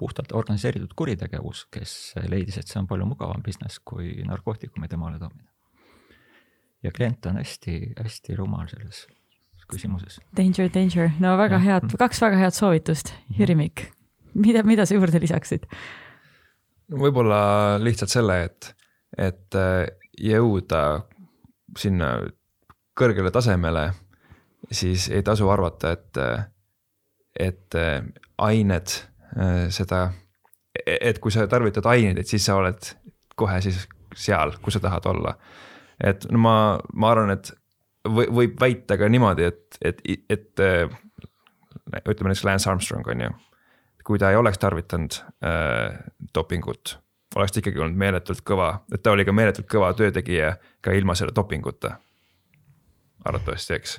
puhtalt 0.00 0.32
organiseeritud 0.32 0.94
kuritegevus, 0.96 1.66
kes 1.74 1.94
leidis, 2.32 2.56
et 2.58 2.70
see 2.70 2.80
on 2.80 2.88
palju 2.88 3.06
mugavam 3.10 3.42
business 3.44 3.82
kui 3.84 4.22
narkootikumi 4.26 4.88
temale 4.88 5.18
toomine. 5.18 5.48
ja 6.82 6.92
klient 6.96 7.26
on 7.26 7.40
hästi-hästi 7.42 8.36
rumal 8.38 8.68
selles 8.70 9.06
küsimuses. 9.70 10.20
Danger, 10.36 10.70
danger, 10.72 11.10
no 11.22 11.36
väga 11.38 11.58
ja. 11.58 11.64
head, 11.66 11.96
kaks 11.98 12.22
väga 12.22 12.38
head 12.40 12.56
soovitust, 12.56 13.12
Jüri 13.38 13.58
Mikk. 13.58 13.90
mida, 14.34 14.62
mida 14.62 14.86
sa 14.86 14.96
juurde 14.96 15.20
lisaksid? 15.20 15.66
Võib-olla 16.90 17.78
lihtsalt 17.82 18.12
selle, 18.12 18.36
et, 18.48 18.70
et 19.18 19.58
äh, 19.58 19.84
jõuda 20.20 20.82
sinna 21.78 22.14
kõrgele 22.98 23.30
tasemele, 23.32 23.90
siis 24.70 25.08
ei 25.14 25.22
tasu 25.26 25.48
arvata, 25.50 25.94
et, 25.96 26.20
et 27.38 27.78
äh, 27.78 28.02
ained 28.42 28.96
äh, 29.36 29.68
seda, 29.72 30.08
et 30.86 31.18
kui 31.22 31.32
sa 31.34 31.46
tarvitad 31.50 31.86
aineid, 31.90 32.20
et 32.20 32.28
siis 32.28 32.44
sa 32.46 32.58
oled 32.60 32.92
kohe 33.38 33.60
siis 33.64 33.86
seal, 34.16 34.56
kus 34.62 34.76
sa 34.76 34.84
tahad 34.84 35.06
olla. 35.06 35.36
et 36.00 36.24
no 36.32 36.40
ma, 36.40 36.54
ma 36.96 37.10
arvan, 37.12 37.34
et 37.36 37.52
või, 38.08 38.26
võib 38.32 38.60
väita 38.60 38.96
ka 38.98 39.08
niimoodi, 39.08 39.46
et, 39.46 39.78
et, 39.84 40.00
et 40.30 40.62
ütleme 42.08 42.30
näiteks 42.30 42.44
Lance 42.44 42.70
Armstrong 42.70 43.08
on 43.12 43.26
ju 43.26 43.30
kui 44.06 44.18
ta 44.18 44.30
ei 44.30 44.38
oleks 44.40 44.58
tarvitanud 44.58 45.18
äh, 45.44 45.98
dopingut, 46.34 46.98
oleks 47.36 47.52
ta 47.52 47.62
ikkagi 47.62 47.82
olnud 47.82 47.98
meeletult 48.00 48.44
kõva, 48.46 48.72
et 48.94 49.02
ta 49.02 49.14
oli 49.14 49.26
ka 49.28 49.34
meeletult 49.36 49.68
kõva 49.70 49.92
töötegija 49.98 50.54
ka 50.80 50.94
ilma 50.96 51.14
selle 51.18 51.34
dopinguta. 51.36 51.96
arvatavasti, 53.24 53.74
eks, 53.76 53.98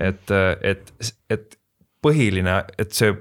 et, 0.00 0.30
et, 0.62 0.92
et 1.30 1.58
põhiline, 2.04 2.62
et 2.78 2.92
see 2.96 3.12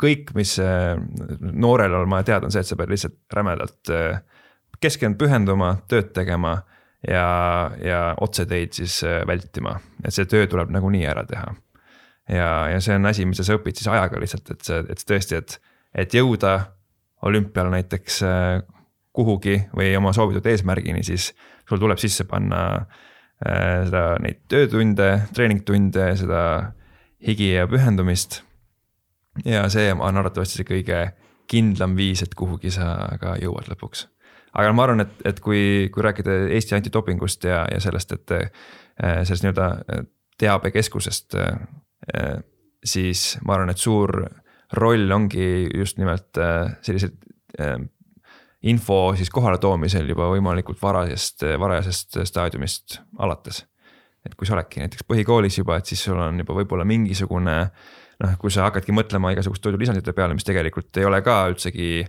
kõik, 0.00 0.34
mis 0.36 0.56
äh, 0.62 0.96
noorel 1.40 1.94
on 2.00 2.10
vaja 2.10 2.30
teada, 2.32 2.48
on 2.48 2.54
see, 2.54 2.64
et 2.64 2.70
sa 2.70 2.78
pead 2.78 2.92
lihtsalt 2.92 3.18
rämedalt 3.36 3.92
äh, 3.94 4.20
keskenduma, 4.80 5.18
pühenduma, 5.20 5.72
tööd 5.90 6.12
tegema 6.16 6.54
ja, 7.06 7.26
ja 7.84 8.00
otseteid 8.20 8.76
siis 8.76 9.00
äh, 9.04 9.20
vältima, 9.28 9.76
et 10.04 10.16
see 10.16 10.28
töö 10.30 10.48
tuleb 10.50 10.72
nagunii 10.72 11.04
ära 11.08 11.24
teha. 11.28 11.52
ja, 12.28 12.50
ja 12.74 12.80
see 12.80 12.96
on 12.96 13.10
asi, 13.10 13.26
mida 13.28 13.44
sa 13.46 13.58
õpid 13.58 13.80
siis 13.80 13.90
ajaga 13.92 14.22
lihtsalt, 14.22 14.54
et 14.54 14.64
see, 14.66 14.80
et 14.94 15.04
tõesti, 15.12 15.40
et 15.40 15.58
et 15.94 16.14
jõuda 16.14 16.58
olümpial 17.26 17.70
näiteks 17.70 18.22
äh, 18.22 18.62
kuhugi 19.12 19.56
või 19.76 19.92
oma 19.98 20.12
soovitud 20.16 20.46
eesmärgini, 20.46 21.02
siis 21.04 21.30
sul 21.68 21.80
tuleb 21.80 21.98
sisse 22.00 22.24
panna 22.30 22.60
äh, 22.76 23.86
seda, 23.88 24.04
neid 24.22 24.44
töötunde, 24.48 25.10
treeningtunde, 25.34 26.12
seda 26.20 26.42
higi 27.26 27.52
ja 27.54 27.66
pühendumist. 27.68 28.42
ja 29.44 29.68
see 29.68 29.92
on 29.92 30.16
arvatavasti 30.16 30.60
see 30.60 30.68
kõige 30.68 31.02
kindlam 31.50 31.96
viis, 31.96 32.22
et 32.22 32.34
kuhugi 32.34 32.70
sa 32.70 33.16
ka 33.20 33.36
jõuad 33.42 33.68
lõpuks. 33.72 34.06
aga 34.54 34.72
ma 34.72 34.86
arvan, 34.86 35.04
et, 35.04 35.12
et 35.24 35.40
kui, 35.40 35.90
kui 35.92 36.02
rääkida 36.02 36.46
Eesti 36.56 36.74
antidopingust 36.78 37.44
ja, 37.44 37.66
ja 37.72 37.80
sellest, 37.80 38.12
et 38.12 38.36
äh, 38.36 39.20
sellest 39.24 39.44
nii-öelda 39.44 40.06
teabekeskusest, 40.40 41.34
siis 42.84 43.22
ma 43.44 43.58
arvan, 43.58 43.70
et 43.74 43.78
suur 43.78 44.22
roll 44.72 45.10
ongi 45.10 45.68
just 45.74 45.98
nimelt 45.98 46.38
äh, 46.38 46.76
sellised 46.82 47.16
äh, 47.60 47.78
info 48.62 49.14
siis 49.16 49.30
kohaletoomisel 49.32 50.08
juba 50.12 50.28
võimalikult 50.30 50.80
varasest, 50.82 51.46
varajasest 51.58 52.20
staadiumist 52.28 53.00
alates. 53.18 53.64
et 54.26 54.34
kui 54.36 54.44
sa 54.44 54.52
oledki 54.52 54.82
näiteks 54.82 55.06
põhikoolis 55.08 55.56
juba, 55.58 55.78
et 55.80 55.88
siis 55.88 56.02
sul 56.04 56.18
on 56.20 56.42
juba 56.42 56.54
võib-olla 56.58 56.84
mingisugune 56.84 57.54
noh, 58.20 58.34
kui 58.40 58.52
sa 58.52 58.66
hakkadki 58.66 58.92
mõtlema 58.92 59.32
igasuguste 59.32 59.64
toidulisandite 59.64 60.12
peale, 60.12 60.36
mis 60.36 60.44
tegelikult 60.44 61.00
ei 61.00 61.08
ole 61.08 61.22
ka 61.24 61.38
üldsegi 61.48 62.04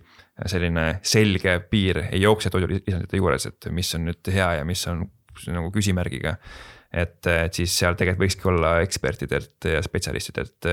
selline 0.52 0.86
selge 1.08 1.56
piir, 1.72 2.02
ei 2.10 2.20
jookse 2.26 2.52
toidulisandite 2.52 3.20
juures, 3.22 3.48
et 3.48 3.70
mis 3.72 3.96
on 3.96 4.10
nüüd 4.10 4.32
hea 4.36 4.50
ja 4.60 4.68
mis 4.68 4.84
on 4.92 5.06
nagu 5.48 5.72
küsimärgiga. 5.72 6.36
et, 6.92 7.24
et 7.28 7.54
siis 7.56 7.72
seal 7.80 7.96
tegelikult 7.96 8.26
võikski 8.26 8.52
olla 8.52 8.74
ekspertidelt 8.84 9.72
ja 9.72 9.80
spetsialistidelt 9.86 10.68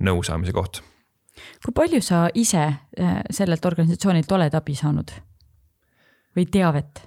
nõu 0.00 0.22
saamise 0.24 0.56
koht 0.56 0.80
kui 1.64 1.74
palju 1.76 2.00
sa 2.04 2.24
ise 2.34 2.62
äh, 2.64 3.20
sellelt 3.30 3.64
organisatsioonilt 3.66 4.32
oled 4.36 4.56
abi 4.56 4.76
saanud 4.78 5.12
või 6.36 6.46
teavet? 6.52 7.02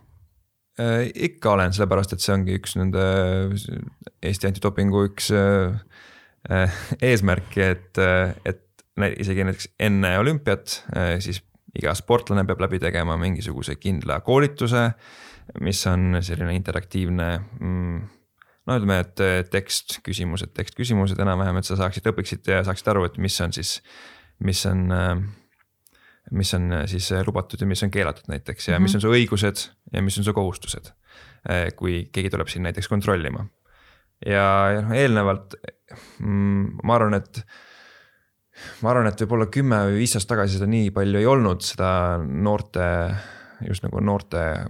Äh, 0.80 1.08
ikka 1.30 1.54
olen, 1.54 1.74
sellepärast 1.76 2.16
et 2.16 2.24
see 2.24 2.36
ongi 2.36 2.58
üks 2.58 2.78
nende 2.80 3.04
Eesti 4.24 4.50
antidopingu 4.50 5.06
üks 5.10 5.30
äh, 5.36 6.80
eesmärki, 7.02 7.62
et, 7.64 8.02
et 8.46 8.60
isegi 9.24 9.46
näiteks 9.48 9.70
enne 9.82 10.10
olümpiat, 10.20 10.74
siis 11.24 11.40
iga 11.80 11.94
sportlane 11.98 12.44
peab 12.46 12.60
läbi 12.62 12.82
tegema 12.84 13.16
mingisuguse 13.18 13.78
kindla 13.80 14.20
koolituse, 14.26 14.90
mis 15.64 15.80
on 15.88 16.20
selline 16.20 16.52
interaktiivne 16.58 17.30
mm, 17.40 18.04
no 18.68 18.78
ütleme, 18.80 19.00
et 19.04 19.50
tekst, 19.52 19.98
küsimused, 20.06 20.54
tekst, 20.58 20.76
küsimused 20.78 21.20
enam-vähem, 21.20 21.60
et 21.60 21.68
sa 21.68 21.78
saaksid, 21.80 22.08
õpiksid 22.14 22.52
ja 22.52 22.62
saaksid 22.68 22.92
aru, 22.94 23.08
et 23.08 23.18
mis 23.22 23.40
on 23.44 23.56
siis 23.56 23.78
mis 24.40 24.66
on, 24.66 24.86
äh, 24.92 25.18
mis 26.32 26.54
on 26.54 26.72
äh, 26.72 26.86
siis 26.90 27.12
äh, 27.12 27.24
lubatud 27.28 27.62
ja 27.62 27.68
mis 27.68 27.84
on 27.84 27.92
keelatud 27.92 28.30
näiteks 28.32 28.68
ja 28.68 28.74
mm 28.74 28.78
-hmm. 28.78 28.84
mis 28.84 28.96
on 28.96 29.02
su 29.02 29.12
õigused 29.12 29.68
ja 29.94 30.02
mis 30.02 30.18
on 30.18 30.24
su 30.24 30.34
kohustused. 30.34 30.94
kui 31.76 32.10
keegi 32.12 32.30
tuleb 32.30 32.48
sind 32.48 32.64
näiteks 32.64 32.88
kontrollima. 32.88 33.46
ja, 34.26 34.72
ja 34.72 34.82
noh, 34.82 34.92
eelnevalt 34.96 35.56
mm, 36.20 36.78
ma 36.84 36.96
arvan, 36.96 37.14
et 37.14 37.46
ma 38.82 38.90
arvan, 38.90 39.08
et 39.08 39.22
võib-olla 39.22 39.46
kümme 39.52 39.76
või 39.90 39.98
viis 39.98 40.16
aastat 40.16 40.38
tagasi 40.38 40.54
seda 40.54 40.70
nii 40.72 40.92
palju 40.92 41.20
ei 41.20 41.26
olnud, 41.26 41.62
seda 41.62 42.18
noorte, 42.24 43.16
just 43.68 43.84
nagu 43.84 44.00
noorte 44.00 44.66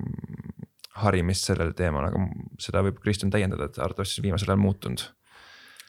harimist 1.04 1.50
sellel 1.50 1.74
teemal, 1.78 2.06
aga 2.10 2.26
seda 2.62 2.82
võib 2.82 3.00
Kristjan 3.04 3.32
täiendada, 3.34 3.66
et 3.66 3.78
arvatavasti 3.78 4.16
see 4.16 4.22
on 4.22 4.28
viimasel 4.30 4.50
ajal 4.50 4.62
muutunud. 4.62 5.06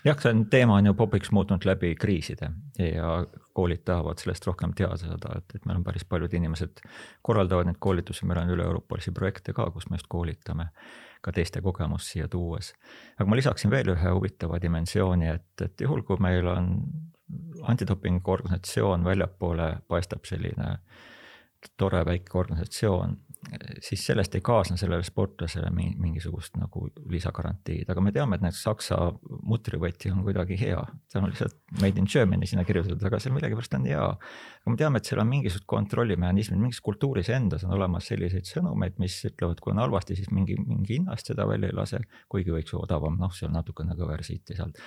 Jah, 0.04 0.20
see 0.20 0.30
on, 0.30 0.44
teema 0.50 0.76
on 0.80 0.86
ju 0.86 0.94
popiks 0.94 1.30
muutunud 1.32 1.64
läbi 1.64 1.94
kriiside 1.94 2.50
ja 2.78 3.16
koolid 3.54 3.84
tahavad 3.84 4.18
sellest 4.18 4.46
rohkem 4.46 4.74
teada 4.76 4.96
saada, 5.00 5.38
et, 5.38 5.56
et 5.56 5.66
meil 5.66 5.78
on 5.80 5.86
päris 5.86 6.04
paljud 6.08 6.34
inimesed 6.34 6.82
korraldavad 7.22 7.70
neid 7.70 7.80
koolitusi, 7.80 8.26
meil 8.26 8.42
on 8.42 8.52
üle-euroopalisi 8.56 9.14
projekte 9.14 9.54
ka, 9.56 9.70
kus 9.70 9.88
me 9.90 10.00
just 10.00 10.10
koolitame 10.12 10.68
ka 11.24 11.32
teiste 11.32 11.62
kogemust 11.64 12.12
siia 12.12 12.28
tuues. 12.28 12.74
aga 13.16 13.28
ma 13.30 13.38
lisaksin 13.38 13.72
veel 13.72 13.94
ühe 13.94 14.14
huvitava 14.16 14.60
dimensiooni, 14.60 15.30
et, 15.30 15.50
et 15.64 15.86
juhul, 15.86 16.02
kui 16.04 16.20
meil 16.20 16.46
on 16.52 16.70
antidopingu 17.62 18.30
organisatsioon 18.30 19.04
väljapoole 19.04 19.70
paistab 19.88 20.26
selline 20.28 20.76
tore 21.80 22.04
väike 22.04 22.38
organisatsioon, 22.38 23.16
siis 23.82 24.02
sellest 24.06 24.34
ei 24.34 24.42
kaasne 24.44 24.76
sellele 24.80 25.04
sportlasele 25.06 25.70
mingisugust 25.74 26.56
nagu 26.58 26.86
lisagarantiid, 27.10 27.88
aga 27.90 28.04
me 28.04 28.12
teame, 28.14 28.38
et 28.38 28.44
näiteks 28.44 28.62
Saksa 28.66 28.98
mutrivõti 29.46 30.12
on 30.12 30.22
kuidagi 30.26 30.58
hea, 30.60 30.80
seal 31.10 31.24
on 31.24 31.32
lihtsalt 31.32 31.56
made 31.82 32.00
in 32.00 32.08
Germany 32.10 32.48
sinna 32.50 32.64
kirjutatud, 32.68 33.02
aga 33.08 33.20
seal 33.22 33.34
millegipärast 33.36 33.76
on 33.78 33.88
hea. 33.90 34.04
aga 34.04 34.74
me 34.74 34.80
teame, 34.80 35.00
et 35.00 35.10
seal 35.10 35.22
on 35.22 35.30
mingisugused 35.30 35.68
kontrollimehhanismid, 35.70 36.60
mingis 36.60 36.80
kultuuris 36.84 37.30
endas 37.34 37.66
on 37.68 37.74
olemas 37.78 38.08
selliseid 38.10 38.48
sõnumeid, 38.48 38.98
mis 39.02 39.18
ütlevad, 39.30 39.60
kui 39.60 39.74
on 39.74 39.82
halvasti, 39.84 40.18
siis 40.20 40.32
mingi, 40.34 40.58
mingi 40.60 40.98
hinnast 40.98 41.32
seda 41.32 41.48
välja 41.48 41.70
ei 41.70 41.76
lase, 41.76 42.02
kuigi 42.32 42.54
võiks 42.54 42.74
ju 42.74 42.82
odavam, 42.82 43.18
noh, 43.20 43.34
seal 43.34 43.52
natukene 43.54 43.98
kõversiiti 43.98 44.56
sealt 44.58 44.80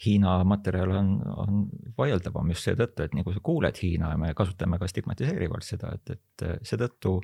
Hiina 0.00 0.38
materjal 0.48 0.94
on, 0.96 1.08
on 1.44 1.64
vaieldavam 1.98 2.52
just 2.54 2.68
seetõttu, 2.68 3.04
et 3.04 3.16
nii 3.16 3.24
kui 3.26 3.34
sa 3.36 3.42
kuuled 3.44 3.80
Hiina 3.82 4.14
ja 4.14 4.20
me 4.20 4.32
kasutame 4.36 4.78
ka 4.80 4.88
stigmatiseerivalt 4.88 5.66
seda, 5.66 5.92
et, 5.98 6.14
et 6.16 6.46
seetõttu 6.64 7.18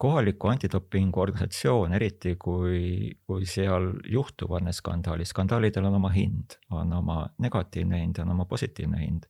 kohaliku 0.00 0.48
antidopingu 0.48 1.20
organisatsioon, 1.20 1.92
eriti 1.92 2.34
kui, 2.40 3.10
kui 3.26 3.46
seal 3.46 3.90
juhtuvad 4.08 4.64
need 4.64 4.76
skandaalid, 4.78 5.28
skandaalidel 5.28 5.90
on 5.90 5.98
oma 5.98 6.10
hind, 6.14 6.56
on 6.72 6.94
oma 6.96 7.18
negatiivne 7.44 8.00
hind, 8.00 8.22
on 8.22 8.32
oma 8.36 8.46
positiivne 8.48 9.02
hind. 9.02 9.28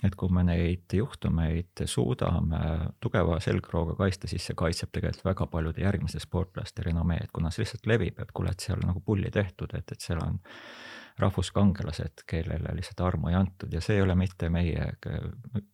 et 0.00 0.14
kui 0.16 0.32
me 0.32 0.40
neid 0.48 0.94
juhtumeid 0.96 1.82
suudame 1.84 2.60
tugeva 3.04 3.36
selgrooga 3.44 3.98
kaitsta, 3.98 4.30
siis 4.30 4.46
see 4.48 4.56
kaitseb 4.56 4.88
tegelikult 4.96 5.26
väga 5.28 5.46
paljude 5.52 5.82
järgmiste 5.84 6.22
sportlaste 6.24 6.86
renomeed, 6.86 7.28
kuna 7.36 7.52
see 7.52 7.66
lihtsalt 7.66 7.84
levib, 7.86 8.18
et 8.18 8.32
kuule, 8.32 8.54
et 8.54 8.64
seal 8.64 8.80
on 8.80 8.94
nagu 8.94 9.02
pulli 9.04 9.30
tehtud, 9.30 9.76
et, 9.76 9.92
et 9.92 10.08
seal 10.08 10.22
on 10.24 10.40
rahvuskangelased, 11.18 12.24
kellele 12.26 12.74
lihtsalt 12.76 13.00
armu 13.04 13.28
ei 13.28 13.38
antud. 13.38 13.72
Ja 13.72 13.80
see 13.84 13.98
ei 13.98 14.02
ole 14.02 14.14
mitte 14.14 14.48
meie 14.52 14.92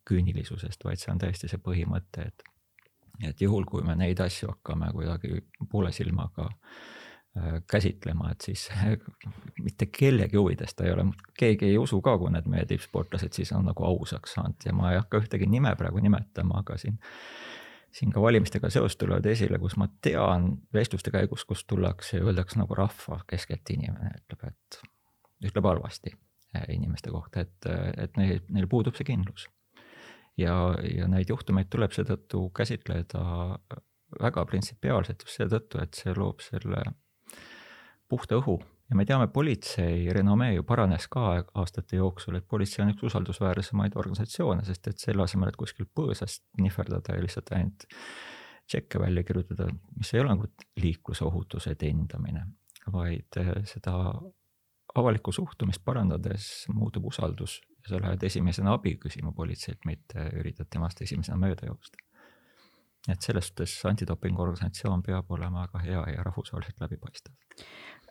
küünilisusest, 0.07 0.85
vaid 0.85 1.01
see 1.01 1.11
on 1.13 1.21
täiesti 1.23 1.51
see 1.51 1.61
põhimõte, 1.63 2.29
et 2.31 2.47
et 3.25 3.41
juhul, 3.41 3.63
kui 3.65 3.81
me 3.81 3.95
neid 3.97 4.19
asju 4.21 4.51
hakkame 4.51 4.91
kuidagi 4.93 5.39
poole 5.71 5.89
silmaga 5.91 6.43
äh, 6.51 7.63
käsitlema, 7.71 8.29
et 8.31 8.45
siis 8.45 8.67
mitte 9.65 9.87
kellegi 9.89 10.37
huvides 10.37 10.77
ta 10.77 10.85
ei 10.85 10.93
ole, 10.93 11.07
keegi 11.39 11.71
ei 11.71 11.79
usu 11.81 11.97
ka, 12.05 12.13
kui 12.21 12.29
need 12.35 12.45
meie 12.45 12.67
tippsportlased 12.69 13.33
siis 13.33 13.51
on 13.57 13.65
nagu 13.65 13.87
ausaks 13.89 14.37
saanud. 14.37 14.61
Ja 14.65 14.75
ma 14.77 14.91
ei 14.91 15.01
hakka 15.01 15.23
ühtegi 15.23 15.49
nime 15.49 15.73
praegu 15.79 16.03
nimetama, 16.03 16.61
aga 16.61 16.77
siin 16.77 16.99
siin 17.91 18.11
ka 18.13 18.21
valimistega 18.21 18.69
seoses 18.69 18.97
tulevad 18.99 19.25
esile, 19.25 19.57
kus 19.59 19.77
ma 19.79 19.87
tean 20.01 20.51
vestluste 20.73 21.11
käigus, 21.13 21.45
kus 21.49 21.63
tullakse 21.65 22.19
ja 22.19 22.25
öeldakse 22.25 22.59
nagu 22.59 22.75
rahva 22.77 23.21
keskelt 23.29 23.69
inimene 23.73 24.11
ütleb, 24.19 24.51
et 24.51 24.79
ütleb 25.43 25.67
halvasti 25.69 26.13
äh, 26.13 26.65
inimeste 26.75 27.13
kohta, 27.13 27.45
et, 27.45 27.69
et 27.97 28.17
neil, 28.17 28.41
neil 28.53 28.69
puudub 28.71 28.97
see 28.97 29.07
kindlus. 29.07 29.47
ja, 30.37 30.55
ja 30.83 31.07
neid 31.09 31.29
juhtumeid 31.29 31.69
tuleb 31.73 31.93
seetõttu 31.95 32.49
käsitleda 32.55 33.23
väga 34.21 34.45
printsipiaalselt 34.45 35.23
just 35.25 35.41
seetõttu, 35.41 35.81
et 35.81 35.97
see 35.97 36.13
loob 36.15 36.41
selle 36.45 36.83
puhta 38.07 38.37
õhu 38.39 38.57
ja 38.89 38.95
me 38.95 39.05
teame, 39.05 39.27
politsei 39.33 40.07
renomee 40.13 40.53
ju 40.55 40.63
paranes 40.67 41.07
ka 41.11 41.25
aastate 41.59 41.99
jooksul, 41.99 42.37
et 42.39 42.47
politsei 42.47 42.83
on 42.85 42.93
üks 42.93 43.03
usaldusväärsemaid 43.09 43.97
organisatsioone, 43.99 44.63
sest 44.67 44.87
et 44.91 45.03
selle 45.03 45.25
asemel, 45.25 45.51
et 45.51 45.59
kuskil 45.59 45.89
põõsast 45.99 46.45
nihverdada 46.61 47.17
ja 47.17 47.25
lihtsalt 47.25 47.51
ainult 47.57 47.87
tšekke 48.67 48.99
välja 48.99 49.23
kirjutada, 49.27 49.67
mis 49.95 50.13
ei 50.13 50.21
ole 50.23 50.33
nagu 50.35 50.47
liiklusohutuse 50.81 51.75
teenindamine, 51.79 52.45
vaid 52.91 53.39
eh, 53.39 53.53
seda 53.67 53.97
avalikku 54.97 55.31
suhtumist 55.31 55.83
parandades 55.85 56.65
muutub 56.73 57.05
usaldus 57.11 57.59
ja 57.83 57.93
sa 57.93 58.01
lähed 58.01 58.23
esimesena 58.23 58.73
abi 58.77 58.97
küsima 59.01 59.31
politseilt, 59.35 59.85
mitte 59.85 60.29
üritad 60.39 60.69
temast 60.73 61.01
esimesena 61.01 61.37
mööda 61.41 61.69
joosta. 61.69 62.03
et 63.07 63.23
selles 63.23 63.47
suhtes 63.47 63.73
antidopingu 63.87 64.41
organisatsioon 64.43 65.03
peab 65.03 65.29
olema 65.31 65.61
väga 65.63 65.79
hea 65.79 66.01
ja 66.11 66.23
rahvusvaheliselt 66.27 66.81
läbipaistev. 66.83 67.33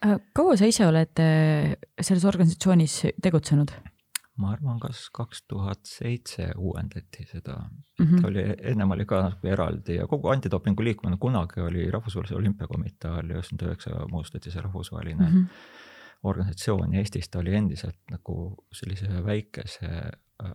Äh, 0.07 0.15
kaua 0.33 0.57
sa 0.57 0.65
ise 0.65 0.87
oled 0.87 1.21
äh, 1.21 1.75
selles 2.01 2.25
organisatsioonis 2.25 3.03
tegutsenud? 3.23 3.75
ma 4.37 4.51
arvan, 4.53 4.79
kas 4.81 5.07
kaks 5.17 5.43
tuhat 5.49 5.89
seitse 5.89 6.51
uuendati 6.57 7.25
seda 7.25 7.55
mm, 7.57 8.07
-hmm. 8.07 8.27
oli, 8.29 8.43
ennem 8.73 8.91
oli 8.91 9.07
ka 9.09 9.23
nagu 9.23 9.49
eraldi 9.49 9.97
ja 9.97 10.07
kogu 10.07 10.29
antidopingu 10.29 10.85
liikumine 10.85 11.17
kunagi 11.21 11.61
oli 11.61 11.91
Rahvusvahelise 11.91 12.37
Olümpiakomitee 12.37 13.11
all 13.11 13.31
ja 13.31 13.39
üheksakümmend 13.39 13.69
üheksa 13.69 14.09
moodustati 14.11 14.51
see 14.51 14.63
rahvusvaheline 14.63 15.31
mm 15.31 15.37
-hmm 15.37 15.85
organisatsioon 16.23 16.95
ja 16.95 17.03
Eestis 17.03 17.29
ta 17.31 17.39
oli 17.39 17.55
endiselt 17.55 17.99
nagu 18.11 18.55
sellise 18.75 19.25
väikese 19.25 19.89
äh, 19.91 20.55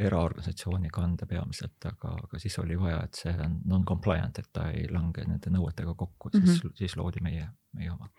eraorganisatsiooni 0.00 0.90
kande 0.92 1.26
peamiselt, 1.26 1.78
aga, 1.88 2.14
aga 2.24 2.40
siis 2.40 2.58
oli 2.62 2.78
vaja, 2.80 3.02
et 3.04 3.20
see 3.22 3.34
on 3.44 3.58
non-compliant, 3.68 4.38
et 4.38 4.50
ta 4.52 4.68
ei 4.72 4.86
lange 4.90 5.24
nende 5.28 5.52
nõuetega 5.52 5.94
kokku, 5.94 6.32
siis 6.32 6.44
mm, 6.44 6.56
-hmm. 6.56 6.76
siis 6.78 6.96
loodi 6.96 7.22
meie, 7.24 7.46
meie 7.76 7.90
oma. 7.92 8.10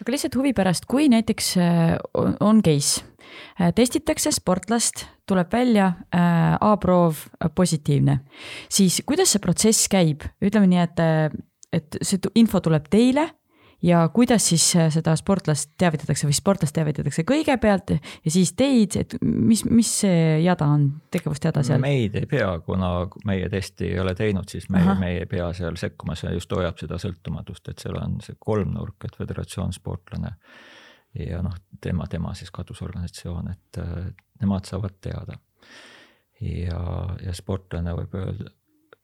aga 0.00 0.12
lihtsalt 0.12 0.36
huvi 0.36 0.52
pärast, 0.52 0.86
kui 0.90 1.08
näiteks 1.08 1.56
äh, 1.56 1.96
on 2.40 2.62
case, 2.62 3.04
äh, 3.60 3.72
testitakse 3.74 4.32
sportlast, 4.32 5.06
tuleb 5.26 5.52
välja 5.52 5.86
äh, 5.86 6.56
A-proov 6.60 7.26
positiivne, 7.54 8.20
siis 8.68 9.02
kuidas 9.06 9.32
see 9.32 9.40
protsess 9.40 9.88
käib, 9.88 10.26
ütleme 10.42 10.66
nii, 10.66 10.86
et, 10.86 11.04
et 11.72 12.02
see 12.02 12.18
info 12.34 12.60
tuleb 12.60 12.90
teile 12.90 13.30
ja 13.82 14.08
kuidas 14.12 14.48
siis 14.48 14.64
äh, 14.76 14.88
seda 14.92 15.14
sportlast 15.16 15.72
teavitatakse 15.80 16.28
või 16.28 16.36
sportlast 16.36 16.74
teavitatakse 16.76 17.24
kõigepealt 17.28 17.94
ja 17.96 18.32
siis 18.32 18.52
teid, 18.58 18.96
et 19.00 19.16
mis, 19.22 19.64
mis 19.64 19.92
see 20.02 20.40
jada 20.44 20.68
on, 20.74 20.86
tegevusjada 21.12 21.62
seal? 21.66 21.80
meid 21.82 22.18
ei 22.20 22.28
pea, 22.30 22.50
kuna 22.66 22.92
meie 23.28 23.48
testi 23.52 23.90
ei 23.92 24.00
ole 24.02 24.14
teinud, 24.18 24.48
siis 24.50 24.68
me, 24.72 24.82
me 25.00 25.14
ei 25.18 25.26
pea 25.30 25.50
seal 25.56 25.78
sekkuma, 25.80 26.18
see 26.18 26.34
just 26.36 26.52
hoiab 26.56 26.78
seda 26.80 27.00
sõltumatust, 27.00 27.72
et 27.72 27.82
seal 27.82 27.98
on 28.00 28.20
see 28.24 28.38
kolmnurk, 28.38 29.08
et 29.08 29.16
föderatsioon, 29.18 29.72
sportlane 29.76 30.36
ja 31.18 31.40
noh, 31.42 31.56
tema, 31.82 32.06
tema 32.10 32.34
siis 32.38 32.52
katusorganisatsioon, 32.54 33.50
et 33.50 33.80
nemad 34.40 34.68
saavad 34.68 35.00
teada. 35.00 35.38
ja, 36.40 36.80
ja 37.24 37.32
sportlane 37.36 37.92
võib 37.96 38.14
öelda, 38.16 38.52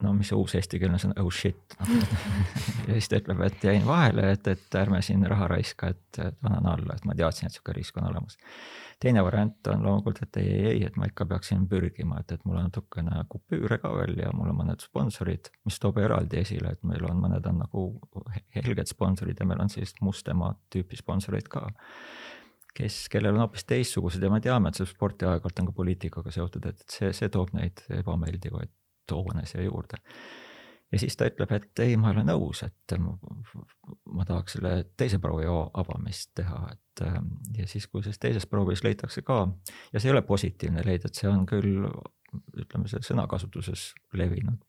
no 0.04 0.12
mis 0.12 0.28
see 0.30 0.36
uus 0.36 0.54
eestikeelne 0.58 0.98
sõna, 1.00 1.16
oh 1.22 1.32
shit 1.32 1.76
ja 2.86 2.96
siis 2.96 3.08
ta 3.08 3.20
ütleb, 3.20 3.40
et 3.46 3.64
jäin 3.64 3.86
vahele, 3.86 4.28
et, 4.36 4.48
et 4.52 4.76
ärme 4.80 5.00
siin 5.04 5.24
raha 5.28 5.48
raiska, 5.54 5.92
et, 5.94 6.20
et 6.20 6.36
annan 6.44 6.68
alla, 6.74 6.96
et 6.96 7.06
ma 7.08 7.16
teadsin, 7.16 7.48
et 7.48 7.56
sihuke 7.56 7.72
risk 7.76 7.96
on 8.00 8.10
olemas. 8.10 8.36
teine 9.00 9.24
variant 9.24 9.72
on 9.72 9.86
loomulikult, 9.86 10.20
et 10.26 10.40
ei, 10.42 10.52
ei, 10.52 10.66
ei, 10.74 10.84
et 10.90 11.00
ma 11.00 11.08
ikka 11.08 11.28
peaksin 11.32 11.64
pürgima, 11.70 12.20
et, 12.20 12.36
et 12.36 12.44
mul 12.44 12.60
on 12.60 12.68
natukene 12.68 13.24
kupüüre 13.32 13.80
ka 13.82 13.94
veel 13.96 14.20
ja 14.20 14.30
mul 14.36 14.52
on 14.52 14.60
mõned 14.60 14.84
sponsorid, 14.84 15.50
mis 15.64 15.80
toob 15.80 16.00
eraldi 16.04 16.42
esile, 16.44 16.76
et 16.76 16.84
meil 16.84 17.08
on 17.08 17.24
mõned 17.24 17.48
on 17.48 17.62
nagu 17.64 17.88
helged 18.58 18.92
sponsorid 18.92 19.40
ja 19.40 19.48
meil 19.48 19.64
on 19.64 19.72
sellist 19.72 20.04
Mustemaa 20.04 20.52
tüüpi 20.72 21.00
sponsoreid 21.00 21.48
ka 21.48 21.70
kes, 22.76 23.06
kellel 23.08 23.32
on 23.32 23.46
hoopis 23.46 23.64
teistsugused 23.64 24.20
ja 24.20 24.28
me 24.28 24.42
teame, 24.44 24.68
et 24.68 24.76
see 24.76 24.88
sport 24.90 25.22
ja 25.24 25.32
aeg-ajalt 25.32 25.62
on 25.62 25.70
ka 25.70 25.76
poliitikaga 25.78 26.32
seotud, 26.34 26.66
et 26.68 26.84
see, 26.92 27.08
see 27.16 27.32
toob 27.32 27.54
neid 27.56 27.80
ebameeldivaid 28.02 28.68
toone 29.06 29.46
siia 29.46 29.64
juurde. 29.66 30.00
ja 30.92 30.98
siis 31.02 31.16
ta 31.16 31.26
ütleb, 31.26 31.52
et 31.52 31.82
ei, 31.82 31.96
ma 31.98 32.10
ei 32.10 32.16
ole 32.16 32.26
nõus, 32.28 32.62
et 32.62 32.96
ma 32.98 34.24
tahaks 34.24 34.56
selle 34.56 34.74
teise 34.96 35.18
proovi 35.18 35.48
avamist 35.50 36.30
teha, 36.38 36.60
et 36.72 37.04
ja 37.58 37.66
siis, 37.66 37.88
kui 37.90 38.04
selles 38.04 38.22
teises 38.22 38.46
proovis 38.46 38.84
leitakse 38.86 39.22
ka 39.26 39.44
ja 39.92 40.00
see 40.00 40.10
ei 40.10 40.16
ole 40.16 40.22
positiivne 40.26 40.84
leida, 40.86 41.10
et 41.10 41.18
see 41.18 41.30
on 41.30 41.46
küll 41.46 41.88
ütleme, 42.56 42.88
see 42.90 43.02
sõnakasutuses 43.02 43.92
levinud 44.14 44.62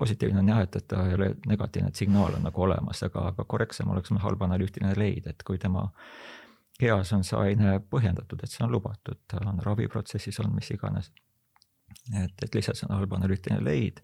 positiivne 0.00 0.40
on 0.40 0.48
jah, 0.48 0.62
et, 0.64 0.76
et 0.76 0.86
ta 0.88 1.02
ei 1.08 1.14
ole 1.14 1.34
negatiivne, 1.46 1.90
et 1.92 1.98
signaal 2.00 2.38
on 2.38 2.46
nagu 2.48 2.62
olemas, 2.64 3.02
aga, 3.04 3.26
aga 3.34 3.44
korrektsem 3.44 3.90
oleks 3.92 4.12
halb 4.24 4.44
analüütiline 4.46 4.94
leid, 4.96 5.26
et 5.28 5.44
kui 5.46 5.60
tema 5.60 5.90
kehas 6.80 7.12
on 7.12 7.24
see 7.26 7.36
aine 7.36 7.74
põhjendatud, 7.92 8.40
et 8.40 8.52
see 8.52 8.64
on 8.64 8.72
lubatud, 8.72 9.20
ta 9.28 9.42
on 9.50 9.60
raviprotsessis 9.64 10.40
on 10.44 10.54
mis 10.56 10.70
iganes 10.72 11.10
et, 12.24 12.36
et 12.44 12.54
lihtsalt 12.54 12.78
see 12.78 12.88
on 12.88 12.96
halb 12.98 13.12
analüütiline 13.18 13.64
leid. 13.64 14.00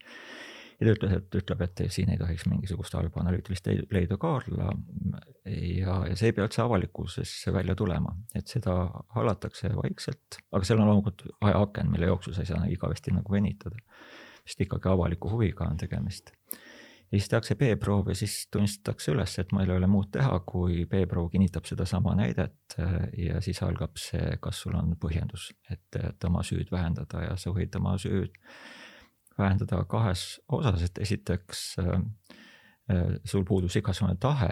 ja 0.77 0.87
ta 0.87 0.93
ütles, 0.93 1.15
et 1.17 1.39
ütleb, 1.41 1.63
et 1.65 1.83
siin 1.95 2.11
ei 2.13 2.21
tohiks 2.21 2.45
mingisugust 2.51 2.95
halba 2.99 3.23
analüütilist 3.23 3.69
leidu 3.93 4.19
ka 4.21 4.35
olla. 4.41 4.73
ja, 5.47 5.97
ja 6.11 6.17
see 6.17 6.31
ei 6.31 6.37
pea 6.37 6.49
üldse 6.49 6.63
avalikkusesse 6.65 7.53
välja 7.55 7.75
tulema, 7.79 8.17
et 8.35 8.53
seda 8.53 8.77
hallatakse 9.17 9.73
vaikselt, 9.77 10.41
aga 10.53 10.69
seal 10.69 10.83
on 10.83 10.93
loomulikult 10.93 11.27
ajaaken, 11.41 11.91
mille 11.95 12.13
jooksul 12.13 12.37
sa 12.37 12.45
ei 12.45 12.53
saa 12.53 12.71
igavesti 12.71 13.17
nagu 13.17 13.33
venitada. 13.33 13.83
sest 14.47 14.61
ikkagi 14.63 14.89
avaliku 14.89 15.33
huviga 15.33 15.67
on 15.67 15.81
tegemist 15.81 16.31
ja 17.07 17.19
siis 17.19 17.29
tehakse 17.31 17.55
B-proov 17.55 18.09
ja 18.11 18.17
siis 18.19 18.49
tunnistatakse 18.53 19.13
üles, 19.13 19.37
et 19.39 19.53
meil 19.55 19.71
ei 19.71 19.79
ole 19.79 19.89
muud 19.91 20.11
teha, 20.15 20.41
kui 20.49 20.85
B-proov 20.91 21.31
kinnitab 21.33 21.69
sedasama 21.69 22.17
näidet 22.19 22.79
ja 23.19 23.41
siis 23.45 23.63
algab 23.63 23.99
see, 24.01 24.37
kas 24.43 24.65
sul 24.65 24.75
on 24.79 24.97
põhjendus, 25.01 25.53
et, 25.71 26.01
et 26.01 26.29
oma 26.29 26.43
süüd 26.47 26.73
vähendada 26.73 27.23
ja 27.29 27.37
sa 27.41 27.55
võid 27.55 27.79
oma 27.79 27.95
süüd 28.03 28.35
vähendada 29.39 29.85
kahes 29.91 30.41
osas, 30.49 30.83
et 30.83 30.99
esiteks 31.05 31.63
äh, 31.85 32.01
sul 33.25 33.45
puudus 33.45 33.77
igasugune 33.77 34.17
tahe, 34.21 34.51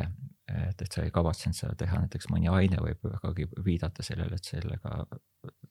et, 0.51 0.83
et 0.83 0.93
sa 0.93 1.05
ei 1.05 1.13
kavatsenud 1.15 1.57
seda 1.57 1.75
teha, 1.79 2.03
näiteks 2.05 2.29
mõni 2.33 2.51
aine 2.53 2.81
võib 2.83 3.07
vägagi 3.07 3.47
viidata 3.65 4.05
sellele, 4.05 4.37
et 4.37 4.51
sellega 4.51 5.05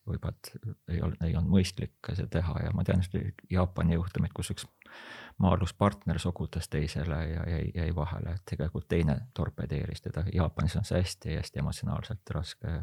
võivad, 0.07 0.51
ei 0.91 1.01
olnud, 1.03 1.19
ei 1.23 1.35
olnud 1.35 1.51
mõistlik 1.53 2.11
seda 2.11 2.29
teha. 2.39 2.55
Ja 2.65 2.71
ma 2.75 2.85
tean 2.87 3.03
Jaapani 3.51 3.97
juhtumit, 3.97 4.33
kus 4.35 4.51
üks 4.55 4.67
maadluspartner 5.37 6.19
sokutas 6.19 6.69
teisele 6.69 7.19
ja 7.29 7.43
jäi, 7.49 7.71
jäi 7.75 7.95
vahele, 7.95 8.35
et 8.35 8.45
tegelikult 8.49 8.87
teine 8.87 9.17
torpedeeris 9.33 10.01
teda, 10.01 10.25
Jaapanis 10.33 10.75
on 10.75 10.85
see 10.85 11.01
hästi, 11.01 11.35
hästi 11.35 11.59
emotsionaalselt 11.59 12.29
raske 12.29 12.79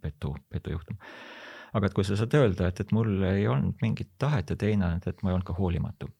petu, 0.00 0.34
petujuhtum. 0.48 0.96
aga 1.72 1.86
et 1.86 1.94
kui 1.94 2.04
sa 2.04 2.16
saad 2.16 2.34
öelda, 2.34 2.68
et, 2.68 2.80
et 2.80 2.92
mul 2.92 3.22
ei 3.28 3.46
olnud 3.48 3.78
mingit 3.82 4.10
tahet 4.18 4.50
ja 4.50 4.56
teine 4.56 4.94
et 5.06 5.22
ma 5.22 5.30
ei 5.30 5.34
olnud 5.34 5.46
ka 5.46 5.56
hoolimatu 5.58 6.10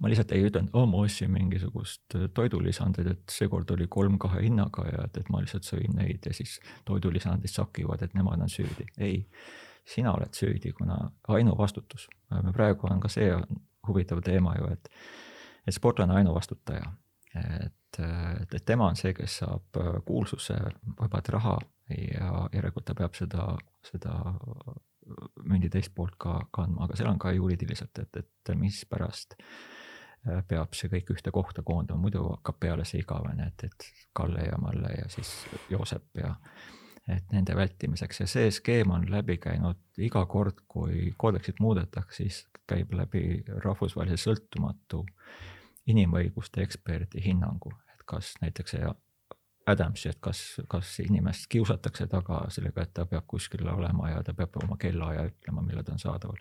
ma 0.00 0.10
lihtsalt 0.10 0.32
ei 0.32 0.44
ütelnud, 0.46 0.70
oo 0.72 0.86
ma 0.86 1.02
ostsin 1.04 1.30
mingisugust 1.34 2.14
toidulisandit, 2.34 3.08
et 3.10 3.34
seekord 3.34 3.70
oli 3.74 3.88
kolm 3.90 4.18
kahe 4.22 4.44
hinnaga 4.44 4.86
ja 4.86 5.06
et, 5.08 5.16
et 5.18 5.32
ma 5.32 5.40
lihtsalt 5.42 5.66
sõin 5.66 5.96
neid 5.96 6.26
ja 6.26 6.34
siis 6.36 6.58
toidulisandid 6.88 7.50
sakivad, 7.50 8.04
et 8.06 8.14
nemad 8.14 8.44
on 8.44 8.52
süüdi. 8.52 8.86
ei, 8.98 9.24
sina 9.84 10.14
oled 10.14 10.34
süüdi, 10.36 10.72
kuna 10.76 11.10
ainuvastutus. 11.28 12.08
praegu 12.52 12.86
on 12.90 13.00
ka 13.00 13.08
see 13.08 13.32
huvitav 13.88 14.22
teema 14.24 14.54
ju, 14.58 14.70
et, 14.72 14.90
et 15.66 15.74
sportlane 15.74 16.12
on 16.12 16.22
ainuvastutaja. 16.22 16.92
et, 17.34 17.98
et, 17.98 18.54
et 18.54 18.64
tema 18.66 18.88
on 18.90 18.96
see, 18.98 19.12
kes 19.14 19.40
saab 19.42 19.78
kuulsuse, 20.06 20.56
vabad 21.00 21.28
raha 21.30 21.58
ja 21.90 22.48
järelikult 22.52 22.84
ta 22.86 22.94
peab 22.94 23.14
seda, 23.14 23.46
seda 23.86 24.14
mündi 25.44 25.70
teist 25.70 25.94
poolt 25.94 26.16
ka 26.20 26.40
kandma, 26.54 26.84
aga 26.86 26.98
seal 26.98 27.10
on 27.10 27.18
ka 27.18 27.32
juriidiliselt, 27.34 27.98
et, 28.02 28.20
et 28.22 28.52
mispärast 28.58 29.36
äh, 29.38 30.42
peab 30.48 30.76
see 30.76 30.90
kõik 30.92 31.14
ühte 31.16 31.32
kohta 31.34 31.64
koondama, 31.66 32.02
muidu 32.04 32.26
hakkab 32.28 32.60
peale 32.60 32.86
see 32.88 33.02
igavene, 33.02 33.50
et, 33.50 33.66
et 33.70 33.88
Kalle 34.16 34.44
ja 34.46 34.58
Malle 34.60 34.92
ja 34.98 35.08
siis 35.12 35.32
Joosep 35.70 36.20
ja 36.20 36.34
et 37.08 37.32
nende 37.32 37.56
vältimiseks 37.56 38.20
ja 38.20 38.26
see 38.30 38.50
skeem 38.54 38.90
on 38.94 39.06
läbi 39.10 39.38
käinud 39.42 39.78
iga 39.98 40.24
kord, 40.26 40.64
kui 40.68 41.12
koodeksit 41.16 41.60
muudetakse, 41.60 42.22
siis 42.22 42.44
käib 42.70 42.92
läbi 42.94 43.42
rahvusvahelise 43.64 44.28
sõltumatu 44.28 45.04
inimõiguste 45.90 46.62
eksperdi 46.62 47.22
hinnangu, 47.24 47.72
et 47.94 48.04
kas 48.06 48.34
näiteks 48.42 48.76
see 48.76 48.90
Adamsi, 49.70 50.08
et 50.08 50.18
kas, 50.24 50.40
kas 50.68 50.88
inimest 51.04 51.46
kiusatakse 51.52 52.06
taga 52.10 52.40
sellega, 52.50 52.82
et 52.82 52.94
ta 52.96 53.04
peab 53.06 53.26
kuskil 53.28 53.68
olema 53.68 54.08
ja 54.10 54.22
ta 54.26 54.32
peab 54.34 54.56
oma 54.62 54.78
kellaaja 54.80 55.26
ütlema, 55.28 55.62
millal 55.62 55.84
ta 55.86 55.92
on 55.92 56.02
saadaval. 56.02 56.40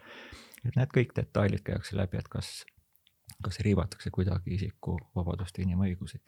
et 0.65 0.75
need 0.75 0.91
kõik 0.95 1.13
detailid 1.15 1.61
käiakse 1.67 1.97
läbi, 1.97 2.17
et 2.17 2.27
kas, 2.31 2.65
kas 3.43 3.59
riivatakse 3.65 4.09
kuidagi 4.11 4.55
isiku 4.55 4.97
vabadust 5.15 5.57
ja 5.57 5.67
inimõigusi. 5.67 6.21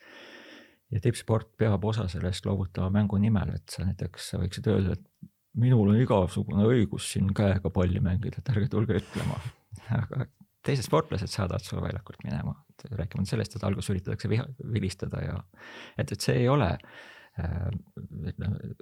Ja 0.91 0.99
tippsport 1.03 1.53
peab 1.57 1.85
osa 1.85 2.07
sellest 2.11 2.45
loovutama 2.45 2.89
mängu 2.99 3.19
nimel, 3.21 3.55
et 3.55 3.71
sa 3.71 3.85
näiteks 3.87 4.33
võiksid 4.41 4.67
öelda, 4.71 4.97
et 4.97 5.29
minul 5.61 5.91
on 5.93 5.99
igasugune 5.99 6.67
õigus 6.67 7.09
siin 7.13 7.31
käega 7.35 7.71
palli 7.73 7.99
mängida, 8.03 8.39
et 8.39 8.53
ärge 8.53 8.69
tulge 8.71 8.99
ütlema. 9.01 9.39
aga 9.97 10.25
teised 10.65 10.85
sportlased 10.85 11.31
saadavad 11.31 11.63
sulle 11.65 11.83
väljakult 11.83 12.23
minema, 12.23 12.53
rääkimata 12.91 13.33
sellest, 13.33 13.55
et 13.55 13.63
alguses 13.65 13.93
üritatakse 13.93 14.29
viha, 14.29 14.45
vilistada 14.73 15.23
ja 15.23 15.37
et, 15.97 16.11
et 16.11 16.19
see 16.21 16.43
ei 16.43 16.49
ole 16.51 16.69
äh, 16.71 17.69
ütleme, 18.31 18.73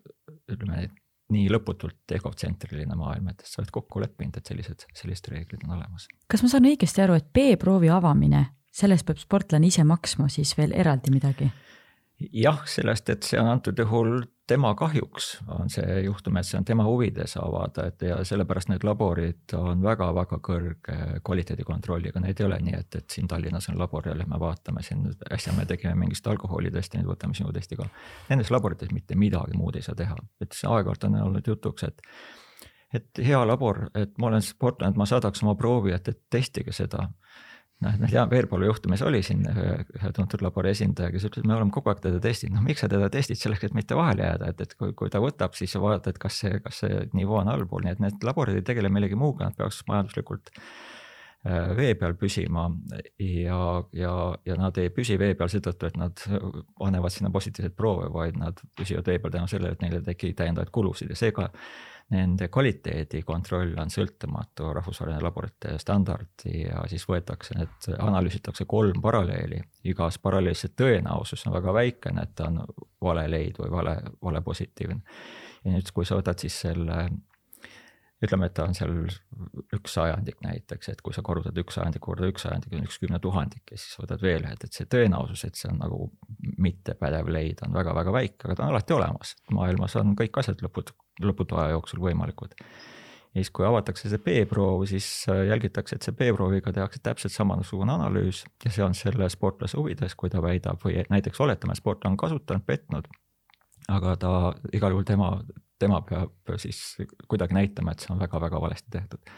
ütleme 0.50 0.90
nii 1.30 1.50
lõputult 1.54 2.14
egotsentriline 2.18 2.96
maailm, 2.98 3.30
et 3.32 3.44
sa 3.46 3.62
oled 3.62 3.72
kokku 3.74 4.02
leppinud, 4.02 4.40
et 4.40 4.50
sellised, 4.50 4.88
sellised 4.98 5.30
reeglid 5.32 5.66
on 5.68 5.76
olemas. 5.78 6.08
kas 6.28 6.44
ma 6.44 6.52
saan 6.52 6.68
õigesti 6.70 7.04
aru, 7.06 7.20
et 7.20 7.30
B-proovi 7.34 7.92
avamine, 7.94 8.46
sellest 8.74 9.06
peab 9.08 9.22
sportlane 9.22 9.70
ise 9.70 9.86
maksma 9.86 10.30
siis 10.34 10.56
veel 10.58 10.74
eraldi 10.78 11.14
midagi? 11.14 11.50
Jah, 12.20 12.62
sellest, 12.68 13.10
et 13.10 13.24
see 13.24 13.40
on 13.40 13.48
antud 13.54 13.80
juhul 13.80 14.22
tema 14.50 14.72
kahjuks 14.76 15.28
on 15.54 15.70
see 15.70 16.00
juhtum, 16.04 16.40
et 16.40 16.48
see 16.48 16.58
on 16.58 16.66
tema 16.66 16.84
huvides 16.88 17.36
avada, 17.38 17.86
et 17.90 18.02
ja 18.08 18.18
sellepärast 18.26 18.72
need 18.72 18.86
laborid 18.88 19.54
on 19.58 19.84
väga-väga 19.86 20.40
kõrge 20.46 20.98
kvaliteedikontrolliga, 21.26 22.22
neid 22.24 22.42
ei 22.42 22.48
ole 22.48 22.58
nii, 22.66 22.80
et, 22.80 22.98
et 23.02 23.16
siin 23.16 23.30
Tallinnas 23.30 23.70
on 23.70 23.78
labor 23.80 24.10
ja 24.10 24.18
lähme 24.18 24.40
vaatame 24.42 24.84
siin, 24.86 25.06
äsja 25.32 25.54
me 25.58 25.68
tegime 25.70 25.94
mingit 26.02 26.28
alkoholitesti, 26.34 27.00
nüüd 27.00 27.12
võtame 27.12 27.38
sinu 27.38 27.54
testi 27.56 27.78
ka. 27.80 27.88
Nendes 28.32 28.52
laborites 28.54 28.92
mitte 28.96 29.18
midagi 29.20 29.58
muud 29.58 29.78
ei 29.78 29.86
saa 29.86 29.98
teha, 30.00 30.18
et 30.42 30.58
see 30.58 30.70
aeg-ajalt 30.70 31.10
on 31.10 31.22
olnud 31.30 31.54
jutuks, 31.54 31.88
et 31.88 32.06
et 32.94 33.20
hea 33.22 33.40
labor, 33.46 33.84
et 33.94 34.16
ma 34.18 34.32
olen 34.32 34.42
sportlane, 34.42 34.96
et 34.96 34.98
ma 34.98 35.06
saadaks 35.06 35.44
oma 35.46 35.54
proovi, 35.56 35.94
et, 35.94 36.08
et 36.10 36.24
testige 36.34 36.74
seda 36.74 37.06
noh, 37.86 37.96
ma 38.02 38.10
tean, 38.12 38.30
Veerpalu 38.32 38.68
juhtumis 38.68 39.02
oli 39.08 39.22
siin 39.26 39.46
ühe, 39.48 39.72
ühe 39.98 40.12
tuntud 40.16 40.44
labori 40.44 40.74
esindaja, 40.74 41.14
kes 41.14 41.26
ütles, 41.30 41.44
et 41.44 41.50
me 41.50 41.56
oleme 41.56 41.74
kogu 41.76 41.92
aeg 41.92 42.04
teda 42.04 42.20
testinud, 42.24 42.58
noh 42.58 42.66
miks 42.66 42.84
sa 42.84 42.90
teda 42.92 43.10
testid? 43.14 43.40
Selleks, 43.40 43.70
et 43.70 43.76
mitte 43.78 43.98
vahele 43.98 44.26
jääda, 44.28 44.52
et, 44.54 44.64
et 44.66 44.76
kui, 44.80 44.94
kui 45.00 45.12
ta 45.14 45.22
võtab, 45.24 45.56
siis 45.58 45.74
sa 45.76 45.82
vaatad, 45.84 46.20
kas 46.22 46.42
see, 46.44 46.60
kas 46.66 46.84
see 46.84 47.02
nivoo 47.18 47.40
on 47.42 47.52
allpool, 47.52 47.86
nii 47.86 47.96
et 47.96 48.04
need 48.04 48.28
laborid 48.28 48.60
ei 48.60 48.66
tegele 48.68 48.92
millegi 48.94 49.20
muuga, 49.20 49.48
nad 49.48 49.58
peaks 49.60 49.82
majanduslikult 49.88 50.52
äh, 50.56 51.70
vee 51.80 51.94
peal 52.00 52.18
püsima. 52.20 52.68
Ja, 53.20 53.60
ja, 53.96 54.16
ja 54.46 54.60
nad 54.60 54.82
ei 54.82 54.92
püsi 54.94 55.20
vee 55.22 55.38
peal 55.40 55.52
seetõttu, 55.52 55.88
et 55.88 56.00
nad 56.00 56.26
panevad 56.80 57.16
sinna 57.16 57.32
positiivseid 57.36 57.78
proove, 57.80 58.12
vaid 58.14 58.40
nad 58.40 58.60
püsivad 58.78 59.08
vee 59.08 59.24
peal 59.24 59.38
tänu 59.38 59.52
sellele, 59.52 59.78
et 59.78 59.86
neil 59.86 60.02
ei 60.02 60.10
teki 60.12 60.34
täiendavaid 60.36 60.74
kulusid. 60.76 61.16
Ja 61.16 61.20
seega 61.20 61.48
nende 62.10 62.48
kvaliteedikontroll 62.50 63.76
on 63.82 63.92
sõltumatu 63.94 64.72
rahvusvaheline 64.74 65.22
laborite 65.22 65.76
standard 65.82 66.46
ja 66.50 66.82
siis 66.90 67.06
võetakse 67.10 67.58
need, 67.58 67.90
analüüsitakse 68.00 68.66
kolm 68.70 69.02
paralleeli. 69.02 69.62
igas 69.92 70.18
paralleelis 70.18 70.66
see 70.66 70.76
tõenäosus 70.82 71.46
on 71.48 71.54
väga 71.54 71.74
väikene, 71.74 72.26
et 72.26 72.36
ta 72.36 72.50
on 72.50 72.64
vale 73.02 73.28
leid 73.30 73.62
või 73.62 73.72
vale, 73.72 73.96
vale 74.24 74.42
positiivne. 74.42 75.02
ja 75.64 75.76
nüüd, 75.76 75.92
kui 75.94 76.06
sa 76.06 76.18
võtad 76.18 76.42
siis 76.42 76.62
selle 76.66 77.10
ütleme, 78.24 78.50
et 78.50 78.56
ta 78.58 78.66
on 78.68 78.76
seal 78.76 78.92
üks 79.76 79.96
sajandik 79.96 80.42
näiteks, 80.44 80.92
et 80.92 81.02
kui 81.06 81.16
sa 81.16 81.24
korrutad 81.26 81.58
üks 81.62 81.78
sajandik 81.78 82.04
korda 82.04 82.28
üks 82.28 82.44
sajandik, 82.46 82.74
on 82.76 82.88
üks 82.88 83.00
kümne 83.00 83.20
tuhandik 83.24 83.72
ja 83.72 83.80
siis 83.80 83.96
võtad 84.02 84.24
veel 84.24 84.44
ühed, 84.44 84.66
et 84.66 84.76
see 84.76 84.88
tõenäosus, 84.92 85.46
et 85.48 85.60
see 85.60 85.72
on 85.72 85.80
nagu 85.80 86.10
mittepädev 86.60 87.32
leid, 87.32 87.64
on 87.66 87.76
väga-väga 87.78 88.14
väike, 88.16 88.42
aga 88.44 88.58
ta 88.58 88.66
on 88.66 88.74
alati 88.74 88.96
olemas. 88.96 89.36
maailmas 89.56 89.96
on 90.02 90.16
kõik 90.20 90.42
asjad 90.42 90.64
lõputu, 90.66 90.98
lõputu 91.24 91.60
aja 91.62 91.78
jooksul 91.78 92.04
võimalikud. 92.04 92.58
ja 92.60 93.40
siis, 93.40 93.54
kui 93.56 93.68
avatakse 93.68 94.12
see 94.12 94.24
B-proov, 94.26 94.84
siis 94.92 95.08
äh, 95.32 95.46
jälgitakse, 95.54 95.96
et 95.96 96.04
see 96.04 96.18
B-prooviga 96.20 96.74
tehakse 96.76 97.00
täpselt 97.04 97.36
samasugune 97.36 97.96
analüüs 97.96 98.44
ja 98.66 98.72
see 98.72 98.84
on 98.84 98.98
selle 98.98 99.30
sportlase 99.30 99.80
huvides, 99.80 100.16
kui 100.20 100.30
ta 100.30 100.44
väidab 100.44 100.84
või 100.84 101.00
näiteks 101.10 101.40
oletame, 101.40 101.78
et 101.78 101.84
sportlane 101.84 102.18
on 102.18 102.24
kasutanud, 102.28 102.68
petnud 102.68 103.08
aga 103.90 104.16
ta 104.20 104.32
igal 104.76 104.94
juhul 104.94 105.08
tema 105.08 105.32
tema 105.80 106.02
peab 106.02 106.58
siis 106.58 106.98
kuidagi 107.28 107.56
näitama, 107.58 107.94
et 107.94 108.04
see 108.04 108.14
on 108.14 108.20
väga-väga 108.20 108.62
valesti 108.62 108.92
tehtud. 108.92 109.32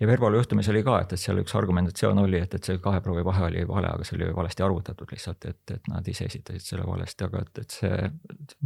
ja 0.00 0.06
Verbalu 0.06 0.36
juhtumis 0.38 0.68
oli 0.68 0.82
ka, 0.86 1.00
et, 1.02 1.12
et 1.12 1.20
seal 1.20 1.40
üks 1.42 1.54
argumentatsioon 1.58 2.18
oli, 2.22 2.40
et, 2.42 2.52
et 2.54 2.64
see 2.64 2.78
kahe 2.82 3.00
proovi 3.02 3.24
vahe 3.26 3.46
oli 3.48 3.64
vale, 3.68 3.90
aga 3.90 4.04
see 4.06 4.18
oli 4.18 4.28
valesti 4.34 4.62
arvutatud 4.62 5.10
lihtsalt, 5.10 5.48
et, 5.50 5.62
et 5.74 5.88
nad 5.90 6.06
ise 6.08 6.28
esitasid 6.30 6.66
selle 6.66 6.84
valesti, 6.86 7.26
aga 7.26 7.42
et, 7.46 7.64
et 7.64 7.78
see, 7.80 8.12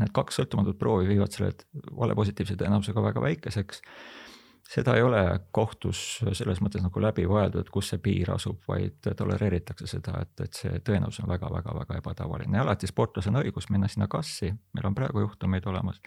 need 0.01 0.12
kaks 0.12 0.43
sõltumatut 0.43 0.78
proovi 0.81 1.09
viivad 1.09 1.32
selle 1.32 1.55
vale 1.97 2.16
positiivse 2.19 2.59
tõenäosusega 2.61 3.07
väga 3.09 3.24
väikeseks. 3.24 3.81
Seda 4.73 4.94
ei 4.97 5.03
ole 5.05 5.23
kohtus 5.53 6.20
selles 6.39 6.61
mõttes 6.65 6.85
nagu 6.85 7.01
läbi 7.03 7.24
vaieldud, 7.28 7.69
kus 7.73 7.90
see 7.93 7.99
piir 8.01 8.31
asub, 8.32 8.61
vaid 8.69 9.09
tolereeritakse 9.19 9.89
seda, 9.90 10.20
et, 10.23 10.32
et 10.44 10.61
see 10.61 10.78
tõenäosus 10.86 11.24
on 11.24 11.32
väga-väga-väga 11.32 11.99
ebatavaline. 12.01 12.57
Ja 12.57 12.62
alati 12.65 12.89
sportlasel 12.89 13.35
on 13.35 13.43
õigus 13.43 13.69
minna 13.73 13.90
sinna 13.90 14.07
kassi, 14.09 14.53
meil 14.73 14.89
on 14.89 14.97
praegu 14.97 15.27
juhtumeid 15.27 15.66
olemas 15.69 16.01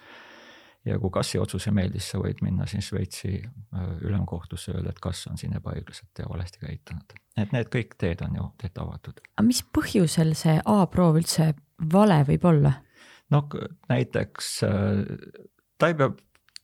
ja 0.86 0.98
kui 1.02 1.10
kassi 1.14 1.38
otsus 1.42 1.66
ei 1.68 1.74
meeldi, 1.76 2.00
siis 2.00 2.14
sa 2.14 2.20
võid 2.22 2.42
minna 2.46 2.66
siis 2.70 2.90
Šveitsi 2.90 3.32
äh, 3.42 3.86
ülemkohtusse, 4.06 4.74
öelda, 4.74 4.94
et 4.94 5.00
kass 5.02 5.28
on 5.30 5.38
siin 5.40 5.56
ebaõiglaselt 5.58 6.22
ja 6.22 6.28
valesti 6.30 6.62
käitunud. 6.62 7.16
et 7.36 7.52
need 7.52 7.70
kõik 7.72 7.96
teed 7.98 8.22
on 8.26 8.36
ju 8.38 8.50
teed 8.62 8.82
avatud. 8.82 9.20
aga 9.34 9.46
mis 9.46 9.62
põhjusel 9.78 10.34
see 10.38 10.60
A-proov 10.64 11.20
üldse 11.22 11.52
vale 11.92 12.22
võib 12.28 12.46
olla? 12.52 12.76
noh, 13.34 13.58
näiteks 13.90 14.52
äh, 14.68 15.02
ta 15.78 15.90
ei 15.90 15.98
pea 15.98 16.12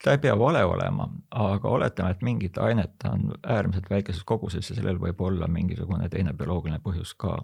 ta 0.02 0.16
ei 0.16 0.18
pea 0.18 0.34
vale 0.38 0.64
olema, 0.64 1.06
aga 1.30 1.68
oletame, 1.68 2.10
et 2.10 2.22
mingit 2.26 2.58
ainet 2.58 3.04
on 3.06 3.32
äärmiselt 3.46 3.90
väikeses 3.90 4.24
koguses 4.26 4.70
ja 4.70 4.76
sellel 4.76 4.98
võib 4.98 5.20
olla 5.22 5.46
mingisugune 5.48 6.08
teine 6.10 6.34
bioloogiline 6.34 6.80
põhjus 6.82 7.14
ka. 7.14 7.38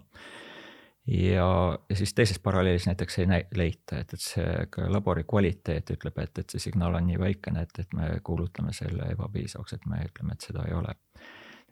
Ja, 1.07 1.79
ja 1.89 1.95
siis 1.95 2.13
teises 2.13 2.39
paralleelis 2.39 2.87
näiteks 2.87 3.19
ei 3.19 3.25
näi, 3.25 3.43
leita, 3.55 3.99
et, 3.99 4.13
et 4.13 4.23
see 4.23 4.65
ka 4.69 4.87
labori 4.91 5.23
kvaliteet 5.29 5.93
ütleb, 5.95 6.19
et, 6.23 6.43
et 6.43 6.55
see 6.55 6.69
signaal 6.69 6.97
on 6.99 7.07
nii 7.07 7.19
väikene, 7.19 7.65
et, 7.65 7.83
et 7.83 7.93
me 7.97 8.11
kuulutame 8.23 8.73
selle 8.73 9.11
ebapiisavaks, 9.15 9.77
et 9.77 9.87
me 9.89 10.03
ütleme, 10.05 10.35
et 10.35 10.49
seda 10.49 10.65
ei 10.67 10.75
ole 10.77 10.95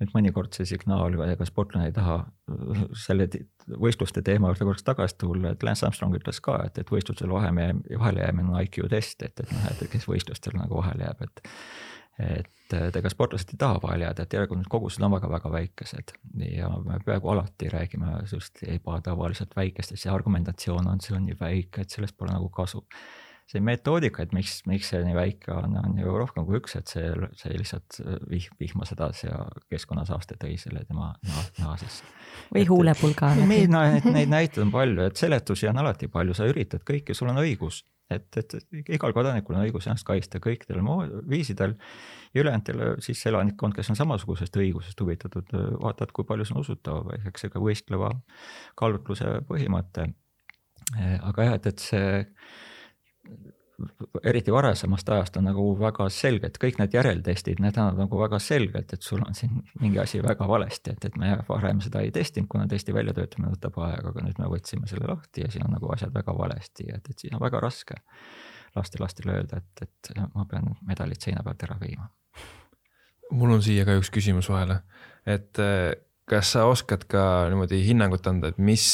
et 0.01 0.13
mõnikord 0.13 0.53
see 0.53 0.67
signaal, 0.69 1.15
ega 1.27 1.47
sportlane 1.47 1.89
ei 1.89 1.95
taha 1.95 2.19
selle 2.97 3.27
võistluste 3.67 4.23
teema 4.25 4.51
juurde 4.51 4.67
korraks 4.67 4.85
tagasi 4.87 5.17
tulla, 5.23 5.51
et 5.53 5.65
Lance 5.65 5.85
Armstrong 5.87 6.15
ütles 6.19 6.39
ka, 6.43 6.59
et, 6.67 6.77
et 6.81 6.93
võistlustel 6.93 7.31
vahele, 7.33 7.69
vahele 7.97 8.25
jäämine 8.25 8.53
on 8.53 8.61
IQ 8.61 8.85
test, 8.93 9.25
et, 9.25 9.39
et 9.43 9.53
noh, 9.53 9.69
et 9.71 9.85
kes 9.91 10.07
võistlustel 10.09 10.57
nagu 10.59 10.81
vahele 10.81 11.09
jääb, 11.09 11.27
et 11.27 11.47
et 12.17 12.95
ega 12.97 13.09
sportlased 13.13 13.51
ei 13.53 13.59
taha 13.61 13.77
vahele 13.83 14.07
jääda, 14.07 14.23
et 14.25 14.31
järelikult 14.33 14.65
kogused 14.73 15.03
on 15.05 15.13
väga-väga 15.13 15.51
väikesed. 15.53 16.15
Ja 16.49 16.71
me 16.81 16.97
peaaegu 17.05 17.29
alati 17.29 17.69
räägime 17.69 18.15
sellist 18.25 18.63
ebatavaliselt 18.65 19.53
väikestest 19.55 20.07
ja 20.07 20.15
argumentatsioon 20.15 20.89
on, 20.89 21.01
see 21.01 21.13
on 21.15 21.27
nii 21.29 21.37
väike, 21.39 21.85
et 21.85 21.93
sellest 21.93 22.17
pole 22.17 22.33
nagu 22.33 22.49
kasu 22.49 22.81
see 23.47 23.63
metoodika, 23.63 24.25
et 24.25 24.33
miks, 24.35 24.59
miks 24.67 24.91
see 24.91 24.99
nii 25.07 25.15
väike 25.15 25.53
on, 25.55 25.77
on 25.79 25.99
ju 25.99 26.15
rohkem 26.19 26.45
kui 26.47 26.59
üks, 26.59 26.75
et 26.79 26.91
see, 26.91 27.11
see 27.39 27.55
lihtsalt 27.55 27.99
vih-, 28.31 28.49
vihma 28.59 28.87
sedas 28.89 29.23
ja 29.23 29.45
keskkonnasaaste 29.71 30.35
tõi 30.41 30.57
selle 30.59 30.83
tema 30.87 31.13
naha, 31.15 31.43
naha 31.61 31.77
sisse. 31.79 32.07
või 32.51 32.65
huulepulga. 32.67 33.33
meil 33.47 33.69
neid, 33.75 34.09
neid 34.11 34.33
näiteid 34.33 34.65
on 34.65 34.73
palju, 34.75 35.05
et 35.07 35.19
seletusi 35.19 35.69
on 35.71 35.79
alati 35.83 36.11
palju, 36.11 36.35
sa 36.35 36.49
üritad 36.49 36.83
kõike, 36.87 37.15
sul 37.15 37.31
on 37.31 37.39
õigus 37.45 37.85
et, 38.11 38.27
et 38.39 38.55
igal 38.95 39.13
kodanikul 39.15 39.57
on 39.57 39.65
õigus 39.65 39.87
ennast 39.87 40.07
kaitsta 40.07 40.39
kõikidel 40.43 40.79
viisidel 41.29 41.75
ja 42.33 42.43
ülejäänutel 42.43 42.83
siis 43.03 43.23
elanikkond, 43.27 43.75
kes 43.75 43.91
on 43.91 43.99
samasugusest 43.99 44.55
õigusest 44.59 45.01
huvitatud, 45.03 45.51
vaatavad, 45.81 46.13
kui 46.15 46.27
palju 46.27 46.47
see 46.47 46.55
on 46.55 46.63
usutav, 46.63 47.11
eks 47.27 47.49
ega 47.49 47.61
võistleva 47.63 48.13
kaalutluse 48.79 49.41
põhimõte. 49.49 50.09
aga 50.95 51.49
jah, 51.49 51.59
et, 51.59 51.67
et 51.73 51.83
see 51.83 52.23
eriti 54.23 54.51
varasemast 54.51 55.09
ajast 55.09 55.37
on 55.37 55.45
nagu 55.45 55.63
väga 55.79 56.07
selged, 56.13 56.57
kõik 56.61 56.79
need 56.81 56.95
järeltestid, 56.97 57.59
need 57.61 57.77
on 57.81 57.99
nagu 57.99 58.19
väga 58.19 58.39
selgelt, 58.41 58.93
et 58.93 59.05
sul 59.05 59.21
on 59.21 59.37
siin 59.37 59.59
mingi 59.81 59.99
asi 60.01 60.21
väga 60.23 60.47
valesti, 60.49 60.95
et, 60.95 61.05
et 61.05 61.19
me 61.21 61.35
varem 61.49 61.81
seda 61.85 62.01
ei 62.01 62.09
testinud, 62.15 62.49
kuna 62.49 62.65
testi 62.69 62.95
väljatöötamine 62.95 63.53
võtab 63.53 63.77
aega, 63.85 64.13
aga 64.13 64.25
nüüd 64.25 64.41
me 64.41 64.49
võtsime 64.55 64.89
selle 64.89 65.09
lahti 65.09 65.45
ja 65.45 65.51
siin 65.53 65.67
on 65.67 65.77
nagu 65.77 65.91
asjad 65.93 66.15
väga 66.15 66.33
valesti, 66.37 66.89
et, 66.95 67.05
et 67.05 67.25
siis 67.25 67.35
on 67.37 67.43
väga 67.43 67.61
raske 67.61 67.99
lastelastele 68.77 69.37
öelda, 69.37 69.61
et, 69.61 69.85
et 69.85 70.25
ma 70.33 70.47
pean 70.49 70.73
medalid 70.87 71.21
seina 71.21 71.45
pealt 71.45 71.69
ära 71.69 71.77
viima. 71.81 72.09
mul 73.31 73.53
on 73.57 73.61
siia 73.61 73.85
ka 73.85 73.97
üks 73.99 74.09
küsimus 74.13 74.49
vahele, 74.49 74.81
et 75.27 75.61
eh, 75.61 75.93
kas 76.27 76.53
sa 76.55 76.65
oskad 76.67 77.05
ka 77.09 77.23
niimoodi 77.51 77.83
hinnangut 77.85 78.27
anda, 78.27 78.51
et 78.51 78.57
mis 78.57 78.87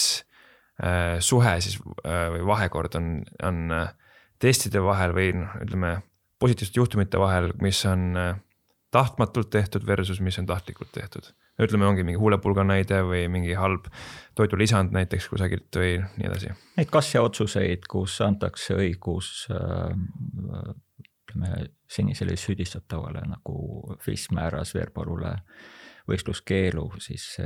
äh, 0.83 1.19
suhe 1.19 1.55
siis 1.61 1.79
äh, 2.05 2.27
või 2.35 2.45
vahekord 2.51 2.95
on, 2.99 3.11
on 3.43 3.65
äh, 3.71 3.91
testide 4.43 4.81
vahel 4.83 5.13
või 5.15 5.29
noh, 5.37 5.53
ütleme 5.63 5.93
positiivsete 6.43 6.81
juhtumite 6.81 7.21
vahel, 7.21 7.51
mis 7.63 7.79
on 7.87 8.11
äh, 8.19 8.35
tahtmatult 8.93 9.49
tehtud 9.53 9.87
versus 9.87 10.19
mis 10.21 10.39
on 10.39 10.49
tahtlikult 10.49 10.91
tehtud. 10.91 11.31
ütleme, 11.61 11.85
ongi 11.85 12.03
mingi 12.03 12.17
huulepulga 12.17 12.63
näide 12.65 13.03
või 13.05 13.27
mingi 13.29 13.53
halb 13.53 13.85
toidulisand 14.35 14.93
näiteks 14.93 15.27
kusagilt 15.29 15.77
või 15.77 15.99
nii 16.17 16.27
edasi. 16.29 16.49
Neid 16.77 16.89
kasja 16.91 17.21
otsuseid, 17.21 17.85
kus 17.89 18.17
antakse 18.25 18.75
õigus 18.75 19.45
äh, 19.53 19.93
ütleme 21.23 21.69
senisele 21.89 22.35
süüdistatavale 22.37 23.23
nagu 23.29 23.95
FIS 24.01 24.27
määras 24.33 24.73
Veerpalule 24.75 25.37
võistluskeelu 26.09 26.83
siis 26.99 27.37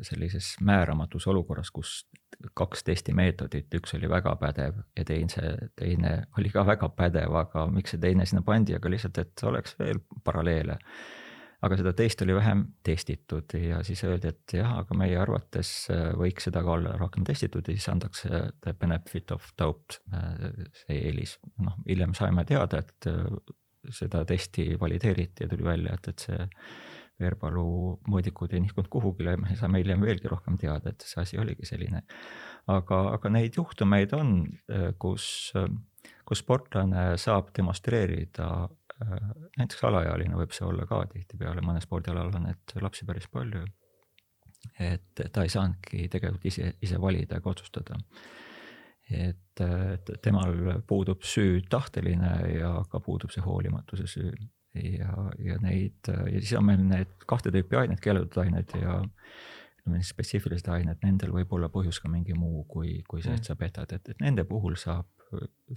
sellises 0.00 0.54
määramatus 0.64 1.26
olukorras, 1.28 1.68
kus 1.70 2.06
kaks 2.56 2.84
testimeetodit, 2.84 3.72
üks 3.76 3.94
oli 3.96 4.08
väga 4.10 4.34
pädev 4.40 4.82
ja 4.96 5.04
teine, 5.06 5.54
teine 5.76 6.12
oli 6.38 6.52
ka 6.52 6.64
väga 6.66 6.88
pädev, 6.96 7.34
aga 7.36 7.66
miks 7.72 7.94
see 7.94 8.02
teine 8.02 8.26
sinna 8.28 8.42
pandi, 8.46 8.76
aga 8.76 8.92
lihtsalt, 8.92 9.20
et 9.22 9.44
oleks 9.48 9.76
veel 9.78 10.00
paralleele. 10.24 10.78
aga 11.60 11.76
seda 11.76 11.92
teist 11.92 12.22
oli 12.24 12.34
vähem 12.34 12.62
testitud 12.82 13.52
ja 13.52 13.82
siis 13.84 14.00
öeldi, 14.08 14.30
et 14.32 14.54
jah, 14.56 14.78
aga 14.80 14.96
meie 14.96 15.18
arvates 15.20 15.72
äh, 15.92 16.06
võiks 16.16 16.48
seda 16.48 16.62
ka 16.64 16.72
olla 16.78 16.94
rohkem 16.96 17.24
testitud 17.28 17.68
ja 17.68 17.76
siis 17.76 17.88
antakse 17.92 18.44
the 18.64 18.72
benefit 18.72 19.30
of 19.36 19.50
doubt 19.58 20.00
äh, 20.14 20.64
see 20.84 20.96
eelis. 20.96 21.38
noh, 21.60 21.76
hiljem 21.88 22.16
saime 22.16 22.46
teada, 22.48 22.80
et 22.80 23.10
äh, 23.12 23.26
seda 23.90 24.24
testi 24.24 24.72
valideeriti 24.80 25.44
ja 25.44 25.48
tuli 25.52 25.64
välja, 25.64 25.98
et, 25.98 26.08
et 26.08 26.24
see 26.28 26.48
Veerpalu 27.20 27.64
mõõdikud 28.10 28.54
ei 28.54 28.62
nihkunud 28.64 28.88
kuhugile, 28.92 29.36
me 29.40 29.56
saame 29.58 29.82
hiljem 29.82 30.02
veelgi 30.04 30.30
rohkem 30.30 30.58
teada, 30.60 30.92
et 30.92 31.04
see 31.06 31.20
asi 31.22 31.40
oligi 31.40 31.68
selline. 31.68 32.02
aga, 32.70 33.00
aga 33.16 33.32
neid 33.32 33.56
juhtumeid 33.58 34.14
on, 34.16 34.34
kus, 34.98 35.52
kus 36.28 36.42
sportlane 36.44 37.16
saab 37.20 37.52
demonstreerida, 37.56 38.50
näiteks 39.56 39.84
alaealine 39.88 40.36
võib 40.36 40.52
see 40.52 40.66
olla 40.68 40.86
ka 40.88 41.02
tihtipeale, 41.12 41.64
mõnel 41.64 41.84
spordialal 41.84 42.34
on 42.36 42.48
neid 42.48 42.76
lapsi 42.80 43.08
päris 43.08 43.28
palju. 43.32 43.64
et 44.78 45.20
ta 45.32 45.42
ei 45.42 45.48
saanudki 45.48 46.08
tegelikult 46.12 46.44
ise, 46.44 46.74
ise 46.84 46.98
valida 47.00 47.38
ega 47.40 47.48
otsustada 47.48 47.96
et 49.10 49.62
temal 50.22 50.82
puudub 50.86 51.24
süü 51.26 51.62
tahteline 51.70 52.32
ja 52.54 52.72
ka 52.90 53.00
puudub 53.00 53.32
see 53.34 53.42
hoolimatuse 53.42 54.06
süü 54.06 54.34
ja, 54.74 55.14
ja 55.42 55.58
neid 55.62 56.10
ja 56.10 56.40
siis 56.40 56.52
on 56.58 56.66
meil 56.68 56.82
need 56.86 57.10
kahte 57.30 57.52
tüüpi 57.54 57.78
ained, 57.80 58.00
keelatud 58.02 58.42
ained 58.44 58.76
ja 58.78 59.00
ütleme 59.80 60.00
siis 60.00 60.12
spetsiifilised 60.14 60.68
ained, 60.70 61.00
nendel 61.02 61.32
võib 61.34 61.52
olla 61.56 61.70
põhjus 61.72 62.00
ka 62.02 62.10
mingi 62.12 62.36
muu, 62.36 62.64
kui, 62.68 63.00
kui 63.08 63.22
see, 63.24 63.34
et 63.34 63.48
sa 63.48 63.56
petad, 63.58 63.90
et, 63.96 64.12
et 64.12 64.22
nende 64.22 64.44
puhul 64.48 64.76
saab, 64.78 65.08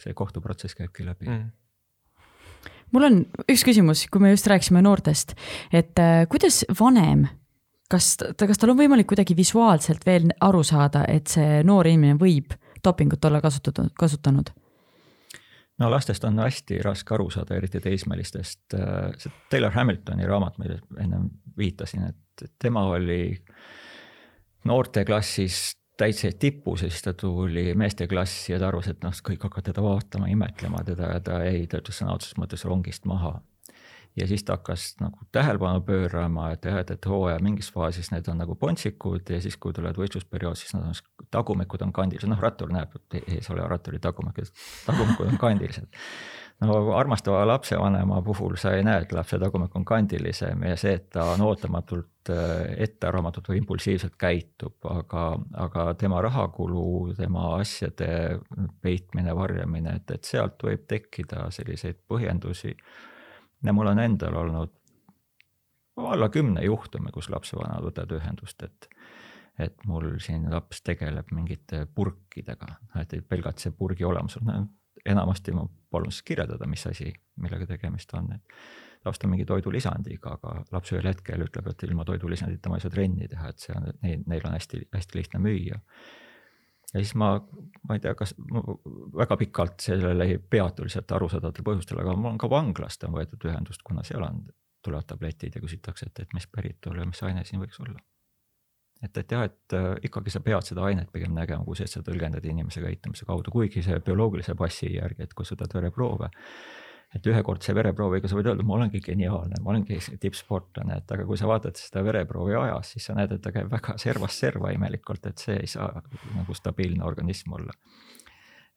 see 0.02 0.14
kohtuprotsess 0.18 0.76
käibki 0.78 1.06
läbi. 1.08 1.30
Mm. 1.30 1.52
Mul 2.94 3.08
on 3.08 3.22
üks 3.50 3.64
küsimus, 3.66 4.06
kui 4.12 4.22
me 4.22 4.34
just 4.34 4.48
rääkisime 4.50 4.84
noortest, 4.86 5.34
et 5.74 5.98
äh, 6.02 6.26
kuidas 6.30 6.62
vanem, 6.80 7.26
kas 7.92 8.14
ta, 8.20 8.48
kas 8.48 8.62
tal 8.62 8.74
on 8.74 8.80
võimalik 8.80 9.10
kuidagi 9.10 9.38
visuaalselt 9.38 10.06
veel 10.06 10.30
aru 10.46 10.62
saada, 10.68 11.06
et 11.10 11.32
see 11.32 11.64
noor 11.66 11.90
inimene 11.90 12.20
võib 12.22 12.54
dopingut 12.84 13.24
olla 13.26 13.42
kasutatud, 13.42 13.94
kasutanud? 13.98 14.54
No 15.80 15.92
lastest 15.92 16.24
on 16.24 16.40
hästi 16.40 16.82
raske 16.86 17.16
aru 17.16 17.30
saada, 17.34 17.56
eriti 17.56 17.82
teismelistest. 17.84 18.76
see 19.18 19.32
Taylor 19.50 19.72
Hamiltoni 19.72 20.28
raamat, 20.28 20.58
millele 20.62 20.82
ennem 21.02 21.30
viitasin, 21.58 22.10
et 22.10 22.50
tema 22.62 22.86
oli 22.94 23.38
noorteklassis 24.66 25.78
täitsa 25.98 26.32
tipus 26.40 26.82
ja 26.82 26.90
siis 26.90 27.02
ta 27.06 27.14
tuli 27.14 27.74
meesteklassi 27.78 28.54
ja 28.54 28.60
ta 28.60 28.68
arvas, 28.68 28.88
et 28.90 29.04
noh, 29.06 29.14
kõik 29.30 29.44
hakkavad 29.46 29.70
teda 29.70 29.84
vaatama, 29.86 30.30
imetlema 30.34 30.82
teda 30.86 31.16
ja 31.16 31.20
ta 31.24 31.42
ei, 31.46 31.68
ta 31.68 31.82
ütles 31.84 32.02
sõna 32.02 32.16
otseses 32.18 32.40
mõttes 32.42 32.66
rongist 32.66 33.06
maha 33.10 33.36
ja 34.16 34.28
siis 34.28 34.44
ta 34.44 34.58
hakkas 34.58 34.96
nagu 35.02 35.26
tähelepanu 35.32 35.82
pöörama, 35.82 36.52
et 36.54 36.66
jah, 36.66 36.78
et, 36.82 36.92
et 36.92 37.06
hooaja 37.10 37.40
mingis 37.42 37.72
faasis 37.74 38.12
need 38.14 38.28
on 38.30 38.38
nagu 38.44 38.56
pontsikud 38.56 39.30
ja 39.30 39.42
siis, 39.42 39.58
kui 39.58 39.74
tulevad 39.74 39.98
võistlusperiood, 39.98 40.60
siis 40.60 40.76
nad 40.76 40.86
on, 40.92 41.28
tagumikud 41.34 41.82
on 41.82 41.94
kandilised, 41.94 42.30
noh 42.30 42.42
rattur 42.42 42.72
näeb, 42.74 42.94
et 43.00 43.20
ees 43.38 43.50
oleva 43.50 43.72
ratturi 43.74 44.00
tagumikud, 44.04 44.54
tagumikud 44.86 45.34
on 45.34 45.40
kandilised. 45.42 45.88
no 46.62 46.76
armastava 46.96 47.42
lapsevanema 47.48 48.22
puhul 48.22 48.56
sa 48.62 48.76
ei 48.78 48.84
näe, 48.86 49.02
et 49.02 49.12
lapse 49.12 49.40
tagumik 49.42 49.76
on 49.76 49.86
kandilisem 49.86 50.62
ja 50.64 50.76
see, 50.78 50.94
et 51.00 51.10
ta 51.10 51.26
on 51.34 51.42
ootamatult 51.42 52.30
ettearvamatult 52.78 53.50
või 53.50 53.58
impulsiivselt 53.60 54.14
käitub, 54.20 54.78
aga, 54.88 55.24
aga 55.66 55.88
tema 56.00 56.22
rahakulu, 56.22 57.16
tema 57.18 57.56
asjade 57.58 58.38
peitmine, 58.82 59.34
varjamine, 59.36 59.98
et, 59.98 60.14
et 60.20 60.30
sealt 60.30 60.62
võib 60.64 60.86
tekkida 60.88 61.50
selliseid 61.52 61.98
põhjendusi 62.08 62.78
ja 63.64 63.74
mul 63.74 63.92
on 63.92 64.00
endal 64.00 64.36
olnud 64.36 64.72
alla 65.98 66.30
kümne 66.30 66.64
juhtumi, 66.66 67.12
kus 67.14 67.30
lapsevanemad 67.30 67.86
võtavad 67.90 68.18
ühendust, 68.20 68.64
et 68.64 68.90
et 69.62 69.84
mul 69.86 70.16
siin 70.18 70.48
laps 70.50 70.80
tegeleb 70.82 71.28
mingite 71.32 71.84
purkidega, 71.86 72.72
et 72.98 73.12
pelgalt 73.30 73.62
see 73.62 73.70
purgi 73.78 74.06
olemus 74.06 74.40
on, 74.40 74.64
enamasti 75.06 75.54
ma 75.54 75.68
palun 75.92 76.12
siis 76.12 76.26
kirjeldada, 76.26 76.66
mis 76.66 76.88
asi, 76.90 77.12
millega 77.38 77.68
tegemist 77.70 78.14
on, 78.18 78.32
et 78.34 79.06
laps 79.06 79.22
on 79.24 79.30
mingi 79.30 79.46
toidulisandiga, 79.46 80.40
aga 80.40 80.56
laps 80.74 80.96
ühel 80.96 81.06
hetkel 81.06 81.46
ütleb, 81.46 81.70
et 81.70 81.86
ilma 81.86 82.06
toidulisandita 82.08 82.72
ma 82.72 82.80
ei 82.80 82.86
saa 82.86 82.96
trenni 82.96 83.30
teha, 83.30 83.52
et 83.54 83.62
see 83.62 83.76
on, 83.78 83.92
neil, 84.02 84.26
neil 84.26 84.50
on 84.50 84.58
hästi, 84.58 84.88
hästi 84.96 85.20
lihtne 85.20 85.44
müüa 85.44 85.78
ja 86.94 87.02
siis 87.02 87.16
ma, 87.20 87.34
ma 87.88 87.98
ei 87.98 88.02
tea, 88.04 88.14
kas 88.18 88.36
väga 89.18 89.38
pikalt 89.38 89.86
sellele 89.86 90.28
ei 90.30 90.38
peatu 90.38 90.86
lihtsalt 90.86 91.12
arusaadavatel 91.18 91.66
põhjustel, 91.66 92.02
aga 92.04 92.16
mul 92.16 92.34
on 92.34 92.42
ka 92.42 92.50
vanglast 92.52 93.04
on 93.08 93.16
võetud 93.18 93.48
ühendust, 93.50 93.84
kuna 93.86 94.06
seal 94.08 94.26
on, 94.26 94.44
tulevad 94.86 95.08
tabletid 95.10 95.58
ja 95.58 95.62
küsitakse, 95.64 96.10
et, 96.10 96.26
et 96.26 96.36
mis 96.38 96.48
päritolu 96.52 97.02
ja 97.02 97.08
mis 97.10 97.24
aine 97.26 97.46
siin 97.48 97.62
võiks 97.64 97.80
olla. 97.82 98.00
et, 99.04 99.18
et 99.18 99.32
jah, 99.36 99.44
et 99.50 99.76
äh, 99.78 99.90
ikkagi 100.10 100.32
sa 100.32 100.40
pead 100.44 100.70
seda 100.70 100.86
ainet 100.88 101.12
pigem 101.12 101.34
nägema, 101.36 101.66
kui 101.66 101.76
see, 101.80 101.90
et 101.90 101.96
sa 101.96 102.04
tõlgendad 102.06 102.46
inimese 102.46 102.84
käitumise 102.84 103.26
kaudu, 103.26 103.52
kuigi 103.52 103.84
see 103.84 104.00
bioloogilise 104.00 104.56
passi 104.56 104.94
järgi, 104.94 105.26
et 105.26 105.34
kui 105.34 105.46
sa 105.46 105.58
võtad 105.58 105.76
vereproove 105.80 106.30
et 107.14 107.28
ühekordse 107.30 107.76
vereprooviga 107.78 108.30
sa 108.30 108.38
võid 108.38 108.50
öelda, 108.50 108.66
ma 108.66 108.78
olengi 108.78 109.02
geniaalne, 109.04 109.60
ma 109.62 109.74
olengi 109.74 110.00
tippsportlane, 110.22 110.98
et 111.02 111.14
aga 111.16 111.26
kui 111.30 111.38
sa 111.40 111.50
vaatad 111.50 111.78
seda 111.78 112.02
vereproovi 112.06 112.56
ajas, 112.58 112.94
siis 112.96 113.08
sa 113.10 113.18
näed, 113.18 113.36
et 113.36 113.44
ta 113.44 113.54
käib 113.54 113.70
väga 113.72 113.98
servast 114.02 114.42
serva 114.42 114.74
imelikult, 114.74 115.30
et 115.30 115.46
see 115.46 115.60
ei 115.62 115.70
saa 115.70 116.02
nagu 116.34 116.58
stabiilne 116.58 117.06
organism 117.06 117.54
olla. 117.60 117.76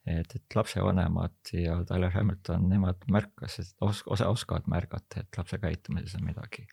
et, 0.07 0.35
et 0.35 0.55
lapsevanemad 0.55 1.51
ja 1.51 1.81
Tyler 1.87 2.13
Hamilton, 2.13 2.69
nemad 2.69 3.01
märkasid, 3.11 3.73
os-, 3.83 4.05
osa 4.07 4.29
oskavad 4.31 4.69
märgata, 4.71 5.19
et 5.19 5.37
lapse 5.37 5.57
käitumises 5.59 6.15
on 6.15 6.23
midagi 6.23 6.67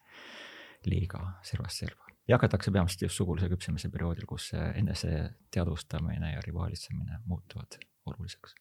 liiga 0.87 1.41
servast 1.43 1.83
serva. 1.83 2.05
ja 2.29 2.37
hakatakse 2.37 2.71
peamiselt 2.71 3.03
just 3.09 3.17
sugulise 3.17 3.49
küpsemise 3.49 3.91
perioodil, 3.91 4.29
kus 4.29 4.53
see 4.53 4.69
eneseteadvustamine 4.83 6.37
ja 6.37 6.45
rivaalitsemine 6.47 7.25
muutuvad 7.25 7.81
oluliseks 8.07 8.55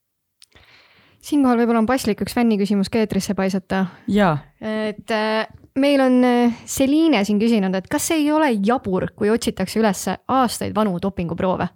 siinkohal 1.24 1.60
võib-olla 1.62 1.84
on 1.84 1.90
paslik 1.90 2.22
üks 2.26 2.36
fänniküsimus 2.36 2.92
ka 2.92 3.04
eetrisse 3.04 3.36
paisata. 3.38 3.86
jaa. 4.12 4.38
et 4.60 5.12
äh, 5.12 5.48
meil 5.80 6.04
on 6.04 6.20
äh, 6.28 6.60
Seliine 6.66 7.24
siin 7.24 7.40
küsinud, 7.42 7.76
et 7.76 7.88
kas 7.92 8.12
ei 8.16 8.30
ole 8.32 8.52
jabur, 8.66 9.10
kui 9.16 9.32
otsitakse 9.34 9.82
üles 9.82 10.06
aastaid 10.12 10.76
vanu 10.76 11.00
dopinguproove? 11.02 11.70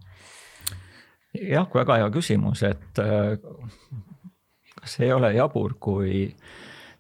jah, 1.38 1.68
väga 1.74 2.02
hea 2.04 2.14
küsimus, 2.14 2.64
et 2.68 3.04
äh, 3.04 3.36
kas 4.82 5.00
ei 5.04 5.14
ole 5.14 5.34
jabur, 5.38 5.78
kui 5.80 6.28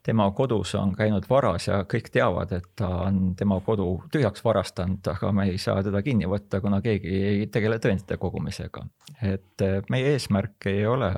tema 0.07 0.29
kodus 0.31 0.71
on 0.79 0.93
käinud 0.95 1.25
varas 1.27 1.65
ja 1.67 1.81
kõik 1.83 2.05
teavad, 2.13 2.53
et 2.55 2.69
ta 2.79 2.87
on 3.09 3.33
tema 3.35 3.57
kodu 3.59 3.89
tühjaks 4.11 4.43
varastanud, 4.45 5.03
aga 5.11 5.33
me 5.35 5.49
ei 5.51 5.57
saa 5.59 5.81
teda 5.83 5.99
kinni 6.05 6.29
võtta, 6.31 6.61
kuna 6.63 6.79
keegi 6.81 7.23
ei 7.31 7.47
tegele 7.51 7.75
tõendite 7.83 8.15
kogumisega. 8.21 8.85
et 9.21 9.65
meie 9.91 10.13
eesmärk 10.13 10.69
ei 10.71 10.85
ole 10.87 11.11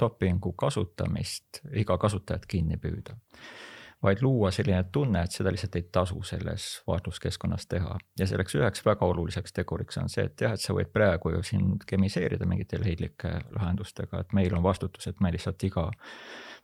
dopingu 0.00 0.52
kasutamist 0.58 1.62
iga 1.78 1.98
kasutajat 1.98 2.46
kinni 2.46 2.78
püüda, 2.80 3.16
vaid 4.02 4.22
luua 4.22 4.50
selline 4.54 4.82
tunne, 4.92 5.22
et 5.22 5.34
seda 5.34 5.52
lihtsalt 5.54 5.76
ei 5.78 5.84
tasu 5.94 6.22
selles 6.26 6.66
vaatluskeskkonnas 6.86 7.66
teha. 7.70 7.98
ja 8.18 8.26
selleks 8.26 8.56
üheks 8.58 8.84
väga 8.86 9.06
oluliseks 9.06 9.52
teguriks 9.52 9.98
on 9.98 10.08
see, 10.12 10.24
et 10.26 10.40
jah, 10.40 10.54
et 10.54 10.60
sa 10.60 10.74
võid 10.74 10.90
praegu 10.92 11.34
ju 11.36 11.42
siin 11.46 11.76
kemiseerida 11.86 12.46
mingite 12.46 12.80
leidlike 12.82 13.34
lahendustega, 13.56 14.20
et 14.20 14.32
meil 14.32 14.54
on 14.54 14.62
vastutus, 14.62 15.06
et 15.06 15.20
me 15.20 15.32
lihtsalt 15.34 15.62
iga 15.68 15.88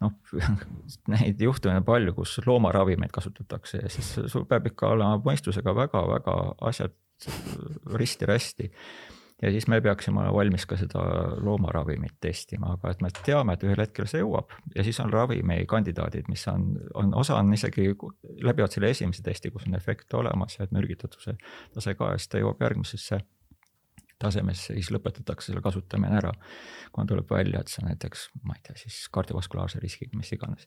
noh, 0.01 0.15
neid 1.15 1.43
juhtumeid 1.43 1.83
on 1.83 1.87
palju, 1.87 2.15
kus 2.19 2.39
loomaravimeid 2.47 3.15
kasutatakse 3.15 3.83
ja 3.83 3.93
siis 3.93 4.15
sul 4.27 4.47
peab 4.51 4.67
ikka 4.71 4.95
olema 4.97 5.21
mõistusega 5.23 5.75
väga-väga 5.83 6.39
asjad 6.71 6.97
risti-rästi 7.99 8.71
ja 9.43 9.51
siis 9.55 9.69
me 9.69 9.81
peaksime 9.81 10.21
olema 10.21 10.35
valmis 10.35 10.67
ka 10.67 10.77
seda 10.77 11.03
loomaravimit 11.45 12.17
testima, 12.21 12.73
aga 12.75 12.93
et 12.93 13.03
me 13.05 13.11
teame, 13.25 13.55
et 13.55 13.65
ühel 13.67 13.83
hetkel 13.83 14.09
see 14.11 14.23
jõuab 14.23 14.53
ja 14.75 14.85
siis 14.87 14.99
on 15.05 15.13
ravimikandidaadid, 15.15 16.29
mis 16.33 16.45
on, 16.51 16.71
on, 16.99 17.15
osa 17.19 17.39
on 17.39 17.53
isegi 17.55 17.93
läbivad 18.43 18.75
selle 18.75 18.91
esimese 18.95 19.23
testi, 19.23 19.53
kus 19.55 19.69
on 19.69 19.79
efekt 19.79 20.15
olemas 20.19 20.59
ja 20.59 20.67
et 20.67 20.75
mürgitatuse 20.75 21.37
tase 21.75 21.95
ka 21.99 22.13
ja 22.13 22.19
siis 22.19 22.33
ta 22.35 22.43
jõuab 22.43 22.63
järgmisesse 22.67 23.21
tasemesse, 24.19 24.75
siis 24.75 24.91
lõpetatakse 24.91 25.53
selle 25.53 25.63
kasutamine 25.63 26.19
ära. 26.19 26.33
kuna 26.93 27.07
tuleb 27.07 27.31
välja, 27.31 27.61
et 27.61 27.71
see 27.71 27.85
näiteks, 27.87 28.31
ma 28.43 28.57
ei 28.57 28.65
tea, 28.67 28.75
siis 28.81 29.05
kardiovaskulaarsed 29.15 29.83
riskid, 29.85 30.17
mis 30.19 30.33
iganes 30.35 30.67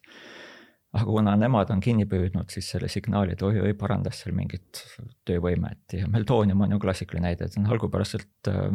aga 0.92 1.08
kuna 1.08 1.34
nemad 1.40 1.70
on 1.72 1.80
kinni 1.80 2.04
püüdnud 2.08 2.52
siis 2.52 2.68
selle 2.74 2.88
signaali, 2.92 3.32
et 3.32 3.42
oi-oi, 3.42 3.72
parandas 3.78 4.22
seal 4.22 4.34
mingit 4.36 4.82
töövõimet 5.28 5.96
ja 5.96 6.08
meltoonium 6.12 6.60
on 6.66 6.74
ju 6.74 6.80
klassikaline 6.82 7.30
näide, 7.30 7.48
et 7.48 7.54
see 7.54 7.62
on 7.62 7.70
algupäraselt 7.72 8.50
äh, 8.52 8.74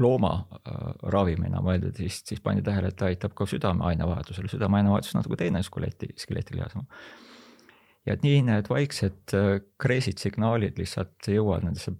looma 0.00 0.32
äh, 0.40 0.78
ravimina 1.12 1.60
mõeldud, 1.64 1.96
siis, 2.00 2.22
siis 2.28 2.40
pandi 2.44 2.64
tähele, 2.64 2.92
et 2.92 2.98
ta 3.00 3.10
aitab 3.10 3.36
ka 3.36 3.48
südameainevahetusele, 3.50 4.48
südameainevahetus 4.52 5.14
on 5.14 5.20
natuke 5.20 5.40
teine 5.40 5.62
skeleti, 5.66 6.10
skeletilihas. 6.20 6.78
ja 8.06 8.16
et 8.16 8.24
nii 8.24 8.42
need 8.48 8.72
vaiksed 8.72 9.36
äh, 9.36 9.52
kreesid 9.82 10.22
signaalid 10.22 10.80
lihtsalt 10.80 11.28
jõuavad 11.28 11.68
nendesse 11.68 11.92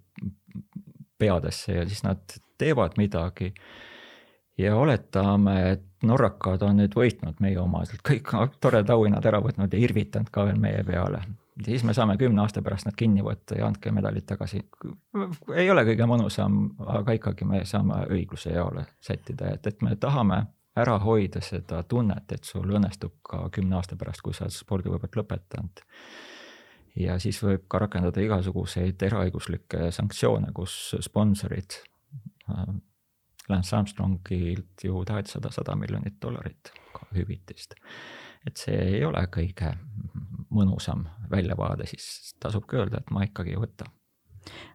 peadesse 1.17 1.77
ja 1.77 1.85
siis 1.89 2.01
nad 2.05 2.39
teevad 2.57 2.97
midagi 2.97 3.53
ja 4.57 4.75
oletame, 4.75 5.71
et 5.71 5.83
norrakad 6.03 6.61
on 6.65 6.79
nüüd 6.81 6.95
võitnud 6.97 7.41
meie 7.43 7.59
omaselt, 7.61 8.01
kõik 8.05 8.31
toredad 8.61 8.93
auhinnad 8.95 9.25
ära 9.25 9.41
võtnud 9.43 9.73
ja 9.73 9.81
irvitanud 9.81 10.31
ka 10.33 10.45
veel 10.49 10.59
meie 10.61 10.83
peale. 10.87 11.21
siis 11.65 11.83
me 11.83 11.93
saame 11.93 12.17
kümne 12.17 12.41
aasta 12.41 12.61
pärast 12.61 12.85
nad 12.85 12.95
kinni 12.95 13.23
võtta 13.25 13.57
ja 13.57 13.67
andke 13.67 13.91
medalid 13.91 14.25
tagasi. 14.25 14.61
ei 15.55 15.71
ole 15.71 15.85
kõige 15.85 16.05
mõnusam, 16.05 16.69
aga 16.85 17.17
ikkagi 17.17 17.45
me 17.45 17.65
saame 17.65 18.05
õigluse 18.09 18.53
jaole 18.53 18.85
sättida, 19.01 19.53
et, 19.53 19.67
et 19.67 19.81
me 19.81 19.95
tahame 19.95 20.45
ära 20.77 20.97
hoida 21.01 21.41
seda 21.41 21.83
tunnet, 21.83 22.31
et 22.31 22.43
sul 22.43 22.69
õnnestub 22.69 23.13
ka 23.25 23.47
kümne 23.53 23.75
aasta 23.75 23.95
pärast, 23.95 24.21
kui 24.21 24.33
sa 24.33 24.45
oled 24.45 24.53
spordivõimet 24.53 25.15
lõpetanud. 25.17 25.81
ja 26.95 27.19
siis 27.19 27.41
võib 27.43 27.65
ka 27.67 27.79
rakendada 27.79 28.21
igasuguseid 28.21 29.01
eraõiguslikke 29.01 29.91
sanktsioone, 29.91 30.51
kus 30.53 30.95
sponsorid 31.01 31.81
Lance 33.49 33.75
Armstrongilt 33.75 34.83
ju 34.83 35.03
taheti 35.07 35.31
sada, 35.31 35.51
sada 35.55 35.75
miljonit 35.79 36.17
dollarit 36.21 36.71
hüvitist. 37.15 37.75
et 38.47 38.57
see 38.57 38.75
ei 38.75 39.03
ole 39.03 39.25
kõige 39.27 39.73
mõnusam 40.55 41.03
väljavaade, 41.31 41.87
siis 41.89 42.35
tasubki 42.39 42.77
öelda, 42.79 43.01
et 43.01 43.09
ma 43.11 43.25
ikkagi 43.27 43.55
ei 43.55 43.59
võta 43.59 43.89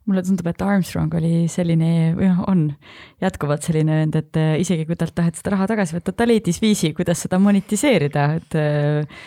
mulle 0.05 0.23
tundub, 0.27 0.49
et 0.51 0.62
Armstrong 0.66 1.15
oli 1.16 1.47
selline 1.49 2.12
või 2.16 2.28
noh, 2.28 2.43
on 2.51 2.65
jätkuvalt 3.23 3.65
selline 3.65 4.03
vend, 4.03 4.19
et 4.19 4.36
äh, 4.40 4.57
isegi 4.61 4.85
kui 4.89 4.99
talt 4.99 5.15
taheti 5.16 5.40
seda 5.40 5.55
raha 5.55 5.69
tagasi 5.70 5.97
võtta, 5.97 6.12
ta 6.12 6.27
leidis 6.28 6.61
viisi, 6.62 6.93
kuidas 6.97 7.23
seda 7.24 7.39
monetiseerida, 7.40 8.27
et 8.40 8.59
äh, 8.59 9.23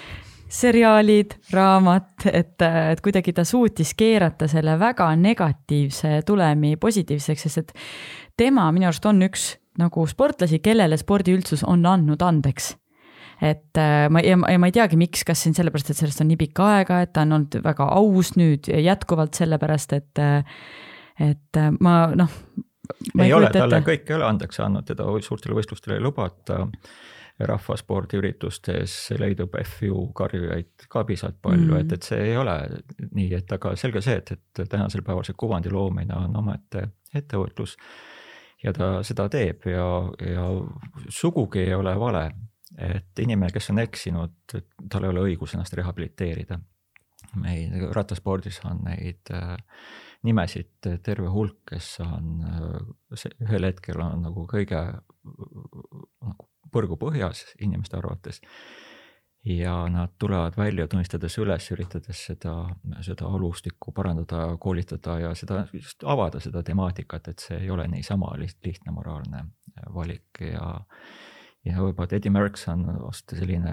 seriaalid, 0.56 1.36
raamat, 1.54 2.28
et, 2.32 2.56
äh, 2.64 2.80
et 2.94 3.04
kuidagi 3.04 3.34
ta 3.36 3.44
suutis 3.48 3.94
keerata 3.98 4.48
selle 4.52 4.78
väga 4.80 5.12
negatiivse 5.20 6.22
tulemi 6.26 6.76
positiivseks, 6.82 7.46
sest 7.48 7.64
et 7.64 7.76
tema 8.38 8.70
minu 8.72 8.90
arust 8.90 9.06
on 9.06 9.22
üks 9.28 9.54
nagu 9.80 10.08
sportlasi, 10.08 10.62
kellele 10.64 10.98
spordiüldsus 10.98 11.66
on 11.68 11.86
andnud 11.86 12.22
andeks 12.24 12.74
et 13.42 13.78
äh, 13.78 14.08
ma 14.10 14.22
ja, 14.24 14.38
ja 14.38 14.60
ma 14.60 14.70
ei 14.70 14.76
teagi, 14.76 14.98
miks, 15.00 15.26
kas 15.28 15.44
siin 15.44 15.56
sellepärast, 15.58 15.92
et 15.92 16.00
sellest 16.00 16.22
on 16.24 16.30
nii 16.32 16.40
pikka 16.40 16.68
aega, 16.78 17.02
et 17.04 17.14
ta 17.16 17.26
on 17.26 17.36
olnud 17.38 17.58
väga 17.66 17.90
aus 17.98 18.34
nüüd 18.40 18.70
jätkuvalt 18.70 19.38
sellepärast, 19.38 19.96
et, 19.98 20.22
äh, 20.22 20.62
et 21.32 21.60
äh, 21.60 21.74
ma 21.84 21.98
noh. 22.16 22.38
ei 23.20 23.34
ole, 23.36 23.52
talle 23.54 23.82
kõik 23.86 24.08
ei 24.10 24.20
ole 24.20 24.30
andeks 24.30 24.62
andnud, 24.64 24.88
teda 24.88 25.10
suurtele 25.26 25.58
võistlustele 25.58 26.00
ei 26.00 26.06
lubata. 26.06 26.64
Rahvaspordiüritustes 27.40 28.96
leidub 29.20 29.56
FU 29.68 30.10
karjujaid 30.16 30.88
ka 30.90 31.04
piisavalt 31.04 31.42
palju 31.44 31.74
mm., 31.74 31.80
et, 31.82 31.96
et 31.98 32.08
see 32.08 32.20
ei 32.32 32.38
ole 32.40 32.56
nii, 33.12 33.32
et 33.36 33.56
aga 33.58 33.74
selge 33.80 34.02
see, 34.06 34.22
et, 34.22 34.32
et 34.32 34.70
tänasel 34.72 35.04
päeval 35.04 35.28
see 35.28 35.36
kuvandi 35.38 35.74
loomine 35.74 36.16
on 36.16 36.38
omaette 36.40 36.88
ettevõtlus 37.16 37.76
ja 38.64 38.74
ta 38.76 38.90
seda 39.06 39.28
teeb 39.32 39.68
ja, 39.70 39.88
ja 40.24 40.46
sugugi 41.10 41.66
ei 41.66 41.76
ole 41.76 41.96
vale, 42.00 42.24
et 42.80 43.20
inimene, 43.24 43.52
kes 43.54 43.70
on 43.74 43.84
eksinud, 43.84 44.56
tal 44.92 45.06
ei 45.06 45.12
ole 45.12 45.28
õigus 45.30 45.56
ennast 45.56 45.76
rehabiliteerida. 45.78 46.60
meil 47.42 47.90
rattaspordis 47.92 48.62
on 48.70 48.84
neid 48.86 49.32
äh, 49.34 49.58
nimesid 50.24 50.88
terve 51.04 51.28
hulk, 51.30 51.58
kes 51.72 52.00
on 52.06 52.44
äh, 52.48 53.26
ühel 53.44 53.68
hetkel 53.68 54.02
on 54.02 54.22
nagu 54.24 54.46
kõige 54.48 54.82
põrgu 56.76 57.00
põhjas 57.00 57.46
inimeste 57.64 57.98
arvates. 57.98 58.42
Ja 59.46 59.84
nad 59.94 60.16
tulevad 60.18 60.56
välja, 60.58 60.88
tunnistades 60.90 61.36
üles, 61.38 61.68
üritades 61.72 62.24
seda, 62.32 62.56
seda 63.06 63.28
olustikku 63.30 63.94
parandada, 63.94 64.48
koolitada 64.60 65.20
ja 65.22 65.36
seda, 65.38 65.68
just 65.74 66.02
avada 66.02 66.42
seda 66.42 66.64
temaatikat, 66.66 67.30
et 67.30 67.46
see 67.46 67.60
ei 67.62 67.70
ole 67.70 67.86
niisama 67.92 68.32
liht, 68.42 68.58
lihtne 68.66 68.96
moraalne 68.96 69.46
valik. 69.94 70.42
Ja 70.42 70.80
ja 71.66 71.82
võib-olla 71.82 72.18
Eddie 72.18 72.30
Merckx 72.34 72.68
on 72.70 72.84
selline 73.26 73.72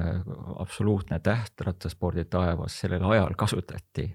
absoluutne 0.62 1.18
täht 1.24 1.60
rattaspordi 1.60 2.24
taevas, 2.24 2.78
sellel 2.80 3.04
ajal 3.04 3.34
kasutati 3.38 4.06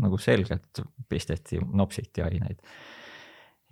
nagu 0.00 0.18
selgelt 0.20 0.80
pisteti, 1.08 1.60
nopsiti 1.60 2.24
aineid 2.24 2.62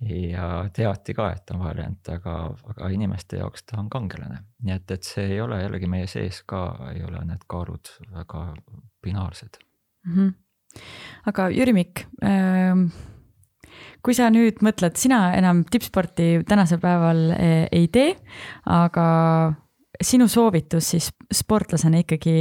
ja 0.01 0.47
teati 0.73 1.13
ka, 1.15 1.29
et 1.31 1.51
on 1.55 1.61
variant, 1.63 2.09
aga, 2.11 2.35
aga 2.73 2.89
inimeste 2.91 3.39
jaoks 3.39 3.63
ta 3.63 3.79
on 3.79 3.89
kangelane. 3.89 4.41
nii 4.63 4.75
et, 4.75 4.91
et 4.91 5.03
see 5.07 5.27
ei 5.35 5.41
ole 5.41 5.61
jällegi 5.61 5.87
meie 5.87 6.07
sees 6.11 6.41
ka, 6.43 6.91
ei 6.93 7.03
ole 7.03 7.23
need 7.25 7.47
kaalud 7.47 7.91
väga 8.11 8.45
binaarsed 9.03 9.59
mm. 10.05 10.13
-hmm. 10.15 10.33
aga 11.31 11.49
Jüri 11.49 11.73
Mikk 11.73 12.07
ähm 12.23 12.89
kui 14.05 14.13
sa 14.13 14.29
nüüd 14.29 14.61
mõtled, 14.65 14.97
sina 14.99 15.33
enam 15.37 15.63
tippsporti 15.71 16.43
tänasel 16.47 16.79
päeval 16.83 17.21
eh, 17.35 17.67
ei 17.73 17.87
tee, 17.93 18.13
aga 18.71 19.07
sinu 20.01 20.27
soovitus 20.31 20.91
siis 20.93 21.09
sportlasena 21.33 22.03
ikkagi 22.03 22.35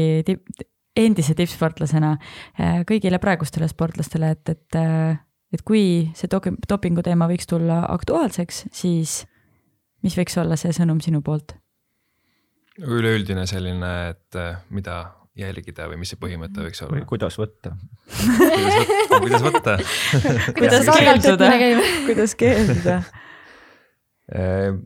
endise 0.97 1.35
tippsportlasena 1.39 2.15
eh, 2.59 2.83
kõigile 2.89 3.21
praegustele 3.23 3.69
sportlastele, 3.71 4.35
et, 4.37 4.53
et 4.55 4.81
eh, 4.81 5.17
et 5.55 5.63
kui 5.67 6.11
see 6.19 6.31
dopingu 6.69 7.05
teema 7.07 7.29
võiks 7.31 7.49
tulla 7.51 7.85
aktuaalseks, 7.95 8.65
siis 8.75 9.23
mis 10.05 10.17
võiks 10.19 10.37
olla 10.43 10.59
see 10.61 10.75
sõnum 10.77 11.03
sinu 11.05 11.23
poolt? 11.25 11.57
üleüldine 12.75 13.45
selline, 13.47 13.91
et 14.11 14.39
äh, 14.39 14.57
mida 14.75 14.97
jälgida 15.39 15.87
või 15.91 16.01
mis 16.03 16.11
see 16.11 16.19
põhimõte 16.19 16.63
võiks 16.63 16.83
või 16.83 17.01
olla? 17.01 17.07
kuidas 17.11 17.39
võtta. 17.39 17.75
kuidas 18.11 18.89
võtta, 18.89 19.13
kuidas 19.21 19.45
võtta? 19.47 19.77
kuidas 20.59 20.91
keelduda 20.91 21.51
kuidas 22.09 22.35
keelduda? 22.39 22.99
Ehm, 24.35 24.83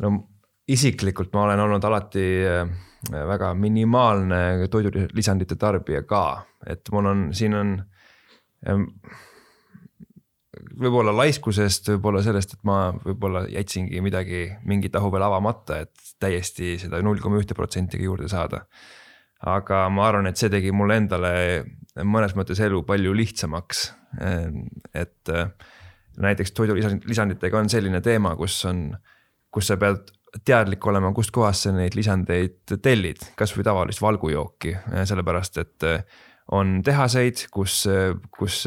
no 0.00 0.14
isiklikult 0.70 1.32
ma 1.36 1.44
olen 1.48 1.64
olnud 1.66 1.84
alati 1.84 2.26
äh, 2.48 2.64
väga 3.12 3.52
minimaalne 3.58 4.68
toidulisandite 4.72 5.56
tarbija 5.60 6.04
ka, 6.08 6.24
et 6.66 6.88
mul 6.92 7.10
on, 7.10 7.24
siin 7.36 7.56
on 7.58 7.76
ähm, 8.68 8.88
võib-olla 10.80 11.14
laiskusest, 11.16 11.88
võib-olla 11.94 12.22
sellest, 12.24 12.56
et 12.56 12.66
ma 12.66 12.78
võib-olla 13.04 13.44
jätsingi 13.50 14.02
midagi, 14.04 14.46
mingi 14.68 14.90
tahu 14.92 15.10
veel 15.14 15.26
avamata, 15.26 15.80
et 15.84 16.14
täiesti 16.22 16.74
seda 16.80 17.00
null 17.04 17.22
koma 17.22 17.40
ühte 17.40 17.56
protsentigi 17.56 18.08
juurde 18.08 18.28
saada. 18.32 18.64
aga 19.44 19.88
ma 19.92 20.06
arvan, 20.08 20.26
et 20.26 20.40
see 20.40 20.48
tegi 20.48 20.70
mulle 20.72 20.96
endale 20.96 21.32
mõnes 22.02 22.32
mõttes 22.34 22.60
elu 22.64 22.82
palju 22.82 23.12
lihtsamaks. 23.12 23.92
et 24.94 25.30
äh, 25.30 25.50
näiteks 26.18 26.52
toidulisanditega 26.52 27.58
on 27.58 27.68
selline 27.68 28.00
teema, 28.00 28.36
kus 28.36 28.64
on, 28.64 28.94
kus 29.50 29.66
sa 29.66 29.76
pead 29.76 30.10
teadlik 30.44 30.86
olema, 30.86 31.12
kustkohast 31.14 31.66
sa 31.66 31.72
neid 31.74 31.94
lisandeid 31.94 32.76
tellid, 32.82 33.22
kasvõi 33.38 33.64
tavalist 33.66 34.02
valgujooki, 34.02 34.74
sellepärast 35.06 35.58
et 35.62 35.86
äh, 35.86 36.22
on 36.52 36.80
tehaseid, 36.84 37.46
kus, 37.52 37.84
kus 38.34 38.64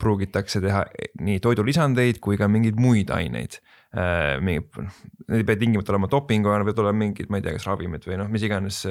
pruugitakse 0.00 0.60
teha 0.60 0.82
nii 1.24 1.40
toidulisandeid 1.44 2.20
kui 2.24 2.36
ka 2.36 2.48
mingeid 2.52 2.80
muid 2.80 3.12
aineid. 3.14 3.56
Need 4.44 4.82
ei 5.32 5.46
pea 5.46 5.56
tingimata 5.56 5.94
olema 5.94 6.10
dopingu, 6.12 6.50
võivad 6.52 6.82
olla 6.82 6.92
mingid, 6.92 7.30
ma 7.32 7.40
ei 7.40 7.46
tea, 7.46 7.54
kas 7.56 7.64
ravimid 7.68 8.04
või 8.04 8.20
noh, 8.20 8.28
mis 8.32 8.44
iganes. 8.44 8.82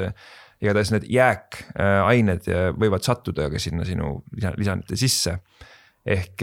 igatahes 0.64 0.93
need 0.95 1.06
jääkained 1.11 2.49
võivad 2.80 3.06
sattuda 3.06 3.49
ka 3.52 3.60
sinna 3.60 3.85
sinu 3.85 4.23
lisandite 4.57 4.97
sisse. 4.97 5.38
ehk 6.06 6.41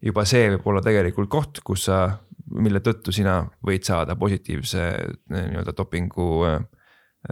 juba 0.00 0.24
see 0.24 0.48
võib 0.54 0.66
olla 0.70 0.80
tegelikult 0.80 1.28
koht, 1.28 1.60
kus 1.64 1.84
sa, 1.90 2.04
mille 2.50 2.80
tõttu 2.80 3.12
sina 3.12 3.42
võid 3.66 3.84
saada 3.84 4.16
positiivse 4.16 4.86
nii-öelda 5.28 5.74
dopingu, 5.76 6.46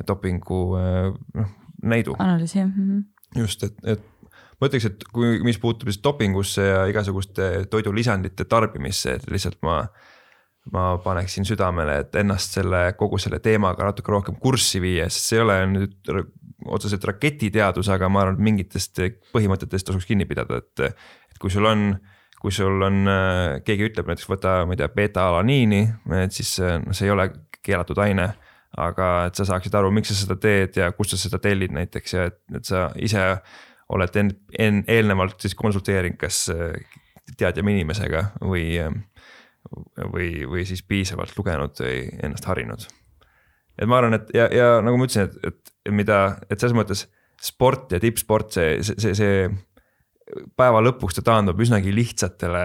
dopingu 0.06 0.60
noh 0.76 1.54
näidu. 1.82 2.16
analüüsi 2.18 2.58
jah 2.58 2.66
mm 2.66 2.90
-hmm 2.90 3.17
just, 3.36 3.64
et, 3.66 3.76
et 3.84 4.04
ma 4.58 4.68
ütleks, 4.68 4.88
et 4.88 5.08
kui, 5.14 5.38
mis 5.46 5.58
puutub 5.60 5.90
siis 5.90 6.02
dopingusse 6.04 6.64
ja 6.64 6.84
igasuguste 6.90 7.66
toidulisandite 7.70 8.48
tarbimisse, 8.50 9.18
et 9.18 9.28
lihtsalt 9.32 9.60
ma. 9.66 9.82
ma 10.68 10.98
paneksin 11.00 11.46
südamele, 11.48 11.94
et 12.02 12.16
ennast 12.20 12.58
selle 12.58 12.90
kogu 12.98 13.16
selle 13.16 13.38
teemaga 13.40 13.86
natuke 13.86 14.12
rohkem 14.12 14.34
kurssi 14.36 14.82
viia, 14.84 15.06
sest 15.08 15.30
see 15.30 15.38
ei 15.38 15.44
ole 15.46 15.54
nüüd 15.70 16.10
otseselt 16.68 17.06
raketiteadus, 17.08 17.88
aga 17.88 18.10
ma 18.12 18.20
arvan, 18.20 18.36
et 18.36 18.44
mingitest 18.50 19.00
põhimõtetest 19.32 19.88
tasuks 19.88 20.04
kinni 20.04 20.26
pidada, 20.28 20.58
et. 20.60 20.90
et 21.30 21.40
kui 21.40 21.48
sul 21.54 21.64
on, 21.70 21.94
kui 22.42 22.52
sul 22.52 22.84
on, 22.84 23.08
keegi 23.64 23.86
ütleb 23.88 24.10
näiteks 24.10 24.28
võta, 24.28 24.58
ma 24.66 24.74
ei 24.76 24.82
tea, 24.82 24.90
beeta-alaniini, 24.92 25.80
et 26.18 26.36
siis 26.36 26.58
noh, 26.60 26.92
see 26.92 27.08
ei 27.08 27.14
ole 27.14 27.30
keelatud 27.64 28.02
aine 28.04 28.28
aga 28.76 29.08
et 29.28 29.38
sa 29.38 29.46
saaksid 29.48 29.74
aru, 29.78 29.90
miks 29.94 30.12
sa 30.12 30.18
seda 30.18 30.36
teed 30.40 30.76
ja 30.76 30.90
kust 30.92 31.14
sa 31.14 31.20
seda 31.20 31.40
tellid 31.42 31.72
näiteks 31.74 32.14
ja 32.14 32.28
et, 32.28 32.40
et 32.54 32.68
sa 32.68 32.88
ise 33.00 33.24
oled 33.88 34.16
en, 34.20 34.32
en, 34.60 34.82
eelnevalt 34.84 35.40
siis 35.40 35.56
konsulteerinud, 35.56 36.18
kas 36.20 36.42
teadjama 37.38 37.72
inimesega 37.72 38.24
või, 38.44 38.76
või, 40.12 40.28
või 40.48 40.64
siis 40.68 40.82
piisavalt 40.84 41.32
lugenud 41.38 41.80
või 41.80 42.02
ennast 42.22 42.48
harinud. 42.48 42.84
et 43.78 43.88
ma 43.88 44.02
arvan, 44.02 44.18
et 44.20 44.34
ja, 44.36 44.48
ja 44.52 44.68
nagu 44.84 45.00
ma 45.00 45.08
ütlesin, 45.08 45.28
et, 45.28 45.52
et 45.52 45.92
mida, 45.94 46.36
et 46.50 46.60
selles 46.60 46.76
mõttes 46.76 47.06
sport 47.40 47.92
ja 47.94 48.00
tippsport, 48.02 48.52
see, 48.52 48.78
see, 48.82 48.98
see, 48.98 49.14
see 49.14 49.48
päeva 50.58 50.80
lõpuks 50.84 51.18
ta 51.18 51.24
taandub 51.30 51.60
üsnagi 51.62 51.92
lihtsatele 51.94 52.62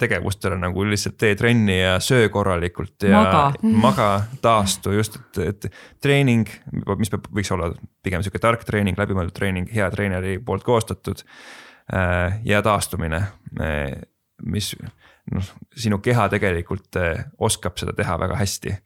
tegevustele 0.00 0.58
nagu 0.60 0.84
lihtsalt 0.86 1.16
tee 1.20 1.34
trenni 1.38 1.78
ja 1.80 1.96
söö 2.02 2.28
korralikult 2.32 3.06
ja 3.08 3.22
Maga. 3.22 3.42
maga, 3.62 4.08
taastu 4.44 4.94
just, 4.96 5.18
et, 5.18 5.42
et 5.48 5.68
treening, 6.02 6.48
mis 6.98 7.12
peab, 7.12 7.28
võiks 7.34 7.52
olla 7.54 7.72
pigem 8.04 8.24
sihuke 8.24 8.40
tark 8.42 8.64
treening, 8.68 8.98
läbimõeldud 8.98 9.36
treening, 9.36 9.70
hea 9.74 9.90
treeneri 9.94 10.38
poolt 10.44 10.66
koostatud. 10.66 11.24
ja 12.44 12.62
taastumine, 12.62 13.24
mis 14.42 14.74
noh, 15.32 15.54
sinu 15.76 15.98
keha 16.02 16.28
tegelikult 16.32 17.00
oskab 17.38 17.78
seda 17.80 17.94
teha 17.96 18.18
väga 18.22 18.38
hästi 18.38 18.76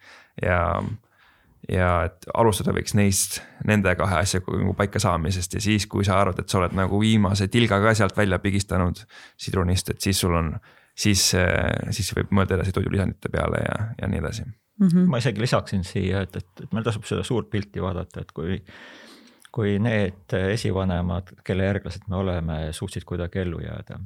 ja 0.42 0.60
ja 1.72 1.90
et 2.06 2.26
alustada 2.34 2.74
võiks 2.76 2.94
neist, 2.98 3.40
nende 3.66 3.94
kahe 3.98 4.20
asja 4.22 4.40
nagu 4.44 4.74
paika 4.78 5.00
saamisest. 5.02 5.56
Ja 5.58 5.62
siis, 5.64 5.86
kui 5.90 6.04
sa 6.06 6.20
arvad, 6.20 6.40
et 6.42 6.52
sa 6.52 6.60
oled 6.60 6.76
nagu 6.78 7.00
viimase 7.00 7.48
tilga 7.52 7.80
ka 7.82 7.94
sealt 7.98 8.16
välja 8.16 8.38
pigistanud 8.42 9.02
sidrunist, 9.40 9.90
et 9.94 10.00
siis 10.00 10.20
sul 10.20 10.36
on, 10.38 10.52
siis, 10.94 11.32
siis 11.90 12.12
võib 12.16 12.30
mõelda 12.36 12.60
edasi 12.60 12.74
toidulisandite 12.76 13.32
peale 13.32 13.64
ja, 13.64 13.80
ja 14.02 14.12
nii 14.12 14.22
edasi. 14.22 14.46
Mm 14.76 14.88
-hmm. 14.88 15.08
ma 15.08 15.18
isegi 15.18 15.40
lisaksin 15.40 15.84
siia, 15.84 16.20
et, 16.22 16.36
et, 16.36 16.48
et 16.62 16.72
meil 16.72 16.84
tasub 16.84 17.04
seda 17.08 17.22
suurt 17.24 17.50
pilti 17.50 17.82
vaadata, 17.82 18.20
et 18.20 18.32
kui 18.32 18.62
kui 19.56 19.78
need 19.80 20.34
esivanemad, 20.36 21.30
kelle 21.44 21.64
järglased 21.64 22.10
me 22.12 22.16
oleme, 22.16 22.58
suutsid 22.76 23.06
kuidagi 23.08 23.40
ellu 23.40 23.62
jääda, 23.64 23.96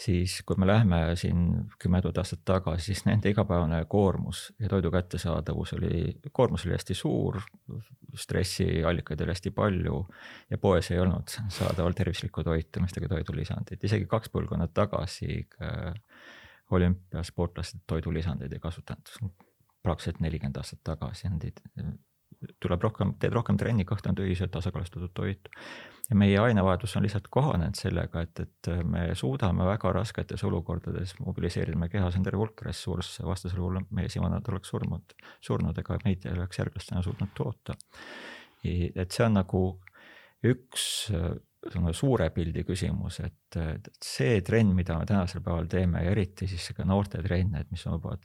siis 0.00 0.40
kui 0.46 0.56
me 0.56 0.66
lähme 0.66 0.98
siin 1.18 1.44
kümme 1.78 2.00
tuhat 2.02 2.20
aastat 2.22 2.40
tagasi, 2.48 2.90
siis 2.90 3.04
nende 3.04 3.32
igapäevane 3.32 3.82
koormus 3.88 4.46
ja 4.60 4.68
toidu 4.68 4.90
kättesaadavus 4.94 5.74
oli, 5.76 6.02
koormus 6.32 6.64
oli 6.66 6.76
hästi 6.76 6.96
suur, 6.96 7.40
stressiallikaid 8.16 9.20
oli 9.20 9.34
hästi 9.34 9.52
palju 9.56 10.00
ja 10.50 10.58
poes 10.58 10.90
ei 10.90 11.00
olnud 11.02 11.34
saadaval 11.52 11.96
tervislikku 11.98 12.44
toitu, 12.46 12.82
mõistagi 12.82 13.10
toidulisandit, 13.12 13.84
isegi 13.84 14.08
kaks 14.10 14.32
põlvkonnad 14.32 14.72
tagasi 14.76 15.42
olümpiasportlased 16.70 17.84
toidulisandeid 17.90 18.52
ei 18.52 18.62
kasutanud, 18.62 19.34
praktiliselt 19.82 20.22
nelikümmend 20.24 20.60
aastat 20.62 20.80
tagasi, 20.86 21.28
nad 21.28 21.44
ei 21.44 21.52
tuleb 22.62 22.82
rohkem, 22.82 23.14
teed 23.20 23.34
rohkem 23.36 23.58
trenni, 23.60 23.84
kõht 23.88 24.06
on 24.08 24.16
sööd 24.16 24.52
tasakaalustatud 24.54 25.12
toitu. 25.14 25.50
ja 26.10 26.16
meie 26.16 26.38
ainevajadus 26.42 26.96
on 26.96 27.04
lihtsalt 27.06 27.28
kohanenud 27.30 27.78
sellega, 27.78 28.22
et, 28.22 28.40
et 28.40 28.70
me 28.84 29.14
suudame 29.14 29.66
väga 29.66 29.92
rasketes 29.92 30.42
olukordades 30.44 31.14
mobiliseerida 31.20 31.78
meie 31.78 31.92
kehas 31.92 32.16
on 32.16 32.24
terve 32.26 32.40
hulk 32.40 32.62
ressursse, 32.66 33.22
vastasel 33.26 33.60
juhul 33.60 33.78
meie 33.90 34.10
esivanemad 34.10 34.48
oleks 34.48 34.72
surnud, 34.72 35.14
surnud, 35.40 35.78
ega 35.78 36.00
meid 36.04 36.26
ei 36.26 36.34
oleks 36.34 36.58
järglastena 36.58 37.02
suutnud 37.02 37.30
toota. 37.36 37.76
et 38.64 39.10
see 39.10 39.24
on 39.24 39.38
nagu 39.38 39.62
üks 40.44 40.88
selline 41.68 41.92
suure 41.96 42.30
pildi 42.32 42.64
küsimus, 42.64 43.20
et, 43.24 43.58
see 44.04 44.40
trend, 44.46 44.72
mida 44.76 44.96
me 44.98 45.08
tänasel 45.08 45.42
päeval 45.44 45.68
teeme 45.70 46.04
ja 46.04 46.14
eriti 46.14 46.48
siis 46.48 46.70
ka 46.76 46.86
noorte 46.88 47.20
trenn, 47.24 47.58
et 47.60 47.70
mis 47.72 47.84
on 47.86 47.98
juba 47.98 48.16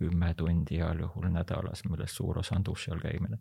kümme 0.00 0.32
tundi 0.36 0.78
heal 0.80 1.02
juhul 1.02 1.28
nädalas, 1.32 1.82
millest 1.88 2.16
suur 2.16 2.40
osa 2.40 2.56
on 2.56 2.64
duši 2.64 2.92
all 2.94 3.02
käimine. 3.02 3.38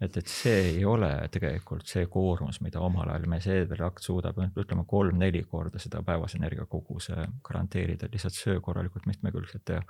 et, 0.00 0.16
et 0.16 0.30
see 0.30 0.56
ei 0.72 0.84
ole 0.84 1.10
tegelikult 1.32 1.86
see 1.88 2.06
koormus, 2.10 2.60
mida 2.64 2.82
omal 2.82 3.12
ajal 3.12 3.28
meie 3.30 3.44
seedelakt 3.44 4.02
suudab, 4.02 4.40
ütleme 4.60 4.84
kolm-neli 4.90 5.44
korda 5.50 5.82
seda 5.82 6.02
päevase 6.06 6.38
energiakoguse 6.40 7.28
garanteerida, 7.46 8.10
lihtsalt 8.12 8.38
söö 8.38 8.60
korralikult 8.64 9.06
mitmekülgselt 9.10 9.64
teha. 9.70 9.82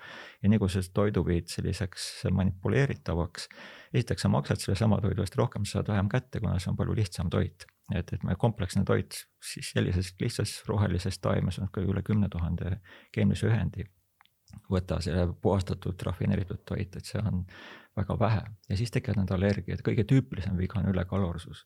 ja 0.43 0.53
nii 0.53 0.61
kui 0.63 0.73
sa 0.73 0.85
toidu 1.01 1.25
viid 1.27 1.49
selliseks 1.53 2.09
manipuleeritavaks, 2.31 3.49
esiteks 3.95 4.27
sa 4.27 4.33
maksad 4.33 4.61
sellesama 4.61 5.01
toidu 5.05 5.25
eest 5.25 5.41
rohkem, 5.41 5.65
sa 5.65 5.81
saad 5.81 5.93
vähem 5.95 6.13
kätte, 6.13 6.41
kuna 6.41 6.59
see 6.59 6.73
on 6.73 6.81
palju 6.81 7.01
lihtsam 7.01 7.33
toit. 7.33 7.67
et, 7.95 8.13
et 8.13 8.23
meie 8.25 8.37
kompleksne 8.41 8.85
toit 8.85 9.25
siis 9.45 9.73
sellises 9.75 10.15
lihtsas 10.21 10.63
rohelises 10.69 11.19
taimes 11.21 11.59
on 11.61 11.69
ka 11.73 11.83
üle 11.85 12.03
kümne 12.03 12.31
tuhande 12.33 12.79
keemilise 13.13 13.51
ühendi 13.51 13.85
võta 14.71 15.01
see 15.05 15.27
puhastatud 15.43 16.03
rafineeritud 16.07 16.65
toit, 16.69 16.97
et 16.97 17.09
see 17.09 17.23
on 17.23 17.45
väga 17.97 18.19
vähe 18.19 18.43
ja 18.69 18.79
siis 18.79 18.93
tekivad 18.95 19.21
need 19.21 19.33
allergiad, 19.35 19.85
kõige 19.87 20.07
tüüpilisem 20.11 20.59
viga 20.59 20.81
on 20.81 20.91
ülekalorsus. 20.93 21.65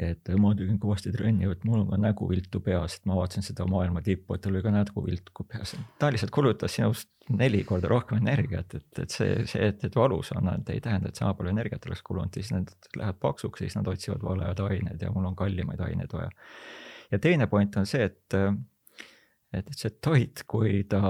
et 0.00 0.28
ma 0.38 0.52
tegin 0.56 0.78
kõvasti 0.80 1.10
trenni, 1.12 1.48
et 1.50 1.64
mul 1.66 1.82
on 1.82 1.88
ka 1.90 1.96
nägu 2.00 2.28
viltu 2.30 2.60
peas, 2.64 2.94
et 2.96 3.08
ma 3.10 3.16
vaatasin 3.18 3.44
seda 3.44 3.66
maailma 3.68 4.00
tippu, 4.06 4.34
et 4.34 4.40
tal 4.40 4.54
oli 4.54 4.62
ka 4.64 4.72
nägu 4.72 5.02
viltu 5.04 5.44
peas. 5.44 5.74
ta 5.98 6.12
lihtsalt 6.12 6.32
kulutas 6.32 6.78
sinust 6.78 7.10
neli 7.28 7.64
korda 7.64 7.90
rohkem 7.90 8.22
energiat, 8.22 8.74
et, 8.74 8.88
et 8.98 9.10
see, 9.10 9.44
see, 9.50 9.66
et, 9.66 9.84
et 9.84 9.96
valus 9.96 10.32
on, 10.36 10.48
et 10.54 10.70
ei 10.72 10.80
tähenda, 10.80 11.10
et 11.10 11.20
sama 11.20 11.34
palju 11.34 11.52
energiat 11.52 11.86
oleks 11.86 12.02
kulunud, 12.06 12.32
siis 12.34 12.52
need 12.54 12.72
lähevad 12.96 13.20
paksuks, 13.20 13.64
siis 13.64 13.76
nad 13.76 13.90
otsivad 13.90 14.24
valed 14.24 14.64
ained 14.66 15.02
ja 15.02 15.12
mul 15.14 15.28
on 15.28 15.36
kallimaid 15.36 15.82
aineid 15.84 16.16
vaja. 16.16 16.30
ja 17.10 17.18
teine 17.18 17.46
point 17.50 17.76
on 17.76 17.86
see, 17.86 18.08
et 18.08 18.38
et, 19.52 19.66
et 19.66 19.76
see 19.78 19.90
toit, 20.02 20.42
kui 20.50 20.82
ta 20.88 21.00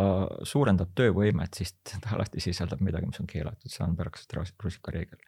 suurendab 0.49 0.95
töövõimet, 0.97 1.57
siis 1.59 1.75
ta 1.85 2.15
alati 2.17 2.41
sisaldab 2.41 2.81
midagi, 2.85 3.11
mis 3.11 3.21
on 3.21 3.29
keelatud, 3.31 3.73
see 3.73 3.85
on 3.85 3.97
pärast 3.99 4.35
rusikareegel. 4.65 5.21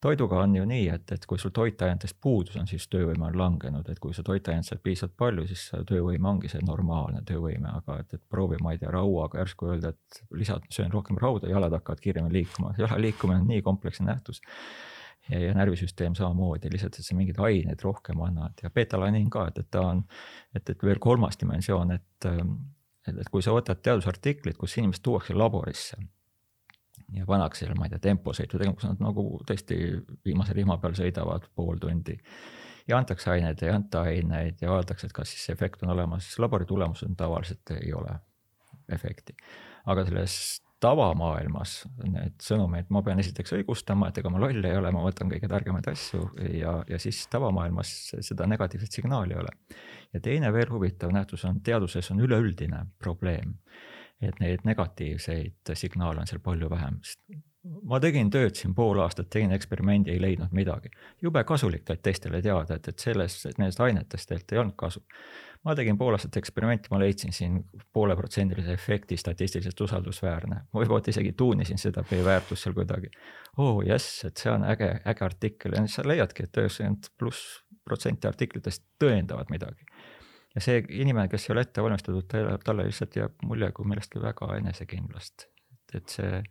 toiduga 0.00 0.42
on 0.44 0.54
ju 0.56 0.66
nii, 0.70 0.86
et, 0.94 1.12
et 1.16 1.26
kui 1.26 1.38
sul 1.42 1.54
toitainetest 1.56 2.20
puudus 2.22 2.58
on, 2.60 2.68
siis 2.70 2.86
töövõime 2.92 3.26
on 3.26 3.38
langenud, 3.38 3.88
et 3.90 3.98
kui 4.02 4.14
sa 4.14 4.22
toitainet 4.26 4.68
saad 4.68 4.82
piisavalt 4.84 5.16
palju, 5.18 5.46
siis 5.50 5.66
töövõime 5.88 6.30
ongi 6.30 6.52
see 6.52 6.62
normaalne 6.66 7.24
töövõime, 7.26 7.74
aga 7.80 8.00
et, 8.04 8.14
et 8.14 8.24
proovi, 8.30 8.60
ma 8.62 8.74
ei 8.74 8.82
tea, 8.82 8.92
rauaga 8.94 9.42
järsku 9.42 9.72
öelda, 9.72 9.94
et 9.94 10.22
lisad, 10.38 10.66
söön 10.70 10.94
rohkem 10.94 11.18
rauda, 11.20 11.50
jalad 11.50 11.74
hakkavad 11.80 12.02
kiiremini 12.04 12.40
liikuma, 12.40 12.74
jala 12.78 13.00
liikumine 13.00 13.42
on 13.42 13.50
nii 13.50 13.66
kompleksne 13.66 14.06
nähtus 14.12 14.42
ja, 15.28 15.38
ja 15.38 15.54
närvisüsteem 15.54 16.14
samamoodi, 16.18 16.70
lihtsalt, 16.72 16.98
et 16.98 17.06
sa 17.06 17.16
mingeid 17.18 17.40
aineid 17.44 17.82
rohkem 17.84 18.20
annad 18.24 18.62
ja 18.62 18.70
betalaniin 18.74 19.28
ka, 19.30 19.48
et, 19.50 19.60
et 19.64 19.70
ta 19.70 19.84
on, 19.92 20.04
et, 20.54 20.70
et 20.72 20.86
veel 20.86 21.02
kolmas 21.02 21.38
dimensioon, 21.40 21.92
et, 21.96 22.28
et, 22.30 23.12
et 23.16 23.28
kui 23.30 23.44
sa 23.44 23.54
võtad 23.56 23.82
teadusartiklid, 23.84 24.58
kus 24.60 24.78
inimesed 24.78 25.04
tuuakse 25.04 25.36
laborisse 25.36 26.00
ja 27.16 27.26
pannakse 27.26 27.64
seal, 27.64 27.76
ma 27.78 27.88
ei 27.88 27.94
tea, 27.94 28.04
temposõitu 28.10 28.58
tegema, 28.58 28.78
kus 28.78 28.88
nad 28.88 29.02
nagu 29.02 29.26
tõesti 29.46 29.78
viimase 30.26 30.56
rihma 30.56 30.78
peal 30.82 30.96
sõidavad 30.98 31.48
pool 31.56 31.80
tundi 31.82 32.16
ja 32.88 32.98
antakse 32.98 33.30
aineid 33.30 33.62
ei 33.62 33.72
anta 33.74 34.04
aineid 34.08 34.62
ja 34.62 34.72
vaadatakse, 34.72 35.08
et 35.08 35.14
kas 35.16 35.32
siis 35.34 35.50
efekt 35.52 35.82
on 35.84 35.94
olemas, 35.94 36.32
labori 36.42 36.66
tulemused 36.68 37.14
tavaliselt 37.18 37.74
ei 37.76 37.92
ole 37.94 38.16
efekti. 38.90 39.36
aga 39.86 40.04
selles 40.04 40.34
tavamaailmas 40.80 41.74
need 42.04 42.40
sõnumeid 42.42 42.88
ma 42.94 43.02
pean 43.04 43.20
esiteks 43.20 43.52
õigustama, 43.58 44.08
et 44.08 44.20
ega 44.20 44.32
ma 44.32 44.40
loll 44.42 44.64
ei 44.64 44.78
ole, 44.78 44.92
ma 44.94 45.04
võtan 45.04 45.30
kõige 45.32 45.48
targemaid 45.50 45.88
asju 45.92 46.22
ja, 46.56 46.78
ja 46.88 47.00
siis 47.02 47.20
tavamaailmas 47.32 47.92
seda 48.26 48.48
negatiivset 48.50 49.00
signaali 49.00 49.36
ei 49.36 49.42
ole. 49.42 49.54
ja 50.14 50.20
teine 50.24 50.52
veel 50.52 50.72
huvitav 50.72 51.12
nähtus 51.14 51.44
on, 51.44 51.60
teaduses 51.64 52.10
on 52.14 52.24
üleüldine 52.24 52.86
probleem, 52.98 53.58
et 54.20 54.40
neid 54.40 54.64
negatiivseid 54.64 55.74
signaale 55.74 56.24
on 56.24 56.30
seal 56.30 56.42
palju 56.44 56.70
vähem, 56.72 57.00
ma 57.84 58.00
tegin 58.00 58.30
tööd 58.32 58.56
siin 58.56 58.74
pool 58.74 59.02
aastat, 59.04 59.28
tegin 59.32 59.52
eksperimendi, 59.52 60.14
ei 60.14 60.20
leidnud 60.22 60.52
midagi. 60.56 60.90
jube 61.22 61.44
kasulik 61.44 61.84
tegelikult 61.84 62.04
teistele 62.08 62.42
teada, 62.42 62.76
et, 62.76 62.88
et 62.88 62.98
sellest, 62.98 63.46
nendest 63.58 63.80
ainetest 63.84 64.28
tegelikult 64.28 64.56
ei 64.56 64.62
olnud 64.64 64.78
kasu 64.80 65.04
ma 65.64 65.74
tegin 65.76 65.98
pool 66.00 66.16
aastat 66.16 66.38
eksperimenti, 66.40 66.88
ma 66.92 67.00
leidsin 67.02 67.34
siin 67.36 67.58
pooleprotsendilise 67.92 68.72
efekti 68.72 69.18
statistiliselt 69.20 69.80
usaldusväärne. 69.86 70.60
ma 70.72 70.82
võib-olla 70.82 71.12
isegi 71.12 71.32
tuunisin 71.36 71.80
seda 71.80 72.04
p-väärtust 72.06 72.64
seal 72.64 72.76
kuidagi. 72.76 73.10
oo 73.58 73.74
oh, 73.74 73.82
jess, 73.86 74.24
et 74.28 74.40
see 74.40 74.52
on 74.52 74.64
äge, 74.64 74.90
äge 75.12 75.26
artikkel 75.26 75.76
ja 75.76 75.84
sa 75.90 76.06
leiadki, 76.06 76.48
et 76.48 76.62
üheksakümmend 76.62 77.10
pluss 77.18 77.60
protsenti 77.84 78.28
artiklitest 78.30 78.86
tõendavad 79.02 79.52
midagi. 79.52 79.84
ja 80.54 80.64
see 80.64 80.80
inimene, 80.88 81.28
kes 81.28 81.48
ei 81.48 81.54
ole 81.54 81.66
ette 81.66 81.84
valmistatud, 81.84 82.38
talle 82.64 82.88
lihtsalt 82.88 83.20
jääb 83.20 83.44
mulje 83.46 83.72
kui 83.76 83.88
millestki 83.88 84.22
väga 84.22 84.54
enesekindlast. 84.62 85.48
et 85.94 86.08
see 86.08 86.44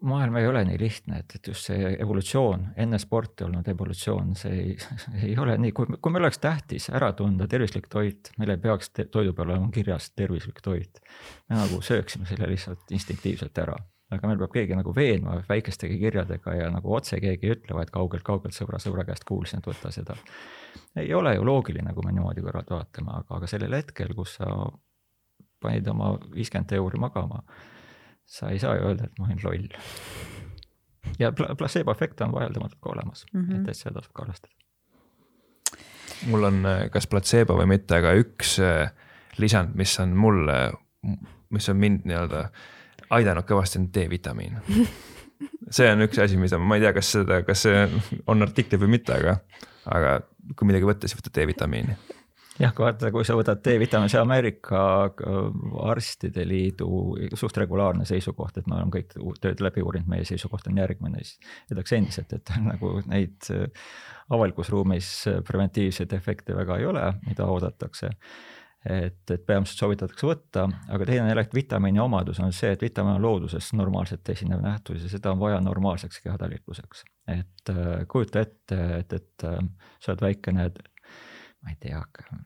maailm 0.00 0.36
ei 0.36 0.46
ole 0.46 0.62
nii 0.64 0.78
lihtne, 0.78 1.18
et, 1.22 1.34
et 1.34 1.48
just 1.50 1.68
see 1.68 1.90
evolutsioon, 1.98 2.68
enne 2.78 2.98
sporti 3.02 3.44
olnud 3.46 3.66
evolutsioon, 3.68 4.34
see 4.38 4.54
ei, 4.54 4.74
ei 5.30 5.36
ole 5.38 5.56
nii, 5.58 5.72
kui, 5.76 5.98
kui 5.98 6.14
meil 6.14 6.26
oleks 6.26 6.40
tähtis 6.42 6.88
ära 6.94 7.10
tunda 7.18 7.48
tervislik 7.50 7.88
toit, 7.90 8.32
meil 8.38 8.54
ei 8.54 8.62
peaks 8.62 8.92
toidu 8.98 9.34
peal 9.34 9.50
olema 9.50 9.70
kirjas 9.74 10.10
tervislik 10.16 10.60
toit. 10.64 11.00
me 11.48 11.58
nagu 11.58 11.80
sööksime 11.82 12.28
selle 12.30 12.50
lihtsalt 12.50 12.92
instinktiivselt 12.94 13.58
ära, 13.64 13.76
aga 14.14 14.30
meil 14.30 14.42
peab 14.42 14.54
keegi 14.54 14.78
nagu 14.78 14.94
veenma 14.94 15.40
väikestegi 15.48 15.98
kirjadega 16.00 16.54
ja 16.54 16.68
nagu 16.74 16.94
otse 16.94 17.20
keegi 17.20 17.48
ei 17.48 17.56
ütle, 17.56 17.74
vaid 17.78 17.90
kaugelt-kaugelt 17.94 18.54
sõbra 18.54 18.80
sõbra 18.82 19.06
käest 19.08 19.26
kuulsin, 19.28 19.62
et 19.62 19.70
võta 19.70 19.90
seda. 19.94 20.16
ei 20.96 21.10
ole 21.14 21.34
ju 21.34 21.46
loogiline, 21.46 21.94
kui 21.94 22.06
me 22.06 22.14
niimoodi 22.14 22.44
kõrvalt 22.44 22.70
vaatame, 22.70 23.16
aga, 23.18 23.40
aga 23.40 23.50
sellel 23.50 23.74
hetkel, 23.80 24.14
kus 24.14 24.38
sa 24.38 24.52
panid 25.58 25.90
oma 25.90 26.12
viiskümmend 26.30 26.72
euri 26.78 27.00
magama 27.02 27.42
sa 28.28 28.52
ei 28.52 28.60
saa 28.60 28.76
ju 28.76 28.88
öelda, 28.90 29.08
et 29.08 29.18
ma 29.18 29.26
olin 29.26 29.40
loll. 29.44 29.68
ja 31.18 31.32
placebo 31.32 31.92
efekt 31.92 32.20
on 32.20 32.32
vaieldamatult 32.32 32.80
ka 32.80 32.90
olemas 32.92 33.24
mm, 33.32 33.44
-hmm. 33.44 33.68
et, 33.70 33.76
seda 33.76 33.94
tasub 34.00 34.12
ka 34.12 34.22
arvestada. 34.22 34.54
mul 36.26 36.44
on 36.44 36.66
äh, 36.66 36.90
kas 36.90 37.06
platseebo 37.06 37.56
või 37.56 37.66
mitte, 37.74 37.96
aga 37.96 38.12
üks 38.20 38.58
äh, 38.60 38.92
lisand, 39.38 39.74
mis 39.74 40.00
on 40.00 40.16
mulle, 40.16 40.72
mis 41.50 41.68
on 41.68 41.76
mind 41.76 42.04
nii-öelda 42.04 42.48
aidanud 43.10 43.46
kõvasti, 43.48 43.78
on 43.78 43.88
D-vitamiin 43.94 44.60
see 45.76 45.88
on 45.92 46.04
üks 46.04 46.20
asi, 46.22 46.36
mida 46.36 46.58
ma 46.58 46.76
ei 46.76 46.84
tea, 46.84 46.92
kas 46.92 47.12
seda, 47.16 47.42
kas 47.46 47.64
see 47.64 47.88
on 48.26 48.42
artikkel 48.42 48.80
või 48.82 48.98
mitte, 48.98 49.14
aga, 49.14 49.38
aga 49.86 50.20
kui 50.56 50.68
midagi 50.68 50.84
võtta, 50.84 51.08
siis 51.08 51.20
võta 51.20 51.32
D-vitamiini 51.40 51.96
jah, 52.58 52.74
kui 52.74 52.84
vaata, 52.86 53.10
kui 53.14 53.24
sa 53.26 53.36
võtad 53.38 53.62
D-vitamiini, 53.64 54.12
see 54.12 54.20
Ameerika 54.20 54.82
Arstide 55.88 56.44
Liidu 56.48 56.90
suht 57.38 57.56
regulaarne 57.62 58.06
seisukoht, 58.08 58.58
et 58.58 58.68
me 58.68 58.78
oleme 58.78 58.94
kõik 58.94 59.16
tööd 59.42 59.62
läbi 59.64 59.84
uurinud, 59.84 60.10
meie 60.10 60.26
seisukoht 60.28 60.68
on 60.70 60.78
järgmine, 60.82 61.22
siis 61.22 61.38
öeldakse 61.70 61.98
endiselt, 61.98 62.34
et 62.36 62.54
nagu 62.70 62.98
neid 63.10 63.50
avalikus 64.28 64.70
ruumis 64.74 65.10
preventiivseid 65.46 66.12
efekte 66.18 66.56
väga 66.56 66.78
ei 66.80 66.88
ole, 66.90 67.10
mida 67.28 67.48
oodatakse 67.48 68.12
et, 68.88 69.30
et 69.30 69.44
peamiselt 69.46 69.82
soovitatakse 69.82 70.26
võtta, 70.26 70.66
aga 70.94 71.06
teine 71.08 71.32
jälle 71.32 71.44
vitamiini 71.54 72.00
omadus 72.00 72.38
on 72.42 72.52
see, 72.54 72.70
et 72.74 72.82
vitamiin 72.82 73.18
on 73.18 73.24
looduses 73.24 73.72
normaalselt 73.76 74.28
esinev 74.34 74.62
nähtus 74.64 75.02
ja 75.02 75.10
seda 75.10 75.32
on 75.34 75.40
vaja 75.42 75.58
normaalseks 75.64 76.22
kehatalikluseks. 76.24 77.04
et 77.34 77.72
kujuta 78.08 78.44
ette, 78.46 78.78
et, 79.00 79.12
et 79.12 79.46
sa 79.98 80.12
oled 80.12 80.22
väikene 80.24 80.70
ma 81.64 81.74
ei 81.74 81.78
tea, 81.80 82.02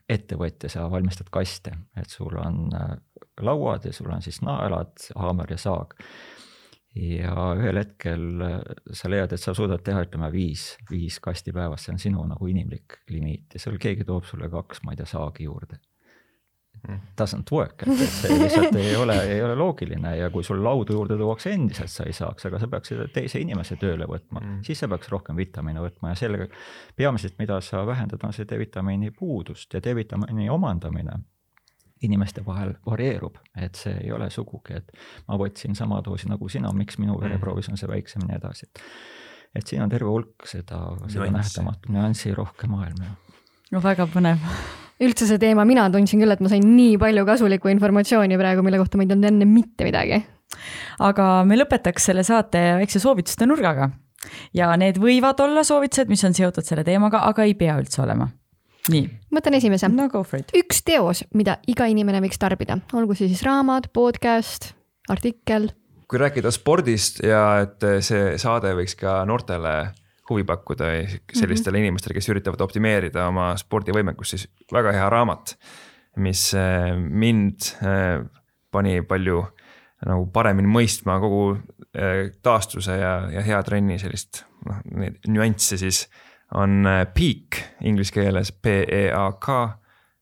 ettevõtja, 0.09 0.71
sa 0.71 0.87
valmistad 0.91 1.29
kaste, 1.33 1.75
et 1.99 2.09
sul 2.09 2.33
on 2.41 2.65
äh, 2.77 2.95
lauad 3.45 3.85
ja 3.85 3.93
sul 3.93 4.11
on 4.13 4.23
siis 4.25 4.41
naelad, 4.45 4.95
haamer 5.15 5.53
ja 5.53 5.59
saag. 5.61 5.93
ja 6.93 7.33
ühel 7.57 7.79
hetkel 7.81 8.41
äh, 8.45 8.59
sa 8.93 9.09
leiad, 9.09 9.33
et 9.33 9.41
sa 9.41 9.53
suudad 9.57 9.81
teha, 9.85 10.03
ütleme 10.07 10.31
viis, 10.33 10.73
viis 10.89 11.19
kasti 11.23 11.53
päevas, 11.53 11.85
see 11.85 11.95
on 11.95 12.01
sinu 12.01 12.27
nagu 12.29 12.49
inimlik 12.49 13.01
limiit 13.09 13.53
ja 13.53 13.61
seal 13.61 13.79
keegi 13.81 14.05
toob 14.05 14.25
sulle 14.29 14.49
kaks, 14.53 14.83
ma 14.83 14.93
ei 14.93 15.01
tea, 15.01 15.09
saagi 15.09 15.49
juurde 15.49 15.81
doesn't 17.17 17.51
work, 17.51 17.85
et, 17.87 18.01
see 18.11 18.35
lihtsalt 18.35 18.75
ei 18.75 18.95
ole, 18.99 19.15
ei 19.35 19.43
ole 19.43 19.55
loogiline 19.55 20.17
ja 20.17 20.29
kui 20.33 20.43
sul 20.43 20.59
laudu 20.63 20.97
juurde 20.97 21.15
tuuakse 21.19 21.53
endiselt, 21.55 21.91
sa 21.91 22.03
ei 22.07 22.15
saaks, 22.15 22.49
aga 22.49 22.59
sa 22.59 22.67
peaksid 22.67 23.05
teise 23.15 23.39
inimese 23.39 23.77
tööle 23.79 24.07
võtma 24.09 24.41
mm., 24.41 24.57
siis 24.67 24.83
sa 24.83 24.89
peaks 24.91 25.11
rohkem 25.13 25.39
vitamiine 25.39 25.79
võtma 25.83 26.11
ja 26.11 26.19
sellega 26.19 26.49
peamiselt, 26.99 27.37
mida 27.39 27.61
sa 27.63 27.85
vähendad, 27.87 28.23
on 28.27 28.35
see 28.35 28.47
D-vitamiini 28.49 29.13
puudust 29.15 29.73
ja 29.73 29.83
D-vitamiini 29.83 30.49
omandamine 30.51 31.21
inimeste 32.03 32.43
vahel 32.45 32.75
varieerub, 32.83 33.39
et 33.55 33.79
see 33.79 33.95
ei 34.03 34.11
ole 34.11 34.27
sugugi, 34.33 34.75
et 34.81 34.91
ma 35.29 35.39
võtsin 35.39 35.79
sama 35.79 36.01
doosi 36.03 36.27
nagu 36.27 36.51
sina, 36.51 36.73
miks 36.75 36.99
minu 36.99 37.15
mm. 37.15 37.23
vereproovis 37.23 37.71
on 37.71 37.79
see 37.79 37.87
väiksem 37.87 38.27
ja 38.27 38.33
nii 38.33 38.41
edasi. 38.41 38.67
et 39.55 39.67
siin 39.67 39.85
on 39.85 39.91
terve 39.93 40.11
hulk 40.11 40.47
seda, 40.49 40.83
seda 41.07 41.31
nähtamatut 41.31 41.91
nüansi 41.95 42.35
rohke 42.35 42.67
maailma. 42.67 43.15
no 43.71 43.83
väga 43.83 44.11
põnev 44.11 44.43
üldse 45.01 45.27
see 45.29 45.41
teema, 45.41 45.65
mina 45.65 45.87
tundsin 45.91 46.21
küll, 46.21 46.33
et 46.33 46.43
ma 46.43 46.51
sain 46.51 46.63
nii 46.75 46.99
palju 47.01 47.25
kasulikku 47.27 47.71
informatsiooni 47.73 48.37
praegu, 48.39 48.63
mille 48.65 48.79
kohta 48.81 48.99
ma 48.99 49.05
ei 49.05 49.11
teadnud 49.11 49.31
enne 49.31 49.49
mitte 49.49 49.87
midagi. 49.87 50.21
aga 51.01 51.27
me 51.49 51.57
lõpetaks 51.57 52.11
selle 52.11 52.23
saate 52.23 52.61
väikse 52.77 53.01
soovituste 53.01 53.47
nurgaga 53.49 53.89
ja 54.55 54.71
need 54.79 54.99
võivad 55.01 55.39
olla 55.43 55.63
soovitused, 55.65 56.11
mis 56.11 56.23
on 56.27 56.35
seotud 56.37 56.65
selle 56.65 56.85
teemaga, 56.87 57.23
aga 57.29 57.45
ei 57.47 57.55
pea 57.59 57.75
üldse 57.79 58.03
olema. 58.03 58.29
nii. 58.93 59.07
võtan 59.33 59.57
esimese. 59.57 59.89
no 59.89 60.09
üks 60.11 60.83
teos, 60.85 61.23
mida 61.33 61.57
iga 61.67 61.87
inimene 61.89 62.21
võiks 62.23 62.39
tarbida, 62.39 62.77
olgu 62.93 63.15
see 63.15 63.31
siis 63.31 63.43
raamat, 63.43 63.89
podcast, 63.93 64.73
artikkel. 65.09 65.71
kui 66.07 66.21
rääkida 66.21 66.51
spordist 66.51 67.23
ja 67.23 67.63
et 67.65 67.83
see 68.05 68.37
saade 68.37 68.75
võiks 68.77 68.95
ka 68.99 69.23
noortele 69.25 69.93
huvi 70.33 70.43
pakkuda 70.43 70.91
sellistele 71.33 71.77
mm 71.77 71.81
-hmm. 71.81 71.85
inimestele, 71.85 72.17
kes 72.17 72.29
üritavad 72.33 72.61
optimeerida 72.65 73.27
oma 73.29 73.53
spordivõimekust, 73.57 74.35
siis 74.35 74.47
väga 74.73 74.91
hea 74.91 75.09
raamat, 75.09 75.55
mis 76.17 76.53
äh, 76.53 76.93
mind 76.97 77.69
äh, 77.81 78.25
pani 78.71 79.01
palju 79.01 79.43
nagu 80.05 80.25
paremini 80.33 80.67
mõistma 80.67 81.19
kogu 81.19 81.55
äh, 81.55 82.31
taastuse 82.43 82.97
ja, 82.97 83.13
ja 83.31 83.41
hea 83.41 83.61
trenni 83.63 83.99
sellist 83.99 84.43
noh, 84.67 84.81
neid 84.91 85.21
nüansse 85.27 85.77
siis 85.77 86.07
on 86.53 86.85
Peak 87.15 87.57
inglise 87.81 88.13
keeles 88.13 88.51
P-E-A-K 88.51 89.47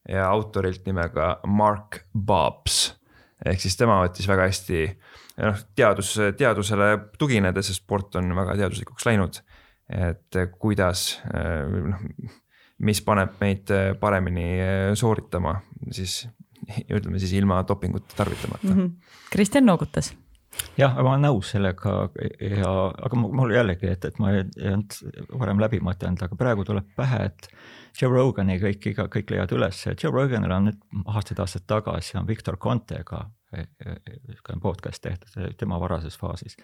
ja 0.10 0.30
autorilt 0.30 0.86
nimega 0.86 1.40
Mark 1.48 2.06
Bobbs. 2.18 2.98
ehk 3.46 3.60
siis 3.60 3.76
tema 3.78 4.00
võttis 4.04 4.28
väga 4.30 4.48
hästi 4.48 4.84
noh, 5.42 5.64
teadus, 5.76 6.14
teadusele 6.38 6.92
tuginedes, 7.20 7.68
sest 7.68 7.84
sport 7.84 8.16
on 8.16 8.36
väga 8.36 8.56
teaduslikuks 8.62 9.06
läinud 9.06 9.42
et 9.92 10.40
kuidas 10.60 11.22
noh, 11.26 12.06
mis 12.82 13.02
paneb 13.06 13.36
meid 13.42 13.72
paremini 14.02 14.48
sooritama, 14.98 15.60
siis 15.94 16.24
ütleme 16.90 17.20
siis 17.22 17.34
ilma 17.38 17.62
dopingut 17.68 18.08
tarvitamata 18.16 18.68
mm. 18.68 18.78
-hmm. 18.78 18.92
Kristjan 19.32 19.66
noogutas. 19.66 20.14
jah, 20.78 20.96
ma 20.96 21.14
olen 21.14 21.22
nõus 21.26 21.52
sellega 21.52 22.10
ja, 22.42 22.72
aga 23.06 23.16
mul 23.16 23.54
jällegi, 23.56 23.88
et, 23.88 24.06
et 24.06 24.20
ma 24.20 24.32
ei, 24.32 24.44
olnud 24.74 24.98
varem 25.40 25.62
läbi 25.64 25.80
mõtelnud, 25.80 26.24
aga 26.24 26.36
praegu 26.36 26.66
tuleb 26.68 26.90
pähe, 26.96 27.26
et 27.26 27.48
Joe 28.02 28.12
Rogani 28.12 28.60
kõik, 28.60 28.88
iga, 28.92 29.08
kõik 29.08 29.32
leiavad 29.32 29.56
üles, 29.56 29.86
Joe 30.04 30.12
Roganil 30.12 30.52
on 30.52 30.70
nüüd 30.70 31.06
aastaid-aastaid 31.06 31.68
tagasi 31.68 32.18
on 32.18 32.28
Victor 32.28 32.58
Contega 32.58 33.30
niisugune 33.52 34.62
podcast 34.62 35.02
tehtud 35.04 35.56
tema 35.58 35.80
varases 35.80 36.18
faasis. 36.18 36.58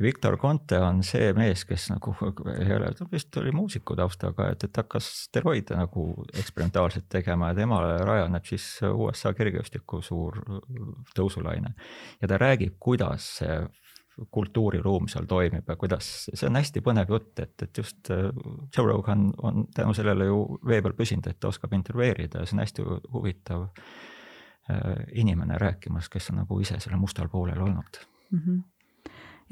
Victor 0.00 0.36
Conte 0.40 0.78
on 0.82 1.02
see 1.06 1.32
mees, 1.36 1.64
kes 1.68 1.90
nagu 1.92 2.14
ei 2.56 2.72
ole, 2.74 2.88
ta 2.96 3.06
vist 3.10 3.36
oli 3.38 3.52
muusiku 3.54 3.96
taustaga, 3.98 4.48
et, 4.54 4.64
et 4.64 4.80
hakkas 4.80 5.08
steroide 5.26 5.76
nagu 5.78 6.06
eksperimentaalselt 6.32 7.06
tegema 7.12 7.52
ja 7.52 7.58
temale 7.60 7.98
rajaneb 8.06 8.48
siis 8.48 8.66
USA 8.88 9.34
kergejõustiku 9.36 10.00
suur 10.02 10.40
tõusulaine. 11.16 11.74
ja 12.20 12.28
ta 12.28 12.40
räägib, 12.40 12.78
kuidas 12.80 13.28
see 13.42 13.60
kultuuriruum 14.30 15.06
seal 15.08 15.26
toimib 15.28 15.68
ja 15.68 15.76
kuidas, 15.80 16.08
see 16.28 16.48
on 16.48 16.58
hästi 16.58 16.82
põnev 16.84 17.12
jutt, 17.14 17.32
et, 17.40 17.54
et 17.64 17.78
just 17.78 18.10
äh, 18.12 18.28
Joe 18.76 18.86
Rogan 18.88 19.30
on 19.42 19.66
tänu 19.74 19.94
sellele 19.96 20.28
ju 20.28 20.42
vee 20.68 20.82
peal 20.84 20.96
püsinud, 20.98 21.28
et 21.30 21.40
ta 21.40 21.48
oskab 21.48 21.72
intervjueerida 21.76 22.42
ja 22.42 22.48
see 22.48 22.58
on 22.58 22.64
hästi 22.64 22.84
huvitav 23.14 23.64
äh, 23.68 25.06
inimene 25.22 25.56
rääkimas, 25.60 26.10
kes 26.12 26.30
on 26.32 26.42
nagu 26.42 26.60
ise 26.60 26.80
selle 26.80 27.00
mustal 27.00 27.32
poolel 27.32 27.60
olnud 27.64 28.04
mm. 28.30 28.38
-hmm 28.38 28.60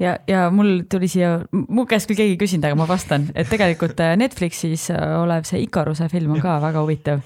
ja, 0.01 0.15
ja 0.27 0.45
mul 0.53 0.81
tuli 0.89 1.07
siia, 1.11 1.33
mu 1.51 1.85
käest 1.89 2.09
küll 2.09 2.19
keegi 2.19 2.35
ei 2.35 2.39
küsinud, 2.41 2.65
aga 2.67 2.77
ma 2.79 2.87
vastan, 2.89 3.27
et 3.37 3.49
tegelikult 3.51 3.99
äh, 4.03 4.15
Netflixis 4.19 4.87
äh, 4.93 5.01
olev 5.19 5.45
see 5.49 5.61
Ikaruse 5.65 6.07
film 6.11 6.35
on 6.35 6.41
ka 6.43 6.57
väga 6.63 6.83
huvitav. 6.83 7.21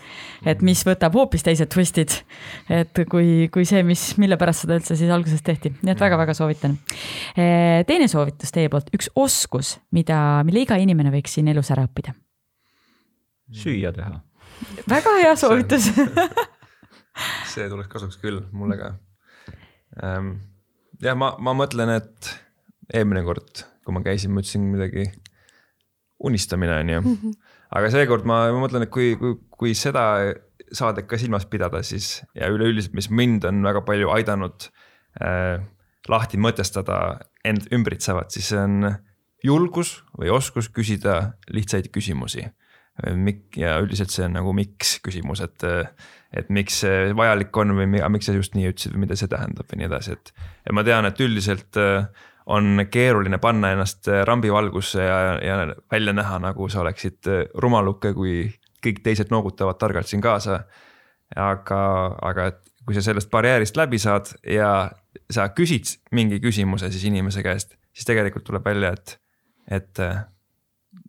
et 0.46 0.62
mis 0.66 0.84
võtab 0.88 1.16
hoopis 1.18 1.46
teised 1.46 1.72
twistid, 1.74 2.14
et 2.70 3.04
kui, 3.12 3.48
kui 3.54 3.66
see, 3.68 3.84
mis, 3.88 4.04
mille 4.22 4.38
pärast 4.42 4.66
seda 4.66 4.80
üldse 4.80 4.98
siis 5.00 5.14
alguses 5.14 5.42
tehti, 5.46 5.74
nii 5.82 5.96
et 5.96 6.04
väga-väga 6.04 6.36
soovitan. 6.38 6.78
Äh, 7.34 7.82
teine 7.88 8.10
soovitus 8.12 8.54
teie 8.56 8.70
poolt, 8.72 8.92
üks 8.96 9.10
oskus, 9.16 9.78
mida, 9.96 10.20
mille 10.48 10.66
iga 10.66 10.80
inimene 10.82 11.14
võiks 11.16 11.38
siin 11.38 11.50
elus 11.54 11.72
ära 11.74 11.88
õppida. 11.88 12.16
süüa 13.56 13.94
teha. 13.96 14.20
väga 14.90 15.18
hea 15.24 15.36
soovitus 15.40 15.90
see 17.54 17.70
tuleks 17.72 17.92
kasuks 17.92 18.18
küll 18.22 18.42
mulle 18.56 18.78
ka. 18.80 18.92
Ehm, 20.04 20.34
jah, 21.04 21.16
ma, 21.18 21.34
ma 21.40 21.54
mõtlen, 21.56 21.94
et 21.96 22.32
eelmine 22.94 23.24
kord, 23.26 23.64
kui 23.86 23.96
ma 23.96 24.04
käisin, 24.06 24.34
ma 24.34 24.44
ütlesin 24.44 24.66
midagi 24.74 25.08
unistamine 26.26 26.80
on 26.80 26.90
ju. 26.94 27.16
aga 27.76 27.92
seekord 27.94 28.28
ma, 28.30 28.46
ma 28.54 28.64
mõtlen, 28.64 28.86
et 28.86 28.94
kui, 28.94 29.14
kui, 29.20 29.38
kui 29.52 29.76
seda 29.78 30.06
saadet 30.76 31.08
ka 31.10 31.20
silmas 31.22 31.46
pidada, 31.50 31.82
siis 31.86 32.20
ja 32.38 32.50
üleüldiselt, 32.52 32.96
mis 32.98 33.10
mind 33.14 33.46
on 33.50 33.62
väga 33.66 33.84
palju 33.86 34.12
aidanud 34.16 34.70
äh, 35.22 35.60
lahti 36.12 36.40
mõtestada 36.42 37.00
end 37.46 37.70
ümbritsevat, 37.74 38.34
siis 38.34 38.52
see 38.52 38.62
on 38.62 38.94
julgus 39.46 40.00
või 40.18 40.32
oskus 40.34 40.70
küsida 40.74 41.36
lihtsaid 41.54 41.92
küsimusi. 41.94 42.48
Mik- 43.12 43.58
ja 43.60 43.74
üldiselt 43.84 44.14
see 44.14 44.24
on 44.24 44.38
nagu 44.38 44.54
miks 44.56 44.96
küsimus, 45.04 45.42
et, 45.44 45.66
et 46.32 46.48
miks 46.54 46.78
see 46.86 47.10
vajalik 47.18 47.58
on 47.60 47.74
või 47.76 47.90
miks 47.92 48.30
sa 48.30 48.36
just 48.38 48.56
nii 48.56 48.70
ütlesid 48.72 48.96
või 48.96 49.04
mida 49.04 49.18
see 49.20 49.28
tähendab 49.32 49.68
või 49.68 49.82
nii 49.82 49.90
edasi, 49.90 50.16
et. 50.16 50.32
ja 50.64 50.76
ma 50.78 50.86
tean, 50.88 51.10
et 51.10 51.20
üldiselt 51.20 51.76
äh, 51.82 52.08
on 52.46 52.86
keeruline 52.92 53.38
panna 53.38 53.72
ennast 53.74 54.08
äh, 54.08 54.24
rambivalgusse 54.26 55.04
ja, 55.04 55.18
ja 55.42 55.76
välja 55.92 56.14
näha, 56.14 56.40
nagu 56.40 56.70
sa 56.70 56.82
oleksid 56.84 57.28
äh, 57.28 57.46
rumaluke, 57.62 58.14
kui 58.14 58.46
kõik 58.86 59.02
teised 59.04 59.32
noogutavad 59.34 59.80
targalt 59.82 60.08
siin 60.08 60.22
kaasa. 60.22 60.64
aga, 61.36 61.80
aga 62.22 62.46
et 62.52 62.60
kui 62.86 62.94
sa 62.94 63.02
sellest 63.02 63.32
barjäärist 63.34 63.78
läbi 63.78 63.98
saad 64.00 64.30
ja 64.46 64.92
sa 65.32 65.48
küsid 65.50 65.96
mingi 66.12 66.38
küsimuse 66.40 66.92
siis 66.94 67.08
inimese 67.10 67.42
käest, 67.44 67.74
siis 67.94 68.06
tegelikult 68.06 68.46
tuleb 68.46 68.66
välja, 68.66 68.94
et, 68.94 69.18
et 69.72 70.00
äh, 70.00 70.22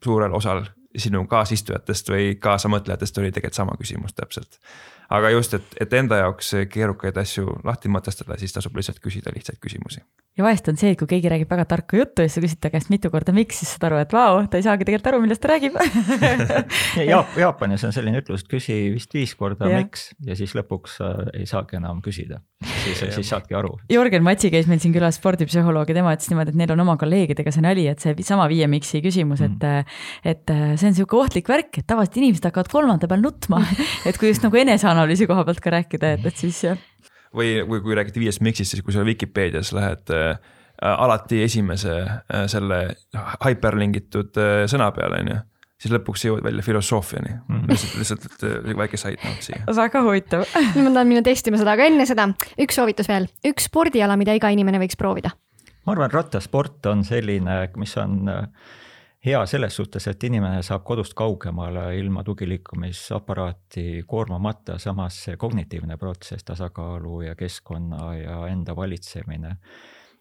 suurel 0.05 0.33
osal 0.35 0.65
sinu 0.97 1.27
kaasistujatest 1.29 2.09
või 2.09 2.37
kaasamõtlejatest 2.41 3.19
oli 3.21 3.33
tegelikult 3.33 3.59
sama 3.59 3.77
küsimus 3.77 4.17
täpselt 4.17 4.57
aga 5.13 5.31
just, 5.35 5.55
et, 5.55 5.77
et 5.81 5.97
enda 5.99 6.21
jaoks 6.23 6.53
keerukaid 6.73 7.19
asju 7.21 7.59
lahti 7.67 7.91
mõtestada, 7.93 8.39
siis 8.41 8.55
tasub 8.55 8.77
lihtsalt 8.79 8.99
küsida 9.03 9.33
lihtsaid 9.35 9.59
küsimusi. 9.63 10.03
ja 10.37 10.45
vahest 10.45 10.69
on 10.69 10.77
see, 10.81 10.93
et 10.93 10.99
kui 11.01 11.09
keegi 11.11 11.31
räägib 11.33 11.51
väga 11.51 11.65
tarka 11.71 11.97
juttu 11.97 12.25
ja 12.25 12.31
siis 12.31 12.41
sa 12.41 12.45
küsid 12.45 12.61
ta 12.63 12.71
käest 12.75 12.91
mitu 12.93 13.11
korda, 13.13 13.35
miks, 13.37 13.61
siis 13.63 13.73
saad 13.75 13.89
aru, 13.91 14.01
et 14.03 14.13
vau, 14.13 14.43
ta 14.51 14.59
ei 14.61 14.67
saagi 14.67 14.89
tegelikult 14.89 15.13
aru, 15.13 15.23
millest 15.23 15.43
ta 15.45 15.53
räägib 15.53 15.79
Jaap, 17.13 17.39
Jaapanis 17.39 17.87
on 17.87 17.95
selline 17.95 18.21
ütlus, 18.23 18.45
et 18.45 18.51
küsi 18.51 18.77
vist 18.95 19.15
viis 19.15 19.35
korda 19.39 19.71
ja. 19.71 19.81
miks 19.81 20.11
ja 20.27 20.37
siis 20.39 20.55
lõpuks 20.59 20.99
ei 21.37 21.47
saagi 21.49 21.79
enam 21.81 22.03
küsida. 22.05 22.43
siis, 22.83 23.01
siis 23.15 23.29
saadki 23.29 23.55
aru. 23.55 23.75
Jörgen 23.93 24.25
Matsi 24.25 24.51
käis 24.51 24.69
meil 24.69 24.81
siin 24.83 24.95
külas 24.95 25.19
spordipsühholoog 25.21 25.91
ja 25.93 25.97
tema 25.99 26.15
ütles 26.17 26.31
niimoodi, 26.33 26.55
et 26.55 26.61
neil 26.61 26.73
on 26.73 26.83
oma 26.87 26.97
kolleegidega 27.01 27.53
see 27.53 27.65
nali, 27.65 27.85
et 27.91 28.03
see 28.03 28.17
sama 28.27 28.47
viie 28.51 28.69
miksi 28.71 29.03
küsimus, 29.05 29.43
et 29.45 29.61
mm., 29.61 29.97
et 30.27 30.53
see 30.81 30.89
on 30.89 30.97
sihuke 30.97 31.19
ohtlik 31.21 31.51
värk, 31.51 31.83
et 31.83 31.87
tavaliselt 31.89 32.17
inimesed 32.23 32.49
hakkavad 32.49 32.71
kolmanda 32.73 33.09
peal 33.11 33.21
nutma 33.23 33.61
et 34.09 34.17
kui 34.21 34.33
just 34.33 34.45
nagu 34.45 34.57
eneseanalüüs 34.57 34.96
analüüsi 34.97 35.29
koha 35.31 35.45
pealt 35.47 35.63
ka 35.65 35.73
rääkida, 35.77 36.17
et, 36.17 36.29
et 36.33 36.45
siis 36.45 36.63
jah. 36.65 36.85
või, 37.37 37.59
või 37.69 37.83
kui 37.85 37.99
räägite 37.99 38.23
viiest 38.23 38.45
miksist, 38.45 38.75
siis 38.75 38.85
kui 38.85 38.97
sa 38.97 39.05
Vikipeedias 39.07 39.73
lähed 39.77 40.15
äh, 40.17 40.39
alati 40.83 41.43
esimese 41.45 41.99
äh, 42.01 42.47
selle 42.51 42.81
hyperlingitud 43.45 44.41
äh, 44.41 44.65
sõna 44.71 44.91
peale, 44.97 45.23
on 45.23 45.35
ju 45.35 45.43
siis 45.77 45.93
lõpuks 45.93 46.25
jõuad 46.25 46.45
välja 46.45 46.65
filosoofiani 46.65 47.33
mm. 47.35 47.57
-hmm., 47.57 47.71
lihtsalt, 47.71 47.97
lihtsalt 48.01 48.45
äh, 48.49 48.77
väike 48.79 48.97
side 49.01 49.21
note 49.25 49.45
siia. 49.45 49.63
väga 49.83 50.03
huvitav 50.07 50.47
ma 50.85 50.91
tahan 50.91 51.11
minna 51.11 51.23
testima 51.27 51.61
seda, 51.61 51.77
aga 51.77 51.89
enne 51.91 52.07
seda 52.09 52.31
üks 52.63 52.79
soovitus 52.79 53.11
veel, 53.13 53.29
üks 53.45 53.69
spordiala, 53.71 54.17
mida 54.17 54.37
iga 54.37 54.51
inimene 54.53 54.81
võiks 54.83 54.99
proovida. 54.99 55.35
ma 55.87 55.95
arvan, 55.95 56.11
rattasport 56.13 56.87
on 56.93 57.05
selline, 57.05 57.61
mis 57.77 57.97
on 58.01 58.23
äh, 58.33 58.49
hea 59.27 59.47
selles 59.47 59.77
suhtes, 59.77 60.07
et 60.07 60.25
inimene 60.25 60.63
saab 60.63 60.85
kodust 60.87 61.15
kaugemale 61.19 61.89
ilma 61.99 62.23
tugiliikumisaparaati 62.25 64.05
koormamata, 64.07 64.79
samas 64.79 65.19
see 65.25 65.37
kognitiivne 65.37 65.97
protsess, 65.97 66.45
tasakaalu 66.47 67.21
ja 67.27 67.35
keskkonna 67.35 68.15
ja 68.21 68.39
enda 68.49 68.77
valitsemine, 68.77 69.57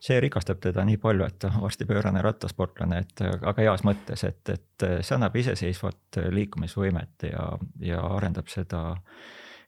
see 0.02 0.20
rikastab 0.22 0.60
teda 0.62 0.86
nii 0.86 0.98
palju, 1.02 1.26
et 1.26 1.40
ta 1.40 1.52
on 1.54 1.62
varsti 1.66 1.86
pöörane 1.86 2.22
rattasportlane, 2.26 3.02
et 3.06 3.26
aga 3.26 3.56
heas 3.62 3.86
mõttes, 3.86 4.26
et, 4.28 4.42
et 4.50 4.88
see 5.02 5.18
annab 5.18 5.38
iseseisvat 5.38 6.22
liikumisvõimet 6.34 7.30
ja, 7.30 7.50
ja 7.86 8.02
arendab 8.18 8.50
seda 8.52 8.88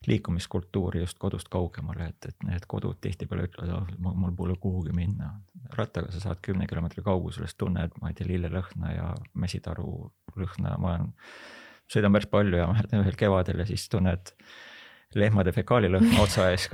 liikumiskultuuri 0.06 1.00
just 1.00 1.18
kodust 1.18 1.48
kaugemale, 1.52 2.08
et, 2.12 2.30
et 2.30 2.46
need 2.46 2.66
kodud 2.70 3.00
tihtipeale 3.00 3.48
ütlevad, 3.48 3.92
mul 3.98 4.34
pole 4.36 4.56
kuhugi 4.60 4.94
minna. 4.94 5.32
rattaga 5.76 6.12
sa 6.12 6.20
saad 6.20 6.40
kümne 6.42 6.66
kilomeetri 6.66 7.02
kauguses, 7.04 7.54
tunned, 7.58 7.92
ma 8.00 8.08
ei 8.08 8.16
tea, 8.16 8.28
lillelõhna 8.28 8.94
ja 8.94 9.10
mesitaru 9.34 9.90
lõhna, 10.38 10.76
ma 10.78 10.94
olen, 10.94 11.12
sõidan 11.90 12.14
päris 12.14 12.30
palju 12.30 12.60
ja 12.60 12.68
ühel 13.00 13.16
kevadel 13.18 13.64
ja 13.64 13.66
siis 13.68 13.88
tunned 13.92 14.32
lehmade 15.16 15.52
fekaalilõhna 15.56 16.20
otsa 16.24 16.50
ees, 16.52 16.68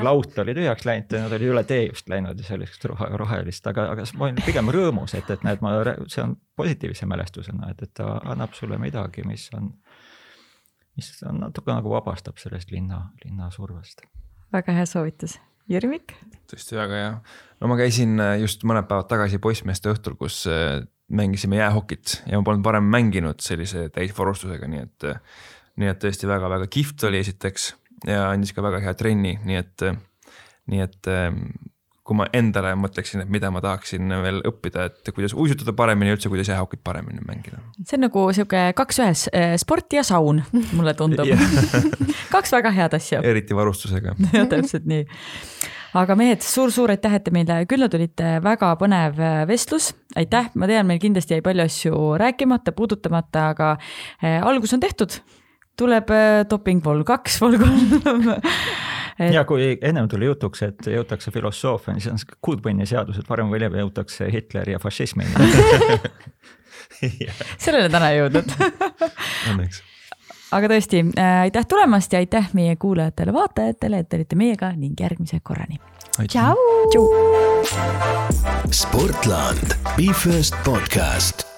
laut 0.00 0.38
oli 0.40 0.54
tühjaks 0.56 0.86
läinud 0.88 1.12
nad 1.12 1.34
olid 1.36 1.50
üle 1.52 1.64
tee 1.68 1.82
just 1.86 2.08
läinud 2.08 2.38
ja 2.40 2.46
sellist 2.46 2.86
rohelist, 2.88 3.66
aga, 3.68 3.90
aga 3.92 4.06
ma 4.16 4.28
olin 4.28 4.40
pigem 4.44 4.72
rõõmus, 4.72 5.14
et, 5.18 5.28
et 5.30 5.44
näed, 5.44 5.60
ma, 5.64 5.74
see 6.08 6.24
on 6.24 6.36
positiivse 6.56 7.08
mälestusena, 7.08 7.72
et, 7.72 7.84
et 7.84 7.92
ta 8.00 8.14
annab 8.32 8.56
sulle 8.56 8.80
midagi, 8.80 9.26
mis 9.28 9.50
on 9.58 9.68
mis 10.96 11.12
on 11.28 11.40
natuke 11.42 11.72
nagu 11.72 11.92
vabastab 11.92 12.40
sellest 12.40 12.72
linna, 12.74 13.06
linna 13.24 13.50
survest. 13.54 14.04
väga 14.52 14.74
hea 14.76 14.86
soovitus. 14.88 15.38
Jüri 15.70 15.88
Mikk? 15.88 16.14
tõesti 16.50 16.76
väga 16.76 17.00
hea. 17.00 17.12
no 17.60 17.70
ma 17.70 17.78
käisin 17.80 18.20
äh, 18.20 18.36
just 18.42 18.66
mõned 18.68 18.88
päevad 18.90 19.08
tagasi 19.10 19.40
poissmeeste 19.42 19.92
õhtul, 19.92 20.18
kus 20.20 20.42
äh, 20.50 20.82
mängisime 21.12 21.60
jäähokit 21.60 22.22
ja 22.26 22.40
ma 22.40 22.46
polnud 22.46 22.64
varem 22.66 22.88
mänginud 22.92 23.40
sellise 23.44 23.88
täisvarustusega, 23.94 24.68
nii 24.68 24.84
et, 24.84 25.08
äh, 25.08 25.44
nii 25.80 25.92
et 25.92 26.00
tõesti 26.02 26.28
väga-väga 26.28 26.68
kihvt 26.72 27.08
oli 27.08 27.22
esiteks 27.22 27.72
ja 28.08 28.28
andis 28.30 28.52
ka 28.52 28.64
väga 28.64 28.82
hea 28.84 28.94
trenni, 28.98 29.36
nii 29.46 29.60
et, 29.60 29.86
nii 30.72 30.82
et 30.84 31.10
kui 32.02 32.18
ma 32.18 32.26
endale 32.34 32.72
mõtleksin, 32.78 33.22
et 33.22 33.30
mida 33.30 33.50
ma 33.54 33.60
tahaksin 33.62 34.10
veel 34.24 34.40
õppida, 34.48 34.88
et 34.90 35.10
kuidas 35.14 35.34
uisutada 35.38 35.74
paremini, 35.76 36.16
üldse 36.16 36.30
kuidas 36.32 36.50
jäähokit 36.50 36.82
paremini 36.84 37.22
mängida. 37.26 37.60
see 37.86 37.98
on 37.98 38.08
nagu 38.08 38.24
sihuke 38.34 38.62
kaks 38.78 38.98
ühes, 39.04 39.22
eh, 39.30 39.54
sport 39.60 39.94
ja 39.94 40.02
saun, 40.06 40.42
mulle 40.72 40.96
tundub 40.98 41.30
kaks 42.34 42.52
väga 42.52 42.72
head 42.74 42.96
asja. 42.98 43.22
eriti 43.22 43.54
varustusega. 43.54 44.16
jah, 44.34 44.48
täpselt 44.50 44.88
nii 44.90 45.06
aga 46.02 46.16
mehed 46.18 46.42
suur,, 46.42 46.72
suur-suur 46.72 46.94
aitäh, 46.96 47.14
et 47.14 47.24
te 47.26 47.34
meile 47.34 47.60
külla 47.70 47.86
tulite, 47.92 48.34
väga 48.42 48.72
põnev 48.80 49.22
eh, 49.22 49.38
vestlus, 49.46 49.92
aitäh, 50.18 50.50
ma 50.58 50.66
tean, 50.70 50.88
meil 50.88 50.98
kindlasti 51.02 51.38
jäi 51.38 51.46
palju 51.46 51.68
asju 51.68 52.02
rääkimata, 52.18 52.74
puudutamata, 52.74 53.52
aga 53.54 53.76
äh, 53.76 54.40
algus 54.42 54.74
on 54.74 54.82
tehtud. 54.82 55.20
tuleb 55.78 56.10
doping 56.50 56.82
vol 56.84 57.06
kaks, 57.06 57.38
vol 57.42 57.60
kolm 57.62 58.34
et.... 59.18 59.32
ja 59.34 59.44
kui 59.48 59.78
ennem 59.82 60.08
tuli 60.08 60.26
jutuks, 60.28 60.62
et 60.66 60.90
jõutakse 60.94 61.30
filosoofiani, 61.34 62.00
siis 62.00 62.12
on 62.12 62.36
kuudpõnni 62.44 62.86
seadus, 62.88 63.18
et 63.18 63.28
varem 63.28 63.50
või 63.52 63.60
hiljem 63.60 63.78
jõutakse 63.82 64.28
Hitleri 64.32 64.76
ja 64.76 64.82
fašismini. 64.82 65.30
Sellele 67.62 67.88
täna 67.90 68.12
ei 68.12 68.20
jõudnud. 68.20 68.52
Õnneks. 69.52 69.82
Aga 70.52 70.68
tõesti 70.68 71.00
äh,, 71.16 71.38
aitäh 71.46 71.64
tulemast 71.68 72.12
ja 72.12 72.20
aitäh 72.20 72.50
meie 72.52 72.76
kuulajatele-vaatajatele, 72.76 74.02
et 74.04 74.18
olite 74.18 74.36
meiega 74.36 74.72
ning 74.76 75.00
järgmise 75.00 75.40
korrani. 75.42 75.80
tšau. 76.26 77.06
Sportland, 78.72 79.78
Be 79.96 80.12
First 80.12 80.54
podcast 80.64 81.51